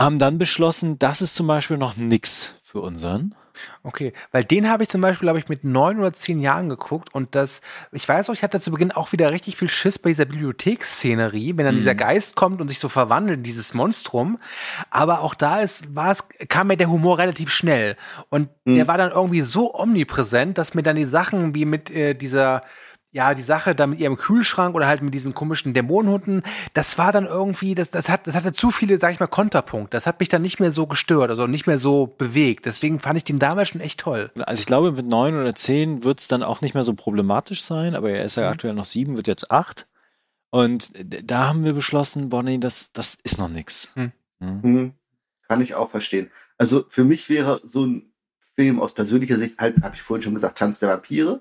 Haben 0.00 0.18
dann 0.18 0.38
beschlossen, 0.38 0.98
das 0.98 1.20
ist 1.20 1.34
zum 1.34 1.46
Beispiel 1.46 1.76
noch 1.76 1.98
nix 1.98 2.54
für 2.62 2.80
unseren. 2.80 3.34
Okay, 3.82 4.14
weil 4.32 4.44
den 4.44 4.70
habe 4.70 4.82
ich 4.82 4.88
zum 4.88 5.02
Beispiel, 5.02 5.26
glaube 5.26 5.38
ich, 5.38 5.50
mit 5.50 5.62
neun 5.62 5.98
oder 5.98 6.14
zehn 6.14 6.40
Jahren 6.40 6.70
geguckt 6.70 7.14
und 7.14 7.34
das, 7.34 7.60
ich 7.92 8.08
weiß 8.08 8.30
auch, 8.30 8.32
ich 8.32 8.42
hatte 8.42 8.58
zu 8.60 8.70
Beginn 8.70 8.92
auch 8.92 9.12
wieder 9.12 9.30
richtig 9.30 9.58
viel 9.58 9.68
Schiss 9.68 9.98
bei 9.98 10.08
dieser 10.08 10.24
Bibliotheksszenerie, 10.24 11.54
wenn 11.58 11.66
dann 11.66 11.74
dieser 11.74 11.94
Geist 11.94 12.34
kommt 12.34 12.62
und 12.62 12.68
sich 12.68 12.78
so 12.78 12.88
verwandelt 12.88 13.40
in 13.40 13.42
dieses 13.42 13.74
Monstrum. 13.74 14.38
Aber 14.88 15.20
auch 15.20 15.34
da 15.34 15.60
ist, 15.60 15.94
war 15.94 16.12
es, 16.12 16.24
kam 16.48 16.68
mir 16.68 16.78
der 16.78 16.88
Humor 16.88 17.18
relativ 17.18 17.50
schnell 17.50 17.98
und 18.30 18.48
der 18.64 18.88
war 18.88 18.96
dann 18.96 19.10
irgendwie 19.10 19.42
so 19.42 19.74
omnipräsent, 19.74 20.56
dass 20.56 20.72
mir 20.72 20.82
dann 20.82 20.96
die 20.96 21.04
Sachen 21.04 21.54
wie 21.54 21.66
mit 21.66 21.90
äh, 21.90 22.14
dieser 22.14 22.62
ja, 23.12 23.34
die 23.34 23.42
Sache 23.42 23.74
da 23.74 23.88
mit 23.88 23.98
ihrem 23.98 24.16
Kühlschrank 24.16 24.74
oder 24.76 24.86
halt 24.86 25.02
mit 25.02 25.12
diesen 25.12 25.34
komischen 25.34 25.74
Dämonenhunden, 25.74 26.42
das 26.74 26.96
war 26.96 27.10
dann 27.10 27.26
irgendwie, 27.26 27.74
das, 27.74 27.90
das, 27.90 28.08
hat, 28.08 28.26
das 28.26 28.36
hatte 28.36 28.52
zu 28.52 28.70
viele, 28.70 28.98
sag 28.98 29.12
ich 29.12 29.18
mal, 29.18 29.26
Konterpunkte. 29.26 29.96
Das 29.96 30.06
hat 30.06 30.20
mich 30.20 30.28
dann 30.28 30.42
nicht 30.42 30.60
mehr 30.60 30.70
so 30.70 30.86
gestört, 30.86 31.28
also 31.30 31.48
nicht 31.48 31.66
mehr 31.66 31.78
so 31.78 32.06
bewegt. 32.06 32.66
Deswegen 32.66 33.00
fand 33.00 33.16
ich 33.16 33.24
den 33.24 33.40
damals 33.40 33.70
schon 33.70 33.80
echt 33.80 33.98
toll. 34.00 34.30
Also 34.36 34.60
ich 34.60 34.66
glaube, 34.66 34.92
mit 34.92 35.06
neun 35.06 35.34
oder 35.40 35.54
zehn 35.56 36.04
wird 36.04 36.20
es 36.20 36.28
dann 36.28 36.44
auch 36.44 36.60
nicht 36.60 36.74
mehr 36.74 36.84
so 36.84 36.94
problematisch 36.94 37.62
sein, 37.62 37.96
aber 37.96 38.10
er 38.10 38.24
ist 38.24 38.36
ja 38.36 38.44
Mhm. 38.44 38.48
aktuell 38.50 38.74
noch 38.74 38.84
sieben, 38.84 39.16
wird 39.16 39.26
jetzt 39.26 39.50
acht. 39.50 39.88
Und 40.50 40.90
da 40.96 41.48
haben 41.48 41.64
wir 41.64 41.72
beschlossen, 41.74 42.28
Bonnie, 42.28 42.58
das, 42.60 42.92
das 42.92 43.18
ist 43.22 43.38
noch 43.38 43.48
nix. 43.48 43.92
Hm. 43.94 44.12
Mhm. 44.38 44.62
Hm, 44.62 44.92
kann 45.48 45.60
ich 45.60 45.74
auch 45.74 45.90
verstehen. 45.90 46.30
Also 46.58 46.84
für 46.88 47.04
mich 47.04 47.28
wäre 47.28 47.60
so 47.64 47.86
ein 47.86 48.12
Film 48.54 48.80
aus 48.80 48.94
persönlicher 48.94 49.36
Sicht, 49.36 49.58
halt, 49.58 49.82
habe 49.82 49.94
ich 49.94 50.02
vorhin 50.02 50.22
schon 50.22 50.34
gesagt, 50.34 50.58
Tanz 50.58 50.78
der 50.78 50.90
Vampire. 50.90 51.40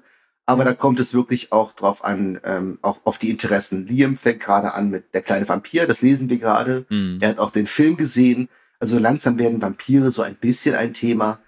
Aber 0.49 0.65
da 0.65 0.73
kommt 0.73 0.99
es 0.99 1.13
wirklich 1.13 1.51
auch 1.51 1.73
drauf 1.73 2.03
an, 2.03 2.39
ähm, 2.43 2.79
auch 2.81 2.99
auf 3.03 3.19
die 3.19 3.29
Interessen. 3.29 3.85
Liam 3.85 4.17
fängt 4.17 4.39
gerade 4.39 4.73
an 4.73 4.89
mit 4.89 5.13
Der 5.13 5.21
kleine 5.21 5.47
Vampir, 5.47 5.85
das 5.85 6.01
lesen 6.01 6.29
wir 6.29 6.39
gerade. 6.39 6.85
Mhm. 6.89 7.19
Er 7.21 7.29
hat 7.29 7.39
auch 7.39 7.51
den 7.51 7.67
Film 7.67 7.97
gesehen. 7.97 8.49
Also 8.79 8.97
langsam 8.97 9.37
werden 9.37 9.61
Vampire 9.61 10.11
so 10.11 10.21
ein 10.21 10.35
bisschen 10.35 10.73
ein 10.75 10.93
Thema. 10.93 11.39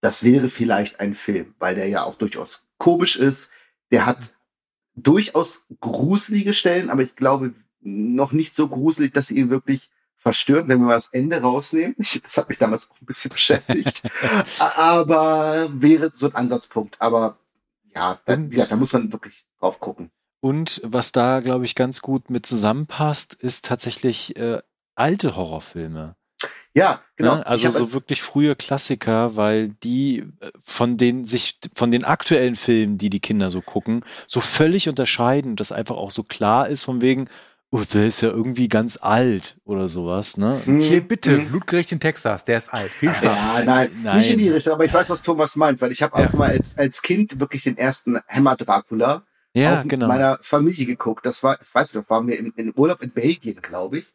Das 0.00 0.22
wäre 0.24 0.48
vielleicht 0.48 1.00
ein 1.00 1.14
Film, 1.14 1.54
weil 1.58 1.74
der 1.74 1.88
ja 1.88 2.04
auch 2.04 2.16
durchaus 2.16 2.66
komisch 2.76 3.16
ist. 3.16 3.50
Der 3.92 4.04
hat 4.04 4.32
durchaus 4.94 5.66
gruselige 5.80 6.52
Stellen, 6.52 6.90
aber 6.90 7.02
ich 7.02 7.16
glaube 7.16 7.54
noch 7.80 8.32
nicht 8.32 8.54
so 8.54 8.68
gruselig, 8.68 9.14
dass 9.14 9.28
sie 9.28 9.36
ihn 9.36 9.50
wirklich 9.50 9.88
verstören, 10.16 10.68
wenn 10.68 10.80
wir 10.80 10.86
mal 10.86 10.94
das 10.94 11.08
Ende 11.08 11.40
rausnehmen. 11.40 11.94
Ich, 11.98 12.20
das 12.22 12.36
hat 12.36 12.48
mich 12.48 12.58
damals 12.58 12.90
auch 12.90 13.00
ein 13.00 13.06
bisschen 13.06 13.30
beschäftigt. 13.32 14.02
aber 14.58 15.70
wäre 15.72 16.10
so 16.14 16.26
ein 16.26 16.34
Ansatzpunkt. 16.34 17.00
Aber 17.00 17.38
ja, 17.94 18.20
da, 18.24 18.34
Und- 18.34 18.52
ja, 18.52 18.66
da 18.66 18.76
muss 18.76 18.92
man 18.92 19.12
wirklich 19.12 19.46
drauf 19.58 19.80
gucken. 19.80 20.10
Und 20.40 20.80
was 20.84 21.10
da, 21.10 21.40
glaube 21.40 21.64
ich, 21.64 21.74
ganz 21.74 22.00
gut 22.00 22.30
mit 22.30 22.46
zusammenpasst, 22.46 23.34
ist 23.34 23.64
tatsächlich 23.64 24.36
äh, 24.36 24.60
alte 24.94 25.34
Horrorfilme. 25.36 26.14
Ja, 26.74 27.02
genau. 27.16 27.36
Ne? 27.36 27.46
Also 27.46 27.70
so 27.70 27.92
wirklich 27.92 28.22
frühe 28.22 28.54
Klassiker, 28.54 29.34
weil 29.34 29.68
die 29.68 30.20
äh, 30.40 30.50
von 30.62 30.96
den 30.96 31.24
sich 31.24 31.58
von 31.74 31.90
den 31.90 32.04
aktuellen 32.04 32.54
Filmen, 32.54 32.98
die 32.98 33.10
die 33.10 33.18
Kinder 33.18 33.50
so 33.50 33.62
gucken, 33.62 34.04
so 34.28 34.40
völlig 34.40 34.88
unterscheiden, 34.88 35.56
dass 35.56 35.72
einfach 35.72 35.96
auch 35.96 36.12
so 36.12 36.22
klar 36.22 36.68
ist 36.68 36.84
von 36.84 37.00
wegen, 37.02 37.28
oh, 37.70 37.82
der 37.92 38.06
ist 38.06 38.20
ja 38.20 38.30
irgendwie 38.30 38.68
ganz 38.68 38.98
alt 39.00 39.58
oder 39.64 39.88
sowas, 39.88 40.36
ne? 40.36 40.60
Hm, 40.64 40.80
Hier 40.80 41.00
bitte, 41.00 41.36
hm. 41.36 41.48
Blutgericht 41.48 41.92
in 41.92 42.00
Texas, 42.00 42.44
der 42.44 42.58
ist 42.58 42.72
alt. 42.72 42.90
Viel 42.90 43.12
Spaß. 43.12 43.24
Ja, 43.24 43.62
nein, 43.64 43.90
Nein. 44.02 44.18
nicht 44.18 44.30
in 44.30 44.38
die 44.38 44.48
Richtung, 44.48 44.72
aber 44.74 44.84
ich 44.84 44.94
weiß, 44.94 45.10
was 45.10 45.22
Thomas 45.22 45.56
meint, 45.56 45.80
weil 45.80 45.92
ich 45.92 46.02
habe 46.02 46.20
Ja. 46.20 46.28
auch 46.28 46.32
mal 46.32 46.50
als, 46.50 46.78
als 46.78 47.02
Kind 47.02 47.38
wirklich 47.40 47.62
den 47.64 47.76
ersten 47.76 48.18
Hammer 48.28 48.56
Dracula 48.56 49.22
Ja, 49.52 49.78
auch 49.78 49.82
mit 49.84 49.90
genau. 49.90 50.08
meiner 50.08 50.38
Familie 50.42 50.86
geguckt. 50.86 51.26
Das 51.26 51.42
war, 51.42 51.56
das 51.56 51.74
weißt 51.74 51.94
du, 51.94 52.00
das 52.00 52.10
waren 52.10 52.26
wir 52.26 52.38
im, 52.38 52.52
im 52.56 52.72
Urlaub 52.72 53.02
in 53.02 53.10
Belgien, 53.10 53.60
glaube 53.60 53.98
ich. 53.98 54.12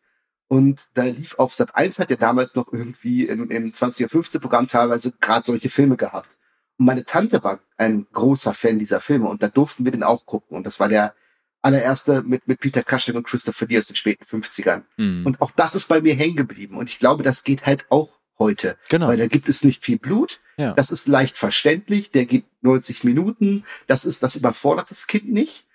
Und 0.47 0.82
da 0.93 1.04
lief 1.04 1.36
auf 1.39 1.54
Sat 1.54 1.76
1 1.76 1.97
hat 1.99 2.10
ja 2.12 2.16
damals 2.16 2.54
noch 2.56 2.72
irgendwie 2.72 3.26
im, 3.26 3.49
im 3.49 3.72
20.15 3.72 4.39
Programm 4.39 4.68
teilweise 4.68 5.12
gerade 5.20 5.45
solche 5.45 5.70
Filme 5.70 5.95
gehabt. 5.97 6.30
Und 6.78 6.86
meine 6.86 7.06
Tante 7.06 7.43
war 7.43 7.60
ein 7.78 8.06
großer 8.14 8.54
Fan 8.54 8.78
dieser 8.78 8.99
Filme 8.99 9.28
und 9.30 9.41
da 9.41 9.47
durften 9.47 9.84
wir 9.86 9.91
den 9.91 10.04
auch 10.04 10.26
gucken. 10.26 10.56
Und 10.58 10.66
das 10.68 10.80
war 10.80 10.89
der 10.89 11.14
allererste 11.64 12.22
mit, 12.22 12.47
mit 12.47 12.59
Peter 12.59 12.84
Cushing 12.84 13.16
und 13.16 13.26
Christopher 13.26 13.66
Lee 13.66 13.80
aus 13.80 13.88
den 13.88 13.95
späten 13.95 14.24
50ern. 14.26 14.84
Mhm. 14.97 15.26
Und 15.26 15.41
auch 15.41 15.51
das 15.51 15.74
ist 15.76 15.88
bei 15.88 16.01
mir 16.01 16.14
hängen 16.14 16.36
geblieben. 16.36 16.78
Und 16.78 16.89
ich 16.89 16.99
glaube, 16.99 17.24
das 17.24 17.43
geht 17.43 17.66
halt 17.66 17.86
auch 17.89 18.20
heute. 18.38 18.78
genau. 18.89 19.07
Weil 19.07 19.18
da 19.18 19.28
gibt 19.28 19.49
es 19.49 19.64
nicht 19.64 19.84
viel 19.84 19.97
Blut. 19.97 20.39
Ja. 20.57 20.74
Das 20.74 20.91
ist 20.91 21.07
leicht 21.07 21.38
verständlich. 21.38 22.11
Der 22.11 22.26
geht 22.26 22.45
90 22.61 23.03
Minuten. 23.03 23.64
Das 23.88 24.05
ist, 24.05 24.22
das 24.22 24.36
überfordert 24.36 24.91
das 24.91 25.07
Kind 25.07 25.32
nicht. 25.32 25.66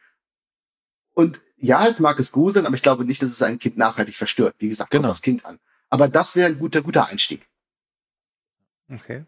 Und 1.14 1.40
ja, 1.56 1.86
es 1.88 1.98
mag 1.98 2.18
es 2.20 2.30
gruseln, 2.30 2.66
aber 2.66 2.76
ich 2.76 2.82
glaube 2.82 3.04
nicht, 3.04 3.20
dass 3.22 3.30
es 3.30 3.42
ein 3.42 3.58
Kind 3.58 3.76
nachhaltig 3.76 4.14
verstört. 4.14 4.54
Wie 4.58 4.68
gesagt, 4.68 4.90
kommt 4.90 5.02
Genau. 5.02 5.10
aufs 5.10 5.22
Kind 5.22 5.44
an. 5.44 5.58
Aber 5.90 6.06
das 6.08 6.36
wäre 6.36 6.48
ein 6.48 6.58
guter, 6.58 6.82
guter 6.82 7.08
Einstieg. 7.08 7.48
Okay. 8.90 9.24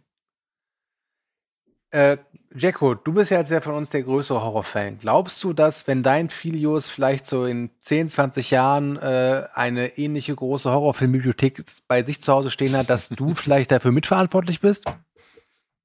Äh, 1.91 2.19
Jacko, 2.53 2.95
du 2.95 3.13
bist 3.13 3.31
ja 3.31 3.39
jetzt 3.39 3.51
ja 3.51 3.61
von 3.61 3.75
uns 3.75 3.91
der 3.91 4.03
größere 4.03 4.43
Horrorfan. 4.43 4.99
Glaubst 4.99 5.43
du, 5.45 5.53
dass, 5.53 5.87
wenn 5.87 6.03
dein 6.03 6.31
Filius 6.31 6.89
vielleicht 6.89 7.27
so 7.27 7.47
in 7.47 7.71
10, 7.81 8.09
20 8.09 8.51
Jahren 8.51 8.97
äh, 8.97 9.47
eine 9.55 9.99
ähnliche 9.99 10.35
große 10.35 10.71
Horrorfilmbibliothek 10.71 11.65
bei 11.87 12.03
sich 12.03 12.21
zu 12.21 12.33
Hause 12.33 12.51
stehen 12.51 12.77
hat, 12.77 12.91
dass 12.91 13.09
du 13.09 13.35
vielleicht 13.35 13.71
dafür 13.71 13.93
mitverantwortlich 13.93 14.61
bist? 14.61 14.85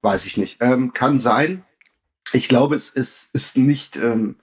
Weiß 0.02 0.26
ich 0.26 0.38
nicht. 0.38 0.58
Ähm, 0.60 0.94
kann 0.94 1.20
sein. 1.20 1.64
Ich 2.34 2.48
glaube, 2.48 2.76
es 2.76 2.90
ist, 2.90 3.34
ist 3.36 3.58
nicht 3.58 3.96
ähm, 3.98 4.38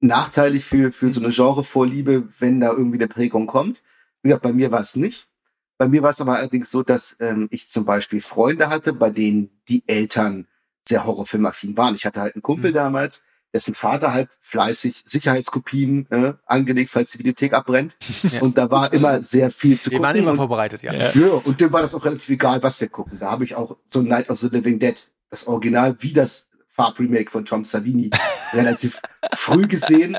nachteilig 0.00 0.64
für, 0.64 0.92
für 0.92 1.12
so 1.12 1.20
eine 1.20 1.30
Genrevorliebe, 1.30 2.28
wenn 2.38 2.60
da 2.60 2.70
irgendwie 2.70 2.98
eine 2.98 3.08
Prägung 3.08 3.48
kommt. 3.48 3.82
Wie 4.22 4.34
bei 4.34 4.52
mir 4.52 4.70
war 4.70 4.80
es 4.80 4.94
nicht. 4.94 5.28
Bei 5.76 5.88
mir 5.88 6.02
war 6.02 6.10
es 6.10 6.20
aber 6.20 6.36
allerdings 6.36 6.70
so, 6.70 6.82
dass 6.82 7.16
ähm, 7.20 7.48
ich 7.50 7.68
zum 7.68 7.84
Beispiel 7.84 8.20
Freunde 8.20 8.68
hatte, 8.68 8.92
bei 8.92 9.10
denen 9.10 9.50
die 9.68 9.82
Eltern 9.86 10.46
sehr 10.88 11.04
horrorfilmaffin 11.04 11.76
waren. 11.76 11.94
Ich 11.94 12.04
hatte 12.06 12.20
halt 12.20 12.34
einen 12.34 12.42
Kumpel 12.42 12.70
Mhm. 12.70 12.74
damals, 12.74 13.22
dessen 13.54 13.74
Vater 13.74 14.12
halt 14.12 14.28
fleißig 14.40 15.04
Sicherheitskopien 15.06 16.06
äh, 16.10 16.34
angelegt, 16.46 16.90
falls 16.90 17.12
die 17.12 17.18
Videothek 17.18 17.52
abbrennt. 17.52 17.96
Ja. 18.32 18.40
Und 18.42 18.58
da 18.58 18.70
war 18.70 18.92
immer 18.92 19.22
sehr 19.22 19.50
viel 19.50 19.78
zu 19.80 19.90
Wir 19.90 19.98
gucken. 19.98 20.08
waren 20.08 20.16
immer 20.16 20.30
und 20.32 20.36
vorbereitet, 20.38 20.82
ja. 20.82 20.92
Ja. 20.92 21.10
ja, 21.14 21.28
und 21.44 21.60
dem 21.60 21.72
war 21.72 21.80
das 21.82 21.94
auch 21.94 22.04
relativ 22.04 22.28
egal, 22.28 22.62
was 22.62 22.80
wir 22.80 22.88
gucken. 22.88 23.18
Da 23.18 23.30
habe 23.30 23.44
ich 23.44 23.54
auch 23.54 23.76
so 23.84 24.02
Night 24.02 24.28
of 24.28 24.38
the 24.38 24.48
Living 24.48 24.78
Dead, 24.78 25.06
das 25.30 25.46
Original, 25.46 25.96
wie 26.00 26.12
das 26.12 26.50
Farb-Remake 26.68 27.30
von 27.30 27.44
Tom 27.44 27.64
Savini, 27.64 28.10
relativ 28.52 29.00
früh 29.34 29.66
gesehen 29.66 30.16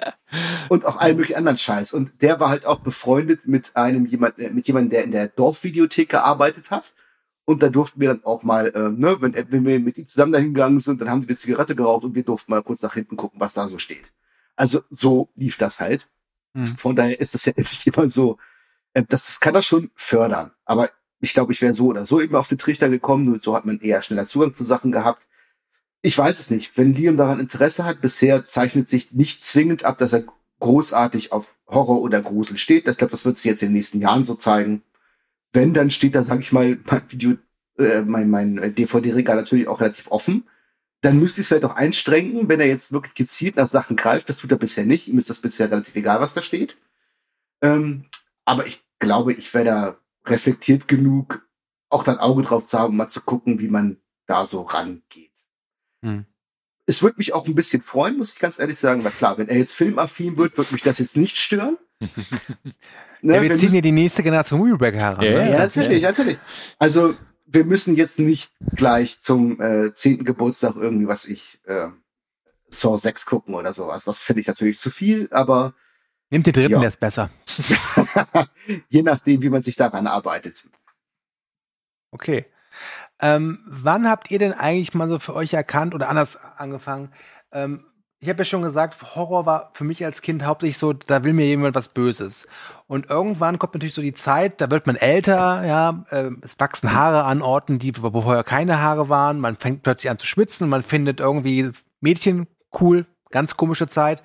und 0.69 0.85
auch 0.85 0.97
allen 0.97 1.15
möglichen 1.17 1.37
anderen 1.37 1.57
Scheiß. 1.57 1.93
Und 1.93 2.21
der 2.21 2.39
war 2.39 2.49
halt 2.49 2.65
auch 2.65 2.79
befreundet 2.79 3.47
mit 3.47 3.75
einem 3.75 4.05
jemand, 4.05 4.39
äh, 4.39 4.49
mit 4.49 4.67
jemandem, 4.67 4.89
der 4.89 5.03
in 5.03 5.11
der 5.11 5.27
Dorfvideothek 5.27 6.09
gearbeitet 6.09 6.71
hat. 6.71 6.93
Und 7.49 7.63
da 7.63 7.69
durften 7.69 7.99
wir 7.99 8.09
dann 8.09 8.23
auch 8.25 8.43
mal, 8.43 8.67
äh, 8.75 8.89
ne, 8.89 9.19
wenn, 9.21 9.33
wenn 9.33 9.65
wir 9.65 9.79
mit 9.79 9.97
ihm 9.97 10.07
zusammen 10.07 10.31
dahin 10.31 10.53
gegangen 10.53 10.77
sind, 10.77 11.01
dann 11.01 11.09
haben 11.09 11.21
die 11.21 11.29
eine 11.29 11.35
Zigarette 11.35 11.75
geraucht 11.75 12.03
und 12.03 12.13
wir 12.13 12.21
durften 12.21 12.51
mal 12.51 12.61
kurz 12.61 12.83
nach 12.83 12.93
hinten 12.93 13.17
gucken, 13.17 13.39
was 13.39 13.55
da 13.55 13.67
so 13.67 13.79
steht. 13.79 14.13
Also 14.55 14.83
so 14.91 15.29
lief 15.35 15.57
das 15.57 15.79
halt. 15.79 16.07
Mhm. 16.53 16.77
Von 16.77 16.95
daher 16.95 17.19
ist 17.19 17.33
das 17.33 17.45
ja 17.45 17.53
nicht 17.57 17.87
immer 17.87 18.07
so, 18.07 18.37
äh, 18.93 19.01
das, 19.01 19.25
das 19.25 19.39
kann 19.39 19.55
das 19.55 19.65
schon 19.65 19.89
fördern. 19.95 20.51
Aber 20.63 20.91
ich 21.21 21.33
glaube, 21.33 21.51
ich 21.51 21.63
wäre 21.63 21.73
so 21.73 21.87
oder 21.87 22.05
so 22.05 22.21
eben 22.21 22.35
auf 22.35 22.47
den 22.47 22.59
Trichter 22.59 22.87
gekommen 22.87 23.33
und 23.33 23.41
so 23.41 23.55
hat 23.55 23.65
man 23.65 23.79
eher 23.79 24.03
schneller 24.03 24.27
Zugang 24.27 24.53
zu 24.53 24.63
Sachen 24.63 24.91
gehabt. 24.91 25.25
Ich 26.03 26.15
weiß 26.15 26.37
es 26.37 26.51
nicht. 26.51 26.77
Wenn 26.77 26.93
Liam 26.93 27.17
daran 27.17 27.39
Interesse 27.39 27.83
hat, 27.83 27.99
bisher 27.99 28.45
zeichnet 28.45 28.91
sich 28.91 29.11
nicht 29.11 29.41
zwingend 29.41 29.85
ab, 29.85 29.97
dass 29.97 30.13
er 30.13 30.25
großartig 30.59 31.31
auf 31.31 31.57
Horror 31.65 31.99
oder 32.01 32.21
Grusel 32.21 32.57
steht. 32.57 32.87
Ich 32.87 32.97
glaube, 32.99 33.09
das 33.09 33.25
wird 33.25 33.37
sich 33.37 33.45
jetzt 33.45 33.63
in 33.63 33.69
den 33.69 33.73
nächsten 33.73 34.01
Jahren 34.01 34.23
so 34.23 34.35
zeigen. 34.35 34.83
Wenn, 35.53 35.73
dann 35.73 35.89
steht 35.89 36.15
da, 36.15 36.23
sag 36.23 36.39
ich 36.39 36.51
mal, 36.51 36.77
mein 36.89 37.01
Video, 37.09 37.37
äh, 37.77 38.01
mein, 38.01 38.29
mein 38.29 38.75
DVD-Regal 38.75 39.35
natürlich 39.35 39.67
auch 39.67 39.81
relativ 39.81 40.07
offen. 40.11 40.47
Dann 41.01 41.19
müsste 41.19 41.41
ich 41.41 41.45
es 41.45 41.47
vielleicht 41.47 41.65
auch 41.65 41.75
einstrengen, 41.75 42.49
wenn 42.49 42.59
er 42.59 42.67
jetzt 42.67 42.91
wirklich 42.91 43.13
gezielt 43.13 43.55
nach 43.55 43.67
Sachen 43.67 43.95
greift. 43.95 44.29
Das 44.29 44.37
tut 44.37 44.51
er 44.51 44.57
bisher 44.57 44.85
nicht. 44.85 45.07
Ihm 45.07 45.17
ist 45.17 45.29
das 45.29 45.39
bisher 45.39 45.71
relativ 45.71 45.95
egal, 45.95 46.19
was 46.19 46.33
da 46.33 46.41
steht. 46.41 46.77
Ähm, 47.61 48.05
aber 48.45 48.65
ich 48.67 48.81
glaube, 48.99 49.33
ich 49.33 49.53
wäre 49.53 49.65
da 49.65 49.97
reflektiert 50.25 50.87
genug, 50.87 51.47
auch 51.89 52.03
dann 52.03 52.19
Auge 52.19 52.43
drauf 52.43 52.65
zu 52.65 52.77
haben, 52.77 52.97
mal 52.97 53.07
zu 53.07 53.21
gucken, 53.21 53.59
wie 53.59 53.69
man 53.69 53.97
da 54.27 54.45
so 54.45 54.61
rangeht. 54.61 55.31
Hm. 56.03 56.25
Es 56.85 57.01
würde 57.01 57.17
mich 57.17 57.33
auch 57.33 57.47
ein 57.47 57.55
bisschen 57.55 57.81
freuen, 57.81 58.17
muss 58.17 58.33
ich 58.33 58.39
ganz 58.39 58.59
ehrlich 58.59 58.79
sagen, 58.79 59.03
weil 59.03 59.11
klar, 59.11 59.37
wenn 59.37 59.47
er 59.47 59.57
jetzt 59.57 59.73
filmaffin 59.73 60.37
wird, 60.37 60.57
wird 60.57 60.71
mich 60.71 60.81
das 60.81 60.99
jetzt 60.99 61.17
nicht 61.17 61.37
stören. 61.37 61.77
ne, 63.21 63.35
ja, 63.35 63.41
wir, 63.41 63.49
wir 63.49 63.57
ziehen 63.57 63.71
hier 63.71 63.81
die 63.81 63.91
nächste 63.91 64.23
Generation 64.23 64.59
Movieback 64.59 64.95
heran. 64.95 65.23
Ja, 65.23 65.31
ne? 65.31 65.51
ja, 65.51 65.59
natürlich, 65.59 66.01
ja. 66.01 66.09
natürlich. 66.09 66.37
Also 66.77 67.15
wir 67.45 67.65
müssen 67.65 67.95
jetzt 67.95 68.19
nicht 68.19 68.51
gleich 68.75 69.21
zum 69.21 69.59
äh, 69.59 69.93
zehnten 69.93 70.23
Geburtstag 70.23 70.75
irgendwie, 70.75 71.07
was 71.07 71.25
ich, 71.25 71.59
äh, 71.65 71.87
Saw 72.69 72.97
6 72.97 73.25
gucken 73.25 73.55
oder 73.55 73.73
sowas. 73.73 74.05
Das 74.05 74.21
finde 74.21 74.41
ich 74.41 74.47
natürlich 74.47 74.79
zu 74.79 74.91
viel, 74.91 75.27
aber 75.31 75.73
Nimmt 76.29 76.45
den 76.45 76.53
dritten, 76.53 76.73
ja. 76.73 76.79
der 76.79 76.89
ist 76.89 76.99
besser. 76.99 77.31
Je 78.89 79.01
nachdem, 79.01 79.41
wie 79.41 79.49
man 79.49 79.63
sich 79.63 79.75
daran 79.75 80.05
arbeitet. 80.05 80.63
Okay. 82.11 82.45
Ähm, 83.19 83.59
wann 83.65 84.07
habt 84.07 84.29
ihr 84.29 84.37
denn 84.37 84.53
eigentlich 84.53 84.93
mal 84.93 85.09
so 85.09 85.17
für 85.17 85.33
euch 85.33 85.53
erkannt 85.53 85.95
oder 85.95 86.07
anders 86.07 86.37
angefangen? 86.57 87.11
Ähm, 87.51 87.85
ich 88.19 88.29
habe 88.29 88.39
ja 88.39 88.45
schon 88.45 88.61
gesagt, 88.61 89.15
Horror 89.15 89.45
war 89.45 89.71
für 89.73 89.85
mich 89.85 90.03
als 90.03 90.21
Kind 90.21 90.43
hauptsächlich 90.43 90.77
so, 90.77 90.93
da 90.93 91.23
will 91.23 91.33
mir 91.33 91.45
jemand 91.45 91.75
was 91.75 91.87
Böses. 91.87 92.47
Und 92.87 93.09
irgendwann 93.09 93.59
kommt 93.59 93.75
natürlich 93.75 93.93
so 93.93 94.01
die 94.01 94.13
Zeit, 94.13 94.59
da 94.59 94.69
wird 94.69 94.87
man 94.87 94.97
älter, 94.97 95.65
ja, 95.65 96.05
äh, 96.09 96.31
es 96.41 96.59
wachsen 96.59 96.93
Haare 96.93 97.23
an 97.23 97.41
Orten, 97.41 97.79
die, 97.79 97.93
wo 98.01 98.21
vorher 98.21 98.43
keine 98.43 98.81
Haare 98.81 99.07
waren, 99.07 99.39
man 99.39 99.55
fängt 99.55 99.83
plötzlich 99.83 100.09
an 100.09 100.17
zu 100.17 100.27
schwitzen, 100.27 100.67
man 100.67 100.83
findet 100.83 101.19
irgendwie 101.21 101.71
Mädchen 102.01 102.47
cool, 102.79 103.05
Ganz 103.31 103.57
komische 103.57 103.87
Zeit. 103.87 104.23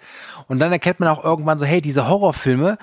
Und 0.49 0.61
dann 0.61 0.73
erkennt 0.73 0.99
man 0.99 1.11
auch 1.11 1.23
irgendwann 1.23 1.59
so, 1.59 1.67
hey, 1.67 1.83
diese 1.83 2.09
Horrorfilme, 2.09 2.79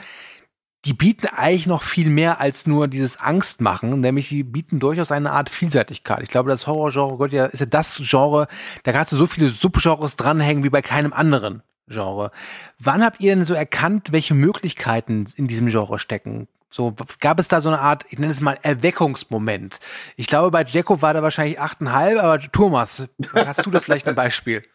die 0.85 0.93
bieten 0.93 1.27
eigentlich 1.27 1.67
noch 1.67 1.83
viel 1.83 2.09
mehr 2.09 2.39
als 2.39 2.65
nur 2.65 2.87
dieses 2.87 3.19
Angstmachen, 3.19 3.99
nämlich 3.99 4.29
die 4.29 4.43
bieten 4.43 4.79
durchaus 4.79 5.11
eine 5.11 5.31
Art 5.31 5.49
Vielseitigkeit. 5.49 6.21
Ich 6.23 6.29
glaube, 6.29 6.49
das 6.49 6.65
Horrorgenre 6.65 7.17
Gott, 7.17 7.31
ja, 7.31 7.45
ist 7.45 7.59
ja 7.59 7.67
das 7.67 8.01
Genre, 8.03 8.47
da 8.83 8.91
kannst 8.91 9.11
du 9.11 9.17
so 9.17 9.27
viele 9.27 9.49
Subgenres 9.49 10.15
dranhängen 10.15 10.63
wie 10.63 10.69
bei 10.69 10.81
keinem 10.81 11.13
anderen 11.13 11.61
Genre. 11.87 12.31
Wann 12.79 13.03
habt 13.03 13.21
ihr 13.21 13.35
denn 13.35 13.45
so 13.45 13.53
erkannt, 13.53 14.11
welche 14.11 14.33
Möglichkeiten 14.33 15.25
in 15.35 15.47
diesem 15.47 15.67
Genre 15.67 15.99
stecken? 15.99 16.47
So 16.71 16.95
gab 17.19 17.39
es 17.39 17.49
da 17.49 17.61
so 17.61 17.69
eine 17.69 17.79
Art, 17.79 18.05
ich 18.09 18.17
nenne 18.17 18.31
es 18.31 18.39
mal 18.39 18.57
Erweckungsmoment. 18.61 19.79
Ich 20.15 20.27
glaube, 20.27 20.51
bei 20.51 20.63
Jacko 20.63 21.01
war 21.01 21.13
da 21.13 21.21
wahrscheinlich 21.21 21.59
achteinhalb, 21.59 22.17
aber 22.17 22.39
Thomas, 22.39 23.07
hast 23.35 23.65
du 23.65 23.71
da 23.71 23.81
vielleicht 23.81 24.07
ein 24.07 24.15
Beispiel? 24.15 24.63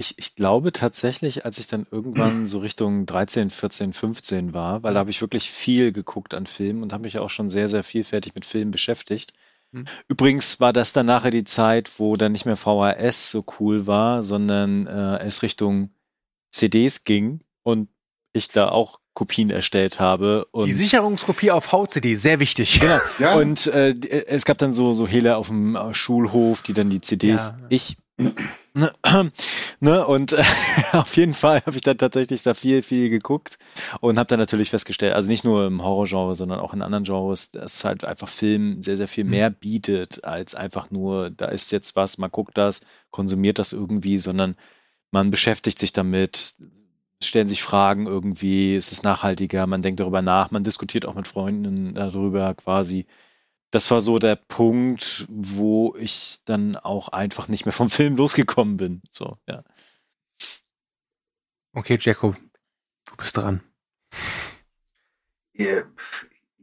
Ich, 0.00 0.14
ich 0.16 0.36
glaube 0.36 0.72
tatsächlich, 0.72 1.44
als 1.44 1.58
ich 1.58 1.66
dann 1.66 1.84
irgendwann 1.90 2.46
so 2.46 2.60
Richtung 2.60 3.04
13, 3.04 3.50
14, 3.50 3.92
15 3.92 4.54
war, 4.54 4.84
weil 4.84 4.94
da 4.94 5.00
habe 5.00 5.10
ich 5.10 5.20
wirklich 5.20 5.50
viel 5.50 5.90
geguckt 5.92 6.34
an 6.34 6.46
Filmen 6.46 6.84
und 6.84 6.92
habe 6.92 7.02
mich 7.02 7.18
auch 7.18 7.30
schon 7.30 7.50
sehr, 7.50 7.68
sehr 7.68 7.82
vielfältig 7.82 8.36
mit 8.36 8.44
Filmen 8.44 8.70
beschäftigt. 8.70 9.32
Mhm. 9.72 9.86
Übrigens 10.06 10.60
war 10.60 10.72
das 10.72 10.92
dann 10.92 11.06
nachher 11.06 11.32
die 11.32 11.42
Zeit, 11.42 11.90
wo 11.98 12.14
dann 12.14 12.30
nicht 12.30 12.46
mehr 12.46 12.56
VHS 12.56 13.32
so 13.32 13.44
cool 13.58 13.88
war, 13.88 14.22
sondern 14.22 14.86
äh, 14.86 15.18
es 15.18 15.42
Richtung 15.42 15.90
CDs 16.52 17.02
ging 17.02 17.40
und 17.64 17.88
ich 18.32 18.46
da 18.46 18.68
auch 18.68 19.00
Kopien 19.14 19.50
erstellt 19.50 19.98
habe. 19.98 20.46
die 20.64 20.70
Sicherungskopie 20.70 21.50
auf 21.50 21.64
VCD, 21.64 22.14
sehr 22.14 22.38
wichtig. 22.38 22.78
Genau. 22.78 23.00
Ja. 23.18 23.34
Und 23.34 23.66
äh, 23.66 23.94
es 24.28 24.44
gab 24.44 24.58
dann 24.58 24.72
so, 24.72 24.94
so 24.94 25.08
Hele 25.08 25.36
auf 25.36 25.48
dem 25.48 25.76
Schulhof, 25.90 26.62
die 26.62 26.72
dann 26.72 26.88
die 26.88 27.00
CDs, 27.00 27.48
ja. 27.48 27.66
ich 27.68 27.96
Ne, 28.78 28.92
ne, 29.80 30.06
und 30.06 30.32
äh, 30.34 30.44
auf 30.92 31.16
jeden 31.16 31.34
Fall 31.34 31.62
habe 31.66 31.74
ich 31.74 31.82
dann 31.82 31.98
tatsächlich 31.98 32.44
da 32.44 32.54
viel, 32.54 32.82
viel 32.82 33.10
geguckt 33.10 33.58
und 34.00 34.18
habe 34.18 34.28
dann 34.28 34.38
natürlich 34.38 34.70
festgestellt, 34.70 35.14
also 35.14 35.28
nicht 35.28 35.44
nur 35.44 35.66
im 35.66 35.82
Horrorgenre, 35.82 36.36
sondern 36.36 36.60
auch 36.60 36.72
in 36.74 36.82
anderen 36.82 37.02
Genres, 37.02 37.50
dass 37.50 37.84
halt 37.84 38.04
einfach 38.04 38.28
Film 38.28 38.80
sehr, 38.82 38.96
sehr 38.96 39.08
viel 39.08 39.24
mhm. 39.24 39.30
mehr 39.30 39.50
bietet, 39.50 40.22
als 40.22 40.54
einfach 40.54 40.92
nur, 40.92 41.30
da 41.30 41.46
ist 41.46 41.72
jetzt 41.72 41.96
was, 41.96 42.18
man 42.18 42.30
guckt 42.30 42.56
das, 42.56 42.82
konsumiert 43.10 43.58
das 43.58 43.72
irgendwie, 43.72 44.18
sondern 44.18 44.54
man 45.10 45.32
beschäftigt 45.32 45.80
sich 45.80 45.92
damit, 45.92 46.52
stellen 47.20 47.48
sich 47.48 47.64
Fragen 47.64 48.06
irgendwie, 48.06 48.76
ist 48.76 48.92
es 48.92 49.02
nachhaltiger, 49.02 49.66
man 49.66 49.82
denkt 49.82 49.98
darüber 49.98 50.22
nach, 50.22 50.52
man 50.52 50.62
diskutiert 50.62 51.04
auch 51.04 51.14
mit 51.14 51.26
Freunden 51.26 51.94
darüber 51.94 52.54
quasi 52.54 53.06
das 53.70 53.90
war 53.90 54.00
so 54.00 54.18
der 54.18 54.36
Punkt, 54.36 55.26
wo 55.28 55.94
ich 55.98 56.40
dann 56.44 56.76
auch 56.76 57.08
einfach 57.08 57.48
nicht 57.48 57.66
mehr 57.66 57.72
vom 57.72 57.90
Film 57.90 58.16
losgekommen 58.16 58.76
bin. 58.76 59.02
So, 59.10 59.36
ja. 59.46 59.62
Okay, 61.72 61.98
Jacob, 62.00 62.36
du 63.04 63.16
bist 63.16 63.36
dran. 63.36 63.60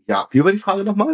Ja, 0.08 0.28
wie 0.32 0.43
war 0.43 0.51
die 0.51 0.58
Frage 0.58 0.84
nochmal? 0.84 1.14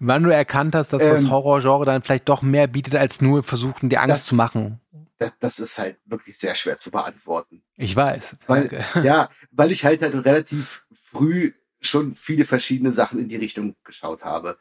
Wann 0.00 0.22
du 0.22 0.30
erkannt 0.30 0.74
hast, 0.74 0.92
dass 0.92 1.02
ähm, 1.02 1.10
das 1.10 1.30
Horrorgenre 1.30 1.84
dann 1.84 2.02
vielleicht 2.02 2.28
doch 2.28 2.42
mehr 2.42 2.66
bietet, 2.66 2.96
als 2.96 3.20
nur 3.20 3.42
versuchen, 3.42 3.88
die 3.88 3.98
Angst 3.98 4.22
das, 4.22 4.26
zu 4.26 4.34
machen. 4.34 4.80
Das, 5.18 5.32
das, 5.38 5.58
ist 5.60 5.78
halt 5.78 5.98
wirklich 6.04 6.36
sehr 6.38 6.54
schwer 6.54 6.78
zu 6.78 6.90
beantworten. 6.90 7.62
Ich 7.76 7.94
weiß. 7.94 8.36
Weil, 8.46 8.84
ja, 9.02 9.30
weil 9.50 9.70
ich 9.70 9.84
halt 9.84 10.02
halt 10.02 10.14
relativ 10.14 10.84
früh 10.92 11.52
schon 11.88 12.14
viele 12.14 12.44
verschiedene 12.46 12.92
Sachen 12.92 13.18
in 13.18 13.28
die 13.28 13.36
Richtung 13.36 13.76
geschaut 13.84 14.24
habe. 14.24 14.58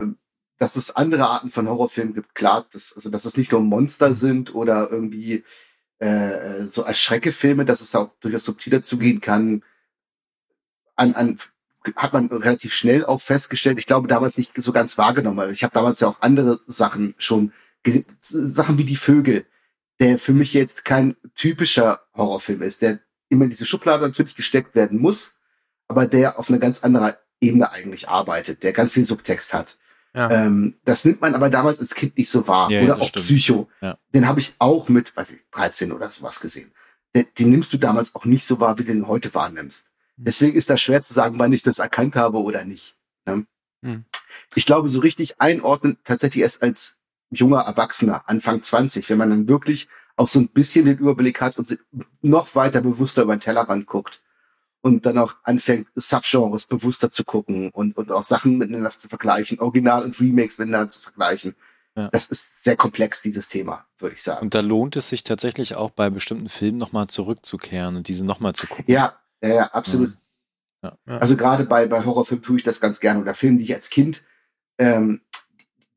Ähm, 0.00 0.18
dass 0.58 0.76
es 0.76 0.94
andere 0.94 1.26
Arten 1.26 1.50
von 1.50 1.68
Horrorfilmen 1.68 2.14
gibt, 2.14 2.34
klar, 2.34 2.66
dass, 2.72 2.92
also 2.94 3.10
dass 3.10 3.24
es 3.24 3.36
nicht 3.36 3.52
nur 3.52 3.60
Monster 3.60 4.14
sind 4.14 4.54
oder 4.54 4.90
irgendwie 4.90 5.44
äh, 5.98 6.64
so 6.64 6.84
als 6.84 7.00
Schreckefilme, 7.00 7.64
dass 7.64 7.80
es 7.80 7.94
auch 7.94 8.10
durchaus 8.20 8.44
subtiler 8.44 8.82
zugehen 8.82 9.20
kann, 9.20 9.62
an, 10.96 11.14
an 11.14 11.38
hat 11.96 12.12
man 12.12 12.28
relativ 12.28 12.72
schnell 12.72 13.04
auch 13.04 13.20
festgestellt. 13.20 13.78
Ich 13.78 13.86
glaube 13.86 14.08
damals 14.08 14.38
nicht 14.38 14.52
so 14.56 14.72
ganz 14.72 14.96
wahrgenommen, 14.96 15.50
ich 15.50 15.64
habe 15.64 15.74
damals 15.74 16.00
ja 16.00 16.08
auch 16.08 16.22
andere 16.22 16.60
Sachen 16.66 17.14
schon 17.18 17.52
gesehen, 17.82 18.06
Sachen 18.20 18.78
wie 18.78 18.84
die 18.84 18.96
Vögel, 18.96 19.46
der 20.00 20.18
für 20.18 20.32
mich 20.32 20.54
jetzt 20.54 20.84
kein 20.84 21.16
typischer 21.34 22.00
Horrorfilm 22.14 22.62
ist, 22.62 22.82
der 22.82 23.00
immer 23.28 23.44
in 23.44 23.50
diese 23.50 23.66
Schublade 23.66 24.02
natürlich 24.04 24.36
gesteckt 24.36 24.74
werden 24.74 24.98
muss, 24.98 25.33
aber 25.88 26.06
der 26.06 26.38
auf 26.38 26.48
einer 26.48 26.58
ganz 26.58 26.82
anderen 26.82 27.14
Ebene 27.40 27.70
eigentlich 27.72 28.08
arbeitet, 28.08 28.62
der 28.62 28.72
ganz 28.72 28.94
viel 28.94 29.04
Subtext 29.04 29.54
hat. 29.54 29.76
Ja. 30.14 30.30
Ähm, 30.30 30.74
das 30.84 31.04
nimmt 31.04 31.20
man 31.20 31.34
aber 31.34 31.50
damals 31.50 31.80
als 31.80 31.94
Kind 31.94 32.16
nicht 32.16 32.30
so 32.30 32.46
wahr. 32.46 32.70
Ja, 32.70 32.82
oder 32.82 33.00
auch 33.00 33.08
stimmt. 33.08 33.24
Psycho. 33.24 33.68
Ja. 33.80 33.98
Den 34.14 34.28
habe 34.28 34.40
ich 34.40 34.54
auch 34.58 34.88
mit, 34.88 35.16
weiß 35.16 35.30
ich, 35.30 35.40
13 35.50 35.92
oder 35.92 36.08
sowas 36.10 36.40
gesehen. 36.40 36.72
Den, 37.14 37.26
den, 37.38 37.50
nimmst 37.50 37.72
du 37.72 37.78
damals 37.78 38.14
auch 38.14 38.24
nicht 38.24 38.44
so 38.46 38.60
wahr, 38.60 38.78
wie 38.78 38.84
du 38.84 38.92
den 38.92 39.08
heute 39.08 39.34
wahrnimmst. 39.34 39.90
Hm. 40.16 40.24
Deswegen 40.24 40.56
ist 40.56 40.70
das 40.70 40.80
schwer 40.80 41.02
zu 41.02 41.12
sagen, 41.12 41.38
wann 41.38 41.52
ich 41.52 41.62
das 41.62 41.80
erkannt 41.80 42.14
habe 42.14 42.38
oder 42.38 42.64
nicht. 42.64 42.96
Ne? 43.26 43.46
Mhm. 43.82 44.04
Ich 44.54 44.66
glaube, 44.66 44.88
so 44.88 45.00
richtig 45.00 45.40
einordnen 45.40 45.98
tatsächlich 46.04 46.42
erst 46.42 46.62
als 46.62 47.00
junger 47.30 47.62
Erwachsener, 47.62 48.22
Anfang 48.26 48.62
20, 48.62 49.10
wenn 49.10 49.18
man 49.18 49.30
dann 49.30 49.48
wirklich 49.48 49.88
auch 50.16 50.28
so 50.28 50.38
ein 50.38 50.48
bisschen 50.48 50.86
den 50.86 50.98
Überblick 50.98 51.40
hat 51.40 51.58
und 51.58 51.76
noch 52.22 52.54
weiter 52.54 52.80
bewusster 52.80 53.22
über 53.22 53.34
den 53.34 53.40
Tellerrand 53.40 53.86
guckt 53.86 54.20
und 54.84 55.06
dann 55.06 55.16
auch 55.16 55.36
anfängt, 55.44 55.88
Subgenres 55.94 56.66
bewusster 56.66 57.10
zu 57.10 57.24
gucken 57.24 57.70
und, 57.70 57.96
und 57.96 58.12
auch 58.12 58.22
Sachen 58.22 58.58
miteinander 58.58 58.90
zu 58.90 59.08
vergleichen, 59.08 59.58
Original 59.58 60.02
und 60.02 60.20
Remakes 60.20 60.58
miteinander 60.58 60.90
zu 60.90 61.00
vergleichen. 61.00 61.54
Ja. 61.96 62.10
Das 62.12 62.26
ist 62.26 62.64
sehr 62.64 62.76
komplex, 62.76 63.22
dieses 63.22 63.48
Thema, 63.48 63.86
würde 63.98 64.14
ich 64.14 64.22
sagen. 64.22 64.42
Und 64.42 64.52
da 64.52 64.60
lohnt 64.60 64.96
es 64.96 65.08
sich 65.08 65.24
tatsächlich 65.24 65.74
auch 65.74 65.90
bei 65.90 66.10
bestimmten 66.10 66.50
Filmen 66.50 66.76
nochmal 66.76 67.06
zurückzukehren 67.06 67.96
und 67.96 68.08
diese 68.08 68.26
nochmal 68.26 68.52
zu 68.52 68.66
gucken. 68.66 68.84
Ja, 68.86 69.18
ja, 69.42 69.54
ja 69.54 69.64
absolut. 69.68 70.18
Ja. 70.82 70.98
Ja. 71.06 71.16
Also 71.16 71.34
gerade 71.34 71.64
bei, 71.64 71.86
bei 71.86 72.04
Horrorfilmen 72.04 72.42
tue 72.42 72.58
ich 72.58 72.62
das 72.62 72.78
ganz 72.78 73.00
gerne 73.00 73.22
oder 73.22 73.32
Filmen, 73.32 73.56
die 73.56 73.64
ich 73.64 73.74
als 73.74 73.88
Kind, 73.88 74.22
ähm, 74.76 75.22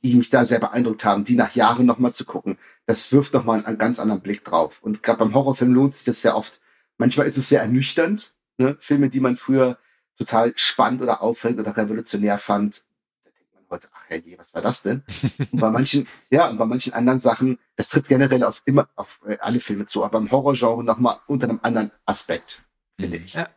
die 0.02 0.16
mich 0.16 0.30
da 0.30 0.46
sehr 0.46 0.60
beeindruckt 0.60 1.04
haben, 1.04 1.26
die 1.26 1.36
nach 1.36 1.56
Jahren 1.56 1.86
nochmal 1.86 2.14
zu 2.14 2.24
gucken, 2.24 2.58
das 2.86 3.12
wirft 3.12 3.34
nochmal 3.34 3.58
einen, 3.58 3.66
einen 3.66 3.78
ganz 3.80 4.00
anderen 4.00 4.22
Blick 4.22 4.46
drauf. 4.46 4.80
Und 4.82 5.04
gerade 5.04 5.20
beim 5.20 5.34
Horrorfilm 5.34 5.74
lohnt 5.74 5.94
sich 5.94 6.06
das 6.06 6.22
sehr 6.22 6.38
oft. 6.38 6.62
Manchmal 6.98 7.28
ist 7.28 7.38
es 7.38 7.50
sehr 7.50 7.60
ernüchternd, 7.60 8.32
Ne? 8.58 8.76
Filme, 8.80 9.10
die 9.10 9.20
man 9.20 9.38
früher 9.38 9.78
total 10.18 10.54
spannend 10.56 11.02
oder 11.02 11.22
auffällig 11.22 11.60
oder 11.60 11.76
revolutionär 11.76 12.40
fand, 12.40 12.84
da 13.24 13.30
denkt 13.32 13.54
man 13.54 13.64
heute, 13.70 13.88
ach 13.94 14.10
herrje, 14.10 14.38
was 14.38 14.54
war 14.54 14.62
das 14.62 14.82
denn? 14.82 15.04
und 15.52 15.60
bei 15.60 15.70
manchen, 15.70 16.08
ja, 16.30 16.50
und 16.50 16.58
bei 16.58 16.66
manchen 16.66 16.94
anderen 16.94 17.20
Sachen, 17.20 17.60
das 17.76 17.90
trifft 17.90 18.08
generell 18.08 18.44
auf 18.44 18.62
immer 18.66 18.90
auf 18.96 19.22
äh, 19.28 19.38
alle 19.40 19.60
Filme 19.60 19.86
zu, 19.86 20.04
aber 20.04 20.18
im 20.18 20.32
Horrorgenre 20.32 20.84
nochmal 20.84 21.18
unter 21.28 21.48
einem 21.48 21.60
anderen 21.62 21.92
Aspekt, 22.06 22.64
finde 23.00 23.18
ich. 23.18 23.34
Ja. 23.34 23.50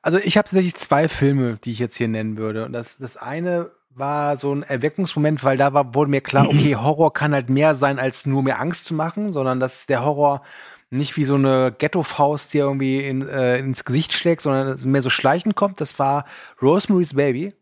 Also 0.00 0.18
ich 0.18 0.38
habe 0.38 0.48
tatsächlich 0.48 0.76
zwei 0.76 1.08
Filme, 1.08 1.58
die 1.64 1.72
ich 1.72 1.80
jetzt 1.80 1.96
hier 1.96 2.08
nennen 2.08 2.36
würde. 2.36 2.64
Und 2.64 2.72
das, 2.72 2.96
das 2.98 3.16
eine 3.16 3.72
war 3.90 4.36
so 4.36 4.54
ein 4.54 4.62
Erweckungsmoment, 4.62 5.42
weil 5.42 5.56
da 5.56 5.74
war, 5.74 5.94
wurde 5.94 6.10
mir 6.10 6.20
klar, 6.20 6.48
okay, 6.48 6.76
Horror 6.80 7.12
kann 7.12 7.34
halt 7.34 7.50
mehr 7.50 7.74
sein, 7.74 7.98
als 7.98 8.26
nur 8.26 8.42
mir 8.42 8.60
Angst 8.60 8.84
zu 8.84 8.94
machen, 8.94 9.32
sondern 9.32 9.58
dass 9.60 9.86
der 9.86 10.04
Horror 10.04 10.42
nicht 10.90 11.16
wie 11.16 11.24
so 11.24 11.34
eine 11.34 11.74
Ghetto-Faust, 11.76 12.52
die 12.52 12.58
irgendwie 12.58 13.04
in, 13.04 13.28
äh, 13.28 13.58
ins 13.58 13.84
Gesicht 13.84 14.12
schlägt, 14.12 14.42
sondern 14.42 14.78
mehr 14.90 15.02
so 15.02 15.10
schleichend 15.10 15.54
kommt. 15.54 15.80
Das 15.80 15.98
war 15.98 16.24
Rosemary's 16.62 17.14
Baby. 17.14 17.54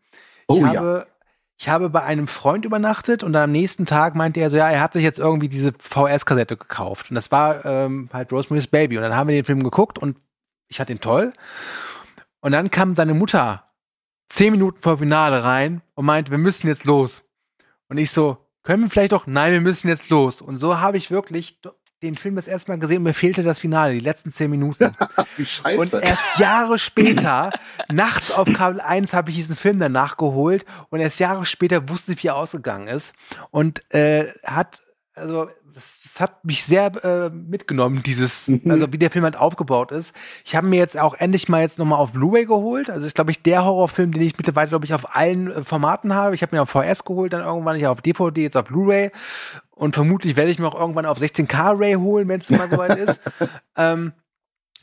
Oh 0.47 0.55
ich 0.55 0.61
ja. 0.61 0.67
habe, 0.67 1.07
ich 1.57 1.69
habe 1.69 1.89
bei 1.89 2.03
einem 2.03 2.27
Freund 2.27 2.63
übernachtet 2.63 3.23
und 3.23 3.33
dann 3.33 3.43
am 3.43 3.51
nächsten 3.51 3.85
Tag 3.85 4.15
meinte 4.15 4.39
er 4.39 4.49
so, 4.49 4.55
ja, 4.55 4.69
er 4.69 4.81
hat 4.81 4.93
sich 4.93 5.03
jetzt 5.03 5.19
irgendwie 5.19 5.49
diese 5.49 5.73
VS-Kassette 5.77 6.55
gekauft. 6.55 7.11
Und 7.11 7.15
das 7.15 7.31
war 7.31 7.65
ähm, 7.65 8.09
halt 8.13 8.31
Rosemary's 8.31 8.67
Baby. 8.67 8.97
Und 8.97 9.03
dann 9.03 9.15
haben 9.15 9.27
wir 9.27 9.35
den 9.35 9.45
Film 9.45 9.63
geguckt 9.63 9.99
und 9.99 10.17
ich 10.69 10.77
fand 10.77 10.89
ihn 10.89 11.01
toll. 11.01 11.33
Und 12.39 12.53
dann 12.53 12.71
kam 12.71 12.95
seine 12.95 13.13
Mutter 13.13 13.63
zehn 14.27 14.51
Minuten 14.51 14.81
vor 14.81 14.99
Finale 14.99 15.43
rein 15.43 15.81
und 15.95 16.05
meinte, 16.05 16.31
wir 16.31 16.37
müssen 16.37 16.67
jetzt 16.67 16.85
los. 16.85 17.23
Und 17.89 17.97
ich 17.97 18.11
so, 18.11 18.37
können 18.63 18.83
wir 18.83 18.89
vielleicht 18.89 19.13
doch? 19.13 19.27
Nein, 19.27 19.53
wir 19.53 19.61
müssen 19.61 19.87
jetzt 19.87 20.09
los. 20.09 20.41
Und 20.41 20.57
so 20.57 20.79
habe 20.79 20.97
ich 20.97 21.09
wirklich 21.09 21.59
den 22.03 22.15
Film 22.15 22.35
das 22.35 22.47
erste 22.47 22.71
Mal 22.71 22.77
gesehen 22.77 22.97
und 22.97 23.03
mir 23.03 23.13
fehlte 23.13 23.43
das 23.43 23.59
Finale, 23.59 23.93
die 23.93 23.99
letzten 23.99 24.31
zehn 24.31 24.51
Minuten. 24.51 24.95
Wie 25.35 25.41
Und 25.41 25.47
scheiße. 25.47 25.99
erst 25.99 26.39
Jahre 26.39 26.77
später, 26.77 27.49
nachts 27.91 28.31
auf 28.31 28.47
Kabel 28.53 28.81
1, 28.81 29.13
habe 29.13 29.31
ich 29.31 29.35
diesen 29.35 29.55
Film 29.55 29.79
dann 29.79 29.93
nachgeholt 29.93 30.65
und 30.89 30.99
erst 30.99 31.19
Jahre 31.19 31.45
später 31.45 31.89
wusste 31.89 32.13
ich, 32.13 32.23
wie 32.23 32.27
er 32.27 32.35
ausgegangen 32.35 32.87
ist. 32.87 33.13
Und 33.49 33.83
äh, 33.93 34.31
hat, 34.43 34.81
also 35.15 35.49
das, 35.77 36.01
das 36.01 36.19
hat 36.19 36.43
mich 36.43 36.65
sehr 36.65 36.87
äh, 37.03 37.29
mitgenommen, 37.29 38.01
dieses, 38.01 38.47
Mhm. 38.47 38.71
also 38.71 38.91
wie 38.91 38.97
der 38.97 39.11
Film 39.11 39.25
halt 39.25 39.35
aufgebaut 39.35 39.91
ist. 39.91 40.15
Ich 40.43 40.55
habe 40.55 40.65
mir 40.65 40.77
jetzt 40.77 40.97
auch 40.97 41.13
endlich 41.13 41.49
mal 41.49 41.61
jetzt 41.61 41.77
nochmal 41.77 41.99
auf 41.99 42.13
Blu-ray 42.13 42.45
geholt. 42.45 42.89
Also 42.89 43.05
ist, 43.05 43.13
glaube 43.13 43.29
ich, 43.29 43.43
der 43.43 43.63
Horrorfilm, 43.63 44.11
den 44.11 44.23
ich 44.23 44.35
mittlerweile, 44.37 44.69
glaube 44.69 44.85
ich, 44.85 44.93
auf 44.95 45.15
allen 45.15 45.51
äh, 45.51 45.63
Formaten 45.63 46.15
habe. 46.15 46.33
Ich 46.33 46.41
habe 46.41 46.55
mir 46.55 46.63
auf 46.63 46.71
VS 46.71 47.05
geholt, 47.05 47.33
dann 47.33 47.41
irgendwann 47.41 47.75
ich 47.77 47.85
auf 47.85 48.01
DVD, 48.01 48.41
jetzt 48.41 48.57
auf 48.57 48.65
Blu-ray. 48.65 49.11
Und 49.69 49.93
vermutlich 49.93 50.35
werde 50.35 50.49
ich 50.49 50.57
mir 50.57 50.67
auch 50.67 50.79
irgendwann 50.79 51.05
auf 51.05 51.19
16K 51.19 51.77
Ray 51.77 51.93
holen, 51.93 52.27
wenn 52.27 52.39
es 52.39 52.49
mal 52.49 52.67
soweit 52.67 52.97
ist. 52.97 53.19
ähm, 53.77 54.13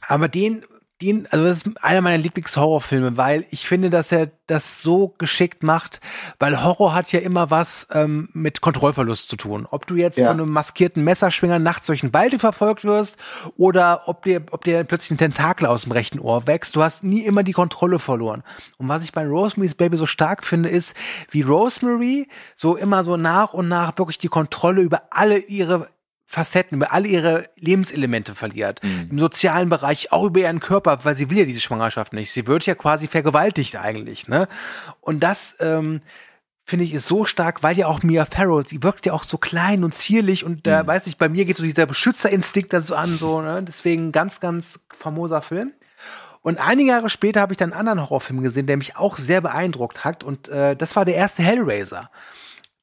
aber 0.06 0.28
den, 0.28 0.64
den, 1.04 1.26
also 1.30 1.44
das 1.44 1.58
ist 1.58 1.82
einer 1.84 2.00
meiner 2.00 2.18
Lieblingshorrorfilme, 2.18 3.16
weil 3.16 3.44
ich 3.50 3.66
finde, 3.66 3.90
dass 3.90 4.12
er 4.12 4.30
das 4.46 4.82
so 4.82 5.14
geschickt 5.18 5.62
macht, 5.62 6.00
weil 6.38 6.62
Horror 6.62 6.94
hat 6.94 7.10
ja 7.12 7.20
immer 7.20 7.50
was 7.50 7.86
ähm, 7.92 8.28
mit 8.34 8.60
Kontrollverlust 8.60 9.28
zu 9.30 9.36
tun. 9.36 9.66
Ob 9.70 9.86
du 9.86 9.96
jetzt 9.96 10.18
Ja. 10.18 10.26
von 10.28 10.38
einem 10.40 10.50
maskierten 10.50 11.02
Messerschwinger 11.02 11.58
nachts 11.58 11.86
durch 11.86 12.00
den 12.02 12.12
Wald 12.12 12.38
verfolgt 12.40 12.84
wirst 12.84 13.16
oder 13.56 14.02
ob 14.06 14.24
dir, 14.24 14.42
ob 14.50 14.64
dir 14.64 14.84
plötzlich 14.84 15.12
ein 15.12 15.18
Tentakel 15.18 15.66
aus 15.66 15.84
dem 15.84 15.92
rechten 15.92 16.18
Ohr 16.18 16.46
wächst, 16.46 16.76
du 16.76 16.82
hast 16.82 17.04
nie 17.04 17.22
immer 17.24 17.42
die 17.42 17.52
Kontrolle 17.52 17.98
verloren. 17.98 18.42
Und 18.76 18.88
was 18.88 19.02
ich 19.02 19.12
bei 19.12 19.26
Rosemary's 19.26 19.74
Baby 19.74 19.96
so 19.96 20.06
stark 20.06 20.44
finde, 20.44 20.68
ist, 20.68 20.94
wie 21.30 21.42
Rosemary 21.42 22.28
so 22.56 22.76
immer 22.76 23.04
so 23.04 23.16
nach 23.16 23.54
und 23.54 23.68
nach 23.68 23.96
wirklich 23.96 24.18
die 24.18 24.28
Kontrolle 24.28 24.82
über 24.82 25.04
alle 25.10 25.38
ihre 25.38 25.88
Facetten, 26.26 26.76
über 26.76 26.92
alle 26.92 27.08
ihre 27.08 27.50
Lebenselemente 27.56 28.34
verliert. 28.34 28.80
Im 29.10 29.18
sozialen 29.18 29.68
Bereich, 29.68 30.10
auch 30.12 30.24
über 30.24 30.40
ihren 30.40 30.60
Körper, 30.60 31.04
weil 31.04 31.14
sie 31.14 31.30
will 31.30 31.38
ja 31.38 31.44
diese 31.44 31.60
Schwangerschaft 31.60 32.12
nicht. 32.12 32.32
Sie 32.32 32.46
wird 32.46 32.66
ja 32.66 32.74
quasi 32.74 33.06
vergewaltigt 33.06 33.76
eigentlich, 33.76 34.26
ne? 34.26 34.48
Und 35.00 35.20
das, 35.20 35.56
ähm, 35.60 36.00
finde 36.64 36.86
ich, 36.86 36.94
ist 36.94 37.08
so 37.08 37.26
stark, 37.26 37.62
weil 37.62 37.76
ja 37.76 37.86
auch 37.86 38.02
Mia 38.02 38.24
Farrow, 38.24 38.66
sie 38.66 38.82
wirkt 38.82 39.04
ja 39.04 39.12
auch 39.12 39.24
so 39.24 39.36
klein 39.36 39.84
und 39.84 39.94
zierlich 39.94 40.44
und 40.44 40.66
da 40.66 40.86
weiß 40.86 41.06
ich, 41.06 41.18
bei 41.18 41.28
mir 41.28 41.44
geht 41.44 41.58
so 41.58 41.62
dieser 41.62 41.84
Beschützerinstinkt 41.86 42.72
dann 42.72 42.82
so 42.82 42.94
an, 42.94 43.10
so, 43.10 43.42
ne? 43.42 43.62
Deswegen 43.62 44.10
ganz, 44.12 44.40
ganz 44.40 44.80
famoser 44.98 45.42
Film. 45.42 45.72
Und 46.40 46.58
einige 46.58 46.90
Jahre 46.90 47.08
später 47.08 47.40
habe 47.40 47.54
ich 47.54 47.56
dann 47.56 47.72
einen 47.72 47.80
anderen 47.80 48.02
Horrorfilm 48.02 48.42
gesehen, 48.42 48.66
der 48.66 48.76
mich 48.76 48.96
auch 48.96 49.16
sehr 49.16 49.40
beeindruckt 49.40 50.04
hat. 50.04 50.24
Und 50.24 50.48
äh, 50.48 50.76
das 50.76 50.94
war 50.94 51.06
der 51.06 51.14
erste 51.14 51.42
Hellraiser. 51.42 52.10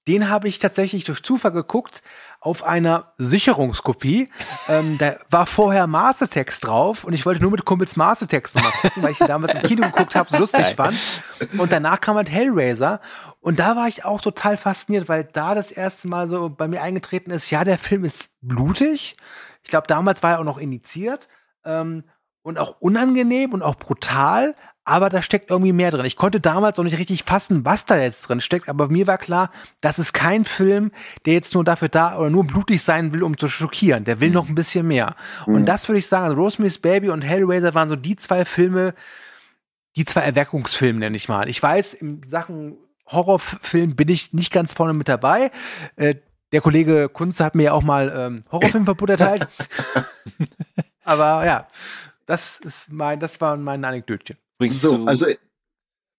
Den 0.08 0.30
habe 0.30 0.48
ich 0.48 0.58
tatsächlich 0.58 1.04
durch 1.04 1.22
Zufall 1.22 1.52
geguckt 1.52 2.02
auf 2.40 2.64
einer 2.64 3.14
Sicherungskopie. 3.20 4.30
ähm, 4.68 4.98
da 4.98 5.18
war 5.30 5.46
vorher 5.46 5.86
Maßetext 5.86 6.66
drauf 6.66 7.04
und 7.04 7.14
ich 7.14 7.26
wollte 7.26 7.42
nur 7.42 7.52
mit 7.52 7.66
Kumpels 7.66 7.96
Maßetext 7.96 8.56
nochmal 8.56 8.72
gucken, 8.82 9.04
weil 9.04 9.12
ich 9.12 9.20
damals 9.20 9.54
im 9.54 9.62
Kino 9.62 9.86
geguckt 9.86 10.16
habe, 10.16 10.30
so 10.30 10.38
lustig 10.40 10.76
fand. 10.76 10.98
Und 11.58 11.72
danach 11.72 12.02
kam 12.02 12.16
halt 12.16 12.32
Hellraiser 12.32 13.00
und 13.42 13.60
da 13.60 13.76
war 13.76 13.88
ich 13.88 14.04
auch 14.04 14.22
total 14.22 14.58
fasziniert, 14.58 15.08
weil 15.08 15.24
da 15.24 15.54
das 15.54 15.70
erste 15.70 16.08
Mal 16.08 16.30
so 16.30 16.50
bei 16.50 16.68
mir 16.68 16.82
eingetreten 16.82 17.30
ist, 17.30 17.52
ja, 17.52 17.64
der 17.64 17.78
Film 17.78 18.04
ist 18.04 18.36
blutig. 18.42 19.16
Ich 19.64 19.70
glaube, 19.70 19.86
damals 19.88 20.24
war 20.24 20.32
er 20.32 20.40
auch 20.40 20.44
noch 20.44 20.58
indiziert 20.58 21.28
ähm, 21.64 22.06
und 22.42 22.58
auch 22.58 22.82
unangenehm 22.82 23.54
und 23.54 23.62
auch 23.62 23.76
brutal, 23.76 24.56
aber 24.84 25.10
da 25.10 25.22
steckt 25.22 25.52
irgendwie 25.52 25.74
mehr 25.74 25.92
drin. 25.92 26.06
Ich 26.06 26.16
konnte 26.16 26.40
damals 26.40 26.78
noch 26.78 26.84
nicht 26.84 26.98
richtig 26.98 27.24
fassen, 27.24 27.66
was 27.66 27.86
da 27.86 27.98
jetzt 27.98 28.28
drin 28.28 28.42
steckt, 28.42 28.68
aber 28.68 28.88
mir 28.88 29.06
war 29.08 29.18
klar, 29.18 29.52
das 29.80 30.00
ist 30.00 30.14
kein 30.14 30.44
Film, 30.44 30.92
der 31.26 31.34
jetzt 31.34 31.54
nur 31.54 31.64
dafür 31.64 31.90
da 31.90 32.18
oder 32.18 32.30
nur 32.30 32.46
blutig 32.46 32.82
sein 32.82 33.14
will, 33.14 33.24
um 33.24 33.38
zu 33.38 33.48
schockieren. 33.48 34.06
Der 34.06 34.20
will 34.20 34.32
noch 34.32 34.50
ein 34.50 34.56
bisschen 34.56 34.88
mehr. 34.88 35.16
Und 35.46 35.66
das 35.66 35.88
würde 35.88 36.00
ich 36.00 36.08
sagen, 36.08 36.26
also 36.26 36.42
Rosemary's 36.42 36.80
Baby 36.80 37.10
und 37.10 37.22
Hellraiser 37.22 37.76
waren 37.76 37.90
so 37.90 37.96
die 37.96 38.16
zwei 38.16 38.44
Filme, 38.44 38.96
die 39.96 40.06
zwei 40.06 40.22
Erweckungsfilme, 40.22 41.00
nenne 41.00 41.18
ich 41.18 41.30
mal. 41.30 41.48
Ich 41.48 41.62
weiß, 41.62 41.94
in 41.94 42.22
Sachen 42.28 42.78
Horrorfilm 43.08 43.96
bin 43.96 44.10
ich 44.10 44.34
nicht 44.34 44.52
ganz 44.52 44.74
vorne 44.74 44.94
mit 44.94 45.10
dabei. 45.10 45.52
Äh, 45.96 46.16
der 46.52 46.62
Kollege 46.62 47.10
Kunze 47.10 47.46
hat 47.46 47.56
mir 47.56 47.64
ja 47.64 47.74
auch 47.74 47.84
mal 47.84 48.12
ähm, 48.16 48.44
Horrorfilmverbot 48.52 49.10
erteilt. 49.12 49.48
Aber 51.04 51.46
ja, 51.46 51.68
das 52.26 52.60
ist 52.60 52.92
mein, 52.92 53.20
das 53.20 53.40
waren 53.42 53.64
meine 53.64 53.88
Anekdötchen. 53.88 54.38
Übrigens 54.62 54.82
So, 54.82 55.06
also 55.06 55.26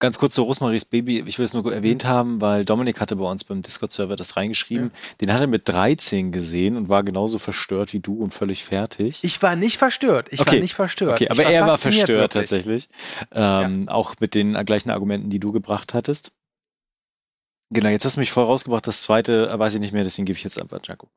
ganz 0.00 0.18
kurz 0.18 0.34
zu 0.34 0.42
Rosemaries 0.42 0.84
Baby. 0.84 1.22
Ich 1.26 1.38
will 1.38 1.44
es 1.44 1.54
nur 1.54 1.72
erwähnt 1.72 2.04
haben, 2.04 2.40
weil 2.40 2.64
Dominik 2.64 3.00
hatte 3.00 3.14
bei 3.14 3.24
uns 3.24 3.44
beim 3.44 3.62
Discord-Server 3.62 4.16
das 4.16 4.36
reingeschrieben. 4.36 4.90
Den 5.20 5.32
hat 5.32 5.40
er 5.40 5.46
mit 5.46 5.68
13 5.68 6.32
gesehen 6.32 6.76
und 6.76 6.88
war 6.88 7.04
genauso 7.04 7.38
verstört 7.38 7.92
wie 7.92 8.00
du 8.00 8.20
und 8.20 8.34
völlig 8.34 8.64
fertig. 8.64 9.20
Ich 9.22 9.40
war 9.42 9.54
nicht 9.54 9.78
verstört. 9.78 10.26
Ich 10.32 10.40
war 10.40 10.48
Okay. 10.48 10.58
nicht 10.60 10.74
verstört. 10.74 11.20
Okay, 11.20 11.28
aber 11.28 11.44
er 11.44 11.68
war 11.68 11.78
verstört 11.78 12.08
wirklich. 12.08 12.30
tatsächlich. 12.30 12.88
Ähm, 13.30 13.88
Auch 13.88 14.16
mit 14.18 14.34
den 14.34 14.54
gleichen 14.66 14.90
Argumenten, 14.90 15.30
die 15.30 15.38
du 15.38 15.52
gebracht 15.52 15.94
hattest. 15.94 16.32
Genau, 17.70 17.88
jetzt 17.88 18.04
hast 18.04 18.16
du 18.16 18.20
mich 18.20 18.32
voll 18.32 18.44
rausgebracht. 18.44 18.86
Das 18.86 19.02
zweite 19.02 19.48
äh, 19.50 19.58
weiß 19.58 19.74
ich 19.74 19.80
nicht 19.80 19.92
mehr, 19.92 20.02
deswegen 20.02 20.26
gebe 20.26 20.36
ich 20.36 20.44
jetzt 20.44 20.60
einfach 20.60 20.80
Jaco. 20.82 21.08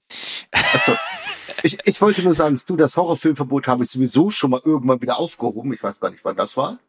Also, 0.74 0.96
ich, 1.64 1.78
ich 1.86 2.00
wollte 2.02 2.22
nur 2.22 2.34
sagen, 2.34 2.58
du, 2.68 2.76
das 2.78 2.96
Horrorfilmverbot 2.96 3.68
habe 3.68 3.84
ich 3.84 3.90
sowieso 3.90 4.30
schon 4.30 4.52
mal 4.52 4.62
irgendwann 4.64 5.02
wieder 5.02 5.20
aufgehoben. 5.20 5.74
Ich 5.74 5.84
weiß 5.84 6.00
gar 6.00 6.12
nicht, 6.12 6.24
wann 6.24 6.36
das 6.38 6.56
war. 6.56 6.80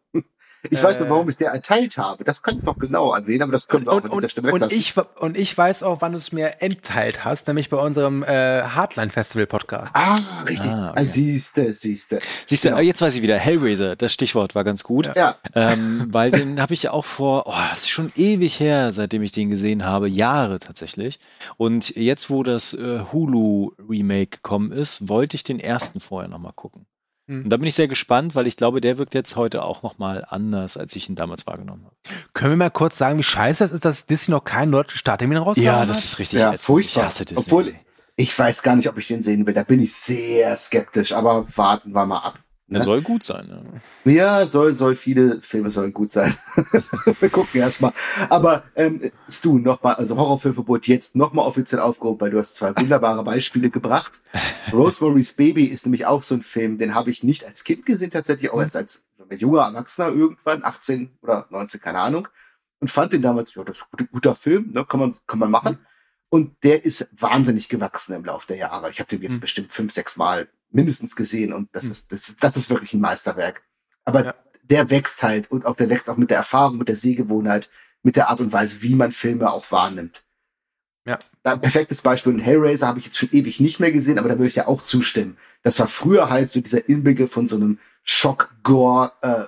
Ich 0.71 0.83
weiß 0.83 0.99
nur, 1.01 1.09
Äh. 1.09 1.11
warum 1.11 1.29
ich 1.29 1.35
es 1.35 1.39
dir 1.39 1.47
erteilt 1.47 1.99
habe. 1.99 2.25
Das 2.25 2.43
kann 2.43 2.59
ich 2.59 2.63
noch 2.65 2.79
genau 2.79 3.11
anwählen, 3.13 3.43
aber 3.43 3.53
das 3.53 3.69
können 3.69 3.87
wir 3.87 3.93
auch 3.93 3.97
Und, 3.97 4.05
an 4.05 4.11
dieser 4.11 4.23
und, 4.25 4.31
Stelle 4.31 4.49
und, 4.53 4.61
weglassen. 4.63 4.79
ich, 4.79 4.95
und 5.23 5.37
ich 5.37 5.57
weiß 5.57 5.83
auch, 5.83 6.01
wann 6.01 6.13
du 6.13 6.19
es 6.19 6.33
mir 6.33 6.61
entteilt 6.63 7.25
hast, 7.25 7.47
nämlich 7.49 7.71
bei 7.71 7.77
unserem 7.77 8.23
äh, 8.23 8.63
Hardline 8.63 9.11
Festival 9.11 9.47
Podcast. 9.47 9.95
ah, 9.97 10.17
richtig. 10.49 10.71
Ah, 10.71 10.87
Ah, 10.87 10.91
okay. 10.93 11.05
siehste, 11.05 11.73
siehste. 11.75 12.19
Siehst 12.47 12.65
du, 12.65 12.69
Genau. 12.69 12.81
äh, 12.81 12.85
jetzt 12.85 13.01
weiß 13.01 13.17
ich 13.17 13.23
wieder. 13.23 13.37
Hellraiser, 13.39 13.97
das 13.97 14.13
Stichwort 14.13 14.55
war 14.55 14.65
ganz 14.65 14.83
gut. 14.85 15.11
Ja, 15.17 15.37
ähm, 15.55 16.07
weil 16.11 16.31
den 16.31 16.61
habe 16.61 16.75
ich 16.75 16.83
ja 16.85 16.93
auch 16.93 17.05
vor, 17.05 17.45
oh, 17.47 17.53
das 17.71 17.81
ist 17.83 17.91
schon 17.91 18.13
ewig 18.17 18.61
her, 18.61 18.93
seitdem 18.93 19.23
ich 19.23 19.33
den 19.33 19.51
gesehen 19.51 19.85
habe, 19.85 20.09
Jahre 20.09 20.59
tatsächlich. 20.59 21.19
Und 21.57 21.95
jetzt, 21.97 22.31
wo 22.31 22.43
das 22.43 22.73
äh, 22.75 23.01
Hulu-Remake 23.13 24.31
gekommen 24.37 24.73
ist, 24.73 25.09
wollte 25.09 25.37
ich 25.37 25.45
den 25.45 25.61
ersten 25.61 26.01
vorher 26.01 26.29
nochmal 26.29 26.53
gucken. 26.55 26.87
Hm. 27.27 27.45
Und 27.45 27.51
da 27.51 27.57
bin 27.57 27.67
ich 27.67 27.75
sehr 27.75 27.89
gespannt, 27.89 28.35
weil 28.35 28.47
ich 28.47 28.57
glaube, 28.57 28.81
der 28.81 28.99
wirkt 28.99 29.15
jetzt 29.15 29.37
heute 29.37 29.63
auch 29.63 29.83
nochmal 29.83 30.25
anders, 30.29 30.77
als 30.77 30.95
ich 30.95 31.09
ihn 31.09 31.17
damals 31.17 31.47
wahrgenommen 31.47 31.85
habe. 31.85 31.97
Können 32.35 32.53
wir 32.53 32.57
mal 32.57 32.71
kurz 32.71 32.99
sagen, 32.99 33.19
wie 33.19 33.25
scheiße 33.25 33.65
es 33.65 33.73
ist, 33.73 33.85
dass 33.85 34.07
Disney 34.07 34.33
noch 34.33 34.45
keinen 34.45 34.73
deutschen 34.73 34.99
Starttermin 34.99 35.39
rausgehauen 35.39 35.89
hat? 35.89 35.91
ist 35.91 36.19
richtig 36.19 36.41
ja 36.41 36.53
ätzend. 36.53 36.63
furchtbar. 36.63 37.01
Ich 37.03 37.07
hasse 37.07 37.25
Disney. 37.25 37.43
Obwohl, 37.45 37.75
ich 38.17 38.39
weiß 38.39 38.63
gar 38.63 38.77
nicht, 38.77 38.89
ob 38.89 38.97
ich 38.99 39.09
den 39.09 39.23
sehen 39.23 39.47
will. 39.47 39.55
Da 39.55 39.65
bin 39.65 39.81
ich 39.81 39.93
sehr 39.95 40.57
skeptisch, 40.57 41.13
aber 41.13 41.47
warten 41.57 41.93
wir 41.93 42.07
mal 42.07 42.19
ab. 42.19 42.39
Der 42.69 42.79
ne? 42.81 42.85
soll 42.85 43.01
gut 43.01 43.23
sein. 43.23 43.47
Ne? 43.47 44.13
Ja, 44.13 44.45
soll, 44.45 44.75
soll 44.75 44.97
viele 44.97 45.41
Filme 45.41 45.71
sollen 45.71 45.93
gut 45.93 46.11
sein. 46.11 46.35
Wir 47.21 47.29
gucken 47.31 47.61
erstmal. 47.61 47.93
Aber 48.29 48.65
ähm, 48.75 49.13
Stu, 49.29 49.59
nochmal, 49.59 49.95
also 49.95 50.17
Horrorfilmverbot 50.17 50.89
jetzt 50.89 51.15
nochmal 51.15 51.47
offiziell 51.47 51.81
aufgehoben, 51.81 52.21
weil 52.21 52.31
du 52.31 52.39
hast 52.39 52.57
zwei 52.57 52.77
wunderbare 52.77 53.23
Beispiele 53.23 53.71
gebracht. 53.71 54.21
Rosemary's 54.73 55.33
Baby 55.33 55.67
ist 55.67 55.87
nämlich 55.87 56.07
auch 56.07 56.25
so 56.25 56.35
ein 56.35 56.43
Film, 56.43 56.79
den 56.79 56.95
habe 56.95 57.11
ich 57.11 57.23
nicht 57.23 57.45
als 57.45 57.63
Kind 57.63 57.87
gesehen, 57.87 58.11
tatsächlich 58.11 58.51
auch 58.51 58.61
erst 58.61 58.75
als 58.75 59.03
junger 59.31 59.63
Erwachsener 59.63 60.09
irgendwann, 60.09 60.65
18 60.65 61.11
oder 61.23 61.47
19, 61.51 61.81
keine 61.81 62.01
Ahnung. 62.01 62.27
Und 62.81 62.89
fand 62.89 63.13
den 63.13 63.23
damals, 63.23 63.55
ja, 63.55 63.63
das 63.65 63.79
ist 63.79 63.85
ein 63.99 64.09
guter, 64.11 64.35
Film, 64.35 64.73
ne, 64.73 64.85
kann 64.85 65.01
man, 65.01 65.15
kann 65.27 65.39
man 65.39 65.51
machen. 65.51 65.79
Und 66.29 66.57
der 66.65 66.85
ist 66.85 67.07
wahnsinnig 67.13 67.69
gewachsen 67.69 68.13
im 68.15 68.25
Laufe 68.25 68.49
der 68.49 68.57
Jahre. 68.57 68.91
Ich 68.91 68.99
habe 68.99 69.09
den 69.09 69.23
jetzt 69.23 69.37
Mhm. 69.37 69.41
bestimmt 69.41 69.73
fünf, 69.73 69.93
sechs 69.93 70.17
Mal 70.17 70.49
mindestens 70.71 71.17
gesehen 71.17 71.53
und 71.53 71.69
das 71.73 71.85
Mhm. 71.87 71.91
ist, 71.93 72.13
das, 72.13 72.37
das 72.41 72.57
ist 72.57 72.71
wirklich 72.71 72.95
ein 72.95 73.01
Meisterwerk. 73.01 73.63
Aber 74.05 74.25
Ja. 74.27 74.35
der 74.63 74.91
wächst 74.91 75.23
halt 75.23 75.51
und 75.51 75.67
auch 75.67 75.77
der 75.77 75.89
wächst 75.91 76.09
auch 76.11 76.17
mit 76.17 76.31
der 76.31 76.39
Erfahrung, 76.39 76.79
mit 76.79 76.89
der 76.89 76.97
Sehgewohnheit, 76.97 77.71
mit 78.03 78.17
der 78.17 78.29
Art 78.31 78.41
und 78.41 78.53
Weise, 78.53 78.83
wie 78.83 78.95
man 78.95 79.13
Filme 79.13 79.51
auch 79.53 79.71
wahrnimmt. 79.73 80.23
Ja. 81.07 81.19
Ein 81.45 81.61
perfektes 81.61 82.03
Beispiel, 82.03 82.33
ein 82.35 82.41
Hellraiser 82.41 82.89
habe 82.89 82.99
ich 82.99 83.05
jetzt 83.07 83.17
schon 83.17 83.29
ewig 83.33 83.61
nicht 83.61 83.79
mehr 83.79 83.93
gesehen, 83.93 84.19
aber 84.19 84.29
da 84.29 84.35
würde 84.37 84.49
ich 84.49 84.57
ja 84.57 84.67
auch 84.67 84.83
zustimmen. 84.83 85.37
Das 85.63 85.79
war 85.79 85.87
früher 85.87 86.31
halt 86.31 86.51
so 86.51 86.61
dieser 86.61 86.89
Inbegriff 86.89 87.31
von 87.33 87.47
so 87.47 87.55
einem 87.57 87.79
Schock-Gore, 88.03 89.13
äh, 89.23 89.45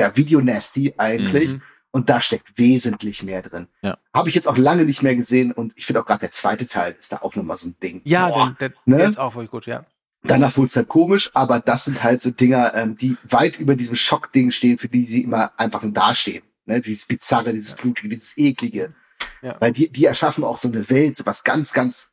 ja, 0.00 0.14
Video-Nasty 0.16 0.94
eigentlich. 0.98 1.54
Mhm. 1.54 1.62
Und 1.94 2.08
da 2.08 2.22
steckt 2.22 2.56
wesentlich 2.58 3.22
mehr 3.22 3.42
drin. 3.42 3.68
Ja. 3.82 3.98
Habe 4.14 4.30
ich 4.30 4.34
jetzt 4.34 4.48
auch 4.48 4.56
lange 4.56 4.84
nicht 4.86 5.02
mehr 5.02 5.14
gesehen 5.14 5.52
und 5.52 5.74
ich 5.76 5.84
finde 5.84 6.00
auch 6.00 6.06
gerade 6.06 6.20
der 6.20 6.30
zweite 6.30 6.66
Teil 6.66 6.96
ist 6.98 7.12
da 7.12 7.18
auch 7.18 7.34
nochmal 7.34 7.58
so 7.58 7.68
ein 7.68 7.76
Ding. 7.82 8.00
Ja, 8.04 8.28
Boah. 8.30 8.56
der, 8.58 8.70
der, 8.70 8.78
ne? 8.86 8.96
der 8.98 9.08
ist 9.08 9.18
auch 9.18 9.34
wirklich 9.34 9.50
gut, 9.50 9.66
ja. 9.66 9.84
Danach 10.24 10.56
wurde 10.56 10.66
es 10.66 10.76
halt 10.76 10.88
komisch, 10.88 11.30
aber 11.34 11.58
das 11.58 11.84
sind 11.84 12.02
halt 12.02 12.22
so 12.22 12.30
Dinger, 12.30 12.74
ähm, 12.74 12.96
die 12.96 13.16
weit 13.24 13.58
über 13.58 13.74
diesem 13.74 13.96
Schockding 13.96 14.52
stehen, 14.52 14.78
für 14.78 14.88
die 14.88 15.04
sie 15.04 15.22
immer 15.22 15.52
einfach 15.58 15.82
nur 15.82 15.92
dastehen. 15.92 16.44
Ne? 16.64 16.80
Dieses 16.80 17.06
Bizarre, 17.06 17.52
dieses 17.52 17.74
Blutige, 17.74 18.08
dieses 18.08 18.36
Eklige. 18.38 18.94
Ja. 19.40 19.56
Weil 19.60 19.72
die, 19.72 19.90
die 19.90 20.04
erschaffen 20.04 20.44
auch 20.44 20.56
so 20.56 20.68
eine 20.68 20.88
Welt, 20.90 21.16
so 21.16 21.26
was 21.26 21.42
ganz, 21.42 21.72
ganz 21.72 22.10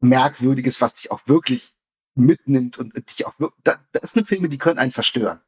Merkwürdiges, 0.00 0.80
was 0.80 0.94
dich 0.94 1.10
auch 1.10 1.20
wirklich 1.26 1.72
mitnimmt 2.14 2.78
und 2.78 2.94
dich 3.10 3.26
auch 3.26 3.38
wirklich, 3.40 3.62
da, 3.64 3.76
das 3.92 4.12
sind 4.12 4.28
Filme, 4.28 4.48
die 4.48 4.58
können 4.58 4.78
einen 4.78 4.92
verstören. 4.92 5.40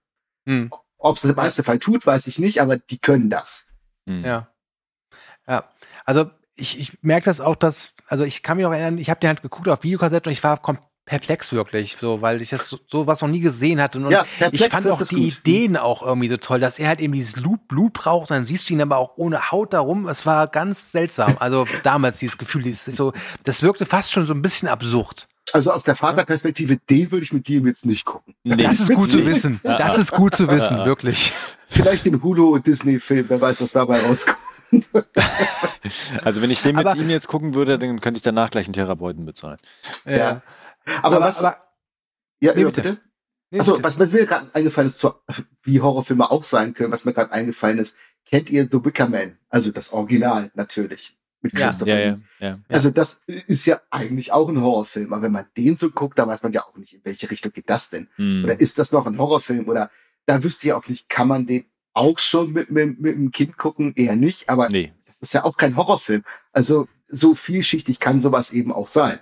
Hm. 0.46 0.72
Ob 0.98 1.16
es 1.16 1.22
das 1.22 1.30
im 1.30 1.38
Einzelfall 1.38 1.78
tut, 1.78 2.04
weiß 2.04 2.26
ich 2.26 2.38
nicht, 2.38 2.60
aber 2.60 2.76
die 2.76 2.98
können 2.98 3.30
das. 3.30 3.68
Hm. 4.06 4.24
Ja. 4.24 4.52
Ja. 5.46 5.70
Also 6.04 6.30
ich, 6.54 6.78
ich 6.78 7.02
merke 7.02 7.26
das 7.26 7.40
auch, 7.40 7.54
dass, 7.54 7.94
also 8.06 8.24
ich 8.24 8.42
kann 8.42 8.56
mich 8.56 8.66
auch 8.66 8.72
erinnern, 8.72 8.98
ich 8.98 9.10
habe 9.10 9.20
den 9.20 9.28
halt 9.28 9.42
geguckt 9.42 9.68
auf 9.68 9.84
Videokassette 9.84 10.28
und 10.28 10.32
ich 10.32 10.42
war 10.42 10.60
kom 10.60 10.78
perplex 11.08 11.52
wirklich, 11.52 11.96
so, 12.00 12.20
weil 12.22 12.40
ich 12.42 12.50
das 12.50 12.68
so, 12.68 12.78
so 12.90 13.06
was 13.06 13.20
noch 13.22 13.28
nie 13.28 13.40
gesehen 13.40 13.80
hatte. 13.80 13.98
Und 13.98 14.10
Ja, 14.10 14.24
perplex 14.38 14.64
ich 14.64 14.70
fand 14.70 14.86
auch 14.88 15.02
die 15.02 15.14
gut. 15.30 15.38
Ideen 15.46 15.76
auch 15.76 16.02
irgendwie 16.02 16.28
so 16.28 16.36
toll, 16.36 16.60
dass 16.60 16.78
er 16.78 16.88
halt 16.88 17.00
eben 17.00 17.12
dieses 17.14 17.34
Blut, 17.40 17.66
Blut 17.66 17.92
braucht, 17.94 18.30
dann 18.30 18.44
siehst 18.44 18.68
du 18.68 18.74
ihn 18.74 18.82
aber 18.82 18.98
auch 18.98 19.12
ohne 19.16 19.50
Haut 19.50 19.72
darum. 19.72 20.06
Es 20.08 20.26
war 20.26 20.46
ganz 20.46 20.92
seltsam. 20.92 21.36
Also 21.40 21.66
damals 21.82 22.18
dieses 22.18 22.38
Gefühl, 22.38 22.62
dieses, 22.62 22.84
so, 22.96 23.12
das 23.44 23.62
wirkte 23.62 23.86
fast 23.86 24.12
schon 24.12 24.26
so 24.26 24.34
ein 24.34 24.42
bisschen 24.42 24.68
absurd. 24.68 25.26
Also 25.54 25.72
aus 25.72 25.82
der 25.82 25.96
Vaterperspektive, 25.96 26.76
den 26.90 27.10
würde 27.10 27.24
ich 27.24 27.32
mit 27.32 27.48
dir 27.48 27.60
jetzt 27.62 27.86
nicht 27.86 28.04
gucken. 28.04 28.34
Nee. 28.44 28.56
Das 28.62 28.80
ist 28.80 28.90
gut 28.94 29.06
zu 29.06 29.24
wissen. 29.24 29.58
Das 29.64 29.96
ist 29.96 30.12
gut 30.12 30.34
zu 30.36 30.46
wissen, 30.48 30.76
wirklich. 30.84 31.32
Vielleicht 31.70 32.04
den 32.04 32.22
Hulu- 32.22 32.52
und 32.52 32.66
Disney-Film, 32.66 33.24
wer 33.28 33.40
weiß, 33.40 33.62
was 33.62 33.72
dabei 33.72 34.00
rauskommt. 34.02 34.36
Also 36.24 36.42
wenn 36.42 36.50
ich 36.50 36.60
den 36.62 36.76
mit 36.76 36.86
Aber- 36.86 36.98
ihm 37.00 37.08
jetzt 37.10 37.28
gucken 37.28 37.54
würde, 37.54 37.78
dann 37.78 38.00
könnte 38.00 38.18
ich 38.18 38.22
danach 38.22 38.50
gleich 38.50 38.66
einen 38.66 38.74
Therapeuten 38.74 39.24
bezahlen. 39.24 39.58
Ja. 40.04 40.42
Aber, 41.02 41.20
was, 41.20 41.42
aber 41.44 41.56
ja, 42.40 42.54
Nee, 42.54 42.62
ja, 42.62 42.66
bitte. 42.68 42.82
bitte? 42.82 43.00
nee, 43.50 43.58
Achso, 43.60 43.82
was, 43.82 43.98
was 43.98 44.12
mir 44.12 44.26
gerade 44.26 44.48
eingefallen 44.54 44.88
ist, 44.88 45.06
wie 45.62 45.80
Horrorfilme 45.80 46.30
auch 46.30 46.42
sein 46.44 46.74
können, 46.74 46.92
was 46.92 47.04
mir 47.04 47.12
gerade 47.14 47.32
eingefallen 47.32 47.78
ist, 47.78 47.96
kennt 48.26 48.50
ihr 48.50 48.68
The 48.70 48.84
Wicker 48.84 49.08
Man? 49.08 49.38
Also 49.48 49.70
das 49.72 49.92
Original 49.92 50.50
natürlich. 50.54 51.14
Mit 51.40 51.52
Ja, 51.52 51.66
Christopher 51.66 51.98
Ja, 52.04 52.10
Lee. 52.14 52.20
ja, 52.40 52.48
ja. 52.48 52.58
Also 52.68 52.90
das 52.90 53.20
ist 53.26 53.64
ja 53.66 53.80
eigentlich 53.90 54.32
auch 54.32 54.48
ein 54.48 54.60
Horrorfilm, 54.60 55.12
aber 55.12 55.22
wenn 55.22 55.32
man 55.32 55.46
den 55.56 55.76
so 55.76 55.90
guckt, 55.90 56.18
da 56.18 56.26
weiß 56.26 56.42
man 56.42 56.52
ja 56.52 56.62
auch 56.64 56.76
nicht, 56.76 56.94
in 56.94 57.00
welche 57.04 57.30
Richtung 57.30 57.52
geht 57.52 57.70
das 57.70 57.90
denn? 57.90 58.08
Hm. 58.16 58.42
Oder 58.44 58.58
ist 58.60 58.78
das 58.78 58.90
noch 58.90 59.06
ein 59.06 59.18
Horrorfilm? 59.18 59.68
Oder 59.68 59.90
da 60.26 60.42
wüsste 60.42 60.66
ich 60.66 60.72
auch 60.72 60.86
nicht, 60.88 61.08
kann 61.08 61.28
man 61.28 61.46
den 61.46 61.64
auch 61.94 62.18
schon 62.18 62.52
mit, 62.52 62.70
mit, 62.70 62.98
mit 63.00 63.14
einem 63.16 63.30
Kind 63.30 63.56
gucken? 63.56 63.92
Eher 63.94 64.16
nicht, 64.16 64.48
aber 64.48 64.68
Nee. 64.68 64.92
das 65.06 65.18
ist 65.20 65.32
ja 65.32 65.44
auch 65.44 65.56
kein 65.56 65.76
Horrorfilm. 65.76 66.24
Also 66.52 66.88
so 67.08 67.34
vielschichtig 67.36 68.00
kann 68.00 68.20
sowas 68.20 68.50
eben 68.50 68.72
auch 68.72 68.88
sein. 68.88 69.18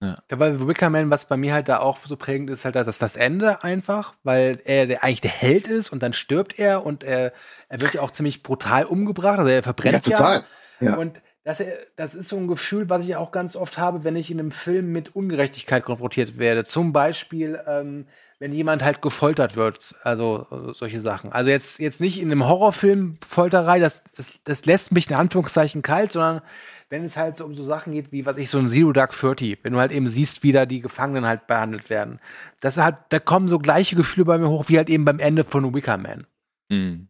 Ja, 0.00 0.14
bei 0.28 0.54
The 0.54 0.68
Wicker 0.68 0.90
Man, 0.90 1.10
was 1.10 1.26
bei 1.26 1.38
mir 1.38 1.54
halt 1.54 1.68
da 1.70 1.78
auch 1.78 1.98
so 2.04 2.16
prägend 2.16 2.50
ist, 2.50 2.66
halt 2.66 2.76
das, 2.76 2.98
das 2.98 3.16
Ende 3.16 3.64
einfach, 3.64 4.14
weil 4.24 4.60
er 4.64 4.86
der, 4.86 5.02
eigentlich 5.02 5.22
der 5.22 5.30
Held 5.30 5.68
ist 5.68 5.90
und 5.90 6.02
dann 6.02 6.12
stirbt 6.12 6.58
er 6.58 6.84
und 6.84 7.02
er, 7.02 7.32
er 7.68 7.80
wird 7.80 7.94
ja 7.94 8.02
auch 8.02 8.10
ziemlich 8.10 8.42
brutal 8.42 8.84
umgebracht, 8.84 9.38
also 9.38 9.50
er 9.50 9.62
verbrennt 9.62 10.06
ja. 10.06 10.16
total. 10.16 10.44
Ja. 10.80 10.96
Und 10.96 11.22
das, 11.44 11.62
das 11.94 12.14
ist 12.14 12.28
so 12.28 12.36
ein 12.36 12.48
Gefühl, 12.48 12.90
was 12.90 13.04
ich 13.04 13.16
auch 13.16 13.30
ganz 13.30 13.56
oft 13.56 13.78
habe, 13.78 14.04
wenn 14.04 14.16
ich 14.16 14.30
in 14.30 14.38
einem 14.38 14.50
Film 14.50 14.92
mit 14.92 15.14
Ungerechtigkeit 15.16 15.84
konfrontiert 15.84 16.38
werde. 16.38 16.64
Zum 16.64 16.92
Beispiel, 16.92 17.58
ähm, 17.66 18.06
wenn 18.38 18.52
jemand 18.52 18.82
halt 18.82 19.00
gefoltert 19.00 19.56
wird, 19.56 19.94
also 20.02 20.46
äh, 20.50 20.74
solche 20.74 21.00
Sachen. 21.00 21.32
Also 21.32 21.50
jetzt, 21.50 21.78
jetzt 21.78 22.00
nicht 22.00 22.20
in 22.20 22.30
einem 22.30 22.46
Horrorfilm 22.46 23.18
Folterei, 23.26 23.78
das, 23.78 24.04
das, 24.16 24.38
das 24.44 24.66
lässt 24.66 24.92
mich 24.92 25.08
in 25.08 25.16
Anführungszeichen 25.16 25.82
kalt, 25.82 26.12
sondern 26.12 26.42
wenn 26.90 27.02
es 27.02 27.16
halt 27.16 27.36
so 27.36 27.44
um 27.44 27.54
so 27.54 27.64
Sachen 27.64 27.94
geht, 27.94 28.12
wie, 28.12 28.26
was 28.26 28.36
ich, 28.36 28.50
so 28.50 28.58
ein 28.58 28.68
Zero 28.68 28.92
Dark 28.92 29.12
Thirty, 29.12 29.58
wenn 29.62 29.72
du 29.72 29.78
halt 29.78 29.90
eben 29.90 30.06
siehst, 30.06 30.42
wie 30.42 30.52
da 30.52 30.66
die 30.66 30.80
Gefangenen 30.80 31.26
halt 31.26 31.46
behandelt 31.46 31.88
werden. 31.88 32.20
Das 32.60 32.76
hat, 32.76 33.12
da 33.12 33.18
kommen 33.18 33.48
so 33.48 33.58
gleiche 33.58 33.96
Gefühle 33.96 34.26
bei 34.26 34.38
mir 34.38 34.48
hoch, 34.48 34.68
wie 34.68 34.76
halt 34.76 34.90
eben 34.90 35.04
beim 35.04 35.18
Ende 35.18 35.44
von 35.44 35.74
Wicker 35.74 35.96
Man. 35.96 36.26
Hm. 36.70 37.08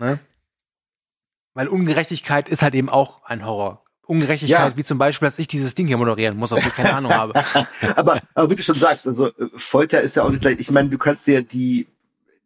Ne? 0.00 0.18
Weil 1.54 1.68
Ungerechtigkeit 1.68 2.48
ist 2.48 2.62
halt 2.62 2.74
eben 2.74 2.88
auch 2.88 3.22
ein 3.24 3.44
Horror. 3.46 3.84
Ungerechtigkeit, 4.08 4.70
Ja. 4.72 4.76
wie 4.76 4.84
zum 4.84 4.98
Beispiel, 4.98 5.26
dass 5.26 5.38
ich 5.38 5.46
dieses 5.46 5.74
Ding 5.74 5.86
hier 5.86 5.98
moderieren 5.98 6.36
muss, 6.36 6.50
obwohl 6.50 6.68
ich 6.68 6.74
keine 6.74 6.94
Ahnung 6.94 7.12
habe. 7.12 7.34
aber, 7.96 8.20
aber 8.34 8.50
wie 8.50 8.56
du 8.56 8.62
schon 8.62 8.78
sagst, 8.78 9.06
also 9.06 9.28
äh, 9.28 9.32
Folter 9.54 10.00
ist 10.00 10.16
ja 10.16 10.22
auch 10.24 10.30
nicht 10.30 10.40
gleich. 10.40 10.58
Ich 10.58 10.70
meine, 10.70 10.88
du 10.88 10.98
kannst 10.98 11.26
dir 11.26 11.42
die 11.42 11.86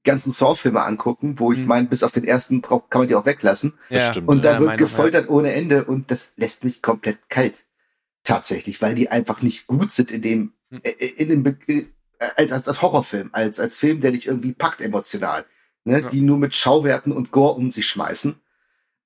ganzen 0.05 0.33
Saw-Filme 0.33 0.83
angucken, 0.83 1.39
wo 1.39 1.53
ich 1.53 1.61
Mhm. 1.61 1.67
meine, 1.67 1.87
bis 1.87 2.03
auf 2.03 2.11
den 2.13 2.25
ersten 2.25 2.61
kann 2.63 2.81
man 2.93 3.07
die 3.09 3.15
auch 3.15 3.25
weglassen. 3.27 3.75
Das 3.89 4.09
stimmt. 4.09 4.27
Und 4.29 4.45
da 4.45 4.55
Ja, 4.55 4.61
wird 4.61 4.77
gefoltert 4.79 5.29
ohne 5.31 5.53
Ende 5.53 5.85
und 5.85 6.11
das 6.11 6.33
lässt 6.37 6.65
mich 6.65 6.83
komplett 6.83 7.19
kalt. 7.31 7.63
Tatsächlich, 8.25 8.81
weil 8.83 8.95
die 8.95 9.09
einfach 9.11 9.43
nicht 9.43 9.67
gut 9.67 9.91
sind 9.93 10.11
in 10.11 10.23
dem, 10.23 10.53
Hm. 10.71 10.81
äh, 10.83 10.91
in 10.91 11.29
dem, 11.29 11.43
Be- 11.45 11.57
äh, 11.69 11.85
als, 12.37 12.53
als, 12.53 12.69
als 12.69 12.83
Horrorfilm, 12.83 13.31
als, 13.33 13.59
als 13.61 13.79
Film, 13.79 14.01
der 14.01 14.13
dich 14.13 14.27
irgendwie 14.27 14.53
packt 14.53 14.81
emotional. 14.81 15.45
Ne? 15.85 16.01
Ja. 16.01 16.09
Die 16.09 16.21
nur 16.21 16.39
mit 16.39 16.55
Schauwerten 16.55 17.13
und 17.13 17.31
Gore 17.33 17.55
um 17.55 17.71
sich 17.71 17.87
schmeißen. 17.87 18.37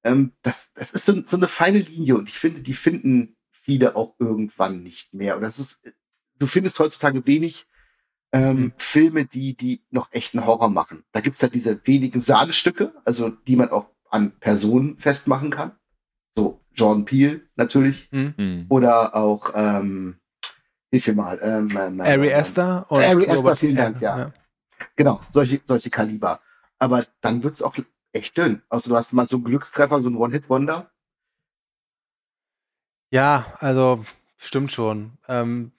Ähm, 0.07 0.33
das, 0.43 0.73
das 0.75 0.93
ist 0.93 1.05
so, 1.05 1.23
so 1.25 1.37
eine 1.37 1.49
feine 1.49 1.79
Linie 1.79 2.17
und 2.17 2.29
ich 2.29 2.39
finde, 2.39 2.61
die 2.61 2.75
finden 2.75 3.37
viele 3.51 3.97
auch 3.97 4.15
irgendwann 4.19 4.83
nicht 4.83 5.13
mehr. 5.13 5.37
Und 5.37 5.43
das 5.43 5.59
ist, 5.59 5.81
du 6.39 6.47
findest 6.47 6.79
heutzutage 6.79 7.27
wenig 7.27 7.67
ähm, 8.33 8.57
Hm. 8.57 8.73
Filme, 8.77 9.25
die, 9.25 9.57
die 9.57 9.85
noch 9.91 10.13
echten 10.13 10.47
Horror 10.47 10.69
machen. 10.69 11.05
Da 11.13 11.21
gibt's 11.21 11.43
halt 11.43 11.55
diese 11.55 11.81
wenigen 11.87 12.21
Sahnestücke, 12.21 12.93
also 13.05 13.31
die 13.31 13.57
man 13.57 13.71
auch 13.71 13.91
an 14.11 14.33
Personen 14.39 14.99
festmachen 14.99 15.51
kann. 15.51 15.73
So 16.37 16.61
Jordan 16.75 17.05
Peele 17.05 17.43
natürlich. 17.57 18.09
Hm? 18.11 18.35
Hm. 18.37 18.67
Oder 18.69 19.15
auch, 19.15 19.53
ähm, 19.55 20.19
hilf 20.91 21.07
mir 21.09 21.15
mal. 21.15 21.39
Ähm, 21.43 21.69
ähm, 21.79 22.01
Ari 22.01 22.29
ähm, 22.29 22.39
Aster. 22.39 22.87
Ari 22.91 23.29
Aster, 23.29 23.57
vielen 23.57 23.77
Dank, 23.77 24.01
ja. 24.01 24.33
Genau, 24.97 25.21
solche, 25.31 25.61
solche 25.65 25.91
Kaliber. 25.91 26.41
Aber 26.79 27.07
dann 27.23 27.43
wird's 27.43 27.63
auch 27.63 27.77
echt 28.17 28.37
dünn. 28.37 28.63
Also 28.69 28.91
du 28.91 28.97
hast 28.97 29.13
mal 29.13 29.27
so 29.27 29.37
einen 29.37 29.45
Glückstreffer, 29.45 30.01
so 30.01 30.09
ein 30.09 30.17
One-Hit-Wonder. 30.17 30.91
Ja, 33.11 33.57
also 33.61 34.05
stimmt 34.37 34.73
schon. 34.73 35.13
Ähm, 35.29 35.73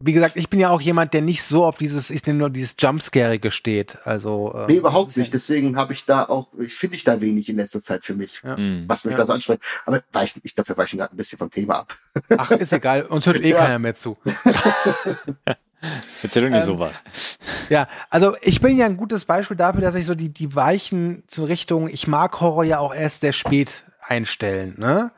wie 0.00 0.12
gesagt, 0.12 0.36
ich 0.36 0.50
bin 0.50 0.60
ja 0.60 0.70
auch 0.70 0.80
jemand, 0.80 1.14
der 1.14 1.22
nicht 1.22 1.42
so 1.42 1.64
auf 1.64 1.78
dieses, 1.78 2.10
ich 2.10 2.26
nehme 2.26 2.38
nur 2.40 2.50
dieses 2.50 2.74
Jumpscarige 2.78 3.50
steht. 3.50 3.98
Also 4.04 4.52
ähm, 4.54 4.66
Nee, 4.68 4.76
überhaupt 4.78 5.16
nicht. 5.16 5.32
Deswegen 5.32 5.76
habe 5.76 5.92
ich 5.92 6.04
da 6.04 6.24
auch, 6.24 6.48
ich 6.58 6.74
finde 6.74 6.96
ich 6.96 7.04
da 7.04 7.20
wenig 7.20 7.48
in 7.48 7.56
letzter 7.56 7.80
Zeit 7.80 8.04
für 8.04 8.14
mich, 8.14 8.42
Ja. 8.44 8.56
Hm. 8.56 8.84
was 8.88 9.04
mich 9.04 9.12
Ja. 9.12 9.18
da 9.18 9.26
so 9.26 9.32
anspricht. 9.32 9.62
Aber 9.86 10.02
weichen, 10.12 10.40
ich 10.44 10.54
glaube, 10.54 10.68
wir 10.68 10.76
weichen 10.76 10.98
gerade 10.98 11.14
ein 11.14 11.16
bisschen 11.16 11.38
vom 11.38 11.50
Thema 11.50 11.80
ab. 11.80 11.96
Ach, 12.36 12.50
ist 12.50 12.72
egal. 12.72 13.02
Uns 13.06 13.26
hört 13.26 13.36
eh 13.40 13.50
Ja. 13.50 13.58
keiner 13.58 13.78
mehr 13.78 13.94
zu. 13.94 14.16
Erzähl 16.22 16.42
doch 16.42 16.50
nicht 16.50 16.60
Ähm, 16.60 16.74
sowas. 16.74 17.02
Ja, 17.68 17.88
also 18.10 18.36
ich 18.42 18.60
bin 18.60 18.76
ja 18.76 18.86
ein 18.86 18.96
gutes 18.96 19.24
Beispiel 19.24 19.56
dafür, 19.56 19.80
dass 19.82 19.94
ich 19.94 20.06
so 20.06 20.14
die, 20.14 20.28
die 20.28 20.54
Weichen 20.54 21.22
zur 21.26 21.48
Richtung, 21.48 21.88
ich 21.88 22.06
mag 22.06 22.40
Horror 22.40 22.64
ja 22.64 22.78
auch 22.78 22.94
erst 22.94 23.20
sehr 23.22 23.32
spät 23.32 23.84
einstellen. 24.00 24.74
Ne? 24.78 25.10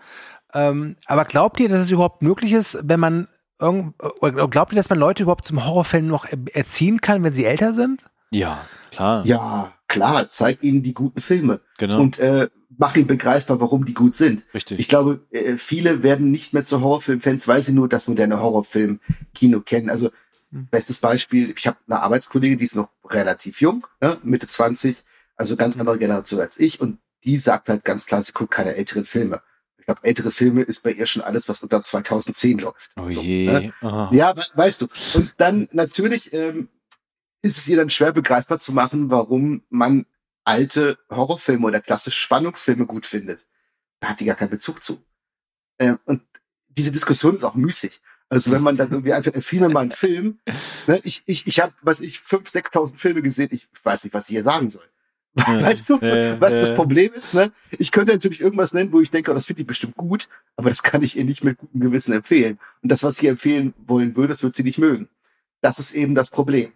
Ähm, 0.54 0.96
aber 1.06 1.24
glaubt 1.24 1.60
ihr, 1.60 1.68
dass 1.68 1.80
es 1.80 1.90
überhaupt 1.90 2.22
möglich 2.22 2.52
ist, 2.52 2.78
wenn 2.82 3.00
man 3.00 3.28
irgend, 3.60 3.94
oder 4.20 4.48
glaubt 4.48 4.72
ihr, 4.72 4.76
dass 4.76 4.90
man 4.90 4.98
Leute 4.98 5.22
überhaupt 5.24 5.44
zum 5.44 5.64
Horrorfilm 5.66 6.06
noch 6.06 6.24
er- 6.24 6.38
erziehen 6.54 7.00
kann, 7.00 7.22
wenn 7.22 7.32
sie 7.32 7.44
älter 7.44 7.72
sind? 7.72 8.04
Ja, 8.30 8.60
klar. 8.90 9.24
Ja, 9.26 9.72
klar, 9.88 10.30
zeig 10.30 10.62
ihnen 10.62 10.82
die 10.82 10.94
guten 10.94 11.20
Filme 11.20 11.60
Genau. 11.78 12.00
und 12.00 12.18
äh, 12.18 12.48
mach 12.78 12.96
ihnen 12.96 13.06
begreifbar, 13.06 13.60
warum 13.60 13.84
die 13.86 13.94
gut 13.94 14.14
sind. 14.14 14.44
Richtig. 14.52 14.78
Ich 14.78 14.88
glaube, 14.88 15.20
äh, 15.30 15.56
viele 15.56 16.02
werden 16.02 16.30
nicht 16.30 16.52
mehr 16.52 16.64
zu 16.64 16.80
Horrorfilmfans, 16.80 17.48
weil 17.48 17.62
sie 17.62 17.72
nur 17.72 17.88
das 17.88 18.06
moderne 18.08 18.40
Horrorfilm-Kino 18.40 19.60
kennen. 19.60 19.90
Also. 19.90 20.10
Bestes 20.50 20.98
Beispiel, 20.98 21.52
ich 21.56 21.66
habe 21.66 21.78
eine 21.86 22.00
Arbeitskollegin, 22.00 22.58
die 22.58 22.64
ist 22.64 22.74
noch 22.76 22.88
relativ 23.04 23.60
jung, 23.60 23.86
ne, 24.00 24.18
Mitte 24.22 24.46
20, 24.48 25.02
also 25.36 25.56
ganz 25.56 25.74
Hm. 25.74 25.80
andere 25.82 25.98
Generation 25.98 26.40
als 26.40 26.58
ich 26.58 26.80
und 26.80 26.98
die 27.24 27.38
sagt 27.38 27.68
halt 27.68 27.84
ganz 27.84 28.06
klar, 28.06 28.22
sie 28.22 28.32
guckt 28.32 28.52
keine 28.52 28.74
älteren 28.76 29.04
Filme. 29.04 29.42
Ich 29.78 29.84
glaube, 29.86 30.00
ältere 30.04 30.30
Filme 30.30 30.62
ist 30.62 30.82
bei 30.82 30.92
ihr 30.92 31.06
schon 31.06 31.22
alles, 31.22 31.48
was 31.48 31.62
unter 31.62 31.82
2010 31.82 32.58
läuft. 32.58 32.90
oh 32.96 33.10
So, 33.10 33.20
je. 33.20 33.46
ne? 33.46 33.72
Ja, 34.12 34.36
we 34.36 34.42
weißt 34.54 34.80
du. 34.82 34.88
Und 35.14 35.34
dann 35.36 35.68
natürlich 35.72 36.32
ähm, 36.32 36.68
ist 37.42 37.58
es 37.58 37.68
ihr 37.68 37.76
dann 37.76 37.90
schwer 37.90 38.12
begreifbar 38.12 38.58
zu 38.58 38.72
machen, 38.72 39.10
warum 39.10 39.62
man 39.68 40.06
alte 40.44 40.98
Horrorfilme 41.10 41.66
oder 41.66 41.80
klassische 41.80 42.20
Spannungsfilme 42.20 42.86
gut 42.86 43.06
findet. 43.06 43.46
Da 44.00 44.08
hat 44.10 44.20
die 44.20 44.24
gar 44.24 44.36
keinen 44.36 44.50
Bezug 44.50 44.82
zu. 44.82 45.04
Ähm, 45.78 45.98
und 46.04 46.22
diese 46.68 46.92
Diskussion 46.92 47.34
ist 47.36 47.44
auch 47.44 47.54
müßig. 47.54 48.00
Also 48.28 48.50
wenn 48.52 48.62
man 48.62 48.76
dann 48.76 48.90
irgendwie 48.90 49.12
einfach 49.12 49.32
empfiehlt 49.32 49.62
mir 49.62 49.68
mal 49.68 49.80
einen 49.80 49.92
Film, 49.92 50.38
ne, 50.86 51.00
ich, 51.04 51.22
ich, 51.26 51.46
ich 51.46 51.60
habe, 51.60 51.72
was 51.82 52.00
ich, 52.00 52.18
5.000, 52.18 52.70
6.000 52.72 52.96
Filme 52.96 53.22
gesehen, 53.22 53.48
ich 53.52 53.68
weiß 53.82 54.04
nicht, 54.04 54.14
was 54.14 54.28
ich 54.28 54.34
hier 54.34 54.42
sagen 54.42 54.70
soll. 54.70 54.84
Weißt 55.36 55.90
du, 55.90 56.00
was 56.00 56.52
das. 56.52 56.72
Problem 56.72 57.12
ist? 57.12 57.34
Ne? 57.34 57.52
Ich 57.78 57.92
könnte 57.92 58.12
natürlich 58.12 58.40
irgendwas 58.40 58.72
nennen, 58.72 58.90
wo 58.90 59.02
ich 59.02 59.10
denke, 59.10 59.30
oh, 59.30 59.34
das 59.34 59.44
finde 59.44 59.60
ich 59.60 59.66
bestimmt 59.66 59.94
gut, 59.94 60.28
aber 60.56 60.70
das 60.70 60.82
kann 60.82 61.02
ich 61.02 61.18
ihr 61.18 61.26
nicht 61.26 61.44
mit 61.44 61.58
gutem 61.58 61.78
Gewissen 61.78 62.14
empfehlen. 62.14 62.58
Und 62.82 62.90
das, 62.90 63.02
was 63.02 63.18
ich 63.18 63.24
ihr 63.24 63.30
empfehlen 63.30 63.74
wollen 63.86 64.16
würde, 64.16 64.28
das 64.28 64.42
wird 64.42 64.54
sie 64.54 64.62
nicht 64.62 64.78
mögen. 64.78 65.10
Das 65.60 65.78
ist 65.78 65.92
eben 65.92 66.14
das 66.14 66.30
Problem. 66.30 66.72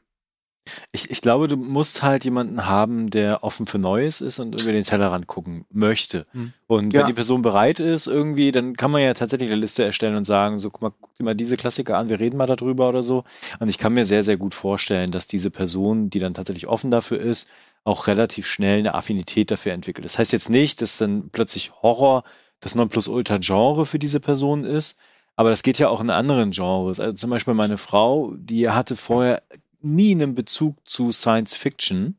Ich, 0.93 1.11
ich 1.11 1.21
glaube, 1.21 1.49
du 1.49 1.57
musst 1.57 2.03
halt 2.03 2.25
jemanden 2.25 2.67
haben, 2.67 3.11
der 3.11 3.45
offen 3.45 3.67
für 3.67 3.79
Neues 3.79 4.21
ist 4.21 4.39
und 4.39 4.61
über 4.61 4.73
den 4.73 4.85
Tellerrand 4.85 5.27
gucken 5.27 5.65
möchte. 5.71 6.27
Hm. 6.33 6.53
Und 6.67 6.93
Ja. 6.93 7.01
wenn 7.01 7.07
die 7.07 7.13
Person 7.13 7.43
bereit 7.43 7.81
ist, 7.81 8.07
irgendwie, 8.07 8.53
dann 8.53 8.77
kann 8.77 8.91
man 8.91 9.03
ja 9.03 9.15
tatsächlich 9.15 9.51
eine 9.51 9.61
Liste 9.61 9.85
erstellen 9.85 10.17
und 10.17 10.25
sagen, 10.25 10.59
so, 10.59 10.71
guck 10.71 10.83
mal, 10.83 10.93
guck 11.01 11.17
dir 11.17 11.25
mal 11.25 11.35
diese 11.35 11.57
Klassiker 11.57 11.99
an, 11.99 12.09
wir 12.09 12.21
reden 12.21 12.37
mal 12.37 12.47
darüber 12.47 12.89
oder 12.89 13.03
so. 13.03 13.25
Und 13.59 13.69
ich 13.69 13.79
kann 13.79 13.93
mir 13.95 14.05
sehr, 14.05 14.23
sehr 14.23 14.37
gut 14.37 14.55
vorstellen, 14.55 15.11
dass 15.11 15.27
diese 15.27 15.51
Person, 15.51 16.11
die 16.11 16.19
dann 16.19 16.35
tatsächlich 16.35 16.67
offen 16.67 16.91
dafür 16.91 17.21
ist, 17.21 17.49
auch 17.85 18.07
relativ 18.07 18.47
schnell 18.47 18.81
eine 18.81 18.95
Affinität 18.95 19.51
dafür 19.51 19.73
entwickelt. 19.73 20.05
Das 20.05 20.19
heißt 20.19 20.33
jetzt 20.33 20.51
nicht, 20.51 20.83
dass 20.83 20.99
dann 20.99 21.31
plötzlich 21.31 21.73
Horror 21.83 22.25
das 22.61 22.75
Nonplusultra-Genre 22.75 23.87
für 23.87 23.99
diese 23.99 24.21
Person 24.21 24.65
ist, 24.65 24.99
aber 25.35 25.49
das 25.49 25.63
geht 25.63 25.79
ja 25.79 25.89
auch 25.89 26.03
in 26.03 26.11
anderen 26.11 26.51
Genres. 26.51 27.01
Also 27.01 27.15
zum 27.17 27.31
Beispiel 27.31 27.55
meine 27.55 27.79
Frau, 27.79 28.35
die 28.37 28.69
hatte 28.69 28.97
vorher 28.97 29.43
nie 29.83 30.13
einen 30.13 30.35
Bezug 30.35 30.77
zu 30.89 31.13
Science 31.13 31.55
Fiction, 31.57 32.17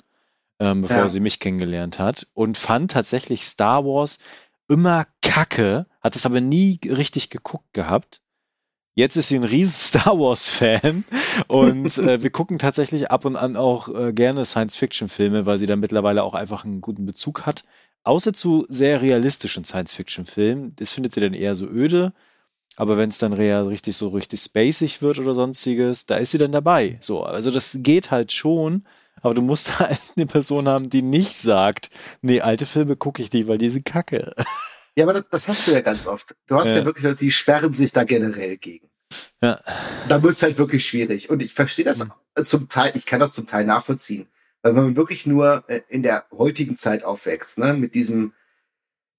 ähm, 0.60 0.82
bevor 0.84 0.98
Ja. 0.98 1.10
sie 1.10 1.20
mich 1.20 1.40
kennengelernt 1.40 2.00
hat 2.00 2.28
und 2.34 2.58
fand 2.58 2.92
tatsächlich 2.92 3.44
Star 3.44 3.86
Wars 3.86 4.20
immer 4.68 5.06
kacke, 5.22 5.86
hat 6.02 6.16
es 6.16 6.26
aber 6.26 6.42
nie 6.42 6.80
richtig 6.86 7.30
geguckt 7.30 7.74
gehabt. 7.74 8.22
Jetzt 8.94 9.16
ist 9.16 9.30
sie 9.30 9.38
ein 9.38 9.44
riesen 9.46 9.74
Star 9.76 10.20
Wars 10.20 10.50
Fan 10.50 11.04
und 11.48 11.98
äh, 11.98 12.22
wir 12.22 12.30
gucken 12.30 12.60
tatsächlich 12.60 13.10
ab 13.10 13.26
und 13.26 13.36
an 13.36 13.56
auch 13.56 13.88
äh, 13.88 14.12
gerne 14.14 14.46
Science 14.46 14.76
Fiction 14.76 15.10
Filme, 15.10 15.46
weil 15.46 15.58
sie 15.58 15.68
da 15.68 15.76
mittlerweile 15.76 16.24
auch 16.24 16.36
einfach 16.36 16.66
einen 16.66 16.82
guten 16.82 17.06
Bezug 17.06 17.46
hat. 17.46 17.64
Außer 18.04 18.34
zu 18.34 18.66
sehr 18.68 19.02
realistischen 19.02 19.64
Science 19.64 19.94
Fiction 19.94 20.26
Filmen, 20.26 20.76
das 20.78 20.92
findet 20.92 21.14
sie 21.14 21.22
dann 21.22 21.34
eher 21.34 21.56
so 21.56 21.68
öde. 21.68 22.14
Aber 22.82 22.98
wenn 22.98 23.10
es 23.12 23.20
dann 23.20 23.34
real 23.34 23.68
richtig 23.68 23.96
so 23.96 24.08
richtig 24.08 24.42
spacig 24.42 25.04
wird 25.04 25.20
oder 25.20 25.36
sonstiges, 25.36 26.08
da 26.08 26.18
ist 26.18 26.32
sie 26.32 26.40
dann 26.40 26.52
dabei. 26.52 26.98
So, 27.00 27.22
also 27.22 27.52
das 27.52 27.78
geht 27.82 28.10
halt 28.10 28.32
schon, 28.32 28.88
aber 29.22 29.36
du 29.36 29.44
musst 29.44 29.78
halt 29.80 30.00
eine 30.16 30.26
Person 30.26 30.68
haben, 30.68 30.90
die 30.90 31.04
nicht 31.04 31.38
sagt, 31.38 31.92
nee, 32.24 32.42
alte 32.42 32.66
Filme 32.66 32.96
gucke 32.96 33.22
ich 33.22 33.32
nicht, 33.32 33.48
weil 33.48 33.60
die 33.60 33.70
sind 33.70 33.86
kacke. 33.86 34.34
Ja, 34.98 35.06
aber 35.06 35.14
das, 35.14 35.26
das 35.30 35.48
hast 35.48 35.68
du 35.68 35.72
ja 35.72 35.80
ganz 35.80 36.06
oft. 36.06 36.36
Du 36.48 36.56
hast 36.56 36.70
ja, 36.70 36.80
Ja. 36.80 36.86
wirklich 36.86 37.06
Leute, 37.06 37.20
die 37.24 37.32
sperren 37.32 37.74
sich 37.74 37.94
da 37.94 38.04
generell 38.04 38.58
gegen. 38.58 38.90
Ja. 39.42 39.62
Da 40.10 40.22
wird 40.22 40.34
es 40.34 40.44
halt 40.44 40.58
wirklich 40.58 40.86
schwierig. 40.86 41.30
Und 41.30 41.42
ich 41.42 41.54
verstehe 41.54 41.86
das 41.86 42.04
zum 42.44 42.68
Teil, 42.68 42.92
ich 42.96 43.06
kann 43.06 43.22
das 43.22 43.32
zum 43.32 43.48
Teil 43.48 43.66
nachvollziehen. 43.66 44.28
Weil 44.62 44.76
wenn 44.76 44.84
man 44.84 44.96
wirklich 44.98 45.26
nur 45.26 45.64
äh, 45.68 45.80
in 45.88 46.04
der 46.04 46.26
heutigen 46.38 46.76
Zeit 46.76 47.06
aufwächst, 47.06 47.58
ne, 47.58 47.74
mit 47.74 47.96
diesem, 47.96 48.34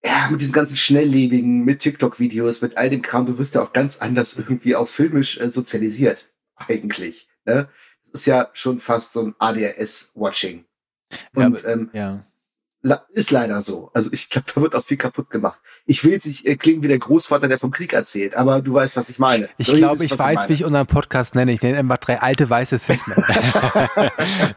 ja, 0.05 0.29
mit 0.31 0.41
diesem 0.41 0.53
ganzen 0.53 0.77
Schnelllebigen, 0.77 1.65
mit 1.65 1.79
TikTok-Videos, 1.81 2.61
mit 2.63 2.77
all 2.77 2.91
dem 2.91 3.03
Kram, 3.03 3.27
du 3.27 3.39
wirst 3.39 3.55
ja 3.55 3.63
auch 3.63 3.73
ganz 3.73 3.99
anders 3.99 4.37
irgendwie 4.37 4.75
auch 4.77 4.89
filmisch 4.89 5.39
äh, 5.39 5.51
sozialisiert. 5.51 6.29
Eigentlich. 6.57 7.29
Ne? 7.45 7.69
Das 8.11 8.21
ist 8.21 8.27
ja 8.27 8.49
schon 8.53 8.79
fast 8.79 9.13
so 9.13 9.23
ein 9.27 9.35
ADHS-Watching. 9.39 10.65
Ja, 11.13 11.19
Und 11.47 11.65
aber- 11.65 11.73
ähm, 11.73 11.91
Ja. 11.93 12.27
La- 12.85 13.07
Ist 13.13 13.31
leider 13.31 13.63
so. 13.63 13.93
Also 13.95 14.11
ich 14.13 14.29
glaube, 14.29 14.47
da 14.53 14.61
wird 14.61 14.75
auch 14.75 14.85
viel 14.85 14.97
kaputt 14.97 15.31
gemacht. 15.31 15.61
Ich 15.87 16.03
will 16.03 16.11
jetzt 16.11 16.27
nicht 16.27 16.45
äh, 16.47 16.57
klingen 16.57 16.83
wie 16.83 16.89
der 16.89 16.99
Großvater, 16.99 17.47
der 17.47 17.61
vom 17.61 17.71
Krieg 17.71 17.93
erzählt, 17.93 18.35
aber 18.35 18.61
du 18.61 18.75
weißt, 18.75 18.97
was 18.97 19.09
ich 19.09 19.21
meine. 19.21 19.49
Ich 19.57 19.69
glaube, 19.69 20.05
ich 20.05 20.19
weiß, 20.19 20.35
meine. 20.37 20.49
wie 20.49 20.53
ich 20.55 20.65
unseren 20.65 20.89
Podcast 20.89 21.37
nenne. 21.37 21.53
Ich 21.53 21.63
nenne 21.63 21.79
einfach 21.79 21.99
drei 21.99 22.21
alte 22.21 22.51
weiße 22.51 22.79
Cis-Männer. 22.81 23.25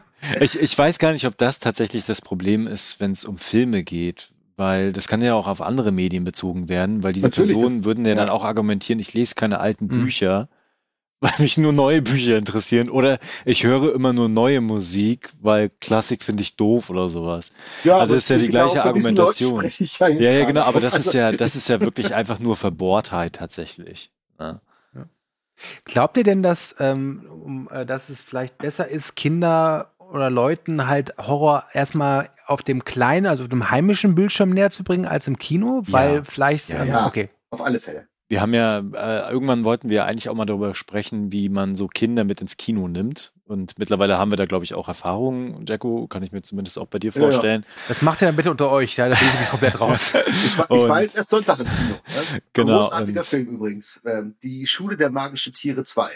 Ich, 0.40 0.58
ich 0.60 0.76
weiß 0.76 0.98
gar 0.98 1.12
nicht, 1.12 1.24
ob 1.26 1.38
das 1.38 1.60
tatsächlich 1.60 2.04
das 2.06 2.20
Problem 2.20 2.66
ist, 2.66 2.98
wenn 2.98 3.12
es 3.12 3.24
um 3.24 3.38
Filme 3.38 3.84
geht, 3.84 4.32
weil 4.56 4.92
das 4.92 5.08
kann 5.08 5.20
ja 5.22 5.34
auch 5.34 5.46
auf 5.48 5.60
andere 5.60 5.92
Medien 5.92 6.24
bezogen 6.24 6.68
werden, 6.68 7.02
weil 7.02 7.12
diese 7.12 7.26
Natürlich, 7.28 7.52
Personen 7.52 7.76
das- 7.78 7.84
würden 7.84 8.04
ja, 8.04 8.14
dann 8.14 8.28
ja. 8.28 8.32
auch 8.32 8.44
argumentieren, 8.44 8.98
ich 9.00 9.12
lese 9.14 9.34
keine 9.34 9.60
alten 9.60 9.84
Mhm. 9.86 9.88
Bücher, 9.88 10.48
weil 11.20 11.32
mich 11.38 11.56
nur 11.56 11.72
neue 11.72 12.02
Bücher 12.02 12.36
interessieren 12.36 12.90
oder 12.90 13.18
ich 13.46 13.64
höre 13.64 13.94
immer 13.94 14.12
nur 14.12 14.28
neue 14.28 14.60
Musik, 14.60 15.32
weil 15.40 15.70
Klassik 15.80 16.22
finde 16.22 16.42
ich 16.42 16.56
doof 16.56 16.90
oder 16.90 17.08
sowas. 17.08 17.52
ja, 17.84 17.96
also 17.98 18.14
ist 18.14 18.28
ja 18.28 18.36
die 18.38 18.48
gleiche 18.48 18.84
Argumentation. 18.84 19.62
ja, 19.62 19.68
jetzt 19.68 19.98
Ja, 20.00 20.08
ja, 20.32 20.44
genau, 20.44 20.62
aber 20.62 20.80
das 20.80 20.92
Also, 20.94 21.08
ist 21.08 21.14
ja, 21.14 21.32
das 21.32 21.56
ist 21.56 21.68
ja 21.68 21.80
wirklich 21.80 22.14
einfach 22.14 22.38
nur 22.38 22.56
Verbohrtheit 22.56 23.34
tatsächlich. 23.34 24.10
Ja. 24.38 24.60
Glaubt 25.86 26.18
ihr 26.18 26.24
denn, 26.24 26.42
dass, 26.42 26.76
ähm, 26.80 27.26
um, 27.30 27.68
äh, 27.72 27.86
dass 27.86 28.10
es 28.10 28.20
vielleicht 28.20 28.58
besser 28.58 28.88
ist, 28.88 29.14
Kinder 29.16 29.90
oder 30.12 30.30
Leuten 30.30 30.86
halt 30.86 31.14
Horror 31.18 31.64
erstmal 31.72 32.30
auf 32.46 32.62
dem 32.62 32.84
kleinen, 32.84 33.26
also 33.26 33.42
auf 33.44 33.48
dem 33.48 33.70
heimischen 33.70 34.14
Bildschirm 34.14 34.50
näher 34.50 34.70
zu 34.70 34.84
bringen 34.84 35.06
als 35.06 35.26
im 35.26 35.38
Kino? 35.38 35.82
Weil 35.86 36.24
vielleicht, 36.24 36.68
Ja, 36.68 36.82
ähm, 36.82 36.88
ja. 36.88 37.06
okay. 37.06 37.28
Auf 37.50 37.62
alle 37.62 37.80
Fälle. 37.80 38.06
Wir 38.28 38.40
haben 38.40 38.54
ja, 38.54 38.78
äh, 38.78 39.30
irgendwann 39.30 39.62
wollten 39.62 39.88
wir 39.88 40.04
eigentlich 40.04 40.28
auch 40.28 40.34
mal 40.34 40.46
darüber 40.46 40.74
sprechen, 40.74 41.30
wie 41.30 41.48
man 41.48 41.76
so 41.76 41.86
Kinder 41.86 42.24
mit 42.24 42.40
ins 42.40 42.56
Kino 42.56 42.88
nimmt. 42.88 43.32
Und 43.44 43.78
mittlerweile 43.78 44.18
haben 44.18 44.32
wir 44.32 44.36
da, 44.36 44.46
glaube 44.46 44.64
ich, 44.64 44.74
auch 44.74 44.88
Erfahrungen. 44.88 45.64
Jacko, 45.68 46.08
kann 46.08 46.24
ich 46.24 46.32
mir 46.32 46.42
zumindest 46.42 46.76
auch 46.80 46.88
bei 46.88 46.98
dir 46.98 47.12
Ja, 47.12 47.20
ja. 47.20 47.28
vorstellen. 47.28 47.64
Das 47.86 48.02
macht 48.02 48.20
ihr 48.20 48.26
dann 48.26 48.34
bitte 48.34 48.50
unter 48.50 48.68
euch, 48.68 48.96
ja, 48.96 49.08
da 49.08 49.14
bin 49.14 49.24
ich 49.28 49.32
nämlich 49.32 49.50
komplett 49.50 49.80
raus. 49.80 50.14
Ich 50.44 50.58
war, 50.58 50.68
ich 50.68 50.88
war 50.88 51.02
jetzt 51.02 51.16
erst 51.16 51.30
Sonntag 51.30 51.60
im 51.60 51.66
Kino. 51.66 51.94
Ne? 52.32 52.42
Genau, 52.52 52.76
Großartiger 52.78 53.22
Film 53.22 53.46
übrigens. 53.46 54.00
Ähm, 54.04 54.34
die 54.42 54.66
Schule 54.66 54.96
der 54.96 55.10
magischen 55.10 55.52
Tiere 55.52 55.84
2. 55.84 56.08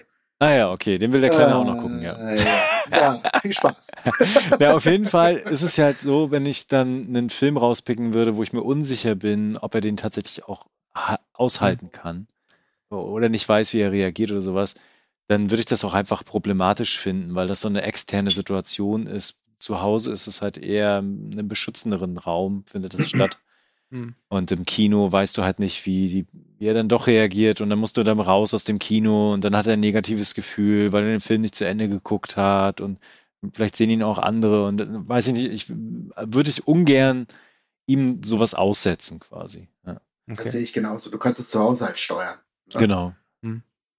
Ah 0.42 0.54
ja, 0.54 0.72
okay, 0.72 0.96
den 0.96 1.12
will 1.12 1.20
der 1.20 1.28
Kleine 1.30 1.54
auch 1.54 1.64
noch 1.64 1.76
gucken, 1.76 2.00
ja. 2.00 2.14
Äh, 2.14 2.36
ja. 2.90 3.20
ja, 3.22 3.40
viel 3.40 3.52
Spaß. 3.52 3.88
Ja, 4.58 4.74
auf 4.74 4.86
jeden 4.86 5.04
Fall 5.06 5.36
ist 5.36 5.60
es 5.62 5.76
ja 5.76 5.84
halt 5.84 6.00
so, 6.00 6.30
wenn 6.30 6.46
ich 6.46 6.66
dann 6.66 7.06
einen 7.08 7.28
Film 7.30 7.56
rauspicken 7.58 8.14
würde, 8.14 8.36
wo 8.36 8.42
ich 8.42 8.52
mir 8.54 8.62
unsicher 8.62 9.14
bin, 9.14 9.58
ob 9.58 9.74
er 9.74 9.82
den 9.82 9.98
tatsächlich 9.98 10.44
auch 10.48 10.66
ha- 10.94 11.20
aushalten 11.34 11.90
kann 11.92 12.26
oder 12.88 13.28
nicht 13.28 13.46
weiß, 13.48 13.72
wie 13.74 13.80
er 13.80 13.92
reagiert 13.92 14.30
oder 14.32 14.40
sowas, 14.42 14.74
dann 15.28 15.50
würde 15.50 15.60
ich 15.60 15.66
das 15.66 15.84
auch 15.84 15.94
einfach 15.94 16.24
problematisch 16.24 16.98
finden, 16.98 17.34
weil 17.34 17.46
das 17.46 17.60
so 17.60 17.68
eine 17.68 17.82
externe 17.82 18.30
Situation 18.30 19.06
ist. 19.06 19.38
Zu 19.58 19.82
Hause 19.82 20.10
ist 20.10 20.26
es 20.26 20.40
halt 20.42 20.56
eher 20.56 20.98
in 21.00 21.28
einem 21.32 21.48
beschützenderen 21.48 22.16
Raum, 22.16 22.64
findet 22.66 22.94
das 22.94 23.08
statt. 23.10 23.38
Hm. 23.90 24.14
Und 24.28 24.52
im 24.52 24.64
Kino 24.64 25.10
weißt 25.10 25.36
du 25.36 25.42
halt 25.42 25.58
nicht, 25.58 25.84
wie, 25.86 26.08
die, 26.08 26.26
wie 26.58 26.66
er 26.66 26.74
dann 26.74 26.88
doch 26.88 27.06
reagiert. 27.06 27.60
Und 27.60 27.70
dann 27.70 27.78
musst 27.78 27.96
du 27.96 28.02
dann 28.04 28.20
raus 28.20 28.54
aus 28.54 28.64
dem 28.64 28.78
Kino 28.78 29.32
und 29.32 29.44
dann 29.44 29.56
hat 29.56 29.66
er 29.66 29.74
ein 29.74 29.80
negatives 29.80 30.34
Gefühl, 30.34 30.92
weil 30.92 31.04
er 31.04 31.10
den 31.10 31.20
Film 31.20 31.40
nicht 31.42 31.54
zu 31.54 31.66
Ende 31.66 31.88
geguckt 31.88 32.36
hat. 32.36 32.80
Und 32.80 32.98
vielleicht 33.52 33.76
sehen 33.76 33.90
ihn 33.90 34.02
auch 34.02 34.18
andere. 34.18 34.66
Und 34.66 34.78
dann 34.78 35.08
weiß 35.08 35.28
ich 35.28 35.34
nicht, 35.34 35.50
ich 35.52 35.68
würde 35.68 36.50
ich 36.50 36.66
ungern 36.66 37.26
ihm 37.86 38.22
sowas 38.22 38.54
aussetzen 38.54 39.18
quasi. 39.20 39.68
Ja. 39.86 40.00
Das 40.26 40.38
Okay. 40.38 40.50
sehe 40.50 40.62
ich 40.62 40.72
genauso. 40.72 41.10
Du 41.10 41.18
kannst 41.18 41.40
es 41.40 41.50
zu 41.50 41.58
Hause 41.58 41.86
halt 41.86 41.98
steuern. 41.98 42.38
Ja. 42.72 42.80
Genau. 42.80 43.14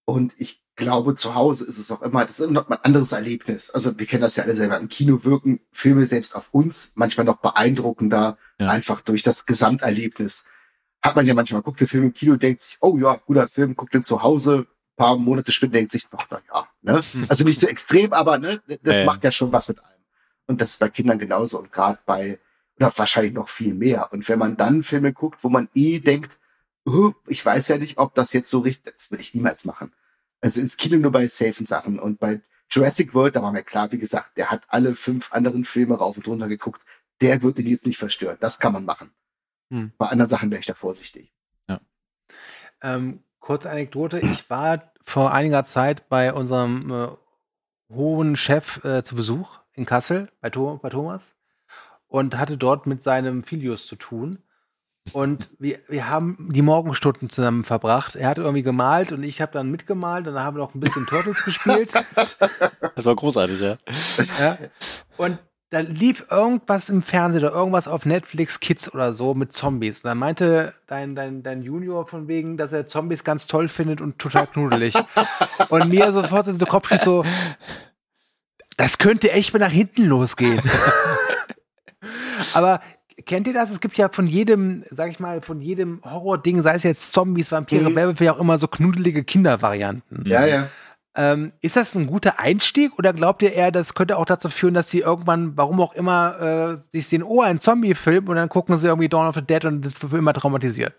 Und 0.05 0.34
ich 0.38 0.63
glaube, 0.82 1.16
zu 1.16 1.36
Hause 1.36 1.64
ist 1.66 1.78
es 1.78 1.91
auch 1.91 2.02
immer, 2.02 2.26
das 2.26 2.40
ist 2.40 2.49
noch 2.49 2.68
mal 2.68 2.76
ein 2.78 2.84
anderes 2.86 3.12
Erlebnis. 3.14 3.70
Also 3.70 3.98
wir 3.98 4.06
kennen 4.06 4.22
das 4.22 4.36
ja 4.36 4.44
alle 4.44 4.56
selber. 4.56 4.78
Im 4.80 4.90
Kino 4.90 5.24
wirken 5.24 5.60
Filme 5.72 6.06
selbst 6.08 6.36
auf 6.36 6.49
uns 6.52 6.91
manchmal 6.95 7.26
noch 7.26 7.38
beeindruckender, 7.38 8.38
Ja. 8.60 8.68
einfach 8.70 9.02
durch 9.02 9.24
das 9.24 9.45
Gesamterlebnis. 9.45 10.44
Hat 11.02 11.16
man 11.16 11.26
ja 11.26 11.34
manchmal, 11.34 11.62
guckt 11.62 11.80
den 11.80 11.88
Film 11.88 12.03
im 12.06 12.14
Kino, 12.14 12.36
denkt 12.36 12.62
sich, 12.62 12.78
oh 12.82 12.98
ja, 12.98 13.16
guter 13.26 13.48
Film, 13.48 13.76
guckt 13.76 13.94
den 13.94 14.03
zu 14.03 14.22
Hause, 14.22 14.68
ein 14.68 14.95
paar 14.98 15.16
Monate 15.18 15.52
später 15.52 15.74
denkt 15.74 15.91
sich, 15.91 16.08
ach, 16.12 16.26
na 16.30 16.41
ja, 16.53 16.68
ne? 16.82 17.02
Also 17.30 17.44
nicht 17.44 17.60
so 17.60 17.68
extrem, 17.68 18.12
aber 18.14 18.38
ne, 18.38 18.60
das 18.84 18.99
ja. 18.99 19.06
macht 19.06 19.24
ja 19.24 19.32
schon 19.32 19.52
was 19.52 19.68
mit 19.70 19.80
einem. 19.84 20.02
Und 20.48 20.60
das 20.62 20.72
ist 20.72 20.80
bei 20.80 20.90
Kindern 20.90 21.18
genauso 21.20 21.60
und 21.60 21.72
gerade 21.72 21.99
bei, 22.06 22.40
oder 22.78 22.91
wahrscheinlich 22.98 23.34
noch 23.34 23.48
viel 23.49 23.74
mehr. 23.74 24.12
Und 24.12 24.28
wenn 24.28 24.40
man 24.40 24.58
dann 24.58 24.84
Filme 24.84 25.14
guckt, 25.14 25.44
wo 25.44 25.49
man 25.49 25.70
eh 25.74 25.99
denkt, 25.99 26.40
"Oh, 26.86 27.14
ich 27.28 27.45
weiß 27.45 27.68
ja 27.70 27.78
nicht, 27.78 27.98
ob 27.99 28.14
das 28.16 28.34
jetzt 28.34 28.49
so 28.49 28.60
richtig, 28.60 28.94
das 28.95 29.12
würde 29.12 29.22
ich 29.22 29.34
niemals 29.34 29.66
machen. 29.66 29.91
Also 30.41 30.59
ins 30.59 30.77
Kino 30.77 30.97
nur 30.97 31.11
bei 31.11 31.27
safen 31.27 31.65
Sachen. 31.65 31.99
Und 31.99 32.19
bei 32.19 32.41
Jurassic 32.69 33.13
World, 33.13 33.35
da 33.35 33.43
war 33.43 33.51
mir 33.51 33.63
klar, 33.63 33.91
wie 33.91 33.97
gesagt, 33.97 34.38
der 34.38 34.49
hat 34.49 34.63
alle 34.68 34.95
fünf 34.95 35.31
anderen 35.31 35.65
Filme 35.65 35.95
rauf 35.95 36.18
und 36.18 36.27
runter 36.27 36.47
geguckt. 36.47 36.81
Der 37.22 37.43
wird 37.43 37.59
ihn 37.59 37.68
jetzt 37.68 37.85
nicht 37.85 37.97
verstören. 37.97 38.38
Das 38.39 38.59
kann 38.59 38.73
man 38.73 38.85
machen. 38.85 39.11
Hm. 39.69 39.91
Bei 39.97 40.07
anderen 40.07 40.30
Sachen 40.30 40.49
wäre 40.49 40.59
ich 40.59 40.65
da 40.65 40.73
vorsichtig. 40.73 41.31
Ähm, 42.81 43.23
kurze 43.39 43.69
Anekdote. 43.69 44.19
Ich 44.19 44.49
war 44.49 44.91
vor 45.03 45.34
einiger 45.34 45.63
Zeit 45.63 46.09
bei 46.09 46.34
unserem 46.34 46.91
äh, 46.91 47.07
hohen 47.93 48.35
Chef 48.35 48.84
äh, 48.84 49.03
zu 49.03 49.15
Besuch 49.15 49.59
in 49.73 49.85
Kassel 49.85 50.30
bei, 50.41 50.49
Tho 50.49 50.80
bei 50.81 50.89
Thomas 50.89 51.23
und 52.07 52.38
hatte 52.38 52.57
dort 52.57 52.88
mit 52.88 53.03
seinem 53.03 53.43
Filius 53.43 53.88
zu 53.88 53.95
tun. 53.95 54.39
Und 55.14 55.49
wir, 55.57 55.80
wir 55.88 56.07
haben 56.10 56.49
die 56.52 56.61
Morgenstunden 56.61 57.30
zusammen 57.30 57.64
verbracht. 57.64 58.15
Er 58.15 58.30
hat 58.30 58.38
irgendwie 58.38 58.61
gemalt 58.61 59.11
und 59.11 59.23
ich 59.23 59.41
habe 59.41 59.52
dann 59.52 59.72
mitgemalt 59.72 60.28
und 60.28 60.36
dann 60.36 60.44
haben 60.44 60.56
wir 60.56 60.61
noch 60.61 60.76
ein 60.76 60.80
bisschen 60.80 61.06
Turtles 61.06 61.44
gespielt. 61.44 61.91
Das 62.95 63.06
war 63.06 63.15
großartig, 63.15 63.60
ja. 63.61 63.78
Ja. 64.40 64.57
Und 65.18 65.40
da 65.72 65.80
lief 65.80 66.26
irgendwas 66.30 66.90
im 66.90 67.02
Fernsehen 67.02 67.44
oder 67.44 67.53
irgendwas 67.53 67.88
auf 67.88 68.06
Netflix 68.06 68.60
Kids 68.60 68.94
oder 68.94 69.14
so 69.14 69.34
mit 69.34 69.53
Zombies. 69.53 70.03
Und 70.03 70.10
dann 70.10 70.18
meinte 70.18 70.73
dein, 70.88 71.15
dein, 71.15 71.41
dein 71.44 71.64
Junior 71.64 72.06
von 72.06 72.28
wegen, 72.28 72.57
dass 72.57 72.73
er 72.73 72.88
Zombies 72.88 73.23
ganz 73.23 73.48
toll 73.48 73.69
findet 73.69 74.02
und 74.02 74.19
total 74.19 74.48
knuddelig. 74.48 74.94
und 75.69 75.88
mir 75.88 76.11
sofort 76.11 76.48
in 76.48 76.57
den 76.57 76.68
Kopf 76.68 76.90
schießt 76.90 77.06
so, 77.06 77.23
das 78.76 78.98
könnte 78.98 79.32
echt 79.32 79.53
mal 79.53 79.60
nach 79.60 79.72
hinten 79.72 80.06
losgehen. 80.06 80.61
Aber 82.53 82.82
kennt 83.22 83.48
ihr 83.48 83.53
das? 83.53 83.72
Es 83.72 83.80
gibt 83.80 83.98
ja 83.98 84.10
von 84.10 84.27
jedem, 84.27 84.84
sag 84.91 85.10
ich 85.11 85.19
mal, 85.19 85.41
von 85.41 85.61
jedem 85.61 86.02
Horror-Ding, 86.03 86.61
sei 86.61 86.76
es 86.76 86.84
jetzt 86.84 87.14
Zombies, 87.14 87.52
Vampire, 87.52 87.89
Mhm. 87.89 87.95
Werwölfe, 87.95 88.26
ja 88.26 88.34
auch 88.34 88.39
immer 88.39 88.57
so 88.57 88.68
knuddelige 88.68 89.23
Kindervarianten. 89.23 90.23
Ja, 90.26 90.45
ja. 90.45 90.68
Ähm, 91.14 91.52
ist 91.61 91.76
das 91.76 91.93
ein 91.95 92.07
guter 92.07 92.39
Einstieg 92.39 92.98
oder 92.98 93.11
glaubt 93.11 93.41
ihr 93.41 93.52
eher, 93.52 93.72
das 93.72 93.93
könnte 93.95 94.18
auch 94.18 94.23
dazu 94.23 94.48
führen, 94.49 94.73
dass 94.73 94.89
sie 94.89 94.99
irgendwann, 94.99 95.57
warum 95.57 95.81
auch 95.81 95.93
immer, 95.93 96.39
äh, 96.39 96.77
sich 96.89 97.10
den 97.10 97.22
oh, 97.23 97.41
ein 97.41 97.60
Zombie-Film 97.60 98.30
und 98.30 98.38
dann 98.38 98.48
gucken 98.48 98.77
sie 98.77 98.88
irgendwie 98.88 99.10
Dawn 99.10 99.27
of 99.27 99.35
the 99.35 99.41
Dead 99.41 99.65
und 99.65 99.81
das 99.85 99.91
für 99.93 100.18
immer 100.18 100.34
traumatisiert? 100.34 100.93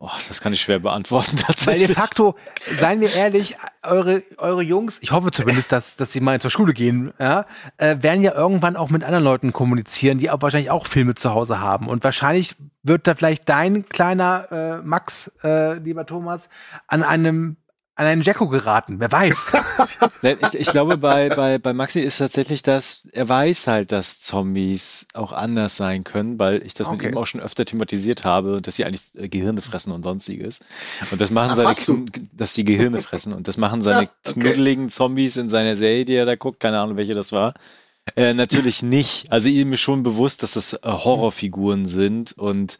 Oh, 0.00 0.10
das 0.28 0.40
kann 0.40 0.52
ich 0.52 0.60
schwer 0.60 0.78
beantworten 0.78 1.32
Weil 1.36 1.42
tatsächlich. 1.46 1.86
de 1.88 1.94
facto, 1.96 2.36
seien 2.78 3.00
wir 3.00 3.12
ehrlich, 3.12 3.56
eure, 3.82 4.22
eure 4.36 4.62
Jungs, 4.62 5.02
ich 5.02 5.10
hoffe 5.10 5.32
zumindest, 5.32 5.72
dass, 5.72 5.96
dass 5.96 6.12
sie 6.12 6.20
mal 6.20 6.40
zur 6.40 6.52
Schule 6.52 6.72
gehen, 6.72 7.12
ja, 7.18 7.46
äh, 7.78 7.96
werden 8.00 8.22
ja 8.22 8.32
irgendwann 8.32 8.76
auch 8.76 8.90
mit 8.90 9.02
anderen 9.02 9.24
Leuten 9.24 9.52
kommunizieren, 9.52 10.18
die 10.18 10.30
auch 10.30 10.40
wahrscheinlich 10.40 10.70
auch 10.70 10.86
Filme 10.86 11.14
zu 11.14 11.34
Hause 11.34 11.60
haben. 11.60 11.88
Und 11.88 12.04
wahrscheinlich 12.04 12.54
wird 12.84 13.08
da 13.08 13.16
vielleicht 13.16 13.48
dein 13.48 13.88
kleiner 13.88 14.52
äh, 14.52 14.86
Max, 14.86 15.32
äh, 15.42 15.74
lieber 15.78 16.06
Thomas, 16.06 16.48
an 16.86 17.02
einem 17.02 17.56
an 17.98 18.06
einen 18.06 18.22
Jacko 18.22 18.48
geraten. 18.48 19.00
Wer 19.00 19.10
weiß. 19.12 19.52
Ne, 20.22 20.36
Ich, 20.40 20.54
ich 20.54 20.70
glaube, 20.70 20.96
bei, 20.96 21.30
bei, 21.30 21.58
bei 21.58 21.72
Maxi 21.72 22.00
ist 22.00 22.18
tatsächlich 22.18 22.62
das, 22.62 23.06
er 23.12 23.28
weiß 23.28 23.66
halt, 23.68 23.92
dass 23.92 24.18
Zombies 24.20 25.06
auch 25.14 25.32
anders 25.32 25.76
sein 25.76 26.02
können, 26.04 26.38
weil 26.40 26.64
ich 26.66 26.74
das 26.74 26.90
mit 26.90 26.98
Okay. 26.98 27.08
ihm 27.10 27.16
auch 27.16 27.26
schon 27.26 27.40
öfter 27.40 27.64
thematisiert 27.64 28.24
habe, 28.24 28.60
dass 28.60 28.76
sie 28.76 28.84
eigentlich 28.84 29.10
äh, 29.14 29.28
Gehirne 29.28 29.62
fressen 29.62 29.92
und 29.92 30.02
sonstiges. 30.02 30.60
Und 31.12 31.20
das 31.20 31.30
machen 31.30 31.50
Ach, 31.52 31.56
seine, 31.56 31.74
dass 32.32 32.54
die 32.54 32.64
Gehirne 32.64 33.00
fressen. 33.00 33.32
Und 33.32 33.46
das 33.48 33.56
machen 33.56 33.82
seine 33.82 34.04
Ja, 34.04 34.10
okay. 34.24 34.32
knuddeligen 34.40 34.88
Zombies 34.90 35.36
in 35.36 35.48
seiner 35.50 35.76
Serie, 35.76 36.04
die 36.04 36.14
er 36.14 36.26
da 36.26 36.34
guckt, 36.36 36.60
keine 36.60 36.80
Ahnung, 36.80 36.96
welche 36.96 37.14
das 37.14 37.30
war. 37.32 37.54
Äh, 38.16 38.34
natürlich 38.34 38.82
nicht. 38.82 39.30
Also 39.30 39.48
ihm 39.48 39.72
ist 39.72 39.80
schon 39.80 40.02
bewusst, 40.02 40.42
dass 40.42 40.52
das 40.52 40.72
äh, 40.72 40.78
Horrorfiguren 40.84 41.86
sind 41.86 42.32
und 42.32 42.78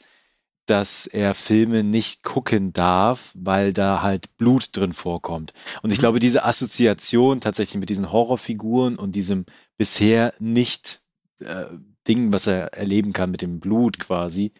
dass 0.69 1.07
er 1.07 1.35
Filme 1.35 1.82
nicht 1.82 2.23
gucken 2.23 2.74
darf, 2.74 3.32
weil 3.35 3.73
da 3.73 4.03
halt 4.03 4.36
Blut 4.36 4.77
drin 4.77 4.93
vorkommt. 4.93 5.55
Und 5.82 5.93
ich 5.93 5.99
glaube, 5.99 6.20
diese 6.20 6.45
Assoziation 6.45 7.40
tatsächlich 7.40 7.81
mit 7.81 7.89
diesen 7.89 8.12
Horrorfiguren 8.12 8.97
und 8.97 9.16
diesem 9.16 9.47
bisher 9.78 10.35
nicht 10.39 11.01
äh, 11.40 11.65
Ding, 12.07 12.32
was 12.32 12.47
er 12.47 12.74
erleben 12.74 13.15
kann 13.15 13.31
mit 13.31 13.40
dem 13.40 13.61
Blut 13.61 13.99
quasi, 13.99 14.53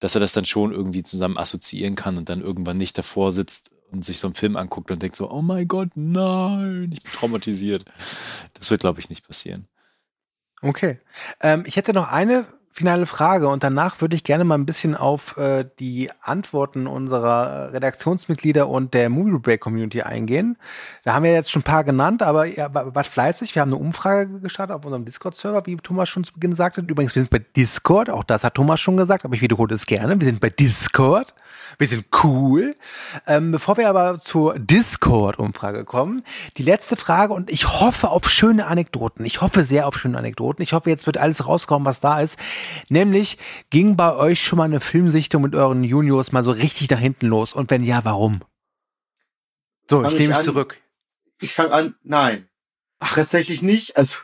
dass 0.00 0.14
er 0.14 0.20
das 0.20 0.32
dann 0.32 0.46
schon 0.46 0.72
irgendwie 0.72 1.02
zusammen 1.02 1.36
assoziieren 1.36 1.96
kann 1.96 2.16
und 2.16 2.30
dann 2.30 2.40
irgendwann 2.40 2.78
nicht 2.78 2.96
davor 2.96 3.30
sitzt 3.30 3.72
und 3.90 4.06
sich 4.06 4.18
so 4.18 4.28
einen 4.28 4.34
Film 4.34 4.56
anguckt 4.56 4.90
und 4.90 5.02
denkt 5.02 5.16
so, 5.16 5.30
oh 5.30 5.42
mein 5.42 5.68
Gott, 5.68 5.90
nein, 5.96 6.90
ich 6.92 7.02
bin 7.02 7.12
traumatisiert. 7.12 7.84
Das 8.54 8.70
wird, 8.70 8.80
glaube 8.80 9.00
ich, 9.00 9.10
nicht 9.10 9.26
passieren. 9.26 9.68
Okay. 10.62 10.98
Ähm, 11.40 11.64
ich 11.66 11.76
hätte 11.76 11.92
noch 11.92 12.08
eine 12.08 12.46
finale 12.72 13.06
Frage 13.06 13.48
und 13.48 13.62
danach 13.62 14.00
würde 14.00 14.16
ich 14.16 14.24
gerne 14.24 14.44
mal 14.44 14.56
ein 14.56 14.66
bisschen 14.66 14.96
auf 14.96 15.36
äh, 15.36 15.64
die 15.78 16.10
Antworten 16.22 16.86
unserer 16.86 17.72
Redaktionsmitglieder 17.72 18.68
und 18.68 18.94
der 18.94 19.10
Movie 19.10 19.38
Break 19.38 19.60
Community 19.60 20.02
eingehen. 20.02 20.56
Da 21.04 21.14
haben 21.14 21.24
wir 21.24 21.32
jetzt 21.32 21.50
schon 21.50 21.60
ein 21.60 21.64
paar 21.64 21.84
genannt, 21.84 22.22
aber 22.22 22.46
wa- 22.46 22.94
wart 22.94 23.06
fleißig. 23.06 23.54
Wir 23.54 23.62
haben 23.62 23.68
eine 23.72 23.80
Umfrage 23.80 24.40
gestartet 24.40 24.74
auf 24.74 24.84
unserem 24.84 25.04
Discord-Server, 25.04 25.66
wie 25.66 25.76
Thomas 25.76 26.08
schon 26.08 26.24
zu 26.24 26.32
Beginn 26.32 26.54
sagte. 26.54 26.80
Übrigens, 26.80 27.14
wir 27.14 27.22
sind 27.22 27.30
bei 27.30 27.44
Discord, 27.56 28.08
auch 28.08 28.24
das 28.24 28.42
hat 28.42 28.54
Thomas 28.54 28.80
schon 28.80 28.96
gesagt, 28.96 29.24
aber 29.24 29.34
ich 29.34 29.42
wiederhole 29.42 29.74
es 29.74 29.86
gerne. 29.86 30.18
Wir 30.18 30.24
sind 30.24 30.40
bei 30.40 30.50
Discord. 30.50 31.34
Wir 31.78 31.86
sind 31.86 32.06
cool. 32.22 32.76
Ähm, 33.26 33.52
bevor 33.52 33.76
wir 33.76 33.88
aber 33.88 34.20
zur 34.20 34.58
Discord-Umfrage 34.58 35.84
kommen, 35.84 36.24
die 36.56 36.62
letzte 36.62 36.96
Frage 36.96 37.32
und 37.32 37.50
ich 37.50 37.80
hoffe 37.80 38.10
auf 38.10 38.28
schöne 38.28 38.66
Anekdoten. 38.66 39.24
Ich 39.24 39.40
hoffe 39.40 39.64
sehr 39.64 39.86
auf 39.86 39.98
schöne 39.98 40.18
Anekdoten. 40.18 40.62
Ich 40.62 40.72
hoffe, 40.72 40.90
jetzt 40.90 41.06
wird 41.06 41.18
alles 41.18 41.46
rauskommen, 41.46 41.86
was 41.86 42.00
da 42.00 42.20
ist. 42.20 42.38
Nämlich, 42.88 43.38
ging 43.70 43.96
bei 43.96 44.14
euch 44.14 44.42
schon 44.42 44.58
mal 44.58 44.64
eine 44.64 44.80
Filmsichtung 44.80 45.42
mit 45.42 45.54
euren 45.54 45.84
Juniors 45.84 46.32
mal 46.32 46.44
so 46.44 46.50
richtig 46.50 46.90
nach 46.90 46.98
hinten 46.98 47.26
los? 47.26 47.52
Und 47.54 47.70
wenn 47.70 47.84
ja, 47.84 48.04
warum? 48.04 48.42
So, 49.88 50.02
Fang 50.02 50.12
ich 50.12 50.18
nehme 50.18 50.34
mich 50.34 50.44
zurück. 50.44 50.78
Ich 51.40 51.52
fange 51.52 51.72
an, 51.72 51.94
nein. 52.02 52.48
Tatsächlich 53.00 53.62
nicht. 53.62 53.96
Also 53.96 54.18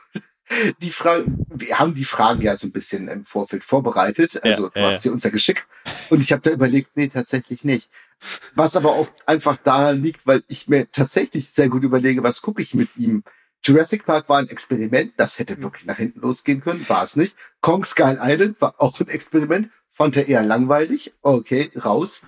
die 0.80 0.90
Frage, 0.90 1.24
wir 1.48 1.78
haben 1.78 1.94
die 1.94 2.04
Fragen 2.04 2.42
ja 2.42 2.56
so 2.56 2.66
ein 2.66 2.72
bisschen 2.72 3.08
im 3.08 3.24
Vorfeld 3.24 3.64
vorbereitet. 3.64 4.42
Also 4.42 4.64
Ja, 4.64 4.70
du 4.70 4.80
ja, 4.80 4.92
hast 4.92 5.02
sie 5.02 5.10
uns 5.10 5.24
ja 5.24 5.30
geschickt. 5.30 5.66
Und 6.10 6.20
ich 6.20 6.32
habe 6.32 6.42
da 6.42 6.50
überlegt, 6.50 6.90
nee, 6.94 7.08
tatsächlich 7.08 7.64
nicht. 7.64 7.90
Was 8.54 8.76
aber 8.76 8.92
auch 8.92 9.08
einfach 9.26 9.56
daran 9.56 10.02
liegt, 10.02 10.26
weil 10.26 10.42
ich 10.48 10.68
mir 10.68 10.90
tatsächlich 10.90 11.50
sehr 11.50 11.68
gut 11.68 11.84
überlege, 11.84 12.22
was 12.22 12.42
gucke 12.42 12.62
ich 12.62 12.74
mit 12.74 12.88
ihm. 12.96 13.22
Jurassic 13.64 14.06
Park 14.06 14.28
war 14.28 14.38
ein 14.38 14.48
Experiment, 14.48 15.12
das 15.16 15.38
hätte 15.38 15.60
wirklich 15.60 15.84
nach 15.84 15.96
hinten 15.96 16.20
losgehen 16.20 16.60
können, 16.60 16.88
war 16.88 17.04
es 17.04 17.16
nicht. 17.16 17.36
Kong 17.60 17.84
Skull 17.84 18.18
Island 18.20 18.60
war 18.60 18.74
auch 18.78 18.98
ein 19.00 19.08
Experiment, 19.08 19.70
fand 19.90 20.16
er 20.16 20.28
eher 20.28 20.42
langweilig. 20.42 21.12
Okay, 21.22 21.70
raus. 21.84 22.22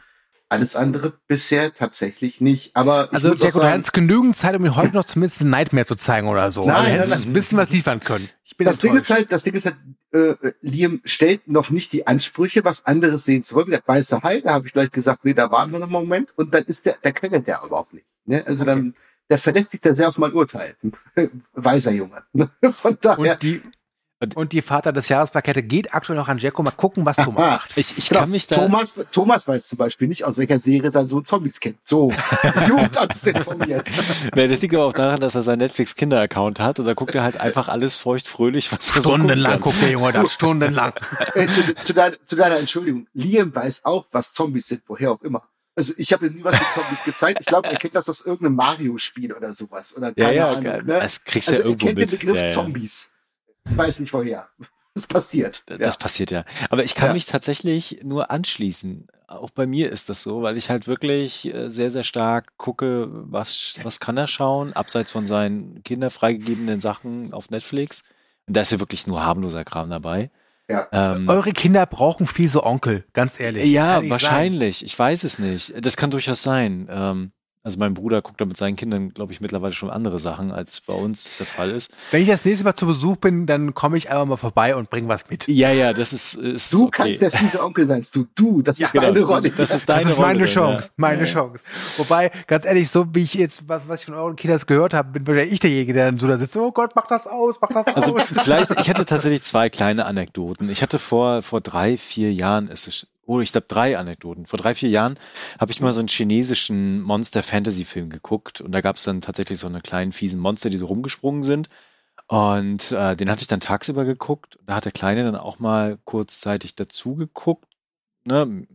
Alles 0.51 0.75
andere 0.75 1.13
bisher 1.29 1.73
tatsächlich 1.73 2.41
nicht. 2.41 2.75
Aber 2.75 3.05
ich 3.07 3.13
Also, 3.15 3.29
muss 3.29 3.39
du 3.39 3.51
sagen, 3.51 3.85
genügend 3.93 4.37
Zeit, 4.37 4.57
um 4.57 4.63
mir 4.63 4.75
heute 4.75 4.95
noch 4.95 5.05
zumindest 5.07 5.41
ein 5.43 5.51
Nightmare 5.51 5.87
zu 5.87 5.95
zeigen 5.95 6.27
oder 6.29 6.51
so. 6.51 6.67
Nein, 6.67 6.99
also, 6.99 6.99
nein, 6.99 7.09
nein. 7.09 7.29
ein 7.29 7.33
bisschen 7.33 7.57
was 7.57 7.71
liefern 7.71 8.01
können. 8.01 8.29
Ich 8.45 8.57
bin 8.57 8.67
das 8.67 8.79
Ding 8.79 8.91
enttäuscht. 8.91 9.11
ist 9.11 9.17
halt, 9.17 9.33
das 9.33 9.45
Ding 9.45 9.55
ist 9.55 9.67
halt, 9.67 9.77
äh, 10.13 10.35
Liam 10.61 11.01
stellt 11.05 11.47
noch 11.47 11.71
nicht 11.71 11.93
die 11.93 12.07
Ansprüche, 12.09 12.65
was 12.65 12.85
anderes 12.85 13.25
sehen 13.25 13.45
zu 13.45 13.55
wollen. 13.55 13.71
Der 13.71 13.81
weiße 13.87 14.23
Hai, 14.23 14.41
da 14.41 14.55
habe 14.55 14.67
ich 14.67 14.73
gleich 14.73 14.91
gesagt, 14.91 15.25
nee, 15.25 15.35
da 15.35 15.51
waren 15.53 15.71
wir 15.71 15.79
noch 15.79 15.87
einen 15.87 15.93
Moment 15.93 16.33
und 16.37 16.53
dann 16.53 16.65
ist 16.65 16.85
der, 16.85 16.97
der 17.05 17.13
quengelt 17.13 17.47
der 17.47 17.63
aber 17.63 17.79
auch 17.79 17.93
nicht. 17.93 18.07
Ne? 18.25 18.43
Also 18.45 18.65
dann, 18.65 18.95
der 19.31 19.39
verlässt 19.39 19.71
sich 19.71 19.81
da 19.81 19.95
sehr 19.95 20.09
auf 20.09 20.19
mein 20.19 20.33
Urteil. 20.33 20.75
Weißer 21.53 21.93
Junge. 21.93 22.25
Von 22.73 22.99
daher. 23.01 23.35
Und 23.35 23.43
die, 23.43 23.63
und 24.35 24.53
die 24.53 24.61
Vater 24.61 24.93
des 24.93 25.09
Jahresplakette 25.09 25.63
geht 25.63 25.95
aktuell 25.95 26.17
noch 26.19 26.29
an 26.29 26.39
Jacko. 26.39 26.63
Mal 26.63 26.73
gucken, 26.73 27.07
was 27.07 27.17
Thomas 27.17 27.43
Aha. 27.43 27.51
macht. 27.53 27.71
Ich, 27.77 27.97
ich 27.97 28.09
Genau. 28.09 28.21
kann 28.21 28.31
mich 28.31 28.47
da. 28.47 28.57
Thomas, 28.57 28.95
Thomas 29.13 29.49
weiß 29.49 29.67
zum 29.69 29.79
Beispiel 29.79 30.09
nicht, 30.09 30.25
aus 30.25 30.37
welcher 30.37 30.59
Serie 30.59 30.91
sein 30.91 31.09
Sohn 31.09 31.25
Zombies 31.25 31.59
kennt. 31.61 31.85
So, 31.85 32.13
das 32.43 32.69
Jugendamt 32.69 33.15
ist 33.15 33.27
informiert. 33.27 33.87
Nee, 34.35 34.47
das 34.49 34.61
liegt 34.61 34.75
aber 34.75 34.85
auch 34.85 34.93
daran, 34.93 35.21
dass 35.21 35.35
er 35.35 35.43
seinen 35.43 35.61
Netflix-Kinder-Account 35.61 36.61
hat 36.61 36.79
und 36.79 36.85
da 36.87 36.95
guckt 36.95 37.15
er 37.15 37.23
halt 37.23 37.41
einfach 37.41 37.69
alles 37.69 37.97
feuchtfröhlich, 37.97 38.71
was 38.73 38.95
er 38.95 39.03
so 39.03 39.09
Stundenlang 39.15 39.61
gucken 39.61 39.73
guckt 39.73 39.83
der 39.83 39.91
Junge 39.91 40.13
da, 40.13 40.29
stundenlang. 40.29 40.93
äh, 41.35 41.47
zu, 41.49 41.75
zu, 41.77 41.95
deiner, 41.95 42.23
zu 42.23 42.37
deiner 42.37 42.57
Entschuldigung, 42.59 43.07
Liam 43.15 43.55
weiß 43.55 43.85
auch, 43.85 44.07
was 44.13 44.33
Zombies 44.33 44.69
sind, 44.69 44.83
woher 44.87 45.13
auch 45.13 45.23
immer. 45.23 45.43
Also 45.77 45.95
ich 45.97 46.13
habe 46.13 46.27
ihm 46.27 46.35
nie 46.35 46.45
was 46.45 46.59
mit 46.59 46.69
Zombies 46.75 47.05
gezeigt. 47.05 47.39
Ich 47.41 47.47
glaube, 47.47 47.71
er 47.71 47.79
kennt 47.79 47.95
das 47.95 48.09
aus 48.11 48.21
irgendeinem 48.21 48.57
Mario-Spiel 48.57 49.33
oder 49.33 49.55
sowas. 49.55 49.97
Oder 49.97 50.09
Ja, 50.17 50.25
keine 50.27 50.37
ja, 50.37 50.49
Ahnung, 50.51 50.65
geil. 50.65 50.83
ne? 50.85 50.99
Das 51.01 51.25
kriegst 51.25 51.49
du 51.49 51.53
Also 51.53 51.63
ja 51.63 51.67
er 51.67 51.71
irgendwo 51.71 51.87
kennt 51.87 51.99
mit. 51.99 52.11
den 52.13 52.19
Begriff 52.19 52.41
Ja, 52.41 52.47
ja. 52.49 52.53
Zombies. 52.53 53.09
Ich 53.71 53.77
weiß 53.77 54.01
nicht 54.01 54.13
woher. 54.13 54.49
Das 54.95 55.07
passiert. 55.07 55.63
Das 55.67 55.79
ja. 55.95 55.99
passiert 55.99 56.31
ja. 56.31 56.45
Aber 56.69 56.83
ich 56.85 56.95
kann 56.95 57.09
Ja. 57.09 57.13
mich 57.15 57.27
tatsächlich 57.27 58.01
nur 58.03 58.31
anschließen. 58.31 59.07
Auch 59.29 59.51
bei 59.51 59.65
mir 59.67 59.91
ist 59.93 60.09
das 60.09 60.23
so, 60.23 60.43
weil 60.43 60.57
ich 60.57 60.69
halt 60.71 60.89
wirklich 60.89 61.55
äh, 61.55 61.71
sehr, 61.71 61.93
sehr 61.93 62.03
stark 62.03 62.57
gucke, 62.57 63.07
was, 63.11 63.77
was 63.85 64.01
kann 64.01 64.17
er 64.17 64.27
schauen, 64.27 64.73
abseits 64.73 65.13
von 65.13 65.29
seinen 65.29 65.83
kinderfreigegebenen 65.85 66.81
Sachen 66.81 67.33
auf 67.33 67.51
Netflix. 67.51 68.03
Und 68.49 68.57
da 68.57 68.63
ist 68.63 68.73
ja 68.73 68.81
wirklich 68.81 69.07
nur 69.07 69.25
harmloser 69.25 69.65
Kram 69.65 69.89
dabei. 69.91 70.31
Ja. 70.69 70.89
Ähm, 70.93 71.29
Eure 71.29 71.53
Kinder 71.53 71.87
brauchen 71.87 72.27
fiese 72.27 72.65
Onkel, 72.65 73.05
ganz 73.13 73.39
ehrlich. 73.39 73.67
ja, 73.67 74.09
wahrscheinlich. 74.11 74.85
Ich 74.85 74.99
weiß 74.99 75.23
es 75.25 75.39
nicht. 75.39 75.73
Das 75.85 75.97
kann 75.97 76.11
durchaus 76.11 76.43
sein. 76.43 76.89
Ähm, 76.91 77.31
also 77.63 77.79
mein 77.79 77.93
Bruder 77.93 78.23
guckt 78.23 78.41
da 78.41 78.47
mit 78.47 78.57
seinen 78.57 78.77
Kindern, 78.77 79.13
glaube 79.13 79.33
ich, 79.33 79.41
mittlerweile 79.43 79.75
schon 79.75 79.91
andere 79.91 80.19
Sachen, 80.19 80.51
als 80.51 80.81
bei 80.81 80.95
uns 80.95 81.25
das 81.25 81.37
der 81.39 81.47
Fall 81.47 81.71
ist. 81.71 81.91
Wenn 82.11 82.23
ich 82.23 82.29
das 82.29 82.45
nächste 82.45 82.65
Mal 82.65 82.75
zu 82.75 82.87
Besuch 82.87 83.17
bin, 83.17 83.47
dann 83.47 83.75
komme 83.75 83.99
ich 83.99 84.11
einfach 84.11 84.25
mal 84.25 84.37
vorbei 84.39 84.75
und 84.75 84.89
bringe 84.89 85.09
was 85.09 85.29
mit. 85.29 85.47
Ja, 85.47 85.71
ja, 85.71 85.93
das 85.93 86.15
ist, 86.15 86.35
ist 86.35 86.73
Du 86.73 86.85
okay. 86.87 86.91
kannst 86.93 87.23
der 87.23 87.31
fiese 87.31 87.63
Onkel 87.63 87.87
sein. 87.87 88.05
Du, 88.15 88.27
du, 88.35 88.63
das 88.63 88.81
ist 88.81 88.93
genau. 88.93 89.07
deine 89.07 89.21
Rolle. 89.21 89.51
Das 89.51 89.75
ist 89.75 89.89
deine 89.89 90.05
das 90.05 90.13
ist 90.13 90.19
meine 90.19 90.39
Rolle 90.39 90.51
Chance, 90.51 90.89
ja. 90.89 90.93
meine 90.97 91.21
Ja, 91.21 91.27
ja. 91.27 91.33
Chance. 91.35 91.63
Wobei, 91.99 92.31
ganz 92.47 92.65
ehrlich, 92.65 92.89
so 92.89 93.07
wie 93.15 93.25
ich 93.25 93.35
jetzt, 93.35 93.69
was, 93.69 93.83
was 93.87 94.01
ich 94.01 94.07
von 94.07 94.15
euren 94.15 94.37
Kindern 94.37 94.61
gehört 94.67 94.95
habe, 94.95 95.11
bin 95.11 95.27
wahrscheinlich 95.27 95.53
ich 95.53 95.61
derjenige, 95.61 95.93
der 95.93 96.07
dann 96.07 96.19
so 96.19 96.29
da 96.29 96.39
sitzt, 96.39 96.57
oh 96.57 96.73
Gott, 96.73 96.93
mach 96.95 97.07
das 97.09 97.27
aus, 97.27 97.57
mach 97.61 97.69
das 97.69 97.87
Also 97.89 98.17
aus. 98.17 98.33
vielleicht, 98.43 98.71
ich 98.81 98.89
hatte 98.89 99.05
tatsächlich 99.05 99.43
zwei 99.43 99.69
kleine 99.69 100.07
Anekdoten. 100.07 100.71
Ich 100.71 100.83
hatte 100.83 100.99
vor, 100.99 101.43
vor 101.43 101.61
drei, 101.61 101.99
vier 101.99 102.33
Jahren, 102.33 102.69
ist 102.69 102.89
es, 102.89 103.07
oh, 103.31 103.41
ich 103.41 103.53
glaube 103.53 103.69
drei 103.69 103.97
Anekdoten. 103.97 104.47
Vor 104.47 104.59
drei, 104.59 104.75
vier 104.75 104.89
Jahren 104.89 105.17
habe 105.61 105.71
ich 105.71 105.81
mal 105.81 105.93
so 105.93 106.01
einen 106.01 106.09
chinesischen 106.09 107.01
Monster-Fantasy-Film 107.03 108.11
geguckt 108.11 108.61
und 108.61 108.73
da 108.73 108.81
gab 108.81 108.97
es 108.97 109.05
dann 109.05 109.21
tatsächlich 109.21 109.59
so 109.61 109.69
eine 109.69 109.81
kleinen 109.81 110.11
fiesen 110.11 110.41
Monster, 110.41 110.69
die 110.69 110.79
so 110.79 110.87
rumgesprungen 110.87 111.45
sind. 111.45 111.69
Und 112.27 112.91
äh, 112.91 113.15
den 113.15 113.31
hatte 113.31 113.43
ich 113.43 113.47
dann 113.47 113.61
tagsüber 113.61 114.05
geguckt. 114.05 114.59
Da 114.67 114.75
hat 114.75 114.85
der 114.85 114.93
Kleine 114.93 115.23
dann 115.23 115.37
auch 115.37 115.61
mal 115.61 115.99
kurzzeitig 116.05 116.75
dazu 116.75 117.15
geguckt. 117.15 117.69
Ne? 118.25 118.67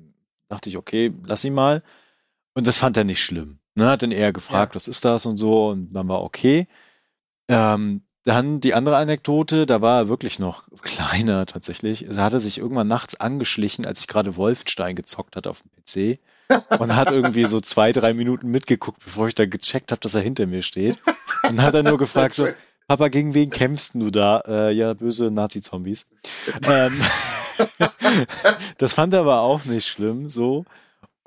Dachte 0.48 0.70
ich, 0.70 0.78
okay, 0.78 1.14
lass 1.26 1.44
ihn 1.44 1.54
mal. 1.54 1.84
Und 2.54 2.66
das 2.66 2.78
fand 2.78 2.96
er 2.96 3.04
nicht 3.04 3.22
schlimm. 3.22 3.60
Ne? 3.76 3.90
Hat 3.90 4.04
dann 4.04 4.12
eher 4.12 4.32
gefragt, 4.32 4.74
was 4.76 4.88
ist 4.88 5.04
das 5.04 5.26
und 5.26 5.36
so. 5.36 5.68
Und 5.68 5.92
dann 5.92 6.08
war 6.08 6.24
okay. 6.24 6.70
Ähm, 7.50 8.04
dann 8.26 8.60
die 8.60 8.74
andere 8.74 8.98
Anekdote, 8.98 9.66
da 9.66 9.82
war 9.82 10.02
er 10.02 10.10
wirklich 10.10 10.40
noch 10.40 10.64
kleiner 10.82 11.46
tatsächlich. 11.46 12.08
Er 12.08 12.18
hatte 12.18 12.40
sich 12.40 12.58
irgendwann 12.58 12.88
nachts 12.88 13.20
angeschlichen, 13.20 13.86
als 13.86 14.02
ich 14.02 14.08
gerade 14.08 14.36
Wolfenstein 14.36 14.96
gezockt 14.96 15.36
hatte 15.36 15.50
auf 15.50 15.62
dem 15.62 15.72
PC. 16.16 16.20
Und 16.80 16.96
hat 16.96 17.10
irgendwie 17.10 17.46
so 17.46 17.60
zwei, 17.60 17.92
drei 17.92 18.14
Minuten 18.14 18.50
mitgeguckt, 18.50 19.04
bevor 19.04 19.28
ich 19.28 19.34
da 19.34 19.48
gecheckt 19.48 19.92
habe, 19.92 20.02
dass 20.02 20.14
er 20.14 20.22
hinter 20.22 20.46
mir 20.46 20.62
steht. 20.62 21.00
Und 21.42 21.60
hat 21.60 21.74
dann 21.74 21.86
nur 21.86 21.98
gefragt 21.98 22.36
so, 22.36 22.48
Papa, 22.88 23.08
gegen 23.08 23.34
wen 23.34 23.50
kämpfst 23.50 23.96
du 23.96 24.12
da? 24.12 24.44
Äh, 24.48 24.72
ja, 24.74 24.94
böse 24.94 25.32
Nazi-Zombies. 25.32 26.06
ähm, 26.68 27.02
das 28.78 28.94
fand 28.94 29.16
er 29.16 29.22
aber 29.22 29.40
auch 29.40 29.66
nicht 29.66 29.88
schlimm, 29.88 30.30
so. 30.30 30.66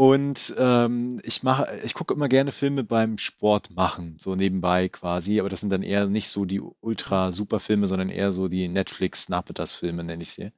Und 0.01 0.55
ähm, 0.59 1.21
ich 1.25 1.43
mache, 1.43 1.77
ich 1.85 1.93
gucke 1.93 2.15
immer 2.15 2.29
gerne 2.29 2.53
Filme 2.53 2.85
beim 2.85 3.19
Sport 3.19 3.75
machen, 3.75 4.17
so 4.21 4.37
nebenbei 4.37 4.89
quasi, 4.89 5.41
aber 5.41 5.49
das 5.49 5.59
sind 5.59 5.71
dann 5.71 5.83
eher 5.83 6.07
nicht 6.07 6.29
so 6.29 6.45
die 6.45 6.61
ultra 6.61 7.33
super 7.33 7.59
Filme, 7.59 7.89
sondern 7.89 8.09
eher 8.09 8.31
so 8.31 8.47
die 8.47 8.69
Netflix 8.69 9.29
Nachmittagsfilme, 9.29 10.05
nenne 10.05 10.23
ich 10.23 10.31
sie. 10.31 10.53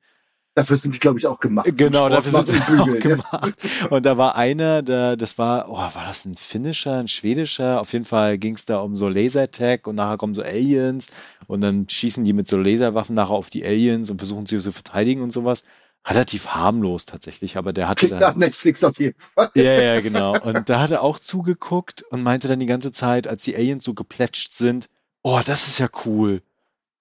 Dafür 0.54 0.76
sind 0.76 0.94
die, 0.94 0.98
glaube 0.98 1.18
ich, 1.18 1.26
auch 1.26 1.40
gemacht. 1.40 1.70
Genau, 1.74 2.10
dafür 2.10 2.32
sind 2.32 2.48
sie 2.48 2.56
auch 2.78 2.98
gemacht. 2.98 3.54
Und 3.88 4.04
da 4.04 4.18
war 4.18 4.36
einer, 4.36 4.82
der, 4.82 5.16
das 5.16 5.38
war, 5.38 5.70
oh, 5.70 5.78
war 5.78 6.04
das 6.06 6.26
ein 6.26 6.36
finnischer, 6.36 6.98
ein 6.98 7.08
schwedischer? 7.08 7.80
Auf 7.80 7.94
jeden 7.94 8.04
Fall 8.04 8.36
ging 8.36 8.56
es 8.56 8.66
da 8.66 8.80
um 8.80 8.94
so 8.94 9.08
Lasertag 9.08 9.86
und 9.86 9.94
nachher 9.94 10.18
kommen 10.18 10.34
so 10.34 10.42
Aliens 10.42 11.06
und 11.46 11.62
dann 11.62 11.88
schießen 11.88 12.24
die 12.24 12.34
mit 12.34 12.46
so 12.46 12.58
Laserwaffen 12.58 13.14
nachher 13.14 13.30
auf 13.30 13.48
die 13.48 13.64
Aliens 13.64 14.10
und 14.10 14.18
versuchen 14.18 14.44
sie 14.44 14.58
zu 14.58 14.70
verteidigen 14.70 15.22
und 15.22 15.30
sowas. 15.30 15.64
Relativ 16.06 16.48
harmlos 16.48 17.04
tatsächlich, 17.04 17.58
aber 17.58 17.72
der 17.72 17.88
hatte 17.88 18.06
Klingt 18.06 18.20
nach 18.20 18.34
Netflix 18.34 18.82
auf 18.84 18.98
jeden 18.98 19.20
Fall. 19.20 19.50
ja, 19.54 19.62
ja, 19.62 20.00
genau. 20.00 20.40
Und 20.40 20.68
da 20.68 20.80
hat 20.80 20.90
er 20.90 21.02
auch 21.02 21.18
zugeguckt 21.18 22.02
und 22.10 22.22
meinte 22.22 22.48
dann 22.48 22.58
die 22.58 22.66
ganze 22.66 22.90
Zeit, 22.90 23.26
als 23.26 23.44
die 23.44 23.54
Aliens 23.54 23.84
so 23.84 23.92
geplätscht 23.92 24.54
sind, 24.54 24.88
oh, 25.22 25.40
das 25.44 25.68
ist 25.68 25.78
ja 25.78 25.88
cool. 26.06 26.42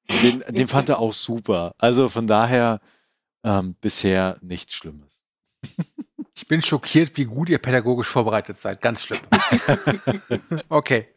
Den, 0.09 0.43
den 0.49 0.67
fand 0.67 0.89
er 0.89 0.99
auch 0.99 1.13
super. 1.13 1.75
Also 1.77 2.09
von 2.09 2.27
daher 2.27 2.81
ähm, 3.43 3.75
bisher 3.79 4.37
nichts 4.41 4.73
Schlimmes. 4.73 5.23
Ich 6.39 6.47
bin 6.47 6.61
schockiert, 6.61 7.17
wie 7.17 7.25
gut 7.25 7.49
ihr 7.49 7.57
pädagogisch 7.57 8.07
vorbereitet 8.07 8.57
seid. 8.57 8.79
Ganz 8.79 9.03
schlimm. 9.03 9.19
okay. 10.69 11.09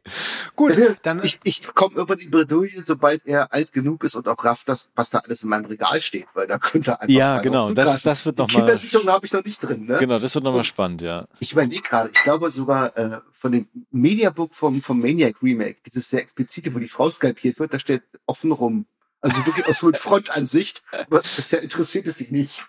Gut, 0.57 0.77
dann 1.05 1.23
ich, 1.23 1.39
ich 1.45 1.73
komme 1.75 2.01
über 2.01 2.17
die 2.17 2.27
Bredouille, 2.27 2.83
sobald 2.83 3.25
er 3.25 3.53
alt 3.53 3.73
genug 3.73 4.03
ist 4.03 4.17
und 4.17 4.27
auch 4.27 4.45
rafft, 4.45 4.69
das, 4.69 4.91
was 4.97 5.11
da 5.11 5.19
alles 5.19 5.45
in 5.45 5.49
meinem 5.49 5.67
Regal 5.67 6.01
steht, 6.01 6.27
weil 6.35 6.49
da 6.49 6.59
könnte 6.59 6.91
er 6.91 7.03
einfach 7.03 7.15
Ja, 7.15 7.41
genau. 7.41 7.71
Das, 7.71 8.03
das 8.03 8.27
wird 8.27 8.37
Die 8.37 8.43
nochmal. 8.43 8.63
Kindersicherung 8.63 9.09
habe 9.11 9.25
ich 9.25 9.33
noch 9.33 9.45
nicht 9.45 9.61
drin, 9.61 9.87
ne? 9.87 9.99
Genau, 9.99 10.19
das 10.19 10.35
wird 10.35 10.43
nochmal 10.43 10.65
spannend, 10.65 11.03
ja. 11.03 11.29
Ich 11.39 11.53
überlege 11.53 11.83
gerade, 11.83 12.11
ich 12.13 12.21
glaube 12.25 12.51
sogar 12.51 12.97
äh, 12.99 13.21
von 13.31 13.53
dem 13.53 13.69
Mediabook 13.93 14.57
vom, 14.57 14.83
vom 14.83 14.99
Maniac 14.99 15.41
Remake, 15.41 15.77
dieses 15.87 16.09
sehr 16.09 16.21
explizite, 16.21 16.75
wo 16.75 16.81
die 16.81 16.89
Frau 16.89 17.09
skalpiert 17.13 17.61
wird, 17.61 17.73
da 17.73 17.79
steht 17.79 18.03
offen 18.27 18.51
rum. 18.51 18.87
Also 19.21 19.47
wirklich 19.47 19.67
aus 19.67 19.79
so 19.79 19.87
mit 19.87 19.99
Frontansicht. 19.99 20.83
Aber 20.91 21.23
bisher 21.37 21.63
interessiert 21.63 22.09
es 22.09 22.17
sich 22.17 22.33
nicht. 22.33 22.65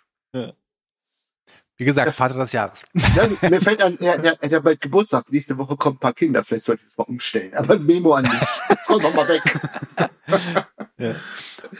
Wie 1.77 1.85
gesagt, 1.85 2.07
das- 2.07 2.15
Vater 2.15 2.35
des 2.37 2.51
Jahres. 2.51 2.83
Ja, 3.15 3.49
mir 3.49 3.61
fällt 3.61 3.81
an, 3.81 3.97
er, 3.99 4.15
er, 4.15 4.23
er 4.23 4.31
hat 4.41 4.51
ja 4.51 4.59
bald 4.59 4.81
Geburtstag. 4.81 5.31
Nächste 5.31 5.57
Woche 5.57 5.75
kommen 5.75 5.95
ein 5.95 5.99
paar 5.99 6.13
Kinder. 6.13 6.43
Vielleicht 6.43 6.65
sollte 6.65 6.81
ich 6.81 6.87
das 6.87 6.97
mal 6.97 7.05
umstellen. 7.05 7.53
Aber 7.55 7.73
ein 7.73 7.85
Memo 7.85 8.13
an 8.13 8.23
mich. 8.23 8.33
Jetzt 8.69 8.87
komm 8.87 9.01
doch 9.01 9.13
mal 9.13 9.27
weg. 9.27 9.41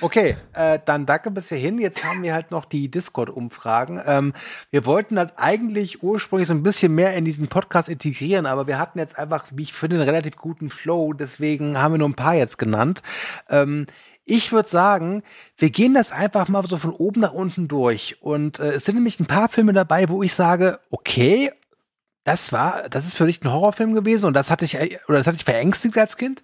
Okay, 0.01 0.35
äh, 0.53 0.79
dann 0.85 1.05
danke 1.05 1.31
bis 1.31 1.49
hierhin. 1.49 1.77
Jetzt 1.79 2.03
haben 2.03 2.23
wir 2.23 2.33
halt 2.33 2.51
noch 2.51 2.65
die 2.65 2.89
Discord-Umfragen. 2.89 4.01
Ähm, 4.05 4.33
wir 4.71 4.85
wollten 4.85 5.17
halt 5.19 5.33
eigentlich 5.37 6.01
ursprünglich 6.03 6.47
so 6.47 6.53
ein 6.53 6.63
bisschen 6.63 6.95
mehr 6.95 7.13
in 7.13 7.25
diesen 7.25 7.47
Podcast 7.47 7.89
integrieren, 7.89 8.45
aber 8.45 8.67
wir 8.67 8.79
hatten 8.79 8.97
jetzt 8.99 9.17
einfach, 9.17 9.45
wie 9.53 9.63
ich 9.63 9.73
finde, 9.73 9.97
einen 9.97 10.05
relativ 10.09 10.35
guten 10.37 10.69
Flow. 10.69 11.13
Deswegen 11.13 11.77
haben 11.77 11.93
wir 11.93 11.99
nur 11.99 12.09
ein 12.09 12.15
paar 12.15 12.35
jetzt 12.35 12.57
genannt. 12.57 13.01
Ähm, 13.49 13.85
ich 14.25 14.51
würde 14.51 14.69
sagen, 14.69 15.23
wir 15.57 15.69
gehen 15.69 15.93
das 15.93 16.11
einfach 16.11 16.47
mal 16.47 16.65
so 16.67 16.77
von 16.77 16.91
oben 16.91 17.21
nach 17.21 17.33
unten 17.33 17.67
durch. 17.67 18.17
Und 18.21 18.59
äh, 18.59 18.73
es 18.73 18.85
sind 18.85 18.95
nämlich 18.95 19.19
ein 19.19 19.25
paar 19.25 19.49
Filme 19.49 19.73
dabei, 19.73 20.09
wo 20.09 20.23
ich 20.23 20.33
sage, 20.33 20.79
okay, 20.89 21.51
das 22.23 22.53
war, 22.53 22.87
das 22.89 23.05
ist 23.05 23.17
für 23.17 23.25
dich 23.25 23.43
ein 23.43 23.51
Horrorfilm 23.51 23.93
gewesen 23.93 24.25
und 24.25 24.33
das 24.33 24.49
hatte 24.49 24.63
ich, 24.63 24.75
äh, 24.75 24.97
oder 25.07 25.17
das 25.17 25.27
hatte 25.27 25.37
ich 25.37 25.43
verängstigt 25.43 25.97
als 25.97 26.15
Kind. 26.15 26.41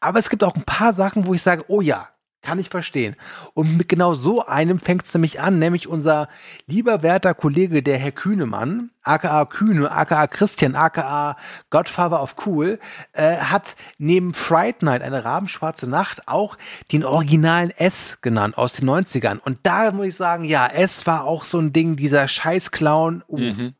Aber 0.00 0.18
es 0.18 0.28
gibt 0.28 0.44
auch 0.44 0.56
ein 0.56 0.64
paar 0.64 0.92
Sachen, 0.92 1.26
wo 1.26 1.32
ich 1.32 1.42
sage, 1.42 1.64
oh 1.68 1.80
ja, 1.80 2.08
kann 2.42 2.58
ich 2.58 2.68
verstehen. 2.68 3.16
Und 3.54 3.76
mit 3.76 3.88
genau 3.88 4.14
so 4.14 4.44
einem 4.44 4.78
fängt 4.78 5.06
es 5.06 5.14
nämlich 5.14 5.40
an, 5.40 5.58
nämlich 5.58 5.88
unser 5.88 6.28
lieber 6.66 7.02
werter 7.02 7.34
Kollege, 7.34 7.82
der 7.82 7.98
Herr 7.98 8.12
Kühnemann, 8.12 8.90
aka 9.02 9.44
Kühne, 9.44 9.90
aka 9.90 10.26
Christian, 10.26 10.74
aka 10.74 11.36
Godfather 11.70 12.22
of 12.22 12.34
Cool, 12.44 12.78
äh, 13.12 13.36
hat 13.36 13.76
neben 13.98 14.34
Fright 14.34 14.82
Night, 14.82 15.02
eine 15.02 15.24
rabenschwarze 15.24 15.88
Nacht, 15.88 16.28
auch 16.28 16.58
den 16.90 17.04
originalen 17.04 17.70
S 17.70 18.18
genannt 18.20 18.58
aus 18.58 18.74
den 18.74 18.88
90ern. 18.88 19.38
Und 19.38 19.60
da 19.62 19.92
muss 19.92 20.06
ich 20.06 20.16
sagen, 20.16 20.44
ja, 20.44 20.66
S 20.66 21.06
war 21.06 21.24
auch 21.24 21.44
so 21.44 21.58
ein 21.58 21.72
Ding, 21.72 21.96
dieser 21.96 22.28
Scheiß-Clown. 22.28 23.22
Uh, 23.28 23.38
Mhm. 23.38 23.74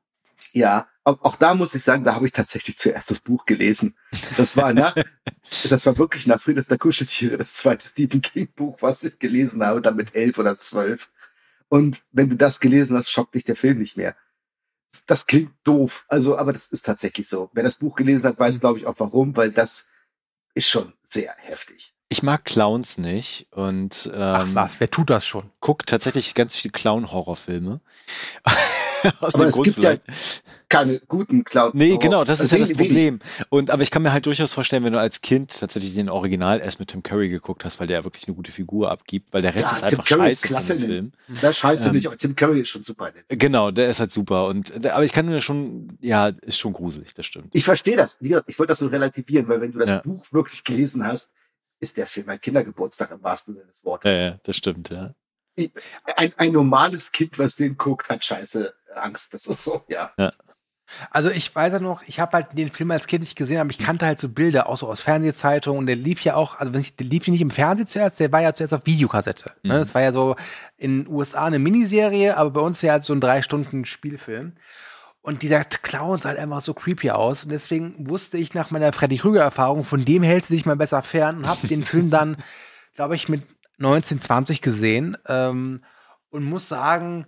Ja, 0.53 0.87
auch, 1.05 1.37
da 1.37 1.55
muss 1.55 1.75
ich 1.75 1.83
sagen, 1.83 2.05
da 2.05 2.15
habe 2.15 2.27
ich 2.27 2.33
tatsächlich 2.33 2.79
zuerst 2.79 3.11
das 3.11 3.21
Buch 3.21 3.45
gelesen. 3.45 3.97
Das 4.37 4.57
war 4.57 4.73
nach, 4.73 4.95
das 5.69 5.87
war 5.87 5.99
wirklich 5.99 6.27
nach 6.27 6.41
Friedrich 6.41 6.69
der 6.69 6.79
Kuscheltiere, 6.79 7.39
das 7.39 7.55
zweite 7.55 7.89
Stephen 7.89 8.23
King 8.23 8.49
Buch, 8.55 8.79
was 8.81 9.03
ich 9.03 9.19
gelesen 9.19 9.65
habe, 9.65 9.81
dann 9.81 9.97
mit 9.97 10.15
elf 10.15 10.39
oder 10.39 10.59
zwölf. 10.59 11.11
Und 11.69 12.03
wenn 12.13 12.29
du 12.29 12.37
das 12.37 12.61
gelesen 12.61 12.97
hast, 12.97 13.11
schockt 13.11 13.35
dich 13.35 13.45
der 13.45 13.57
Film 13.57 13.79
nicht 13.79 13.97
mehr. 13.97 14.15
Das 15.07 15.27
klingt 15.27 15.53
doof, 15.65 16.05
also, 16.09 16.37
aber 16.37 16.53
das 16.53 16.67
ist 16.67 16.85
tatsächlich 16.85 17.29
so. 17.29 17.51
Wer 17.55 17.65
das 17.65 17.77
Buch 17.77 17.97
gelesen 17.97 18.25
hat, 18.25 18.39
weiß, 18.39 18.61
glaube 18.61 18.79
ich, 18.79 18.87
auch 18.87 18.97
warum, 18.99 19.37
weil 19.37 19.51
das 19.51 19.87
ist 20.55 20.69
schon 20.69 20.93
sehr 21.03 21.35
heftig. 21.39 21.95
Ich 22.11 22.23
mag 22.23 22.45
Clowns 22.45 22.99
nicht 22.99 23.47
und 23.53 24.11
Ach 24.15 24.45
ähm, 24.45 24.55
was, 24.55 24.81
wer 24.81 24.91
tut 24.91 25.09
das 25.09 25.27
schon? 25.27 25.51
guck 25.61 25.87
tatsächlich 25.87 26.35
ganz 26.35 26.55
viele 26.55 26.73
Clown-Horrorfilme. 26.73 27.81
Aus 29.21 29.35
Aber 29.35 29.45
dem 29.45 29.49
es 29.49 29.55
Grund 29.55 29.65
gibt 29.67 29.77
vielleicht. 29.81 30.07
ja 30.09 30.15
keine 30.69 31.01
guten 31.01 31.45
Cloud. 31.45 31.75
Nee, 31.75 31.99
genau, 31.99 32.25
das 32.25 32.41
ist 32.41 32.51
ja 32.51 32.57
das. 32.57 32.73
Problem. 32.73 33.19
Und 33.51 33.71
aber 33.71 33.83
ich 33.83 33.91
kann 33.91 34.03
mir 34.03 34.11
halt 34.13 34.25
durchaus 34.25 34.55
vorstellen, 34.55 34.83
wenn 34.85 34.95
du 34.95 34.99
als 34.99 35.21
Kind 35.21 35.61
tatsächlich 35.61 35.95
den 35.95 36.09
Original 36.09 36.61
erst 36.61 36.81
mit 36.81 36.89
Tim 36.89 37.03
Curry 37.03 37.29
geguckt 37.29 37.67
hast, 37.67 37.79
weil 37.79 37.87
der 37.87 38.05
wirklich 38.05 38.27
eine 38.27 38.35
gute 38.35 38.53
Figur 38.53 38.91
abgibt, 38.91 39.35
weil 39.35 39.43
der 39.43 39.55
Rest 39.55 39.71
Ja, 39.71 39.77
ist 39.77 39.81
Tim 39.91 39.99
einfach 40.01 40.05
Curry 40.17 40.31
ist 40.31 40.39
scheiße 40.41 40.47
klasse 40.49 40.73
von 40.75 40.83
dem 40.83 40.91
in 40.91 40.97
dem- 40.97 41.13
Film. 41.27 41.41
Da 41.43 41.53
scheiße 41.53 41.89
Ähm, 41.89 41.95
nicht, 41.95 42.07
aber 42.07 42.17
Tim 42.17 42.35
Curry 42.35 42.61
ist 42.61 42.71
schon 42.71 42.83
super. 42.85 43.13
Genau, 43.29 43.71
der 43.71 43.91
ist 43.91 44.01
halt 44.01 44.13
super. 44.13 44.47
Und 44.47 44.83
der- 44.83 44.95
aber 44.95 45.05
ich 45.05 45.13
kann 45.13 45.27
mir 45.27 45.43
schon, 45.43 45.99
ja, 46.01 46.29
ist 46.29 46.59
schon 46.59 46.73
gruselig, 46.73 47.13
das 47.13 47.27
stimmt. 47.27 47.49
Ich 47.53 47.65
verstehe 47.65 47.97
das. 47.99 48.17
Wie 48.23 48.29
gesagt, 48.31 48.49
ich 48.49 48.59
wollte 48.59 48.71
das 48.73 48.81
nur 48.81 48.91
relativieren, 48.93 49.49
weil 49.49 49.61
wenn 49.61 49.73
du 49.73 49.79
das 49.79 49.91
Ja. 49.91 49.99
Buch 50.03 50.25
wirklich 50.33 50.65
gelesen 50.65 51.07
hast, 51.07 51.33
ist 51.81 51.99
der 51.99 52.07
Film 52.07 52.31
ein 52.31 52.41
Kindergeburtstag 52.41 53.11
im 53.11 53.23
wahrsten 53.23 53.55
Sinne 53.55 53.67
des 53.67 53.85
Wortes. 53.85 54.11
Ja, 54.11 54.17
ja, 54.19 54.39
das 54.43 54.57
stimmt, 54.57 54.89
ja. 54.89 55.15
Ein, 56.17 56.33
ein 56.39 56.53
normales 56.53 57.13
Kind, 57.13 57.39
was 57.39 57.57
den 57.57 57.77
guckt, 57.77 58.09
hat 58.09 58.25
scheiße 58.25 58.73
Angst. 58.97 59.35
Das 59.35 59.47
ist 59.47 59.65
so, 59.65 59.83
ja. 59.89 60.13
Also 61.11 61.31
ich 61.31 61.55
weiß 61.55 61.75
ja 61.75 61.81
noch, 61.81 62.03
ich 62.07 62.21
habe 62.21 62.33
halt 62.33 62.57
den 62.57 62.69
Film 62.69 62.91
als 62.91 63.07
Kind 63.07 63.23
nicht 63.23 63.37
gesehen, 63.37 63.59
aber 63.59 63.71
ich 63.71 63.79
kannte 63.79 64.07
halt 64.07 64.19
so 64.19 64.29
Bilder, 64.29 64.69
auch 64.69 64.79
so 64.79 64.89
aus 64.89 65.01
Fernsehzeitungen. 65.01 65.79
Und 65.79 65.87
der 65.87 65.97
lief 65.97 66.23
ja 66.23 66.35
auch, 66.35 66.59
also 66.59 66.73
wenn 66.73 66.81
ich, 66.81 66.97
der 66.97 67.07
lief 67.07 67.27
ja 67.27 67.33
nicht 67.33 67.41
im 67.41 67.51
Fernsehen 67.51 67.87
zuerst, 67.87 68.21
der 68.21 68.33
war 68.33 68.43
ja 68.43 68.55
zuerst 68.55 68.75
auf 68.75 68.87
Videokassette. 68.87 69.53
Ne? 69.63 69.75
Mhm. 69.75 69.79
Das 69.79 69.95
war 69.95 70.03
ja 70.03 70.13
so 70.13 70.37
in 70.77 71.05
den 71.05 71.13
USA 71.13 71.47
eine 71.47 71.59
Miniserie, 71.59 72.37
aber 72.37 72.51
bei 72.51 72.61
uns 72.61 72.83
ja 72.83 72.93
halt 72.93 73.05
so 73.05 73.13
ein 73.13 73.21
drei 73.21 73.43
Stunden 73.43 73.85
Spielfilm. 73.85 74.55
Und 75.23 75.43
dieser 75.43 75.65
Clown 75.65 76.19
sah 76.19 76.31
halt 76.31 76.39
einfach 76.39 76.61
so 76.61 76.75
creepy 76.75 77.11
aus. 77.11 77.45
Und 77.45 77.51
deswegen 77.51 78.09
wusste 78.09 78.39
ich 78.39 78.55
nach 78.55 78.71
meiner 78.71 78.93
Freddy 78.93 79.19
Krüger-Erfahrung, 79.19 79.85
von 79.85 80.05
dem 80.05 80.23
hält 80.25 80.47
sie 80.47 80.55
sich 80.55 80.67
mal 80.67 80.77
besser 80.77 81.03
fern 81.03 81.39
und 81.39 81.47
habe 81.47 81.69
den 81.69 81.85
Film 81.85 82.11
dann, 82.11 82.37
glaube 82.95 83.15
ich, 83.15 83.29
mit 83.29 83.43
19, 83.79 84.19
20 84.19 84.61
gesehen. 84.61 85.17
Ähm, 85.27 85.81
und 86.31 86.45
muss 86.45 86.69
sagen, 86.69 87.27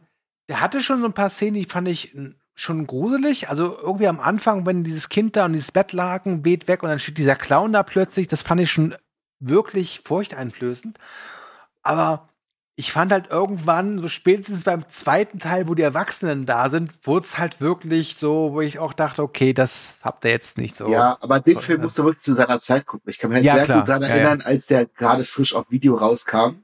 der 0.48 0.60
hatte 0.60 0.82
schon 0.82 1.00
so 1.00 1.06
ein 1.06 1.12
paar 1.14 1.30
Szenen, 1.30 1.54
die 1.54 1.64
fand 1.64 1.88
ich 1.88 2.16
schon 2.54 2.86
gruselig. 2.86 3.48
Also 3.48 3.76
irgendwie 3.80 4.08
am 4.08 4.20
Anfang, 4.20 4.66
wenn 4.66 4.84
dieses 4.84 5.08
Kind 5.08 5.36
da 5.36 5.46
und 5.46 5.54
dieses 5.54 5.72
Bettlaken 5.72 6.44
weht 6.44 6.68
weg 6.68 6.82
und 6.82 6.88
dann 6.88 7.00
steht 7.00 7.18
dieser 7.18 7.36
Clown 7.36 7.72
da 7.72 7.82
plötzlich, 7.82 8.28
das 8.28 8.42
fand 8.42 8.60
ich 8.60 8.70
schon 8.70 8.94
wirklich 9.40 10.02
furchteinflößend. 10.04 10.98
Aber 11.82 12.28
ich 12.76 12.90
fand 12.92 13.12
halt 13.12 13.30
irgendwann, 13.30 14.00
so 14.00 14.08
spätestens 14.08 14.64
beim 14.64 14.88
zweiten 14.88 15.38
Teil, 15.38 15.68
wo 15.68 15.74
die 15.74 15.82
Erwachsenen 15.82 16.44
da 16.44 16.70
sind, 16.70 16.90
wurde 17.04 17.24
es 17.24 17.38
halt 17.38 17.60
wirklich 17.60 18.16
so, 18.18 18.52
wo 18.52 18.60
ich 18.60 18.80
auch 18.80 18.92
dachte, 18.92 19.22
okay, 19.22 19.52
das 19.52 19.98
habt 20.02 20.24
ihr 20.24 20.32
jetzt 20.32 20.58
nicht 20.58 20.76
so. 20.76 20.88
Ja, 20.88 21.16
aber 21.20 21.38
den 21.38 21.60
Film 21.60 21.78
ja. 21.80 21.84
musst 21.84 21.98
du 21.98 22.04
wirklich 22.04 22.22
zu 22.24 22.34
seiner 22.34 22.60
Zeit 22.60 22.86
gucken. 22.86 23.08
Ich 23.08 23.18
kann 23.18 23.30
mich 23.30 23.36
halt 23.36 23.46
Ja, 23.46 23.54
sehr 23.56 23.64
klar. 23.64 23.78
gut 23.80 23.88
daran 23.88 24.02
Ja, 24.02 24.08
erinnern, 24.08 24.42
als 24.44 24.66
der 24.66 24.86
gerade 24.86 25.24
frisch 25.24 25.54
auf 25.54 25.70
Video 25.70 25.94
rauskam. 25.94 26.63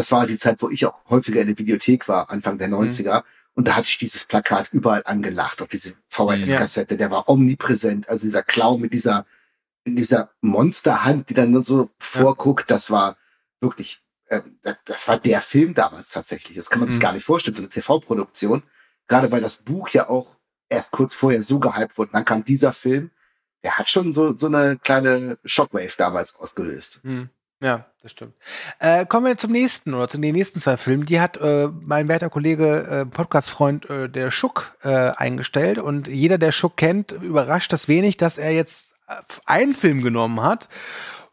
Das 0.00 0.10
war 0.12 0.26
die 0.26 0.38
Zeit, 0.38 0.62
wo 0.62 0.70
ich 0.70 0.86
auch 0.86 0.98
häufiger 1.10 1.42
in 1.42 1.48
der 1.48 1.58
Videothek 1.58 2.08
war, 2.08 2.30
Anfang 2.30 2.54
Mhm. 2.54 2.58
der 2.58 2.68
90er. 2.68 3.22
Und 3.52 3.68
da 3.68 3.76
hatte 3.76 3.88
ich 3.88 3.98
dieses 3.98 4.24
Plakat 4.24 4.72
überall 4.72 5.02
angelacht, 5.04 5.60
auf 5.60 5.68
diese 5.68 5.92
VHS-Kassette. 6.08 6.96
Der 6.96 7.10
war 7.10 7.28
omnipräsent. 7.28 8.08
Also 8.08 8.26
dieser 8.26 8.42
Clown 8.42 8.80
mit 8.80 8.94
dieser, 8.94 9.26
in 9.84 9.96
dieser 9.96 10.30
Monsterhand, 10.40 11.28
die 11.28 11.34
dann 11.34 11.62
so 11.62 11.90
vorguckt, 11.98 12.70
das 12.70 12.90
war 12.90 13.18
wirklich, 13.60 14.00
ähm, 14.30 14.58
das, 14.86 15.06
war 15.06 15.18
der 15.18 15.42
Film 15.42 15.74
damals 15.74 16.08
tatsächlich. 16.08 16.56
Das 16.56 16.70
kann 16.70 16.80
man 16.80 16.88
sich 16.88 16.96
Mhm. 16.96 17.02
gar 17.02 17.12
nicht 17.12 17.24
vorstellen, 17.24 17.54
so 17.54 17.60
eine 17.60 17.68
TV-Produktion. 17.68 18.62
Gerade 19.06 19.30
weil 19.30 19.42
das 19.42 19.58
Buch 19.58 19.90
ja 19.90 20.08
auch 20.08 20.36
erst 20.70 20.92
kurz 20.92 21.14
vorher 21.14 21.42
so 21.42 21.58
gehypt 21.58 21.98
wurde. 21.98 22.08
Und 22.08 22.14
dann 22.14 22.24
kam 22.24 22.42
dieser 22.42 22.72
Film. 22.72 23.10
Der 23.62 23.76
hat 23.76 23.90
schon 23.90 24.14
so, 24.14 24.34
so 24.38 24.46
eine 24.46 24.78
kleine 24.78 25.36
Shockwave 25.44 25.92
damals 25.98 26.36
ausgelöst. 26.36 27.00
Hm. 27.02 27.28
Ja, 27.62 27.84
das 28.02 28.12
stimmt. 28.12 28.34
Äh, 28.78 29.04
kommen 29.04 29.26
wir 29.26 29.36
zum 29.36 29.52
nächsten 29.52 29.92
oder 29.92 30.08
zu 30.08 30.18
den 30.18 30.34
nächsten 30.34 30.60
zwei 30.60 30.76
Filmen. 30.78 31.04
Die 31.04 31.20
hat 31.20 31.36
äh, 31.36 31.68
mein 31.68 32.08
werter 32.08 32.30
Kollege, 32.30 32.86
äh, 32.86 33.04
Podcast-Freund, 33.06 33.88
äh, 33.90 34.08
der 34.08 34.30
Schuck, 34.30 34.76
äh, 34.82 34.88
eingestellt. 35.10 35.78
Und 35.78 36.08
jeder, 36.08 36.38
der 36.38 36.52
Schuck 36.52 36.76
kennt, 36.78 37.12
überrascht 37.12 37.72
das 37.72 37.86
wenig, 37.88 38.16
dass 38.16 38.38
er 38.38 38.52
jetzt 38.52 38.94
einen 39.44 39.74
Film 39.74 40.02
genommen 40.02 40.40
hat, 40.42 40.68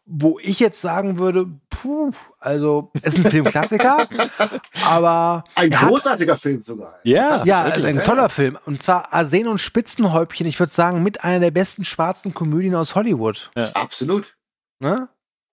wo 0.04 0.38
ich 0.42 0.58
jetzt 0.58 0.80
sagen 0.80 1.18
würde, 1.18 1.46
puh, 1.70 2.12
also 2.40 2.90
ist 3.02 3.18
ein 3.18 3.30
Filmklassiker, 3.30 4.08
aber 4.86 5.44
Ein 5.54 5.70
er 5.70 5.82
hat- 5.82 5.88
großartiger 5.88 6.36
Film 6.36 6.62
sogar. 6.62 6.98
Ja, 7.04 7.44
ja, 7.44 7.66
wirklich, 7.66 7.86
ein 7.86 7.96
ja. 7.96 8.02
toller 8.02 8.28
Film. 8.28 8.58
Und 8.66 8.82
zwar 8.82 9.12
Arsen 9.12 9.46
und 9.46 9.58
Spitzenhäubchen, 9.58 10.46
ich 10.46 10.58
würde 10.58 10.72
sagen, 10.72 11.02
mit 11.02 11.24
einer 11.24 11.40
der 11.40 11.50
besten 11.50 11.84
schwarzen 11.84 12.34
Komödien 12.34 12.74
aus 12.74 12.94
Hollywood. 12.94 13.50
Absolut. 13.74 14.34
Ne? 14.80 15.08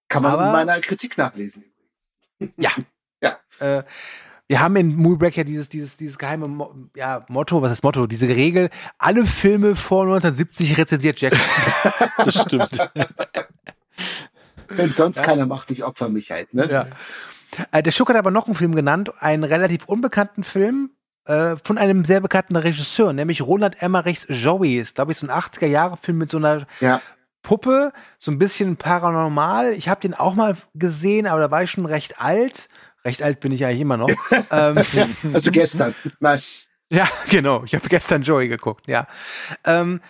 Kann 0.07 0.23
man 0.23 0.33
Aber- 0.33 0.45
in 0.47 0.51
meiner 0.51 0.79
Kritik 0.81 1.17
nachlesen. 1.17 1.63
Ja. 2.57 2.71
Ja. 3.21 3.37
Äh, 3.59 3.83
wir 4.47 4.59
haben 4.59 4.75
in 4.75 4.95
Moonbreak 4.95 5.37
ja 5.37 5.43
dieses, 5.43 5.69
dieses, 5.69 5.97
dieses 5.97 6.17
geheime 6.19 6.47
Mo 6.47 6.75
ja, 6.95 7.25
Motto, 7.29 7.61
was 7.61 7.71
ist 7.71 7.83
Motto? 7.83 8.05
Diese 8.05 8.27
Regel, 8.27 8.69
alle 8.99 9.25
Filme 9.25 9.75
vor 9.75 10.03
1970 10.03 10.77
rezensiert 10.77 11.19
Jack. 11.19 11.33
das 12.17 12.41
stimmt. 12.41 12.77
Wenn 14.67 14.91
sonst 14.91 15.23
keiner 15.23 15.45
macht, 15.47 15.71
ich 15.71 15.83
opfer 15.83 16.09
mich 16.09 16.29
halt. 16.29 16.53
Ne? 16.53 16.69
ja. 16.69 16.87
Äh, 17.71 17.81
der 17.81 17.91
Schuck 17.91 18.09
hat 18.09 18.17
aber 18.17 18.31
noch 18.31 18.45
einen 18.45 18.55
Film 18.55 18.75
genannt, 18.75 19.11
einen 19.19 19.43
relativ 19.43 19.85
unbekannten 19.85 20.43
Film 20.43 20.91
äh, 21.25 21.55
von 21.63 21.77
einem 21.77 22.05
sehr 22.05 22.19
bekannten 22.19 22.55
Regisseur, 22.55 23.13
nämlich 23.13 23.41
Roland 23.41 23.81
Emmerichs 23.81 24.27
Joey. 24.29 24.77
Ist, 24.77 24.95
glaube 24.95 25.13
ich, 25.13 25.17
so 25.17 25.27
ein 25.27 25.31
80er-Jahre-Film 25.31 26.17
mit 26.17 26.29
so 26.29 26.37
einer 26.37 26.67
Ja. 26.81 27.01
Puppe, 27.45 27.93
so 28.19 28.31
ein 28.31 28.39
bisschen 28.39 28.75
paranormal. 28.75 29.73
Ich 29.73 29.87
habe 29.87 30.01
den 30.01 30.13
auch 30.15 30.33
mal 30.35 30.57
gesehen, 30.73 31.27
aber 31.27 31.39
da 31.39 31.51
war 31.51 31.63
ich 31.63 31.71
schon 31.71 31.85
recht 31.85 32.19
alt. 32.19 32.67
Recht 33.05 33.21
alt 33.21 33.39
bin 33.39 33.51
ich 33.51 33.63
eigentlich 33.63 33.81
immer 33.81 33.97
noch. 33.97 34.09
ähm, 34.51 34.77
Also 35.31 35.51
gestern. 35.51 35.93
Nein. 36.19 36.39
ja, 36.91 37.07
genau. 37.29 37.63
Ich 37.63 37.75
habe 37.75 37.87
gestern 37.87 38.23
Joey 38.23 38.47
geguckt, 38.47 38.87
ja. 38.87 39.07
Ähm, 39.63 40.01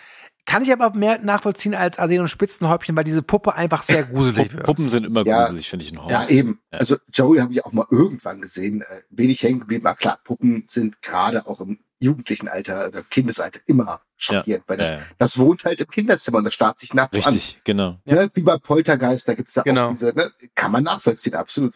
kann 0.46 0.62
ich 0.62 0.72
aber 0.72 0.96
mehr 0.96 1.18
nachvollziehen 1.18 1.74
als 1.74 1.98
Arsen 1.98 2.20
und 2.20 2.28
Spitzenhäubchen, 2.28 2.96
weil 2.96 3.04
diese 3.04 3.20
Puppe 3.22 3.54
einfach 3.54 3.82
sehr 3.82 4.02
gruselig 4.12 4.52
wird. 4.54 4.64
Puppen 4.64 4.88
sind 4.88 5.04
immer 5.04 5.26
Ja. 5.26 5.40
gruselig, 5.44 5.68
finde 5.68 5.84
ich 5.84 5.92
in 5.92 5.98
Horror. 5.98 6.10
Ja, 6.12 6.26
eben. 6.28 6.60
Ja. 6.72 6.78
Also 6.78 6.96
Joey 7.12 7.40
habe 7.40 7.52
ich 7.52 7.64
auch 7.66 7.72
mal 7.72 7.86
irgendwann 7.90 8.40
gesehen. 8.40 8.80
Äh, 8.80 9.02
wenig 9.10 9.42
hängen 9.42 9.60
geblieben. 9.60 9.86
Aber 9.86 9.96
klar, 9.96 10.18
Puppen 10.24 10.64
sind 10.68 11.02
gerade 11.02 11.46
auch 11.46 11.60
im 11.60 11.80
jugendlichen 11.98 12.48
Alter 12.48 12.88
oder 12.88 13.02
Kindesalter 13.02 13.60
immer 13.66 14.00
schockierend, 14.16 14.64
weil 14.66 14.76
das, 14.78 14.90
Ja, 14.90 14.96
ja. 14.96 15.02
das 15.18 15.38
wohnt 15.38 15.64
halt 15.64 15.80
im 15.80 15.88
Kinderzimmer 15.88 16.38
und 16.38 16.44
das 16.44 16.54
starrt 16.54 16.80
sich 16.80 16.94
nachts 16.94 17.14
Richtig, 17.14 17.60
genau. 17.64 17.88
an. 17.88 18.00
Ne? 18.06 18.30
Wie 18.34 18.42
bei 18.42 18.56
Poltergeist, 18.56 19.28
da 19.28 19.34
gibt's 19.34 19.54
ja 19.54 19.62
Genau. 19.62 19.86
auch 19.88 19.90
diese, 19.92 20.14
ne? 20.14 20.30
kann 20.54 20.72
man 20.72 20.84
nachvollziehen, 20.84 21.34
absolut. 21.34 21.74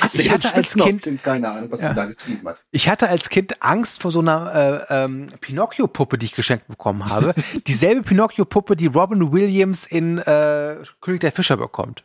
Du 0.00 0.20
Ich 0.22 0.30
hatte 0.30 0.54
als? 0.54 0.74
Kind- 0.74 1.06
keine 1.22 1.50
Ahnung, 1.50 1.70
was 1.70 1.82
Ja. 1.82 1.88
er 1.88 1.94
da 1.94 2.06
getrieben 2.06 2.48
hat. 2.48 2.64
Ich 2.70 2.88
hatte 2.88 3.10
als 3.10 3.28
Kind 3.28 3.62
Angst 3.62 4.00
vor 4.00 4.10
so 4.10 4.20
einer 4.20 4.86
äh, 4.88 5.04
ähm, 5.04 5.26
Pinocchio-Puppe, 5.42 6.16
die 6.16 6.24
ich 6.26 6.34
geschenkt 6.34 6.66
bekommen 6.68 7.04
habe. 7.10 7.34
Dieselbe 7.66 8.02
Pinocchio-Puppe, 8.02 8.74
die 8.74 8.86
Robin 8.86 9.32
Williams 9.32 9.84
in 9.86 10.16
äh, 10.18 10.76
König 11.02 11.20
der 11.20 11.30
Fischer 11.32 11.58
bekommt. 11.58 12.04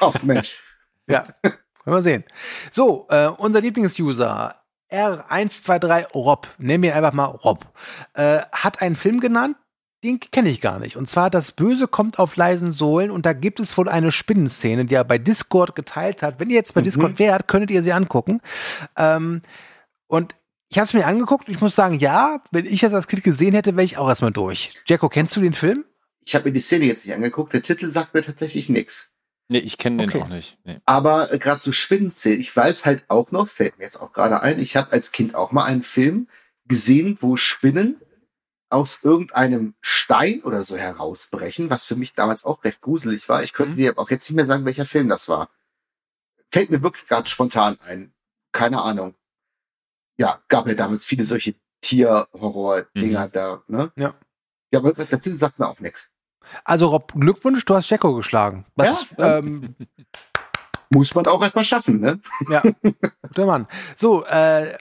Ach 0.00 0.22
Mensch. 0.22 0.60
Ja, 1.06 1.22
können 1.42 1.56
wir 1.96 2.00
sehen. 2.02 2.24
So, 2.70 3.06
äh, 3.10 3.26
unser 3.26 3.60
Lieblingsuser 3.60 4.54
R123 4.90 6.12
Rob, 6.14 6.48
nennen 6.58 6.82
wir 6.82 6.94
einfach 6.96 7.12
mal 7.12 7.24
Rob, 7.26 7.66
äh, 8.14 8.40
hat 8.52 8.82
einen 8.82 8.96
Film 8.96 9.20
genannt, 9.20 9.56
den 10.02 10.20
kenne 10.20 10.50
ich 10.50 10.60
gar 10.60 10.78
nicht. 10.78 10.96
Und 10.96 11.08
zwar 11.08 11.30
Das 11.30 11.52
Böse 11.52 11.88
kommt 11.88 12.18
auf 12.18 12.36
leisen 12.36 12.72
Sohlen 12.72 13.10
und 13.10 13.24
da 13.24 13.32
gibt 13.32 13.58
es 13.58 13.76
wohl 13.78 13.88
eine 13.88 14.12
Spinnenszene, 14.12 14.84
die 14.84 14.94
er 14.94 15.04
bei 15.04 15.16
Discord 15.18 15.74
geteilt 15.74 16.22
hat. 16.22 16.38
Wenn 16.38 16.50
ihr 16.50 16.56
jetzt 16.56 16.74
bei 16.74 16.82
Mhm. 16.82 16.84
Discord 16.84 17.18
wärt, 17.18 17.48
könntet 17.48 17.70
ihr 17.70 17.82
sie 17.82 17.92
angucken. 17.92 18.40
Ähm, 18.96 19.40
und 20.06 20.34
ich 20.68 20.78
habe 20.78 20.84
es 20.84 20.92
mir 20.92 21.06
angeguckt 21.06 21.48
und 21.48 21.54
ich 21.54 21.60
muss 21.60 21.74
sagen, 21.74 21.98
ja, 21.98 22.42
wenn 22.50 22.66
ich 22.66 22.80
das 22.80 22.92
als 22.92 23.06
Kind 23.08 23.24
gesehen 23.24 23.54
hätte, 23.54 23.76
wäre 23.76 23.84
ich 23.84 23.96
auch 23.96 24.08
erstmal 24.08 24.32
durch. 24.32 24.74
Jacko, 24.86 25.08
kennst 25.08 25.34
du 25.36 25.40
den 25.40 25.54
Film? 25.54 25.84
Ich 26.26 26.34
habe 26.34 26.46
mir 26.48 26.52
die 26.52 26.60
Szene 26.60 26.84
jetzt 26.84 27.06
nicht 27.06 27.14
angeguckt. 27.14 27.52
Der 27.54 27.62
Titel 27.62 27.90
sagt 27.90 28.12
mir 28.12 28.22
tatsächlich 28.22 28.68
nichts. 28.68 29.13
Nee, 29.48 29.58
ich 29.58 29.76
kenne 29.78 29.98
den 29.98 30.10
Okay. 30.10 30.22
auch 30.22 30.28
nicht. 30.28 30.58
Nee. 30.64 30.80
Aber 30.86 31.32
äh, 31.32 31.38
gerade 31.38 31.60
so 31.60 31.70
Spinnenszenen, 31.72 32.40
ich 32.40 32.54
weiß 32.54 32.86
halt 32.86 33.04
auch 33.08 33.30
noch, 33.30 33.48
fällt 33.48 33.78
mir 33.78 33.84
jetzt 33.84 34.00
auch 34.00 34.12
gerade 34.12 34.40
ein, 34.42 34.58
ich 34.58 34.76
habe 34.76 34.92
als 34.92 35.12
Kind 35.12 35.34
auch 35.34 35.52
mal 35.52 35.64
einen 35.64 35.82
Film 35.82 36.28
gesehen, 36.66 37.18
wo 37.20 37.36
Spinnen 37.36 38.00
aus 38.70 39.00
irgendeinem 39.02 39.74
Stein 39.82 40.42
oder 40.42 40.64
so 40.64 40.76
herausbrechen, 40.76 41.68
was 41.70 41.84
für 41.84 41.94
mich 41.94 42.14
damals 42.14 42.44
auch 42.44 42.64
recht 42.64 42.80
gruselig 42.80 43.28
war. 43.28 43.42
Ich 43.42 43.52
könnte 43.52 43.74
Mhm. 43.74 43.76
dir 43.76 43.90
aber 43.90 44.02
auch 44.02 44.10
jetzt 44.10 44.28
nicht 44.28 44.36
mehr 44.36 44.46
sagen, 44.46 44.64
welcher 44.64 44.86
Film 44.86 45.08
das 45.08 45.28
war. 45.28 45.50
Fällt 46.50 46.70
mir 46.70 46.82
wirklich 46.82 47.04
gerade 47.06 47.28
spontan 47.28 47.78
ein. 47.86 48.12
Keine 48.52 48.80
Ahnung. 48.82 49.14
Ja, 50.16 50.42
gab 50.48 50.66
ja 50.68 50.74
damals 50.74 51.04
viele 51.04 51.24
solche 51.24 51.54
Tier-Horror-Dinger 51.82 53.28
da, 53.28 53.62
ne? 53.68 53.92
Ja. 53.96 54.14
Ja, 54.72 54.78
aber 54.80 54.94
Titel 54.96 55.36
sagt 55.36 55.58
mir 55.58 55.68
auch 55.68 55.80
nichts. 55.80 56.08
Also 56.64 56.86
Rob, 56.88 57.12
Glückwunsch, 57.18 57.64
du 57.64 57.74
hast 57.74 57.90
Jacko 57.90 58.14
geschlagen. 58.14 58.64
Was, 58.76 59.06
Ja. 59.18 59.38
Ähm, 59.38 59.74
Muss 60.90 61.14
man 61.14 61.26
auch 61.26 61.42
erstmal 61.42 61.64
schaffen, 61.64 62.00
ne? 62.00 62.20
Ja, 62.48 62.62
guter 63.22 63.46
Mann. 63.46 63.66
So, 63.96 64.24
äh, 64.26 64.76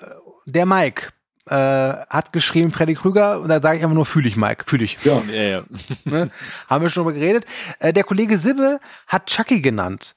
der 0.46 0.66
Mike 0.66 1.10
äh, 1.48 1.56
hat 1.56 2.32
geschrieben, 2.34 2.72
Freddy 2.72 2.94
Krüger, 2.94 3.40
und 3.42 3.50
da 3.50 3.60
sage 3.62 3.78
ich 3.78 3.84
einfach 3.84 3.96
nur, 3.96 4.06
fühle 4.06 4.28
ich, 4.28 4.36
Mike, 4.36 4.66
fühle 4.68 4.84
ich. 4.86 4.98
Ja. 5.04 5.22
Ja, 5.32 5.42
ja. 5.42 5.64
Ne? 6.06 6.30
Haben 6.70 6.84
wir 6.84 6.90
schon 6.90 7.04
drüber 7.04 7.14
geredet. 7.18 7.46
Äh, 7.80 7.94
der 7.94 8.04
Kollege 8.04 8.38
Sibbe 8.38 8.80
hat 9.08 9.26
Chucky 9.28 9.62
genannt. 9.62 10.14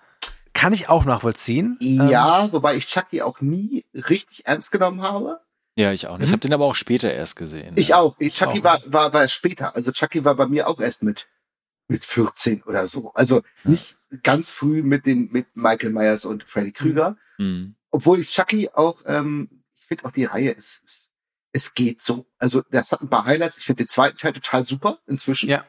Kann 0.53 0.73
ich 0.73 0.89
auch 0.89 1.05
nachvollziehen. 1.05 1.79
Ähm, 1.81 2.09
Ja, 2.09 2.49
wobei 2.53 2.77
ich 2.77 2.87
Chucky 2.87 3.23
auch 3.23 3.41
nie 3.41 3.85
richtig 3.95 4.47
ernst 4.47 4.71
genommen 4.73 5.03
habe. 5.03 5.41
ja, 5.77 5.93
ich 5.93 6.07
auch 6.07 6.13
nicht. 6.13 6.21
Mhm. 6.21 6.25
Ich 6.25 6.33
habe 6.33 6.41
den 6.41 6.53
aber 6.55 6.65
auch 6.65 6.75
später 6.75 7.13
erst 7.13 7.37
gesehen. 7.37 7.73
Ich 7.77 7.89
ja. 7.89 7.99
auch. 7.99 8.17
Chucky 8.19 8.61
auch. 8.61 8.65
war, 8.65 8.81
war, 8.87 9.13
war 9.13 9.29
später. 9.29 9.75
Also 9.77 9.93
Chucky 9.93 10.25
war 10.25 10.35
bei 10.35 10.47
mir 10.47 10.69
auch 10.69 10.81
erst 10.81 11.03
mit, 11.03 11.27
mit 11.89 12.05
14 12.05 12.63
oder 12.65 12.89
so. 12.89 13.13
Also 13.15 13.43
nicht 13.65 13.97
ganz 14.23 14.53
früh 14.53 14.83
mit 14.83 15.07
den, 15.07 15.31
mit 15.33 15.47
Michael 15.55 15.91
Myers 15.91 16.25
und 16.25 16.45
Freddy 16.45 16.73
Krüger. 16.73 17.17
Mhm. 17.39 17.77
Obwohl 17.91 18.21
ich 18.21 18.31
Chucky 18.31 18.71
auch, 18.71 19.03
ähm, 19.07 19.63
ich 19.75 19.87
finde 19.87 20.05
auch 20.05 20.11
die 20.11 20.25
Reihe 20.25 20.51
ist, 20.51 20.85
ist, 20.85 21.11
es 21.53 21.75
geht 21.75 22.03
so. 22.03 22.27
Also 22.39 22.63
das 22.71 22.93
hat 22.93 23.01
ein 23.01 23.09
paar 23.09 23.25
Highlights. 23.25 23.59
Ich 23.59 23.65
finde 23.65 23.85
den 23.85 23.89
zweiten 23.89 24.19
Teil 24.19 24.33
total 24.33 24.67
super 24.67 24.99
inzwischen. 25.07 25.49
Ja. 25.49 25.65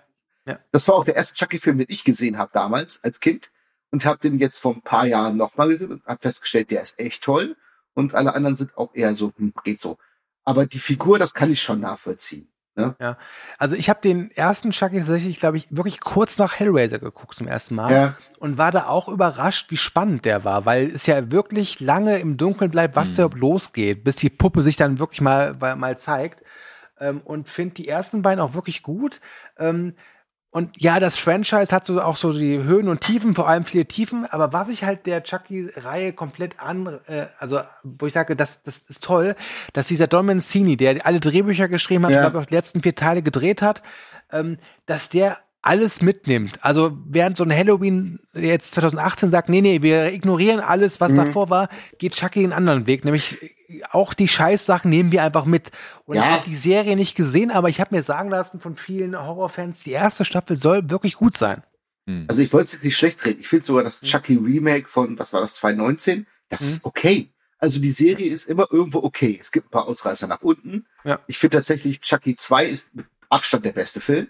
Ja. 0.46 0.60
Das 0.72 0.88
war 0.88 0.96
auch 0.96 1.06
der 1.06 1.16
erste 1.16 1.34
Chucky-Film, 1.34 1.78
den 1.78 1.88
ich 1.90 2.04
gesehen 2.04 2.38
habe 2.38 2.52
damals 2.54 3.04
als 3.04 3.20
Kind 3.20 3.52
und 3.92 4.06
habe 4.06 4.20
den 4.20 4.40
jetzt 4.40 4.60
vor 4.60 4.74
ein 4.74 4.82
paar 4.82 5.06
Jahren 5.06 5.38
nochmal 5.38 5.70
gesehen 5.70 5.92
und 5.92 6.06
habe 6.06 6.22
festgestellt, 6.22 6.72
der 6.72 6.82
ist 6.82 7.00
echt 7.00 7.24
toll. 7.24 7.58
Und 7.94 8.14
alle 8.14 8.34
anderen 8.34 8.56
sind 8.56 8.78
auch 8.78 8.94
eher 8.94 9.16
so, 9.16 9.34
hm, 9.38 9.54
geht 9.64 9.80
so. 9.80 9.98
Aber 10.44 10.66
die 10.66 10.80
Figur, 10.80 11.20
das 11.20 11.34
kann 11.34 11.52
ich 11.52 11.62
schon 11.62 11.82
nachvollziehen. 11.82 12.48
Also 13.58 13.76
ich 13.76 13.90
habe 13.90 14.00
den 14.02 14.32
ersten 14.32 14.72
Chucky 14.72 15.00
tatsächlich, 15.00 15.40
glaube 15.40 15.58
ich, 15.58 15.68
wirklich 15.70 16.00
kurz 16.00 16.38
nach 16.38 16.54
Hellraiser 16.60 17.00
geguckt 17.00 17.36
zum 17.36 17.48
ersten 17.48 17.76
Mal. 17.76 17.92
Ja, 17.92 18.14
und 18.40 18.58
war 18.58 18.72
da 18.72 18.88
auch 18.88 19.08
überrascht, 19.08 19.72
wie 19.72 19.78
spannend 19.78 20.26
der 20.26 20.44
war, 20.44 20.66
weil 20.66 20.88
es 20.88 21.06
ja 21.06 21.32
wirklich 21.32 21.80
lange 21.80 22.20
im 22.20 22.38
Dunkeln 22.38 22.72
bleibt, 22.72 22.96
was 22.96 23.12
Mhm. 23.12 23.16
da 23.16 23.30
losgeht, 23.34 24.04
bis 24.04 24.18
die 24.18 24.30
Puppe 24.30 24.62
sich 24.62 24.76
dann 24.76 25.00
wirklich 25.00 25.22
mal, 25.22 25.56
mal, 25.60 25.76
mal 25.76 25.98
zeigt. 25.98 26.44
Ähm, 27.00 27.22
und 27.24 27.48
finde 27.50 27.76
die 27.76 27.88
ersten 27.88 28.22
beiden 28.22 28.40
auch 28.40 28.54
wirklich 28.54 28.82
gut. 28.84 29.22
Ähm, 29.60 29.94
und 30.58 30.82
ja, 30.82 31.00
das 31.00 31.20
Franchise 31.20 31.74
hat 31.76 31.86
so 31.86 32.02
auch 32.02 32.18
so 32.18 32.34
die 32.34 32.58
Höhen 32.58 32.88
und 32.88 33.02
Tiefen, 33.02 33.36
vor 33.36 33.48
allem 33.48 33.64
viele 33.64 33.86
Tiefen. 33.86 34.26
Aber 34.26 34.54
was 34.54 34.70
ich 34.70 34.84
halt 34.84 35.06
der 35.06 35.22
Chucky-Reihe 35.22 36.14
komplett 36.14 36.60
an, 36.60 37.00
äh, 37.06 37.28
also 37.38 37.60
wo 37.84 38.08
ich 38.08 38.14
sage, 38.14 38.36
das, 38.36 38.64
das 38.64 38.78
ist 38.90 39.04
toll, 39.04 39.36
dass 39.74 39.88
dieser 39.88 40.08
Don 40.08 40.26
Mancini, 40.26 40.76
der 40.76 41.06
alle 41.06 41.20
Drehbücher 41.20 41.68
geschrieben 41.68 42.06
hat, 42.06 42.12
Ja. 42.12 42.18
ich 42.18 42.24
glaube 42.32 42.40
auch 42.44 42.48
die 42.48 42.56
letzten 42.56 42.82
vier 42.82 42.96
Teile 42.96 43.22
gedreht 43.22 43.62
hat, 43.62 43.84
ähm, 44.32 44.58
dass 44.88 45.10
der 45.10 45.38
alles 45.68 46.02
mitnimmt. 46.02 46.58
Also 46.64 46.98
während 47.08 47.38
so 47.38 47.44
ein 47.44 47.52
Halloween 47.56 48.20
jetzt 48.34 48.72
2018 48.72 49.30
sagt, 49.30 49.50
nee, 49.50 49.62
nee, 49.62 49.82
wir 49.82 50.12
ignorieren 50.14 50.60
alles, 50.60 51.00
was 51.02 51.12
Mhm. 51.12 51.18
davor 51.18 51.50
war, 51.50 51.70
geht 52.00 52.16
Chucky 52.16 52.44
einen 52.44 52.54
anderen 52.54 52.88
Weg. 52.88 53.06
Nämlich 53.06 53.38
auch 53.92 54.14
die 54.14 54.28
Scheißsachen 54.28 54.90
nehmen 54.90 55.12
wir 55.12 55.24
einfach 55.24 55.46
mit. 55.46 55.72
Und 56.06 56.16
Ja. 56.16 56.22
ich 56.24 56.28
habe 56.30 56.50
die 56.50 56.56
Serie 56.56 56.96
nicht 56.96 57.16
gesehen, 57.16 57.52
aber 57.52 57.70
ich 57.70 57.80
habe 57.82 57.96
mir 57.96 58.02
sagen 58.04 58.30
lassen 58.30 58.60
von 58.60 58.76
vielen 58.76 59.18
Horrorfans, 59.18 59.84
die 59.84 59.92
erste 59.92 60.26
Staffel 60.26 60.56
soll 60.56 60.90
wirklich 60.90 61.16
gut 61.16 61.38
sein. 61.38 61.64
Mhm. 62.06 62.26
also 62.30 62.42
ich 62.42 62.54
wollte 62.54 62.68
es 62.68 62.72
jetzt 62.74 62.84
nicht 62.86 62.96
schlecht 62.98 63.26
reden. 63.26 63.42
Ich 63.42 63.50
finde 63.50 63.66
sogar 63.66 63.84
das 63.84 64.00
Chucky 64.02 64.36
Remake 64.36 64.88
von, 64.88 65.20
was 65.20 65.34
war 65.34 65.42
das, 65.42 65.56
2019, 65.56 66.26
das 66.50 66.62
Mhm. 66.62 66.68
ist 66.68 66.86
okay. 66.86 67.30
Also 67.60 67.82
die 67.82 67.92
Serie 67.92 68.30
ist 68.32 68.46
immer 68.48 68.68
irgendwo 68.72 69.00
okay. 69.04 69.38
Es 69.42 69.52
gibt 69.52 69.68
ein 69.68 69.72
paar 69.72 69.88
Ausreißer 69.90 70.28
nach 70.28 70.42
unten. 70.42 70.86
Ja. 71.04 71.20
Ich 71.28 71.38
finde 71.38 71.58
tatsächlich 71.58 72.00
Chucky 72.00 72.36
2 72.38 72.66
ist 72.66 72.96
mit 72.96 73.08
Abstand 73.30 73.66
der 73.66 73.74
beste 73.74 74.00
Film. 74.00 74.28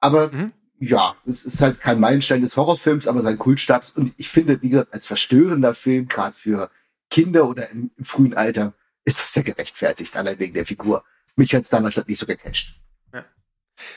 Aber 0.00 0.32
Mhm. 0.32 0.52
Ja, 0.82 1.14
es 1.26 1.44
ist 1.44 1.60
halt 1.60 1.80
kein 1.80 2.00
Meilenstein 2.00 2.42
des 2.42 2.56
Horrorfilms, 2.56 3.06
aber 3.06 3.20
sein 3.22 3.38
Kultstatus. 3.38 3.92
Und 3.92 4.12
ich 4.16 4.28
finde, 4.28 4.60
wie 4.62 4.70
gesagt, 4.70 4.92
als 4.92 5.06
verstörender 5.06 5.74
Film, 5.74 6.08
gerade 6.08 6.34
für 6.34 6.70
Kinder 7.08 7.48
oder 7.48 7.70
im, 7.70 7.92
im 7.96 8.04
frühen 8.04 8.34
Alter, 8.34 8.72
ist 9.04 9.20
das 9.20 9.34
ja 9.36 9.42
gerechtfertigt, 9.42 10.16
allein 10.16 10.40
wegen 10.40 10.54
der 10.54 10.66
Figur. 10.66 11.04
Mich 11.36 11.54
hat's 11.54 11.70
damals 11.70 11.96
halt 11.96 12.08
nicht 12.08 12.18
so 12.18 12.26
gecatcht. 12.26 12.74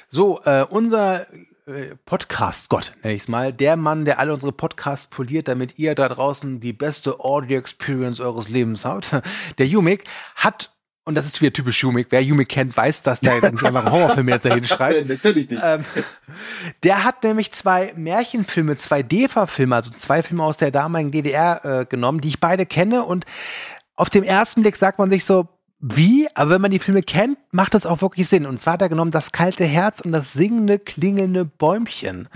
So, 0.09 0.41
äh, 0.45 0.65
unser 0.69 1.27
äh, 1.65 1.95
Podcast-Gott, 2.05 2.93
nenne 3.01 3.15
ich 3.15 3.23
es 3.23 3.27
mal, 3.27 3.51
der 3.51 3.77
Mann, 3.77 4.05
der 4.05 4.19
alle 4.19 4.33
unsere 4.33 4.51
Podcasts 4.51 5.07
poliert, 5.07 5.47
damit 5.47 5.79
ihr 5.79 5.95
da 5.95 6.07
draußen 6.07 6.59
die 6.59 6.73
beste 6.73 7.19
Audio-Experience 7.19 8.19
eures 8.19 8.49
Lebens 8.49 8.85
habt, 8.85 9.11
der 9.57 9.67
Jumik, 9.67 10.03
hat 10.35 10.74
und 11.05 11.13
das 11.13 11.27
ist 11.27 11.39
wieder 11.39 11.53
typisch 11.53 11.83
Humig. 11.83 12.07
Wer 12.09 12.23
Humig 12.23 12.49
kennt, 12.49 12.75
weiß, 12.75 13.03
dass 13.03 13.21
der 13.21 13.33
nicht 13.51 13.63
einfach 13.63 13.85
einen 13.85 13.93
Horrorfilm 13.93 14.27
jetzt 14.27 14.45
dahin 14.45 14.65
schreibt. 14.65 15.07
Natürlich 15.07 15.49
nicht. 15.49 15.61
Ähm, 15.63 15.85
der 16.83 17.03
hat 17.03 17.23
nämlich 17.23 17.51
zwei 17.51 17.93
Märchenfilme, 17.95 18.75
zwei 18.75 19.03
DEFA-Filme, 19.03 19.75
also 19.75 19.91
zwei 19.91 20.23
Filme 20.23 20.43
aus 20.43 20.57
der 20.57 20.71
damaligen 20.71 21.11
DDR 21.11 21.63
äh, 21.63 21.85
genommen, 21.85 22.21
die 22.21 22.29
ich 22.29 22.39
beide 22.39 22.65
kenne. 22.65 23.05
Und 23.05 23.25
auf 23.95 24.09
dem 24.09 24.23
ersten 24.23 24.63
Blick 24.63 24.75
sagt 24.75 24.97
man 24.97 25.11
sich 25.11 25.25
so, 25.25 25.47
wie, 25.79 26.27
aber 26.35 26.51
wenn 26.51 26.61
man 26.61 26.71
die 26.71 26.79
Filme 26.79 27.03
kennt, 27.03 27.37
macht 27.51 27.73
das 27.73 27.85
auch 27.85 28.01
wirklich 28.01 28.27
Sinn. 28.29 28.45
Und 28.45 28.59
zwar 28.59 28.73
hat 28.73 28.81
er 28.81 28.89
genommen 28.89 29.11
das 29.11 29.31
kalte 29.31 29.65
Herz 29.65 29.99
und 29.99 30.13
das 30.13 30.33
singende, 30.33 30.79
klingende 30.79 31.43
Bäumchen. 31.43 32.29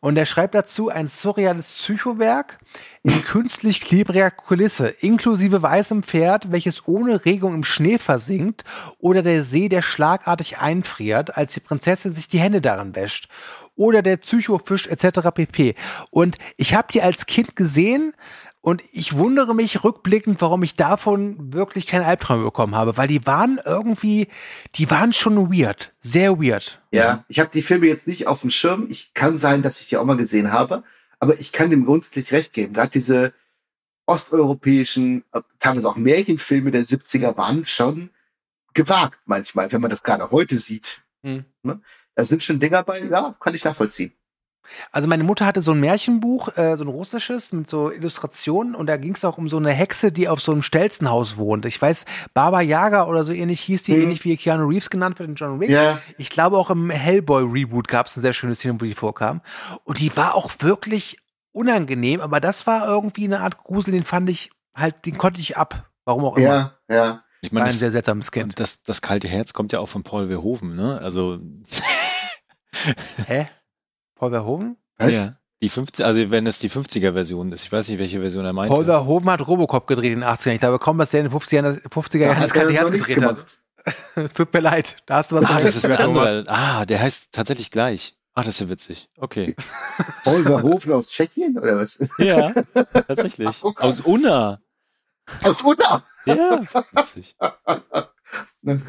Und 0.00 0.16
er 0.16 0.26
schreibt 0.26 0.54
dazu 0.54 0.88
ein 0.88 1.06
surreales 1.06 1.70
Psychowerk 1.70 2.58
in 3.02 3.22
künstlich 3.22 3.82
klebriger 3.82 4.30
Kulisse, 4.30 4.88
inklusive 4.88 5.62
weißem 5.62 6.02
Pferd, 6.02 6.50
welches 6.50 6.88
ohne 6.88 7.24
Regung 7.24 7.54
im 7.54 7.64
Schnee 7.64 7.98
versinkt, 7.98 8.64
oder 8.98 9.22
der 9.22 9.44
See, 9.44 9.68
der 9.68 9.82
schlagartig 9.82 10.58
einfriert, 10.58 11.36
als 11.36 11.52
die 11.54 11.60
Prinzessin 11.60 12.12
sich 12.12 12.28
die 12.28 12.40
Hände 12.40 12.60
daran 12.60 12.96
wäscht. 12.96 13.28
Oder 13.76 14.02
der 14.02 14.16
Psychofisch 14.16 14.88
etc. 14.88 15.28
pp. 15.32 15.76
Und 16.10 16.36
ich 16.56 16.74
habe 16.74 16.92
die 16.92 17.00
als 17.00 17.26
Kind 17.26 17.54
gesehen, 17.54 18.12
und 18.60 18.82
ich 18.92 19.14
wundere 19.14 19.54
mich 19.54 19.84
rückblickend, 19.84 20.40
warum 20.40 20.62
ich 20.62 20.74
davon 20.74 21.52
wirklich 21.52 21.86
keine 21.86 22.06
Albträume 22.06 22.44
bekommen 22.44 22.74
habe, 22.74 22.96
weil 22.96 23.08
die 23.08 23.24
waren 23.26 23.60
irgendwie, 23.64 24.28
die 24.74 24.90
waren 24.90 25.12
schon 25.12 25.50
weird, 25.52 25.94
sehr 26.00 26.38
weird. 26.38 26.82
Ja, 26.90 27.24
ich 27.28 27.38
habe 27.38 27.50
die 27.52 27.62
Filme 27.62 27.86
jetzt 27.86 28.08
nicht 28.08 28.26
auf 28.26 28.40
dem 28.40 28.50
Schirm. 28.50 28.86
Ich 28.90 29.14
kann 29.14 29.38
sein, 29.38 29.62
dass 29.62 29.80
ich 29.80 29.88
die 29.88 29.96
auch 29.96 30.04
mal 30.04 30.16
gesehen 30.16 30.52
habe, 30.52 30.82
aber 31.20 31.38
ich 31.38 31.52
kann 31.52 31.70
dem 31.70 31.84
grundsätzlich 31.84 32.32
recht 32.32 32.52
geben. 32.52 32.74
Gerade 32.74 32.90
diese 32.90 33.32
osteuropäischen, 34.06 35.24
äh, 35.32 35.42
teilweise 35.58 35.88
auch 35.88 35.96
Märchenfilme 35.96 36.70
der 36.70 36.84
70er 36.84 37.36
waren 37.36 37.64
schon 37.66 38.10
gewagt 38.74 39.20
manchmal, 39.26 39.70
wenn 39.70 39.80
man 39.80 39.90
das 39.90 40.02
gerade 40.02 40.30
heute 40.30 40.56
sieht. 40.56 41.02
Hm. 41.22 41.44
Ne? 41.62 41.80
Da 42.14 42.24
sind 42.24 42.42
schon 42.42 42.58
Dinger 42.58 42.82
bei, 42.82 43.00
ja, 43.02 43.36
kann 43.38 43.54
ich 43.54 43.64
nachvollziehen. 43.64 44.12
Also 44.92 45.08
meine 45.08 45.24
Mutter 45.24 45.46
hatte 45.46 45.60
so 45.62 45.72
ein 45.72 45.80
Märchenbuch, 45.80 46.56
äh, 46.56 46.76
so 46.76 46.84
ein 46.84 46.88
russisches 46.88 47.52
mit 47.52 47.68
so 47.70 47.90
Illustrationen 47.90 48.74
und 48.74 48.86
da 48.86 48.96
ging 48.96 49.14
es 49.14 49.24
auch 49.24 49.38
um 49.38 49.48
so 49.48 49.56
eine 49.56 49.70
Hexe, 49.72 50.12
die 50.12 50.28
auf 50.28 50.40
so 50.40 50.52
einem 50.52 50.62
Stelzenhaus 50.62 51.36
wohnt. 51.36 51.66
Ich 51.66 51.80
weiß, 51.80 52.04
Baba 52.34 52.60
Yaga 52.60 53.06
oder 53.06 53.24
so 53.24 53.32
ähnlich 53.32 53.60
hieß 53.62 53.82
die, 53.84 53.92
Mhm. 53.94 54.02
ähnlich 54.02 54.24
wie 54.24 54.36
Keanu 54.36 54.66
Reeves 54.68 54.90
genannt 54.90 55.18
wird 55.18 55.28
in 55.28 55.34
John 55.34 55.60
Wick. 55.60 55.70
Ja. 55.70 55.98
Ich 56.18 56.30
glaube 56.30 56.56
auch 56.58 56.70
im 56.70 56.90
Hellboy 56.90 57.44
Reboot 57.44 57.88
gab 57.88 58.06
es 58.06 58.16
eine 58.16 58.22
sehr 58.22 58.32
schöne 58.32 58.54
Szene, 58.54 58.80
wo 58.80 58.84
die 58.84 58.94
vorkam. 58.94 59.40
Und 59.84 59.98
die 60.00 60.16
war 60.16 60.34
auch 60.34 60.50
wirklich 60.60 61.18
unangenehm, 61.52 62.20
aber 62.20 62.40
das 62.40 62.66
war 62.66 62.86
irgendwie 62.86 63.24
eine 63.24 63.40
Art 63.40 63.58
Grusel, 63.64 63.92
den 63.92 64.04
fand 64.04 64.28
ich 64.30 64.50
halt, 64.76 65.06
den 65.06 65.18
konnte 65.18 65.40
ich 65.40 65.56
ab. 65.56 65.88
Warum 66.04 66.24
auch 66.24 66.36
immer. 66.36 66.74
Ja, 66.88 66.94
ja. 66.94 67.22
Ich 67.40 67.52
meine, 67.52 67.66
ein 67.66 67.72
sehr 67.72 67.90
seltsames 67.92 68.30
Kind. 68.32 68.58
das, 68.58 68.82
das 68.82 69.00
kalte 69.02 69.28
Herz 69.28 69.52
kommt 69.52 69.72
ja 69.72 69.78
auch 69.78 69.88
von 69.88 70.02
Paul 70.02 70.28
Verhoeven, 70.28 70.74
ne? 70.76 70.98
Also, 71.02 71.38
Hä? 73.26 73.48
Paul 74.18 74.30
Verhoeven? 74.30 74.76
Was? 74.98 75.12
ja. 75.12 75.34
Die 75.60 75.68
50, 75.68 76.04
also 76.04 76.30
wenn 76.30 76.46
es 76.46 76.60
die 76.60 76.70
50er-Version 76.70 77.50
ist, 77.50 77.64
ich 77.64 77.72
weiß 77.72 77.88
nicht, 77.88 77.98
welche 77.98 78.20
Version 78.20 78.44
er 78.44 78.52
meinte. 78.52 78.72
Paul 78.72 78.84
Verhoeven 78.84 79.28
hat 79.30 79.44
Robocop 79.44 79.88
gedreht 79.88 80.12
in 80.12 80.20
den 80.20 80.28
80ern. 80.28 80.52
Ich 80.52 80.60
glaube 80.60 80.78
kaum, 80.78 80.98
dass 80.98 81.10
der 81.10 81.20
in 81.20 81.28
den 81.28 81.36
50er 81.36 81.54
Jahren, 81.56 81.80
50er 81.80 82.18
Jahren 82.18 82.40
das 82.40 82.52
kalte 82.52 82.72
Herz 82.72 82.92
gedreht 82.92 83.20
hat. 83.20 83.58
Es 84.14 84.32
tut 84.34 84.52
mir 84.54 84.60
leid. 84.60 84.96
Da 85.06 85.16
hast 85.16 85.32
du 85.32 85.36
was 85.36 85.46
Ah, 85.46 85.60
das 85.60 85.74
ist 85.74 85.86
ein 85.86 85.96
anderer. 85.96 86.44
Ah, 86.46 86.86
der 86.86 87.00
heißt 87.00 87.32
tatsächlich 87.32 87.72
gleich. 87.72 88.14
Ah, 88.34 88.42
das 88.44 88.54
ist 88.54 88.60
ja 88.60 88.68
witzig. 88.68 89.08
Okay. 89.16 89.56
Paul 90.24 90.44
Verhoeven 90.44 90.92
aus 90.92 91.08
Tschechien 91.08 91.58
oder 91.58 91.76
was? 91.78 91.98
Ja, 92.18 92.52
tatsächlich. 92.92 93.48
Ach, 93.48 93.56
guck. 93.60 93.80
Aus 93.80 94.00
Unna. 94.00 94.60
Aus 95.42 95.62
Unna. 95.62 96.04
Ja, 96.24 96.60
witzig. 96.92 97.34
Ne? 98.62 98.82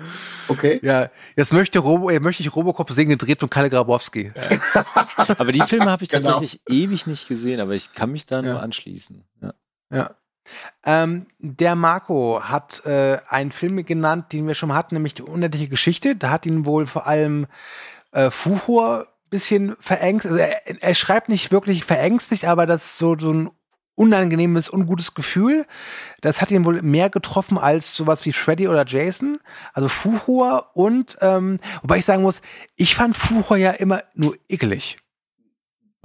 Okay. 0.48 0.80
Ja, 0.82 1.10
jetzt 1.36 1.54
möchte, 1.54 1.80
Robo, 1.80 2.10
äh, 2.10 2.20
möchte 2.20 2.42
ich 2.42 2.56
Robocop 2.56 2.92
singen, 2.92 3.12
gedreht 3.12 3.40
von 3.40 3.50
Kalle 3.50 3.70
Grabowski. 3.70 4.32
Aber 5.38 5.52
die 5.52 5.62
Filme 5.62 5.86
habe 5.92 6.04
ich 6.04 6.10
Genau. 6.10 6.32
tatsächlich 6.32 6.62
ewig 6.68 7.06
nicht 7.08 7.28
gesehen, 7.28 7.60
aber 7.62 7.74
ich 7.74 7.94
kann 7.94 8.12
mich 8.12 8.26
da 8.26 8.38
Ja. 8.38 8.42
nur 8.54 8.64
anschließen. 8.64 9.24
Ja. 9.42 9.54
Ja. 9.92 10.16
Ähm, 10.84 11.28
der 11.38 11.76
Marco 11.76 12.42
hat 12.44 12.84
äh, 12.86 13.20
einen 13.30 13.52
Film 13.52 13.86
genannt, 13.86 14.34
den 14.34 14.48
wir 14.48 14.56
schon 14.56 14.70
mal 14.70 14.76
hatten, 14.76 14.96
nämlich 14.96 15.14
die 15.14 15.22
unendliche 15.22 15.68
Geschichte. 15.70 16.16
Da 16.16 16.32
hat 16.32 16.46
ihn 16.48 16.66
wohl 16.66 16.88
vor 16.88 17.06
allem 17.06 17.46
äh, 18.12 18.32
Fuchur 18.32 19.08
bisschen 19.30 19.76
verängstigt. 19.80 20.32
Also 20.34 20.44
er, 20.44 20.82
er 20.82 20.96
schreibt 20.96 21.30
nicht 21.30 21.52
wirklich 21.52 21.84
verängstigt, 21.86 22.46
aber 22.46 22.66
das 22.66 22.84
ist 22.86 22.98
so, 22.98 23.16
so 23.20 23.32
ein 23.32 23.52
unangenehmes, 24.00 24.70
ungutes 24.72 25.14
Gefühl. 25.14 25.66
Das 26.22 26.42
hat 26.42 26.52
ihn 26.52 26.64
wohl 26.66 26.82
mehr 26.82 27.10
getroffen 27.10 27.58
als 27.58 27.96
sowas 27.96 28.26
wie 28.26 28.32
Freddy 28.34 28.68
oder 28.70 28.86
Jason. 28.88 29.38
Also 29.74 29.90
Fuchur 29.90 30.68
und, 30.74 31.18
ähm, 31.22 31.60
wobei 31.82 31.98
ich 31.98 32.06
sagen 32.06 32.24
muss, 32.24 32.42
ich 32.76 32.96
fand 32.96 33.18
Fuchur 33.18 33.58
ja 33.58 33.72
immer 33.72 34.02
nur 34.16 34.36
ekelig. 34.48 34.98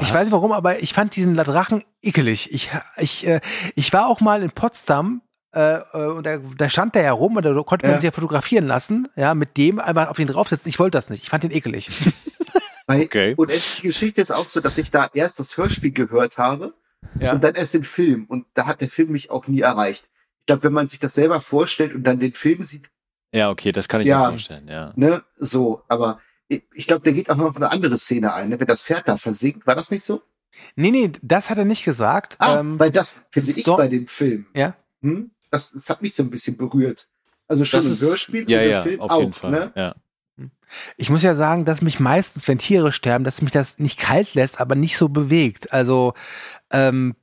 Ich 0.01 0.09
Was? 0.09 0.15
weiß 0.15 0.25
nicht 0.25 0.33
warum, 0.33 0.51
aber 0.51 0.83
ich 0.83 0.93
fand 0.93 1.15
diesen 1.15 1.37
Drachen 1.37 1.85
ekelig. 2.03 2.53
Ich, 2.53 2.71
ich, 2.97 3.27
äh, 3.29 3.41
ich 3.77 3.93
war 3.93 4.09
auch 4.09 4.21
mal 4.21 4.43
in 4.43 4.51
Potsdam 4.51 5.23
äh, 5.55 5.77
äh, 5.77 6.07
und 6.09 6.27
da, 6.27 6.39
da 6.39 6.69
stand 6.69 6.97
der 6.97 7.03
ja 7.05 7.13
rum 7.13 7.37
und 7.37 7.45
da 7.45 7.55
konnte 7.63 7.87
man 7.87 7.95
Ja. 7.95 8.01
sich 8.01 8.07
ja 8.07 8.11
fotografieren 8.11 8.67
lassen, 8.67 9.07
ja, 9.15 9.35
mit 9.35 9.57
dem 9.57 9.79
einfach 9.79 10.09
auf 10.09 10.19
ihn 10.19 10.27
draufsetzen. 10.27 10.69
Ich 10.69 10.81
wollte 10.81 10.99
das 10.99 11.11
nicht. 11.11 11.23
Ich 11.23 11.31
fand 11.31 11.45
den 11.45 11.53
ekelig. 11.53 11.89
Okay. 12.87 13.33
Unendliche 13.39 13.81
Geschichte 13.81 14.21
ist 14.21 14.31
auch 14.31 14.47
so, 14.47 14.61
dass 14.61 14.77
ich 14.77 14.91
da 14.91 15.09
erst 15.15 15.39
das 15.41 15.57
Hörspiel 15.57 15.91
gehört 15.93 16.37
habe 16.37 16.75
ja. 17.21 17.33
und 17.33 17.43
dann 17.45 17.55
erst 17.55 17.75
den 17.75 17.85
Film. 17.85 18.25
Und 18.27 18.47
da 18.55 18.67
hat 18.67 18.81
der 18.81 18.89
Film 18.89 19.13
mich 19.13 19.31
auch 19.31 19.47
nie 19.47 19.61
erreicht. 19.61 20.09
Ich 20.41 20.47
glaube, 20.47 20.65
wenn 20.65 20.73
man 20.73 20.89
sich 20.89 20.99
das 20.99 21.15
selber 21.15 21.41
vorstellt 21.41 21.95
und 21.95 22.03
dann 22.05 22.21
den 22.21 22.33
Film 22.35 22.63
sieht, 22.65 22.91
ja, 23.33 23.51
okay, 23.51 23.73
das 23.73 23.89
kann 23.89 24.01
ich 24.01 24.07
Ja. 24.07 24.19
mir 24.25 24.29
vorstellen, 24.31 24.69
ja. 24.69 24.93
ne, 24.97 25.23
so, 25.39 25.83
aber 25.89 26.21
ich, 26.49 26.63
ich 26.75 26.87
glaube, 26.87 27.03
der 27.03 27.13
geht 27.15 27.31
auch 27.31 27.37
noch 27.37 27.47
auf 27.47 27.57
eine 27.57 27.73
andere 27.73 27.99
Szene 27.99 28.33
ein, 28.35 28.51
ne? 28.51 28.61
wenn 28.61 28.67
das 28.67 28.85
Pferd 28.85 29.09
da 29.09 29.17
versinkt. 29.17 29.67
War 29.67 29.75
das 29.75 29.91
nicht 29.91 30.05
so? 30.05 30.23
Nee, 30.77 30.91
nee, 30.93 31.11
das 31.23 31.51
hat 31.51 31.59
er 31.59 31.65
nicht 31.65 31.85
gesagt. 31.85 32.37
Ah, 32.39 32.61
ähm, 32.61 32.79
weil 32.79 32.91
das 32.93 33.21
finde 33.31 33.53
ich 33.53 33.65
so- 33.65 33.77
bei 33.77 33.89
dem 33.89 34.07
Film. 34.07 34.47
Ja. 34.55 34.77
Hm? 35.03 35.31
Das, 35.51 35.73
das 35.73 35.89
hat 35.91 36.03
mich 36.03 36.15
so 36.15 36.23
ein 36.23 36.31
bisschen 36.31 36.57
berührt. 36.57 37.07
Also 37.49 37.65
schon 37.65 37.79
Das 37.79 37.87
im 37.87 37.93
ist, 37.93 38.03
Hörspiel 38.03 38.49
ja, 38.51 38.59
und 38.59 38.65
im 38.65 38.71
ja, 38.71 38.83
Film 38.83 39.01
auf 39.01 39.11
auch. 39.11 39.21
jeden 39.21 39.33
Fall. 39.33 39.51
Ne? 39.51 39.73
Ja. 39.75 39.95
Ich 40.97 41.11
muss 41.11 41.23
ja 41.23 41.35
sagen, 41.35 41.65
dass 41.65 41.83
mich 41.83 42.01
meistens, 42.01 42.49
wenn 42.49 42.59
Tiere 42.59 42.91
sterben, 42.93 43.25
dass 43.25 43.43
mich 43.43 43.53
das 43.53 43.79
nicht 43.79 43.99
kalt 43.99 44.35
lässt, 44.35 44.61
aber 44.61 44.75
nicht 44.75 44.97
so 44.97 45.09
bewegt. 45.09 45.73
Also 45.73 46.15
ähm, 46.71 47.15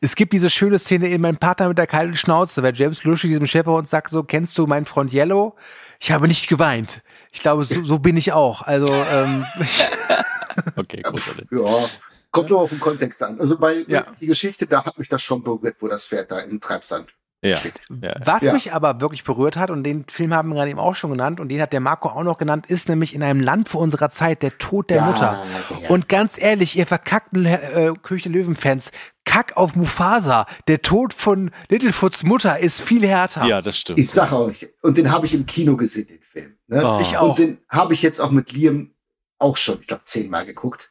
es 0.00 0.14
gibt 0.16 0.32
diese 0.32 0.48
schöne 0.48 0.78
Szene 0.78 1.08
in 1.08 1.20
meinem 1.20 1.36
Partner 1.36 1.68
mit 1.68 1.76
der 1.78 1.86
kalten 1.86 2.16
Schnauze, 2.16 2.62
weil 2.62 2.74
James 2.74 3.04
Lushy 3.04 3.28
diesem 3.28 3.46
Schäferhund 3.46 3.88
sagt 3.88 4.10
so, 4.10 4.22
kennst 4.22 4.56
du 4.56 4.66
meinen 4.66 4.86
Freund 4.86 5.12
Yellow? 5.12 5.56
Ich 6.00 6.10
habe 6.12 6.28
nicht 6.28 6.48
geweint. 6.48 7.02
Ich 7.32 7.40
glaube, 7.40 7.64
so, 7.64 7.82
so 7.84 7.98
bin 7.98 8.16
ich 8.16 8.32
auch. 8.32 8.62
Also 8.62 8.86
ähm, 8.92 9.44
Okay, 10.76 11.02
großartig. 11.02 11.48
Ja, 11.50 11.88
kommt 12.30 12.50
nur 12.50 12.60
auf 12.60 12.70
den 12.70 12.80
Kontext 12.80 13.22
an. 13.22 13.38
Also 13.40 13.58
bei 13.58 13.84
Ja. 13.86 14.04
die 14.20 14.26
Geschichte, 14.26 14.66
da 14.66 14.84
hat 14.84 14.98
mich 14.98 15.08
das 15.08 15.22
schon 15.22 15.42
berührt, 15.42 15.76
wo 15.80 15.88
das 15.88 16.06
Pferd 16.06 16.30
da 16.30 16.40
im 16.40 16.60
Treibsand 16.60 17.10
Ja, 17.40 17.56
ja. 18.02 18.16
Was 18.24 18.42
Ja. 18.42 18.52
mich 18.52 18.72
aber 18.72 19.00
wirklich 19.00 19.22
berührt 19.22 19.56
hat, 19.56 19.70
und 19.70 19.84
den 19.84 20.04
Film 20.08 20.34
haben 20.34 20.48
wir 20.48 20.56
gerade 20.56 20.70
eben 20.70 20.80
auch 20.80 20.96
schon 20.96 21.12
genannt, 21.12 21.38
und 21.38 21.48
den 21.50 21.62
hat 21.62 21.72
der 21.72 21.78
Marco 21.80 22.08
auch 22.08 22.24
noch 22.24 22.36
genannt, 22.38 22.66
ist 22.66 22.88
nämlich 22.88 23.14
in 23.14 23.22
einem 23.22 23.40
Land 23.40 23.68
vor 23.68 23.80
unserer 23.80 24.10
Zeit 24.10 24.42
der 24.42 24.58
Tod 24.58 24.90
der 24.90 24.96
Ja, 24.98 25.04
Mutter. 25.06 25.44
ja. 25.82 25.88
Und 25.88 26.08
ganz 26.08 26.40
ehrlich, 26.40 26.76
ihr 26.76 26.86
verkackten 26.86 27.46
äh, 27.46 27.92
Kirche 28.02 28.28
Löwen-Fans, 28.28 28.90
Kack 29.24 29.56
auf 29.56 29.76
Mufasa. 29.76 30.46
Der 30.66 30.82
Tod 30.82 31.14
von 31.14 31.52
Littlefoots 31.68 32.24
Mutter 32.24 32.58
ist 32.58 32.80
viel 32.80 33.06
härter. 33.06 33.44
ja, 33.44 33.62
das 33.62 33.78
stimmt. 33.78 34.00
Ich 34.00 34.10
sag 34.10 34.32
euch, 34.32 34.68
und 34.82 34.98
den 34.98 35.12
habe 35.12 35.26
ich 35.26 35.34
im 35.34 35.46
Kino 35.46 35.76
gesehen, 35.76 36.08
den 36.08 36.22
Film. 36.22 36.56
Ne? 36.66 36.82
Oh. 36.84 36.98
Ich 37.00 37.16
auch. 37.18 37.30
Und 37.30 37.38
den 37.38 37.58
habe 37.68 37.94
ich 37.94 38.02
jetzt 38.02 38.20
auch 38.20 38.30
mit 38.32 38.50
Liam 38.52 38.94
auch 39.38 39.56
schon, 39.56 39.78
ich 39.80 39.86
glaube, 39.86 40.02
zehnmal 40.04 40.44
geguckt. 40.44 40.90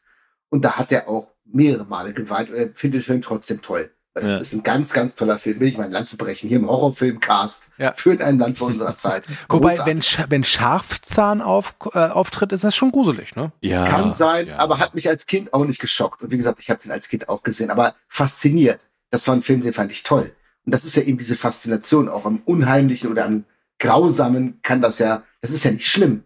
Und 0.49 0.63
da 0.63 0.77
hat 0.77 0.93
er 0.93 1.09
auch 1.09 1.33
mehrere 1.43 1.83
Male 1.83 2.13
geweint. 2.13 2.49
Er 2.51 2.69
findet 2.73 3.01
den 3.01 3.05
Film 3.05 3.21
trotzdem 3.21 3.61
toll. 3.61 3.91
Das 4.21 4.29
Ja. 4.31 4.37
ist 4.37 4.53
ein 4.53 4.63
ganz, 4.63 4.93
ganz 4.93 5.15
toller 5.15 5.37
Film. 5.39 5.59
Will 5.59 5.67
ich 5.67 5.77
mein 5.77 5.91
Land 5.91 6.07
zu 6.07 6.17
brechen. 6.17 6.47
Hier 6.47 6.57
im 6.57 6.67
Horrorfilm-Cast. 6.67 7.69
Ja. 7.77 7.93
Für 7.93 8.13
in 8.13 8.21
ein 8.21 8.37
Land 8.37 8.57
vor 8.57 8.67
unserer 8.67 8.97
Zeit. 8.97 9.23
Wobei, 9.49 9.77
wenn, 9.85 10.01
Sch 10.01 10.19
wenn 10.29 10.43
Scharfzahn 10.43 11.41
auf, 11.41 11.75
äh, 11.93 11.99
auftritt, 11.99 12.51
ist 12.51 12.63
das 12.63 12.75
schon 12.75 12.91
gruselig, 12.91 13.35
ne? 13.35 13.51
ja, 13.61 13.85
Kann 13.85 14.13
sein, 14.13 14.47
ja. 14.47 14.57
aber 14.59 14.79
hat 14.79 14.95
mich 14.95 15.07
als 15.09 15.25
Kind 15.25 15.53
auch 15.53 15.65
nicht 15.65 15.79
geschockt. 15.79 16.21
Und 16.21 16.31
wie 16.31 16.37
gesagt, 16.37 16.59
ich 16.59 16.69
habe 16.69 16.81
den 16.81 16.91
als 16.91 17.09
Kind 17.09 17.29
auch 17.29 17.43
gesehen, 17.43 17.69
aber 17.69 17.95
fasziniert. 18.07 18.81
Das 19.09 19.27
war 19.27 19.35
ein 19.35 19.41
Film, 19.41 19.61
den 19.61 19.73
fand 19.73 19.91
ich 19.91 20.03
toll. 20.03 20.31
Und 20.65 20.73
das 20.73 20.83
ist 20.83 20.95
ja 20.97 21.03
eben 21.03 21.17
diese 21.17 21.35
Faszination, 21.37 22.09
auch 22.09 22.25
am 22.25 22.41
Unheimlichen 22.45 23.09
oder 23.09 23.25
am 23.25 23.45
Grausamen 23.79 24.59
kann 24.63 24.81
das 24.81 24.99
ja, 24.99 25.23
das 25.41 25.51
ist 25.51 25.63
ja 25.63 25.71
nicht 25.71 25.87
schlimm. 25.87 26.23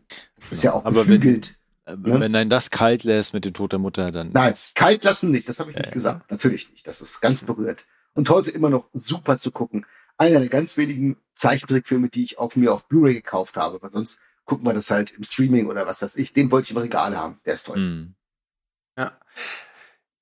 Das 0.50 0.60
ist 0.60 0.64
ja 0.64 0.74
auch 0.74 0.86
Aber 0.86 1.02
beflügelt. 1.02 1.50
Äh, 1.50 1.54
ne? 1.86 2.20
Wenn 2.20 2.36
ein 2.36 2.50
das 2.50 2.70
kalt 2.70 3.04
lässt 3.04 3.34
mit 3.34 3.46
dem 3.46 3.54
Tod 3.54 3.72
der 3.72 3.80
Mutter, 3.80 4.12
dann. 4.12 4.32
Nein, 4.32 4.54
kalt 4.76 5.04
lassen 5.04 5.32
nicht, 5.32 5.48
das 5.50 5.60
habe 5.60 5.72
ich 5.72 5.76
Ja, 5.76 5.82
nicht 5.82 5.90
ja. 5.90 5.94
gesagt. 5.94 6.32
Natürlich 6.32 6.72
nicht. 6.72 6.88
Das 6.88 7.02
ist 7.02 7.22
ganz 7.22 7.44
berührt. 7.44 7.86
Und 8.14 8.30
heute 8.30 8.52
immer 8.52 8.70
noch 8.70 8.90
super 8.94 9.38
zu 9.38 9.52
gucken. 9.52 9.86
Einer 10.18 10.40
der 10.40 10.50
ganz 10.50 10.78
wenigen 10.78 11.18
Zeichentrickfilme, 11.34 12.10
die 12.10 12.24
ich 12.24 12.38
auch 12.38 12.56
mir 12.56 12.74
auf 12.74 12.88
Blu-ray 12.88 13.14
gekauft 13.14 13.58
habe, 13.58 13.82
weil 13.82 13.92
sonst 13.92 14.20
gucken 14.46 14.66
wir 14.66 14.74
das 14.74 14.92
halt 14.92 15.12
im 15.12 15.24
Streaming 15.24 15.68
oder 15.68 15.88
was 15.88 16.02
weiß 16.02 16.16
ich. 16.18 16.34
Den 16.34 16.52
wollte 16.52 16.66
ich 16.66 16.72
im 16.72 16.78
Regal 16.78 17.18
haben. 17.18 17.40
Der 17.46 17.54
ist 17.54 17.66
toll. 17.66 17.78
Hm. 17.78 18.16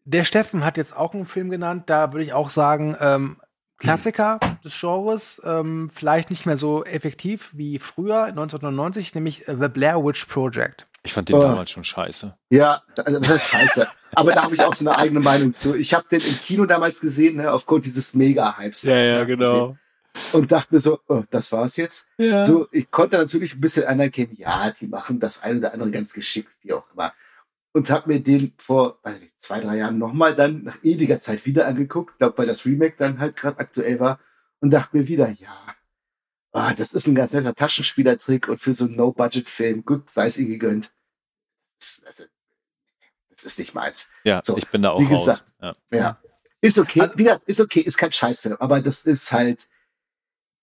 Der 0.05 0.23
Steffen 0.23 0.65
hat 0.65 0.77
jetzt 0.77 0.95
auch 0.95 1.13
einen 1.13 1.27
Film 1.27 1.51
genannt, 1.51 1.83
da 1.87 2.13
würde 2.13 2.23
ich 2.23 2.33
auch 2.33 2.49
sagen, 2.49 2.95
ähm, 2.99 3.37
Klassiker 3.77 4.39
des 4.63 4.79
Genres, 4.79 5.39
ähm, 5.45 5.91
vielleicht 5.93 6.31
nicht 6.31 6.45
mehr 6.47 6.57
so 6.57 6.83
effektiv 6.83 7.51
wie 7.53 7.77
früher, 7.77 8.23
1999, 8.23 9.13
nämlich 9.13 9.47
äh, 9.47 9.55
The 9.59 9.67
Blair 9.67 10.03
Witch 10.03 10.25
Project. 10.25 10.87
Ich 11.09 11.13
fand 11.13 11.27
den 11.27 11.37
Oh. 11.37 11.41
damals 11.41 11.71
schon 11.71 11.83
scheiße. 11.83 12.37
Ja, 12.51 12.83
also 12.95 13.19
das 13.19 13.29
ist 13.37 13.47
scheiße. 13.47 13.87
Aber 14.13 14.31
da 14.31 14.43
habe 14.43 14.53
ich 14.53 14.61
auch 14.61 14.75
so 14.75 14.87
eine 14.87 14.95
eigene 14.95 15.19
Meinung 15.19 15.55
zu. 15.55 15.75
Ich 15.75 15.95
habe 15.95 16.05
den 16.07 16.21
im 16.21 16.39
Kino 16.39 16.67
damals 16.67 16.99
gesehen, 17.01 17.37
ne, 17.37 17.51
aufgrund 17.51 17.85
dieses 17.85 18.13
Mega-Hypes. 18.13 18.83
genau. 19.23 19.75
Und 20.33 20.51
dachte 20.51 20.75
mir 20.75 20.79
so, 20.79 20.99
oh, 21.07 21.23
das 21.31 21.51
war's 21.51 21.77
jetzt. 21.77 22.05
Ja. 22.17 22.45
So, 22.45 22.67
ich 22.71 22.91
konnte 22.91 23.17
natürlich 23.17 23.55
ein 23.55 23.61
bisschen 23.61 23.85
anerkennen, 23.85 24.35
ja, 24.35 24.69
die 24.69 24.85
machen 24.85 25.19
das 25.19 25.41
eine 25.41 25.57
oder 25.57 25.73
andere 25.73 25.89
ganz 25.89 26.13
geschickt, 26.13 26.51
wie 26.61 26.73
auch 26.73 26.91
immer. 26.93 27.11
Und 27.73 27.89
habe 27.89 28.13
mir 28.13 28.19
den 28.19 28.53
vor 28.59 28.99
weiß 29.01 29.15
ich 29.15 29.21
nicht, 29.21 29.39
zwei, 29.39 29.61
drei 29.61 29.77
Jahren 29.77 29.97
nochmal 29.97 30.35
dann 30.35 30.63
nach 30.63 30.77
ewiger 30.83 31.19
Zeit 31.19 31.47
wieder 31.47 31.65
angeguckt, 31.65 32.19
glaube 32.19 32.37
weil 32.37 32.45
das 32.45 32.65
Remake 32.67 32.95
dann 32.99 33.19
halt 33.19 33.35
gerade 33.35 33.59
aktuell 33.59 33.99
war 33.99 34.19
und 34.59 34.69
dachte 34.71 34.95
mir 34.95 35.07
wieder, 35.07 35.27
ja, 35.29 35.75
ah, 36.51 36.73
das 36.75 36.93
ist 36.93 37.07
ein 37.07 37.15
ganz 37.15 37.33
netter 37.33 37.55
Taschenspielertrick 37.55 38.47
und 38.47 38.59
für 38.61 38.75
so 38.75 38.85
einen 38.85 38.95
No-Budget-Film, 38.95 39.85
gut, 39.85 40.07
sei 40.07 40.27
es 40.27 40.37
ihr 40.37 40.47
gegönnt. 40.47 40.91
Das 41.79 41.87
ist, 41.89 42.05
also, 42.07 42.23
das 43.29 43.43
ist 43.43 43.59
nicht 43.59 43.73
meins. 43.73 44.09
ja, 44.23 44.41
So, 44.43 44.57
ich 44.57 44.67
bin 44.67 44.81
da 44.81 44.91
auch 44.91 44.99
wie 44.99 45.05
raus. 45.13 45.25
gesagt. 45.25 45.45
Ja. 45.61 45.75
Ja. 45.91 46.17
Ist 46.61 46.77
okay. 46.77 47.01
Also- 47.01 47.17
Wie 47.17 47.23
gesagt, 47.23 47.43
ist 47.45 47.61
okay, 47.61 47.79
ist 47.79 47.97
kein 47.97 48.11
Scheißfilm, 48.11 48.57
aber 48.59 48.81
das 48.81 49.03
ist 49.05 49.31
halt, 49.31 49.67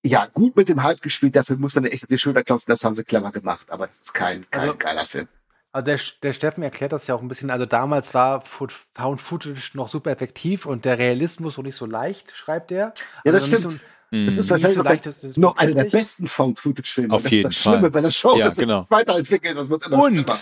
ja, 0.02 0.26
gut 0.26 0.54
mit 0.56 0.68
dem 0.68 0.82
Hype 0.82 1.00
gespielt, 1.00 1.34
dafür 1.34 1.56
muss 1.56 1.74
man 1.74 1.86
echt 1.86 2.04
auf 2.04 2.08
die 2.08 2.18
Schulter 2.18 2.44
klopfen, 2.44 2.70
das 2.70 2.84
haben 2.84 2.94
sie 2.94 3.02
clever 3.02 3.32
gemacht, 3.32 3.70
aber 3.70 3.86
das 3.86 4.00
ist 4.00 4.12
kein, 4.14 4.48
kein 4.50 4.62
Also- 4.68 4.76
geiler 4.76 5.04
Film. 5.06 5.28
Also 5.72 5.84
der, 5.86 6.00
der 6.22 6.32
Steffen 6.32 6.62
erklärt 6.62 6.92
das 6.92 7.06
ja 7.06 7.14
auch 7.14 7.20
ein 7.20 7.28
bisschen. 7.28 7.50
Also 7.50 7.66
damals 7.66 8.14
war 8.14 8.40
Found 8.42 9.20
Footage 9.20 9.72
noch 9.74 9.90
super 9.90 10.10
effektiv 10.10 10.64
und 10.64 10.86
der 10.86 10.96
Realismus 10.96 11.58
noch 11.58 11.64
nicht 11.64 11.76
so 11.76 11.84
leicht, 11.84 12.34
schreibt 12.34 12.72
er. 12.72 12.94
Ja, 13.24 13.32
das 13.32 13.44
Also 13.44 13.52
noch 13.68 13.70
stimmt. 13.74 13.80
Mhm. 14.10 14.24
Das 14.26 14.36
ist 14.36 14.48
wahrscheinlich 14.48 14.76
so 14.78 14.82
noch, 14.82 14.90
leicht, 14.90 15.04
der, 15.04 15.12
das 15.12 15.24
ist 15.24 15.36
noch 15.36 15.56
einer 15.58 15.74
der 15.74 15.90
besten 15.90 16.28
Found-Footage-Filme. 16.28 17.12
Auf 17.12 17.24
das 17.24 17.32
jeden 17.32 17.50
ist 17.50 17.56
das 17.56 17.62
Schlimme 17.62 17.80
Fall. 17.80 17.90
bei 17.90 18.00
der 18.00 18.10
Show, 18.10 18.38
Ja, 18.38 18.46
das 18.46 18.56
genau. 18.56 18.86
weiterentwickelt, 18.88 19.54
das 19.58 19.68
wird 19.68 19.86
immer 19.88 19.98
Und, 19.98 20.14
schlimmer. 20.14 20.38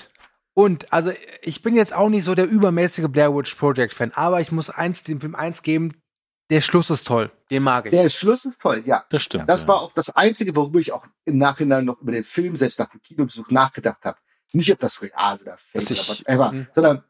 Und, 0.54 0.92
also 0.92 1.12
ich 1.42 1.62
bin 1.62 1.74
jetzt 1.74 1.92
auch 1.92 2.08
nicht 2.08 2.24
so 2.24 2.34
der 2.34 2.46
übermäßige 2.46 3.06
Blair 3.08 3.34
Witch 3.34 3.54
Project 3.56 3.92
Fan, 3.94 4.12
aber 4.12 4.40
ich 4.40 4.52
muss 4.52 4.70
eins, 4.70 5.02
dem 5.02 5.20
Film 5.20 5.34
eins 5.34 5.62
geben, 5.62 6.00
der 6.50 6.60
Schluss 6.60 6.90
ist 6.90 7.06
toll. 7.06 7.32
Den 7.50 7.62
mag 7.62 7.86
ich. 7.86 7.92
Der 7.92 8.08
Schluss 8.08 8.44
ist 8.44 8.60
toll, 8.60 8.82
ja. 8.86 9.04
Das 9.08 9.22
stimmt. 9.22 9.48
Das 9.48 9.62
ja. 9.62 9.68
war 9.68 9.80
auch 9.80 9.92
das 9.94 10.10
Einzige, 10.10 10.54
worüber 10.54 10.78
ich 10.78 10.92
auch 10.92 11.04
im 11.24 11.38
Nachhinein 11.38 11.86
noch 11.86 12.00
über 12.00 12.12
den 12.12 12.24
Film, 12.24 12.54
selbst 12.54 12.78
nach 12.78 12.90
dem 12.90 13.00
Kinobesuch, 13.00 13.50
nachgedacht 13.50 14.04
habe. 14.04 14.18
Nicht, 14.52 14.70
ob 14.70 14.78
das 14.78 15.02
real 15.02 15.38
oder 15.40 15.56
fake 15.56 15.90
oder 15.90 16.08
whatever, 16.08 16.52
Mhm. 16.52 16.66
sondern 16.74 17.04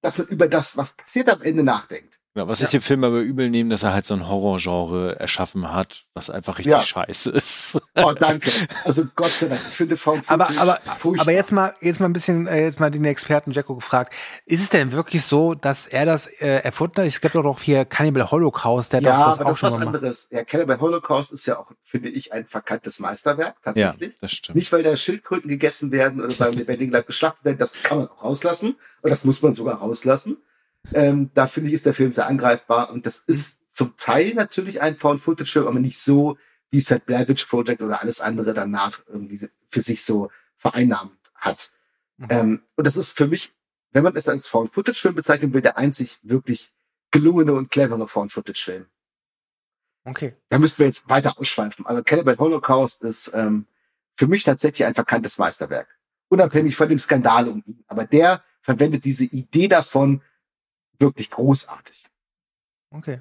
dass 0.00 0.18
man 0.18 0.26
über 0.28 0.48
das, 0.48 0.76
was 0.76 0.92
passiert 0.92 1.28
am 1.28 1.42
Ende, 1.42 1.62
nachdenkt. 1.62 2.17
Genau, 2.38 2.48
was 2.48 2.60
Ja. 2.60 2.66
ich 2.66 2.70
dem 2.70 2.82
Film 2.82 3.02
aber 3.02 3.18
übel 3.18 3.50
nehme, 3.50 3.70
dass 3.70 3.82
er 3.82 3.92
halt 3.92 4.06
so 4.06 4.14
ein 4.14 4.28
Horrorgenre 4.28 5.18
erschaffen 5.18 5.72
hat, 5.72 6.04
was 6.14 6.30
einfach 6.30 6.58
richtig 6.58 6.70
Ja. 6.72 6.80
scheiße 6.82 7.30
ist. 7.30 7.80
Oh, 7.96 8.12
danke. 8.12 8.52
Also 8.84 9.06
Gott 9.16 9.32
sei 9.32 9.48
Dank. 9.48 9.60
Ich 9.68 9.74
finde 9.74 9.96
Found 9.96 10.30
Aber, 10.30 10.48
aber, 10.56 10.78
furchtbar. 10.98 11.22
aber 11.24 11.32
jetzt 11.32 11.50
mal, 11.50 11.74
jetzt 11.80 11.98
mal 11.98 12.06
ein 12.06 12.12
bisschen, 12.12 12.46
äh, 12.46 12.62
jetzt 12.62 12.78
mal 12.78 12.92
den 12.92 13.04
Experten 13.06 13.50
Jacko 13.50 13.74
gefragt. 13.74 14.14
Ist 14.46 14.62
es 14.62 14.70
denn 14.70 14.92
wirklich 14.92 15.24
so, 15.24 15.54
dass 15.54 15.88
er 15.88 16.06
das 16.06 16.28
äh, 16.28 16.60
erfunden 16.62 17.00
hat? 17.00 17.08
Es 17.08 17.20
gibt 17.20 17.34
doch 17.34 17.42
noch 17.42 17.60
hier 17.60 17.84
Cannibal 17.84 18.30
Holocaust, 18.30 18.92
der 18.92 18.98
hat 18.98 19.04
ja, 19.04 19.16
doch 19.18 19.30
das 19.32 19.40
aber 19.40 19.44
auch 19.46 19.48
das 19.48 19.54
ist 19.54 19.58
schon 19.58 19.70
was 19.72 19.78
mal 19.78 19.86
anderes. 19.86 20.28
Ja, 20.30 20.44
Cannibal 20.44 20.80
Holocaust 20.80 21.32
ist 21.32 21.44
ja 21.46 21.58
auch, 21.58 21.72
finde 21.82 22.10
ich, 22.10 22.32
ein 22.32 22.46
verkanntes 22.46 23.00
Meisterwerk, 23.00 23.56
ja, 23.64 23.72
tatsächlich. 23.72 24.14
das 24.20 24.30
stimmt. 24.30 24.54
Nicht, 24.54 24.70
weil 24.70 24.84
da 24.84 24.96
Schildkröten 24.96 25.50
gegessen 25.50 25.90
werden 25.90 26.22
oder 26.24 26.38
weil 26.38 26.52
bei 26.64 26.76
Ding 26.76 26.92
geschlachtet 27.04 27.44
werden, 27.44 27.58
das 27.58 27.82
kann 27.82 27.98
man 27.98 28.06
auch 28.08 28.22
rauslassen. 28.22 28.76
Und 29.02 29.10
das 29.10 29.24
muss 29.24 29.42
man 29.42 29.54
sogar 29.54 29.78
rauslassen. 29.78 30.36
Ähm, 30.92 31.30
da 31.34 31.46
finde 31.46 31.68
ich, 31.68 31.74
ist 31.74 31.86
der 31.86 31.94
Film 31.94 32.12
sehr 32.12 32.26
angreifbar. 32.26 32.90
Und 32.90 33.06
das 33.06 33.18
ist 33.18 33.72
zum 33.72 33.96
Teil 33.96 34.34
natürlich 34.34 34.80
ein 34.80 34.96
Found-Footage-Film, 34.96 35.66
aber 35.66 35.80
nicht 35.80 35.98
so, 35.98 36.38
wie 36.70 36.78
es 36.78 36.90
halt 36.90 37.06
Blair 37.06 37.28
Witch 37.28 37.46
Project 37.46 37.82
oder 37.82 38.00
alles 38.00 38.20
andere 38.20 38.54
danach 38.54 39.00
irgendwie 39.06 39.48
für 39.68 39.82
sich 39.82 40.04
so 40.04 40.30
vereinnahmt 40.56 41.12
hat. 41.34 41.70
Mhm. 42.16 42.26
Ähm, 42.30 42.62
und 42.76 42.86
das 42.86 42.96
ist 42.96 43.12
für 43.12 43.26
mich, 43.26 43.52
wenn 43.92 44.04
man 44.04 44.16
es 44.16 44.28
als 44.28 44.48
Found-Footage-Film 44.48 45.14
bezeichnen 45.14 45.52
will, 45.52 45.62
der 45.62 45.78
einzig 45.78 46.18
wirklich 46.22 46.72
gelungene 47.10 47.52
und 47.54 47.70
clevere 47.70 48.06
Found-Footage-Film. 48.06 48.86
Okay. 50.04 50.34
Da 50.48 50.58
müssten 50.58 50.80
wir 50.80 50.86
jetzt 50.86 51.08
weiter 51.08 51.38
ausschweifen. 51.38 51.86
Aber 51.86 52.02
Cannibal 52.02 52.38
Holocaust 52.38 53.02
ist 53.02 53.30
ähm, 53.34 53.66
für 54.16 54.26
mich 54.26 54.42
tatsächlich 54.42 54.86
ein 54.86 54.94
verkanntes 54.94 55.38
Meisterwerk. 55.38 55.98
Unabhängig 56.28 56.76
von 56.76 56.88
dem 56.88 56.98
Skandal 56.98 57.48
um 57.48 57.62
ihn. 57.66 57.84
Aber 57.86 58.04
der 58.04 58.42
verwendet 58.60 59.04
diese 59.04 59.24
Idee 59.24 59.68
davon 59.68 60.22
wirklich 60.98 61.30
großartig. 61.30 62.04
Okay. 62.90 63.20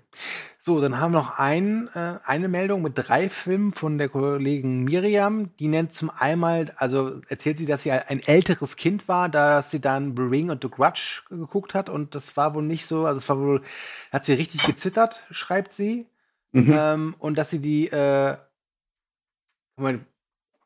So, 0.60 0.80
dann 0.80 0.98
haben 0.98 1.12
wir 1.12 1.20
noch 1.20 1.38
ein, 1.38 1.90
äh, 1.94 2.20
eine 2.26 2.48
Meldung 2.48 2.82
mit 2.82 2.94
drei 2.96 3.30
Filmen 3.30 3.74
von 3.74 3.98
der 3.98 4.08
Kollegin 4.08 4.86
Miriam. 4.86 5.56
Die 5.58 5.68
nennt 5.68 5.92
zum 5.92 6.10
einmal, 6.10 6.74
also 6.78 7.22
erzählt 7.28 7.58
sie, 7.58 7.66
dass 7.66 7.84
sie 7.84 7.92
ein 7.92 8.22
älteres 8.22 8.78
Kind 8.78 9.10
war, 9.10 9.28
dass 9.28 9.70
sie 9.70 9.82
dann 9.82 10.16
The 10.16 10.24
Ring 10.24 10.50
und 10.52 10.64
The 10.64 10.70
Grudge 10.70 11.24
geguckt 11.30 11.74
hat 11.74 11.90
und 11.90 12.16
das 12.16 12.38
war 12.38 12.54
wohl 12.54 12.64
nicht 12.64 12.86
so, 12.86 13.06
also 13.06 13.18
es 13.18 13.28
war 13.28 13.40
wohl, 13.40 13.62
hat 14.12 14.24
sie 14.24 14.34
richtig 14.34 14.66
gezittert, 14.66 15.26
schreibt 15.32 15.74
sie. 15.74 16.08
Mhm. 16.54 16.74
Ähm, 16.74 17.16
und 17.20 17.38
dass 17.38 17.50
sie 17.50 17.60
die, 17.60 17.90
äh, 17.90 18.38
Moment, 19.76 20.06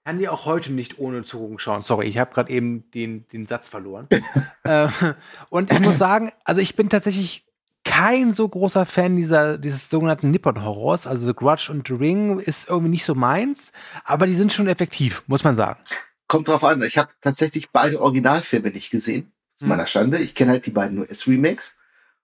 kann 0.06 0.20
die 0.20 0.28
auch 0.30 0.46
heute 0.46 0.72
nicht 0.72 1.00
ohne 1.00 1.24
Zugucken 1.24 1.60
schauen. 1.60 1.84
Sorry, 1.84 2.08
ich 2.08 2.18
habe 2.18 2.34
gerade 2.34 2.52
eben 2.52 2.90
den, 2.92 3.28
den 3.30 3.46
Satz 3.48 3.70
verloren. 3.70 4.08
äh, 4.64 4.88
und 5.50 5.72
ich 5.72 5.80
muss 5.80 5.98
sagen, 5.98 6.32
also 6.44 6.60
ich 6.62 6.76
bin 6.76 6.90
tatsächlich 6.90 7.46
kein 7.84 8.34
so 8.34 8.48
großer 8.48 8.86
Fan 8.86 9.16
dieser, 9.16 9.58
dieses 9.58 9.90
sogenannten 9.90 10.32
Nippon-Horrors. 10.32 11.08
Also 11.08 11.28
The 11.28 11.34
Grudge 11.34 11.72
und 11.72 11.88
The 11.88 11.94
Ring 11.96 12.40
ist 12.40 12.70
irgendwie 12.70 12.92
nicht 12.92 13.06
so 13.06 13.16
meins, 13.16 13.72
aber 14.04 14.28
die 14.28 14.36
sind 14.36 14.54
schon 14.54 14.68
effektiv, 14.68 15.24
muss 15.28 15.44
man 15.44 15.56
sagen. 15.56 15.80
Kommt 16.28 16.48
drauf 16.48 16.64
an. 16.64 16.82
Ich 16.84 16.98
habe 16.98 17.10
tatsächlich 17.22 17.72
beide 17.72 18.02
Originalfilme 18.02 18.70
nicht 18.70 18.92
gesehen. 18.92 19.32
Zu 19.56 19.64
Hm. 19.66 19.70
meiner 19.70 19.88
Schande. 19.88 20.18
Ich 20.18 20.34
kenne 20.36 20.52
halt 20.52 20.66
die 20.66 20.72
beiden 20.72 21.00
US-Remakes. 21.00 21.76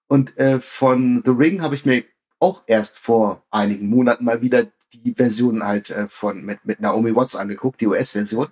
Und 0.07 0.37
äh, 0.37 0.59
von 0.59 1.21
The 1.25 1.31
Ring 1.31 1.61
habe 1.61 1.75
ich 1.75 1.85
mir 1.85 2.03
auch 2.39 2.63
erst 2.67 2.99
vor 2.99 3.43
einigen 3.51 3.87
Monaten 3.89 4.23
mal 4.25 4.41
wieder 4.41 4.67
die 4.93 5.14
Version 5.14 5.64
halt 5.64 5.89
äh, 5.89 6.07
von 6.07 6.43
mit, 6.43 6.65
mit 6.65 6.80
Naomi 6.80 7.15
Watts 7.15 7.35
angeguckt, 7.35 7.81
die 7.81 7.88
US-Version. 7.88 8.47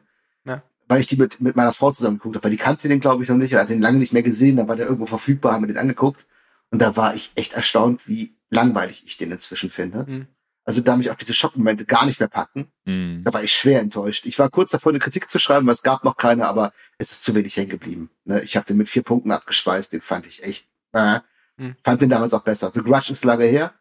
Ja. 0.45 0.63
Weil 0.87 0.99
ich 0.99 1.07
die 1.07 1.17
mit, 1.17 1.41
mit 1.41 1.55
meiner 1.55 1.73
Frau 1.73 1.91
zusammen 1.91 2.17
geguckt 2.17 2.35
habe, 2.35 2.43
weil 2.43 2.51
die 2.51 2.57
kannte 2.57 2.87
den, 2.87 2.99
glaube 2.99 3.23
ich, 3.23 3.29
noch 3.29 3.37
nicht, 3.37 3.53
er 3.53 3.61
hat 3.61 3.69
den 3.69 3.81
lange 3.81 3.97
nicht 3.97 4.13
mehr 4.13 4.23
gesehen, 4.23 4.57
dann 4.57 4.67
war 4.67 4.75
der 4.75 4.85
irgendwo 4.85 5.05
verfügbar, 5.05 5.53
haben 5.53 5.63
wir 5.63 5.67
den 5.67 5.77
angeguckt. 5.77 6.25
Und 6.71 6.79
da 6.79 6.95
war 6.95 7.15
ich 7.15 7.31
echt 7.35 7.53
erstaunt, 7.53 8.07
wie 8.07 8.35
langweilig 8.49 9.03
ich 9.05 9.17
den 9.17 9.31
inzwischen 9.31 9.69
finde. 9.69 10.05
Mhm. 10.07 10.27
Also 10.65 10.81
da 10.81 10.97
mich 10.97 11.11
auch 11.11 11.15
diese 11.15 11.35
Schockmomente 11.35 11.85
gar 11.85 12.05
nicht 12.05 12.19
mehr 12.19 12.27
packen. 12.27 12.67
Mhm. 12.85 13.21
Da 13.23 13.33
war 13.33 13.43
ich 13.43 13.51
schwer 13.53 13.79
enttäuscht. 13.81 14.25
Ich 14.25 14.39
war 14.39 14.49
kurz 14.49 14.71
davor, 14.71 14.91
eine 14.91 14.99
Kritik 14.99 15.29
zu 15.29 15.37
schreiben, 15.39 15.67
weil 15.67 15.75
es 15.75 15.83
gab 15.83 16.03
noch 16.03 16.17
keine, 16.17 16.47
aber 16.47 16.73
es 16.97 17.11
ist 17.11 17.23
zu 17.23 17.35
wenig 17.35 17.55
hängen 17.55 17.69
geblieben. 17.69 18.09
Ne? 18.23 18.41
Ich 18.41 18.55
habe 18.55 18.65
den 18.65 18.77
mit 18.77 18.89
vier 18.89 19.03
Punkten 19.03 19.31
abgespeist, 19.31 19.93
den 19.93 20.01
fand 20.01 20.25
ich 20.27 20.43
echt, 20.43 20.67
äh, 20.93 21.19
Hm. 21.57 21.75
fand 21.83 22.01
den 22.01 22.09
damals 22.09 22.33
auch 22.33 22.43
besser. 22.43 22.69
The 22.71 22.81
Grudge 22.81 23.13
ist 23.13 23.23
lange 23.23 23.45
her, 23.45 23.73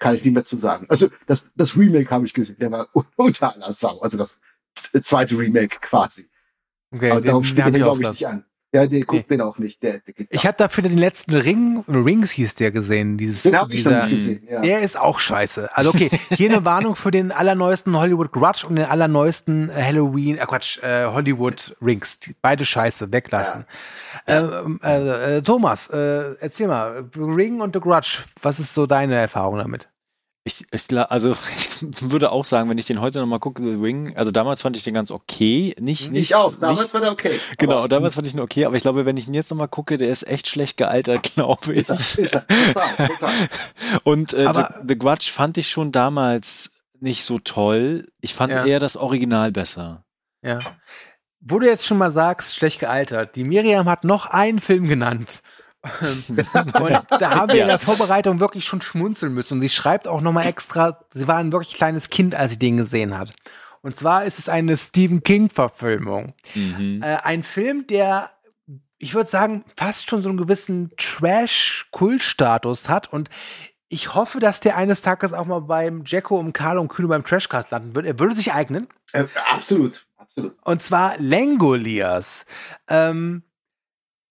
kann 0.00 0.16
ich 0.16 0.24
nicht 0.24 0.34
mehr 0.34 0.44
zu 0.44 0.56
sagen. 0.56 0.86
Also 0.88 1.08
das, 1.26 1.52
das 1.54 1.76
Remake 1.76 2.10
habe 2.10 2.26
ich 2.26 2.34
gesehen, 2.34 2.56
der 2.58 2.72
war 2.72 2.88
un- 2.94 3.06
unter 3.16 3.54
aller 3.54 3.72
Sau. 3.72 4.00
Also 4.00 4.18
das 4.18 4.40
zweite 5.02 5.38
Remake 5.38 5.78
quasi. 5.80 6.28
Okay, 6.92 7.10
aber 7.12 7.20
darauf 7.20 7.44
der, 7.54 7.66
ich 7.68 7.74
glaube 7.84 8.02
ich, 8.02 8.08
nicht 8.20 8.26
an. 8.26 8.44
Ja, 8.72 8.86
der 8.86 9.00
guckt 9.00 9.28
Nee. 9.28 9.36
den 9.36 9.40
auch 9.40 9.58
nicht. 9.58 9.82
Der, 9.82 9.98
der 9.98 10.14
geht 10.14 10.28
Ich 10.30 10.46
habe 10.46 10.56
dafür 10.56 10.82
den 10.82 10.96
letzten 10.96 11.34
Ring, 11.34 11.82
Rings 11.88 12.30
hieß 12.30 12.54
der 12.54 12.70
gesehen. 12.70 13.18
Dieses, 13.18 13.42
den 13.42 13.58
habe 13.58 13.74
ich 13.74 13.84
noch 13.84 13.92
nicht 13.92 14.10
gesehen. 14.10 14.46
Ja. 14.48 14.60
Der 14.60 14.80
ist 14.80 14.96
auch 14.98 15.18
scheiße. 15.18 15.76
Also 15.76 15.90
okay, 15.90 16.08
hier 16.30 16.50
eine 16.50 16.64
Warnung 16.64 16.94
für 16.94 17.10
den 17.10 17.32
allerneuesten 17.32 17.96
Hollywood 17.96 18.30
Grudge 18.30 18.66
und 18.68 18.76
den 18.76 18.84
allerneuesten 18.84 19.70
äh, 19.70 19.82
Halloween, 19.82 20.38
äh 20.38 20.46
Quatsch, 20.46 20.78
äh, 20.82 21.06
Hollywood 21.06 21.76
Rings. 21.82 22.20
Beide 22.42 22.64
scheiße, 22.64 23.10
weglassen. 23.12 23.64
Ähm, 24.28 24.78
äh, 24.84 25.38
äh, 25.38 25.42
Thomas, 25.42 25.88
äh, 25.88 26.34
erzähl 26.38 26.68
mal, 26.68 27.04
Ring 27.16 27.60
und 27.60 27.74
The 27.74 27.80
Grudge, 27.80 28.22
was 28.42 28.60
ist 28.60 28.72
so 28.74 28.86
deine 28.86 29.16
Erfahrung 29.16 29.58
damit? 29.58 29.88
Ich, 30.44 30.64
ich, 30.72 30.98
also 30.98 31.32
ich 31.56 32.10
würde 32.10 32.32
auch 32.32 32.44
sagen, 32.46 32.70
wenn 32.70 32.78
ich 32.78 32.86
den 32.86 33.00
heute 33.00 33.18
nochmal 33.18 33.40
gucke, 33.40 33.62
The 33.62 33.78
Ring, 33.78 34.16
also 34.16 34.30
damals 34.30 34.62
fand 34.62 34.76
ich 34.76 34.82
den 34.84 34.94
ganz 34.94 35.10
okay. 35.10 35.74
Nicht, 35.78 36.10
nicht, 36.10 36.22
ich 36.30 36.34
auch. 36.34 36.54
Damals 36.54 36.80
nicht, 36.82 36.94
war 36.94 37.00
der 37.02 37.12
okay. 37.12 37.38
Genau, 37.58 37.78
Aber- 37.78 37.88
damals 37.88 38.14
fand 38.14 38.26
ich 38.26 38.32
ihn 38.34 38.40
okay, 38.40 38.64
aber 38.64 38.74
ich 38.76 38.82
glaube, 38.82 39.04
wenn 39.04 39.16
ich 39.18 39.28
ihn 39.28 39.34
jetzt 39.34 39.50
nochmal 39.50 39.68
gucke, 39.68 39.98
der 39.98 40.08
ist 40.10 40.26
echt 40.26 40.48
schlecht 40.48 40.76
gealtert, 40.78 41.32
glaube 41.34 41.74
ich. 41.74 41.80
Ist 41.88 41.90
er, 41.90 42.24
ist 42.24 42.34
er. 42.34 42.46
Total, 42.46 43.08
total. 43.08 43.32
Und 44.04 44.32
äh, 44.32 44.46
Aber- 44.46 44.74
The, 44.80 44.84
The 44.88 44.98
Grudge 44.98 45.30
fand 45.32 45.58
ich 45.58 45.68
schon 45.68 45.92
damals 45.92 46.70
nicht 47.00 47.24
so 47.24 47.38
toll. 47.38 48.08
Ich 48.20 48.34
fand 48.34 48.52
Ja. 48.52 48.64
eher 48.64 48.78
das 48.80 48.96
Original 48.96 49.52
besser. 49.52 50.04
Ja. 50.42 50.58
Wo 51.42 51.58
du 51.58 51.66
jetzt 51.66 51.86
schon 51.86 51.96
mal 51.98 52.10
sagst, 52.10 52.54
schlecht 52.54 52.80
gealtert. 52.80 53.34
Die 53.36 53.44
Miriam 53.44 53.88
hat 53.88 54.04
noch 54.04 54.26
einen 54.26 54.58
Film 54.60 54.88
genannt. 54.88 55.42
Ähm, 55.82 56.24
und 56.80 57.06
da 57.20 57.30
haben 57.34 57.50
wir 57.50 57.56
Ja. 57.58 57.62
in 57.62 57.68
der 57.68 57.78
Vorbereitung 57.78 58.40
wirklich 58.40 58.64
schon 58.64 58.80
schmunzeln 58.82 59.32
müssen. 59.34 59.54
Und 59.54 59.60
sie 59.62 59.68
schreibt 59.68 60.06
auch 60.08 60.20
nochmal 60.20 60.46
extra, 60.46 60.98
sie 61.14 61.26
war 61.28 61.36
ein 61.38 61.52
wirklich 61.52 61.74
kleines 61.74 62.10
Kind, 62.10 62.34
als 62.34 62.52
sie 62.52 62.58
den 62.58 62.76
gesehen 62.76 63.16
hat. 63.16 63.32
Und 63.82 63.96
zwar 63.96 64.24
ist 64.24 64.38
es 64.38 64.48
eine 64.50 64.76
Stephen 64.76 65.22
King-Verfilmung. 65.22 66.34
Mhm. 66.54 67.02
Äh, 67.02 67.16
ein 67.22 67.42
Film, 67.42 67.86
der, 67.86 68.30
ich 68.98 69.14
würde 69.14 69.30
sagen, 69.30 69.64
fast 69.76 70.10
schon 70.10 70.20
so 70.20 70.28
einen 70.28 70.36
gewissen 70.38 70.90
Trash-Kult-Status 70.98 72.88
hat. 72.88 73.12
Und 73.12 73.30
Ich 73.88 74.14
hoffe, 74.14 74.38
dass 74.38 74.60
der 74.60 74.76
eines 74.76 75.02
Tages 75.02 75.32
auch 75.32 75.46
mal 75.46 75.62
beim 75.62 76.04
Jacko 76.06 76.36
und 76.38 76.52
Carl 76.52 76.78
und 76.78 76.88
Kühne 76.88 77.08
beim 77.08 77.24
Trashcast 77.24 77.70
landen 77.72 77.96
wird. 77.96 78.06
Er 78.06 78.18
würde 78.20 78.36
sich 78.36 78.52
eignen. 78.52 78.86
Äh, 79.12 79.24
absolut, 79.52 80.06
absolut. 80.16 80.54
Und 80.62 80.80
zwar 80.82 81.14
Langoliers. 81.18 82.44
Ähm, 82.86 83.42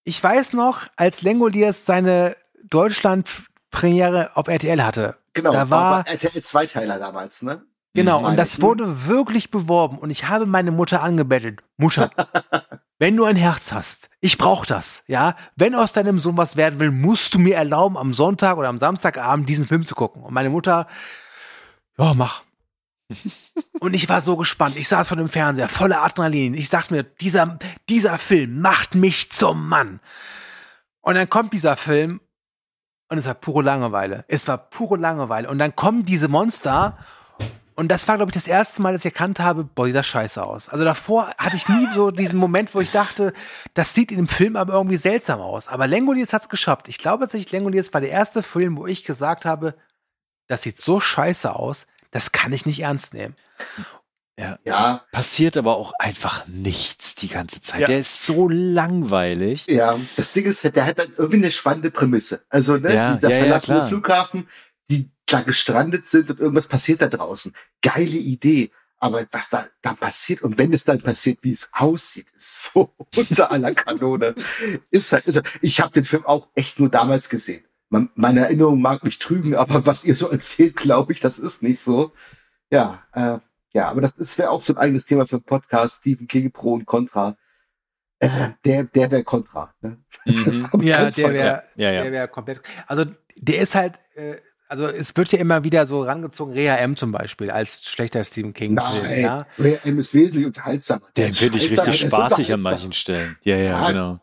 ich 0.04 0.22
weiß 0.24 0.54
noch, 0.54 0.88
als 0.96 1.22
Langoliers 1.22 1.86
seine 1.86 2.36
Deutschland-Premiere 2.70 4.32
auf 4.36 4.48
RTL 4.48 4.84
hatte. 4.84 5.16
Genau, 5.34 5.52
Da 5.54 5.70
war- 5.70 6.08
RTL 6.08 6.42
Zweiteiler 6.44 7.00
damals, 7.00 7.42
ne? 7.42 7.64
Genau, 7.94 8.18
Meine 8.22 8.28
und 8.32 8.38
das 8.38 8.56
ich. 8.58 8.62
wurde 8.62 9.08
wirklich 9.08 9.50
beworben. 9.50 9.98
Und 9.98 10.12
ich 10.12 10.28
habe 10.28 10.46
meine 10.46 10.70
Mutter 10.72 11.02
angebettelt. 11.02 11.62
Mutter, 11.78 12.12
wenn 13.00 13.18
du 13.18 13.26
ein 13.26 13.36
Herz 13.36 13.72
hast, 13.72 14.10
ich 14.22 14.38
brauch 14.38 14.66
das, 14.68 15.04
ja. 15.08 15.36
Wenn 15.56 15.74
aus 15.74 15.92
deinem 15.94 16.20
Sohn 16.20 16.38
was 16.38 16.56
werden 16.56 16.80
will, 16.80 16.92
musst 16.92 17.34
du 17.34 17.40
mir 17.40 17.56
erlauben, 17.56 17.98
am 17.98 18.14
Sonntag 18.14 18.58
oder 18.58 18.68
am 18.68 18.78
Samstagabend 18.78 19.50
diesen 19.50 19.66
Film 19.66 19.84
zu 19.84 19.96
gucken. 19.96 20.22
Und 20.22 20.34
meine 20.34 20.50
Mutter, 20.52 20.88
ja, 21.98 22.14
mach. 22.14 22.44
Und 23.80 23.94
ich 23.94 24.08
war 24.10 24.22
so 24.22 24.38
gespannt. 24.38 24.76
Ich 24.78 24.88
saß 24.88 25.08
vor 25.08 25.18
dem 25.18 25.30
Fernseher, 25.30 25.70
voller 25.70 26.04
Adrenalin. 26.04 26.54
Ich 26.54 26.70
dachte 26.70 26.94
mir, 26.94 27.04
dieser, 27.04 27.60
dieser 27.88 28.18
Film 28.18 28.62
macht 28.62 28.96
mich 28.96 29.32
zum 29.32 29.68
Mann. 29.68 30.00
Und 31.02 31.16
dann 31.16 31.30
kommt 31.30 31.54
dieser 31.54 31.78
Film 31.78 32.22
und 33.10 33.18
es 33.18 33.26
war 33.26 33.34
pure 33.34 33.64
Langeweile. 33.64 34.26
Es 34.28 34.48
war 34.48 34.58
pure 34.58 34.98
Langeweile. 34.98 35.50
Und 35.50 35.58
dann 35.58 35.76
kommen 35.76 36.06
diese 36.06 36.28
Monster 36.28 36.98
und 37.80 37.88
das 37.88 38.10
war, 38.10 38.18
glaube 38.18 38.32
ich, 38.32 38.34
das 38.34 38.50
erste 38.50 38.82
Mal, 38.82 38.92
dass 38.92 39.06
ich 39.06 39.14
erkannt 39.14 39.40
habe, 39.40 39.64
boah, 39.64 39.86
sieht 39.86 39.96
das 39.96 40.06
scheiße 40.06 40.44
aus. 40.44 40.68
Also 40.68 40.84
davor 40.84 41.30
hatte 41.38 41.56
ich 41.56 41.70
nie 41.70 41.88
so 41.94 42.12
diesen 42.12 42.38
Moment, 42.38 42.76
wo 42.76 42.82
ich 42.82 42.92
dachte, 42.92 43.32
das 43.74 43.94
sieht 43.94 44.12
in 44.12 44.18
dem 44.18 44.28
Film 44.28 44.58
aber 44.58 44.74
irgendwie 44.74 44.98
seltsam 44.98 45.40
aus. 45.40 45.70
Aber 45.70 45.88
Langoliers 45.88 46.34
hat's 46.34 46.50
geschafft. 46.50 46.90
Ich 46.90 46.98
glaube 46.98 47.24
tatsächlich, 47.24 47.54
Langoliers 47.54 47.94
war 47.94 48.02
der 48.02 48.12
erste 48.12 48.44
Film, 48.44 48.76
wo 48.76 48.86
ich 48.86 49.06
gesagt 49.06 49.46
habe, 49.46 49.76
das 50.48 50.64
sieht 50.64 50.78
so 50.78 51.00
scheiße 51.00 51.56
aus, 51.56 51.88
das 52.12 52.32
kann 52.32 52.54
ich 52.54 52.66
nicht 52.66 52.80
ernst 52.82 53.14
nehmen. 53.14 53.36
Ja, 54.40 54.58
Ja. 54.64 55.04
Es 55.06 55.12
passiert 55.12 55.58
aber 55.58 55.76
auch 55.76 55.94
einfach 56.00 56.48
nichts 56.48 57.16
die 57.16 57.28
ganze 57.28 57.62
Zeit. 57.62 57.82
Ja. 57.82 57.88
Der 57.88 58.00
ist 58.00 58.26
so 58.26 58.48
langweilig. 58.50 59.68
Ja, 59.68 60.00
das 60.16 60.32
Ding 60.32 60.46
ist, 60.46 60.64
der 60.64 60.86
hat 60.86 61.00
dann 61.00 61.12
irgendwie 61.18 61.38
eine 61.38 61.52
spannende 61.52 61.92
Prämisse. 61.92 62.42
Also, 62.50 62.78
ne, 62.78 62.94
Ja, 62.94 63.14
dieser 63.14 63.30
verlassene. 63.30 63.86
Flughafen, 63.86 64.48
die 64.90 65.10
da 65.26 65.42
gestrandet 65.42 66.08
sind 66.08 66.30
und 66.32 66.40
irgendwas 66.40 66.68
passiert 66.68 67.02
da 67.02 67.08
draußen. 67.08 67.54
Geile 67.82 68.18
Idee. 68.18 68.72
Aber 69.02 69.26
was 69.32 69.50
da, 69.50 69.68
da 69.82 69.94
passiert 69.94 70.42
und 70.42 70.58
wenn 70.58 70.74
es 70.74 70.84
dann 70.84 71.02
passiert, 71.02 71.40
wie 71.42 71.54
es 71.54 71.70
aussieht, 71.72 72.28
ist 72.36 72.64
so 72.74 72.94
unter 73.16 73.52
aller 73.52 73.74
Kanone. 73.74 74.36
Ist 74.92 75.12
halt, 75.14 75.26
also 75.28 75.42
ich 75.62 75.80
habe 75.80 75.94
den 75.94 76.04
Film 76.04 76.26
auch 76.26 76.48
echt 76.56 76.80
nur 76.80 76.90
damals 76.90 77.30
gesehen. 77.30 77.64
Man, 77.90 78.10
meine 78.16 78.42
Erinnerung 78.42 78.82
mag 78.82 79.04
mich 79.04 79.18
trügen, 79.20 79.56
aber 79.56 79.86
was 79.86 80.06
ihr 80.06 80.16
so 80.16 80.30
erzählt, 80.30 80.76
glaube 80.76 81.12
ich, 81.12 81.20
das 81.20 81.40
ist 81.40 81.64
nicht 81.64 81.80
so. 81.80 82.12
Ja, 82.72 83.04
äh, 83.14 83.38
ja, 83.74 83.90
aber 83.90 84.02
das, 84.02 84.16
das 84.16 84.38
wäre 84.38 84.52
auch 84.52 84.62
so 84.62 84.74
ein 84.74 84.78
eigenes 84.78 85.06
Thema 85.06 85.26
für 85.26 85.38
einen 85.38 85.44
Podcast, 85.44 86.00
Stephen 86.02 86.28
King 86.28 86.52
Pro 86.52 86.74
und 86.74 86.86
Contra. 86.86 87.36
Äh, 88.20 88.30
der, 88.66 88.84
der 88.84 89.12
wäre 89.12 89.24
Contra. 89.24 89.74
Ne? 89.82 89.98
Mhm. 90.26 90.70
Ja, 90.84 91.10
der 91.10 91.34
wäre 91.34 91.64
Ja, 91.76 91.92
ja. 91.92 92.04
der 92.04 92.12
wäre 92.12 92.28
komplett. 92.28 92.62
Also 92.86 93.06
der 93.36 93.60
ist 93.60 93.74
halt, 93.76 93.96
äh, 94.16 94.36
also 94.68 94.86
es 94.88 95.16
wird 95.16 95.32
ja 95.32 95.40
immer 95.40 95.64
wieder 95.64 95.86
so 95.88 96.04
rangezogen, 96.04 96.54
Rea 96.54 96.76
M 96.76 96.96
zum 96.96 97.12
Beispiel, 97.12 97.50
als 97.50 97.84
schlechter 97.86 98.24
Stephen 98.24 98.54
King-Film. 98.54 99.02
Nein, 99.04 99.22
Ja? 99.22 99.48
Ray 99.58 99.80
M 99.84 99.98
ist 99.98 100.14
wesentlich 100.14 100.46
unterhaltsamer. 100.46 101.08
Der 101.16 101.26
Den 101.26 101.32
ist 101.32 101.40
finde 101.40 101.58
ich 101.58 101.64
richtig 101.70 101.84
der 101.84 101.94
ist 101.94 102.14
spaßig 102.14 102.54
an 102.54 102.62
manchen 102.62 102.94
Stellen. 102.94 103.38
Ja, 103.42 103.56
ja, 103.56 103.64
Ja. 103.64 103.88
genau. 103.88 104.20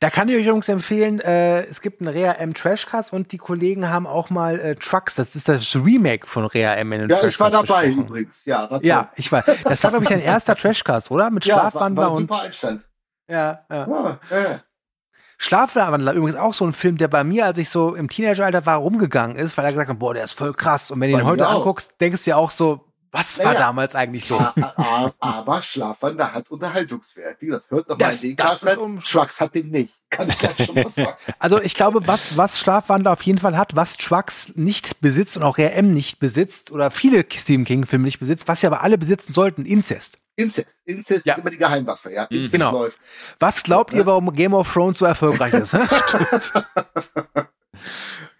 Da 0.00 0.10
kann 0.10 0.28
ich 0.28 0.36
euch 0.36 0.44
übrigens 0.46 0.68
empfehlen, 0.68 1.20
äh, 1.20 1.64
es 1.64 1.80
gibt 1.80 2.00
einen 2.00 2.08
Rea 2.08 2.32
M 2.32 2.52
Trashcast 2.52 3.12
und 3.12 3.32
die 3.32 3.38
Kollegen 3.38 3.88
haben 3.88 4.06
auch 4.06 4.28
mal 4.28 4.58
äh, 4.60 4.74
Trucks, 4.74 5.14
das 5.14 5.34
ist 5.34 5.48
das 5.48 5.74
Remake 5.76 6.26
von 6.26 6.44
Rea 6.44 6.74
M 6.74 6.92
in 6.92 7.00
den 7.02 7.10
Ja, 7.10 7.24
ich 7.24 7.38
war 7.40 7.50
Trashcast 7.50 7.70
dabei 7.70 7.86
besprochen. 7.86 8.06
übrigens. 8.08 8.44
Ja, 8.44 8.62
war 8.70 8.80
toll. 8.80 8.86
Ja, 8.86 9.10
ich 9.16 9.32
war. 9.32 9.44
Das 9.64 9.82
war, 9.84 9.90
glaube 9.90 10.04
ich, 10.04 10.10
dein 10.10 10.20
erster 10.22 10.56
Trashcast, 10.56 11.10
oder? 11.10 11.30
Mit 11.30 11.44
ja, 11.46 11.58
Schlafwandler 11.58 12.02
war 12.02 12.08
ein 12.10 12.16
und. 12.16 12.20
super 12.22 12.42
Einstand. 12.42 12.82
Ja, 13.28 13.64
ja. 13.70 13.86
Ja, 13.88 14.18
ja. 14.30 14.60
Schlafwandler 15.38 16.12
übrigens 16.12 16.38
auch 16.38 16.54
so 16.54 16.64
ein 16.66 16.72
Film, 16.72 16.96
der 16.96 17.08
bei 17.08 17.24
mir, 17.24 17.46
als 17.46 17.58
ich 17.58 17.68
so 17.70 17.94
im 17.94 18.08
Teenageralter 18.08 18.66
war, 18.66 18.78
rumgegangen 18.78 19.36
ist, 19.36 19.56
weil 19.56 19.64
er 19.64 19.72
gesagt 19.72 19.90
hat, 19.90 19.98
boah, 19.98 20.14
der 20.14 20.24
ist 20.24 20.32
voll 20.34 20.54
krass. 20.54 20.90
Und 20.90 21.00
wenn 21.00 21.10
du 21.10 21.18
ihn 21.18 21.24
heute 21.24 21.48
auch. 21.48 21.56
anguckst, 21.58 22.00
denkst 22.00 22.24
du 22.24 22.30
ja 22.30 22.36
auch 22.36 22.50
so, 22.50 22.92
was 23.14 23.38
war 23.38 23.46
Ja, 23.46 23.52
ja. 23.52 23.58
damals 23.60 23.94
eigentlich 23.94 24.28
los? 24.28 24.42
Aber 25.20 25.62
Schlafwander 25.62 26.32
hat 26.32 26.50
Unterhaltungswert. 26.50 27.40
Wie 27.40 27.46
gesagt, 27.46 27.70
hört 27.70 27.88
Das- 27.88 27.98
mal 27.98 28.16
den 28.28 28.36
das 28.36 28.60
Cast 28.60 28.76
um- 28.76 29.00
Trucks 29.02 29.40
hat 29.40 29.54
den 29.54 29.70
nicht. 29.70 29.94
Kann 30.10 30.28
ich 30.28 30.40
jetzt 30.42 30.66
schon 30.66 30.74
mal 30.74 30.86
sagen. 30.92 31.16
Also 31.38 31.60
ich 31.62 31.74
glaube, 31.74 32.06
was, 32.06 32.36
was 32.36 32.58
Schlafwandler 32.58 33.12
auf 33.12 33.22
jeden 33.22 33.38
Fall 33.38 33.56
hat, 33.56 33.76
was 33.76 33.96
Trucks 33.96 34.52
nicht 34.56 35.00
besitzt 35.00 35.36
und 35.36 35.44
auch 35.44 35.56
RM 35.58 35.94
nicht 35.94 36.18
besitzt 36.18 36.72
oder 36.72 36.90
viele 36.90 37.24
Stephen 37.32 37.64
King-Filme 37.64 38.04
nicht 38.04 38.18
besitzt, 38.18 38.48
was 38.48 38.60
sie 38.60 38.66
aber 38.66 38.82
alle 38.82 38.98
besitzen 38.98 39.32
sollten, 39.32 39.64
Incest. 39.64 40.18
Inzest. 40.36 40.78
Inzest 40.84 41.26
Ja. 41.26 41.34
ist 41.34 41.38
immer 41.38 41.50
die 41.50 41.58
Geheimwaffe, 41.58 42.12
ja. 42.12 42.24
Inzest 42.24 42.54
Genau. 42.54 42.72
läuft. 42.72 42.98
Was 43.38 43.62
glaubt 43.62 43.92
ihr, 43.94 44.04
warum 44.04 44.32
Game 44.32 44.52
of 44.52 44.70
Thrones 44.72 44.98
so 44.98 45.06
erfolgreich 45.06 45.54
ist? 45.54 45.74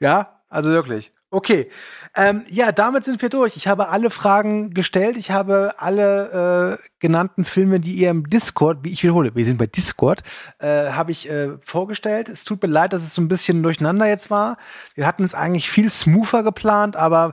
ja, 0.00 0.40
also 0.48 0.70
wirklich. 0.70 1.12
Okay. 1.34 1.68
Ähm, 2.14 2.44
ja, 2.48 2.70
damit 2.70 3.02
sind 3.02 3.20
wir 3.20 3.28
durch. 3.28 3.56
Ich 3.56 3.66
habe 3.66 3.88
alle 3.88 4.10
Fragen 4.10 4.72
gestellt. 4.72 5.16
Ich 5.16 5.32
habe 5.32 5.74
alle 5.78 6.78
äh, 6.78 6.88
genannten 7.00 7.44
Filme, 7.44 7.80
die 7.80 7.94
ihr 7.94 8.10
im 8.10 8.30
Discord, 8.30 8.84
wie 8.84 8.92
ich 8.92 9.02
wiederhole, 9.02 9.34
wir 9.34 9.44
sind 9.44 9.58
bei 9.58 9.66
Discord, 9.66 10.22
äh, 10.60 10.90
habe 10.92 11.10
ich 11.10 11.28
äh, 11.28 11.58
vorgestellt. 11.64 12.28
Es 12.28 12.44
tut 12.44 12.62
mir 12.62 12.68
leid, 12.68 12.92
dass 12.92 13.02
es 13.02 13.16
so 13.16 13.20
ein 13.20 13.26
bisschen 13.26 13.64
durcheinander 13.64 14.06
jetzt 14.06 14.30
war. 14.30 14.58
Wir 14.94 15.08
hatten 15.08 15.24
es 15.24 15.34
eigentlich 15.34 15.68
viel 15.68 15.90
smoother 15.90 16.44
geplant, 16.44 16.94
aber 16.94 17.32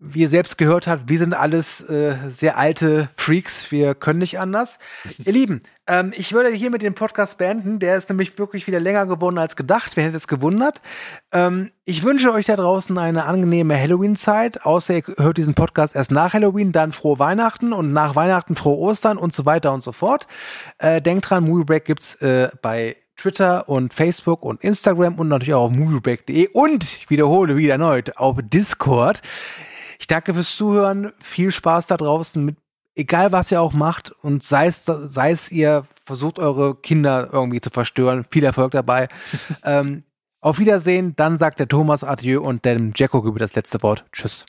wie 0.00 0.22
ihr 0.22 0.28
selbst 0.28 0.58
gehört 0.58 0.88
habt, 0.88 1.08
wir 1.08 1.18
sind 1.18 1.34
alles 1.34 1.82
äh, 1.82 2.16
sehr 2.30 2.56
alte 2.56 3.10
Freaks, 3.14 3.70
wir 3.70 3.94
können 3.94 4.18
nicht 4.18 4.40
anders. 4.40 4.80
ihr 5.18 5.32
Lieben, 5.32 5.60
ähm, 5.90 6.12
ich 6.16 6.32
würde 6.32 6.50
hier 6.50 6.70
mit 6.70 6.82
dem 6.82 6.94
Podcast 6.94 7.36
beenden, 7.36 7.80
der 7.80 7.96
ist 7.96 8.08
nämlich 8.08 8.38
wirklich 8.38 8.68
wieder 8.68 8.78
länger 8.78 9.06
geworden 9.06 9.38
als 9.38 9.56
gedacht, 9.56 9.96
wer 9.96 10.04
hätte 10.04 10.16
es 10.16 10.28
gewundert. 10.28 10.80
Ähm, 11.32 11.72
ich 11.84 12.04
wünsche 12.04 12.32
euch 12.32 12.46
da 12.46 12.54
draußen 12.54 12.96
eine 12.96 13.24
angenehme 13.24 13.76
Halloween-Zeit, 13.76 14.64
außer 14.64 14.94
ihr 14.94 15.02
hört 15.16 15.36
diesen 15.36 15.54
Podcast 15.54 15.96
erst 15.96 16.12
nach 16.12 16.32
Halloween, 16.32 16.70
dann 16.70 16.92
frohe 16.92 17.18
Weihnachten 17.18 17.72
und 17.72 17.92
nach 17.92 18.14
Weihnachten 18.14 18.54
frohe 18.54 18.78
Ostern 18.78 19.18
und 19.18 19.34
so 19.34 19.46
weiter 19.46 19.72
und 19.72 19.82
so 19.82 19.90
fort. 19.90 20.28
Äh, 20.78 21.02
denkt 21.02 21.28
dran, 21.28 21.42
Movie 21.42 21.64
Break 21.64 21.86
gibt's 21.86 22.14
äh, 22.22 22.50
bei 22.62 22.96
Twitter 23.16 23.68
und 23.68 23.92
Facebook 23.92 24.44
und 24.44 24.62
Instagram 24.62 25.18
und 25.18 25.26
natürlich 25.26 25.54
auch 25.54 25.64
auf 25.64 25.72
moviebreak.de 25.72 26.50
und 26.52 26.84
ich 26.84 27.10
wiederhole 27.10 27.56
wieder 27.56 27.72
erneut 27.72 28.16
auf 28.16 28.38
Discord. 28.40 29.22
Ich 29.98 30.06
danke 30.06 30.32
fürs 30.32 30.56
Zuhören. 30.56 31.12
Viel 31.20 31.52
Spaß 31.52 31.86
da 31.88 31.98
draußen 31.98 32.42
mit, 32.42 32.56
egal 32.94 33.32
was 33.32 33.50
ihr 33.52 33.60
auch 33.60 33.72
macht 33.72 34.10
und 34.10 34.44
sei 34.44 34.66
es, 34.66 34.84
sei 34.84 35.30
es 35.30 35.50
ihr 35.50 35.84
versucht 36.04 36.38
eure 36.38 36.74
Kinder 36.74 37.28
irgendwie 37.32 37.60
zu 37.60 37.70
verstören. 37.70 38.24
Viel 38.30 38.44
Erfolg 38.44 38.72
dabei. 38.72 39.08
ähm, 39.64 40.04
auf 40.40 40.58
Wiedersehen. 40.58 41.14
Dann 41.16 41.38
sagt 41.38 41.60
der 41.60 41.68
Thomas 41.68 42.02
Adieu 42.02 42.40
und 42.40 42.64
dem 42.64 42.92
Jacko 42.96 43.24
über 43.24 43.38
das 43.38 43.54
letzte 43.54 43.82
Wort. 43.82 44.04
Tschüss. 44.12 44.46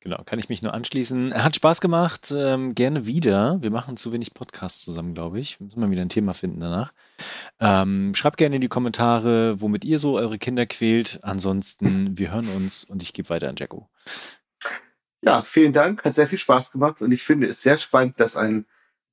Genau, 0.00 0.22
kann 0.24 0.38
ich 0.38 0.48
mich 0.48 0.62
nur 0.62 0.72
anschließen. 0.72 1.34
Hat 1.34 1.56
Spaß 1.56 1.80
gemacht, 1.80 2.32
ähm, 2.34 2.74
gerne 2.74 3.06
wieder. 3.06 3.60
Wir 3.60 3.70
machen 3.70 3.96
zu 3.96 4.12
wenig 4.12 4.32
Podcasts 4.32 4.82
zusammen, 4.82 5.14
glaube 5.14 5.40
ich. 5.40 5.60
Müssen 5.60 5.80
wir 5.80 5.90
wieder 5.90 6.02
ein 6.02 6.08
Thema 6.08 6.32
finden 6.32 6.60
danach. 6.60 6.92
Ähm, 7.60 8.14
schreibt 8.14 8.38
gerne 8.38 8.56
in 8.56 8.60
die 8.60 8.68
Kommentare, 8.68 9.60
womit 9.60 9.84
ihr 9.84 9.98
so 9.98 10.16
eure 10.16 10.38
Kinder 10.38 10.64
quält. 10.64 11.18
Ansonsten, 11.22 12.16
wir 12.16 12.30
hören 12.30 12.48
uns 12.48 12.84
und 12.84 13.02
ich 13.02 13.12
gebe 13.12 13.28
weiter 13.28 13.48
an 13.48 13.56
Jacko. 13.58 13.88
Ja, 15.26 15.42
vielen 15.42 15.72
Dank. 15.72 16.04
Hat 16.04 16.14
sehr 16.14 16.28
viel 16.28 16.38
Spaß 16.38 16.70
gemacht 16.70 17.02
und 17.02 17.10
ich 17.10 17.24
finde 17.24 17.48
es 17.48 17.60
sehr 17.60 17.78
spannend, 17.78 18.20
dass 18.20 18.36
ein 18.36 18.64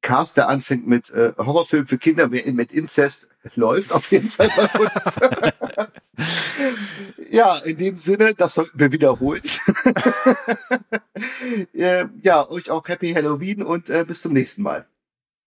Cast, 0.02 0.38
der 0.38 0.48
anfängt 0.48 0.86
mit 0.86 1.10
äh, 1.10 1.34
Horrorfilm 1.38 1.88
für 1.88 1.98
Kinder, 1.98 2.28
mit 2.28 2.72
Inzest, 2.72 3.28
läuft 3.56 3.92
auf 3.92 4.12
jeden 4.12 4.30
Fall 4.30 4.52
bei 4.56 4.70
uns. 4.80 5.20
ja, 7.32 7.58
in 7.60 7.78
dem 7.78 7.98
Sinne, 7.98 8.36
das 8.36 8.54
sollten 8.54 8.80
wir 8.80 8.92
wiederholen. 8.92 9.42
Äh, 11.74 12.06
ja, 12.22 12.50
euch 12.50 12.70
auch 12.70 12.88
Happy 12.88 13.14
Halloween 13.14 13.64
und 13.64 13.90
äh, 13.90 14.06
bis 14.06 14.22
zum 14.22 14.34
nächsten 14.34 14.62
Mal. 14.62 14.86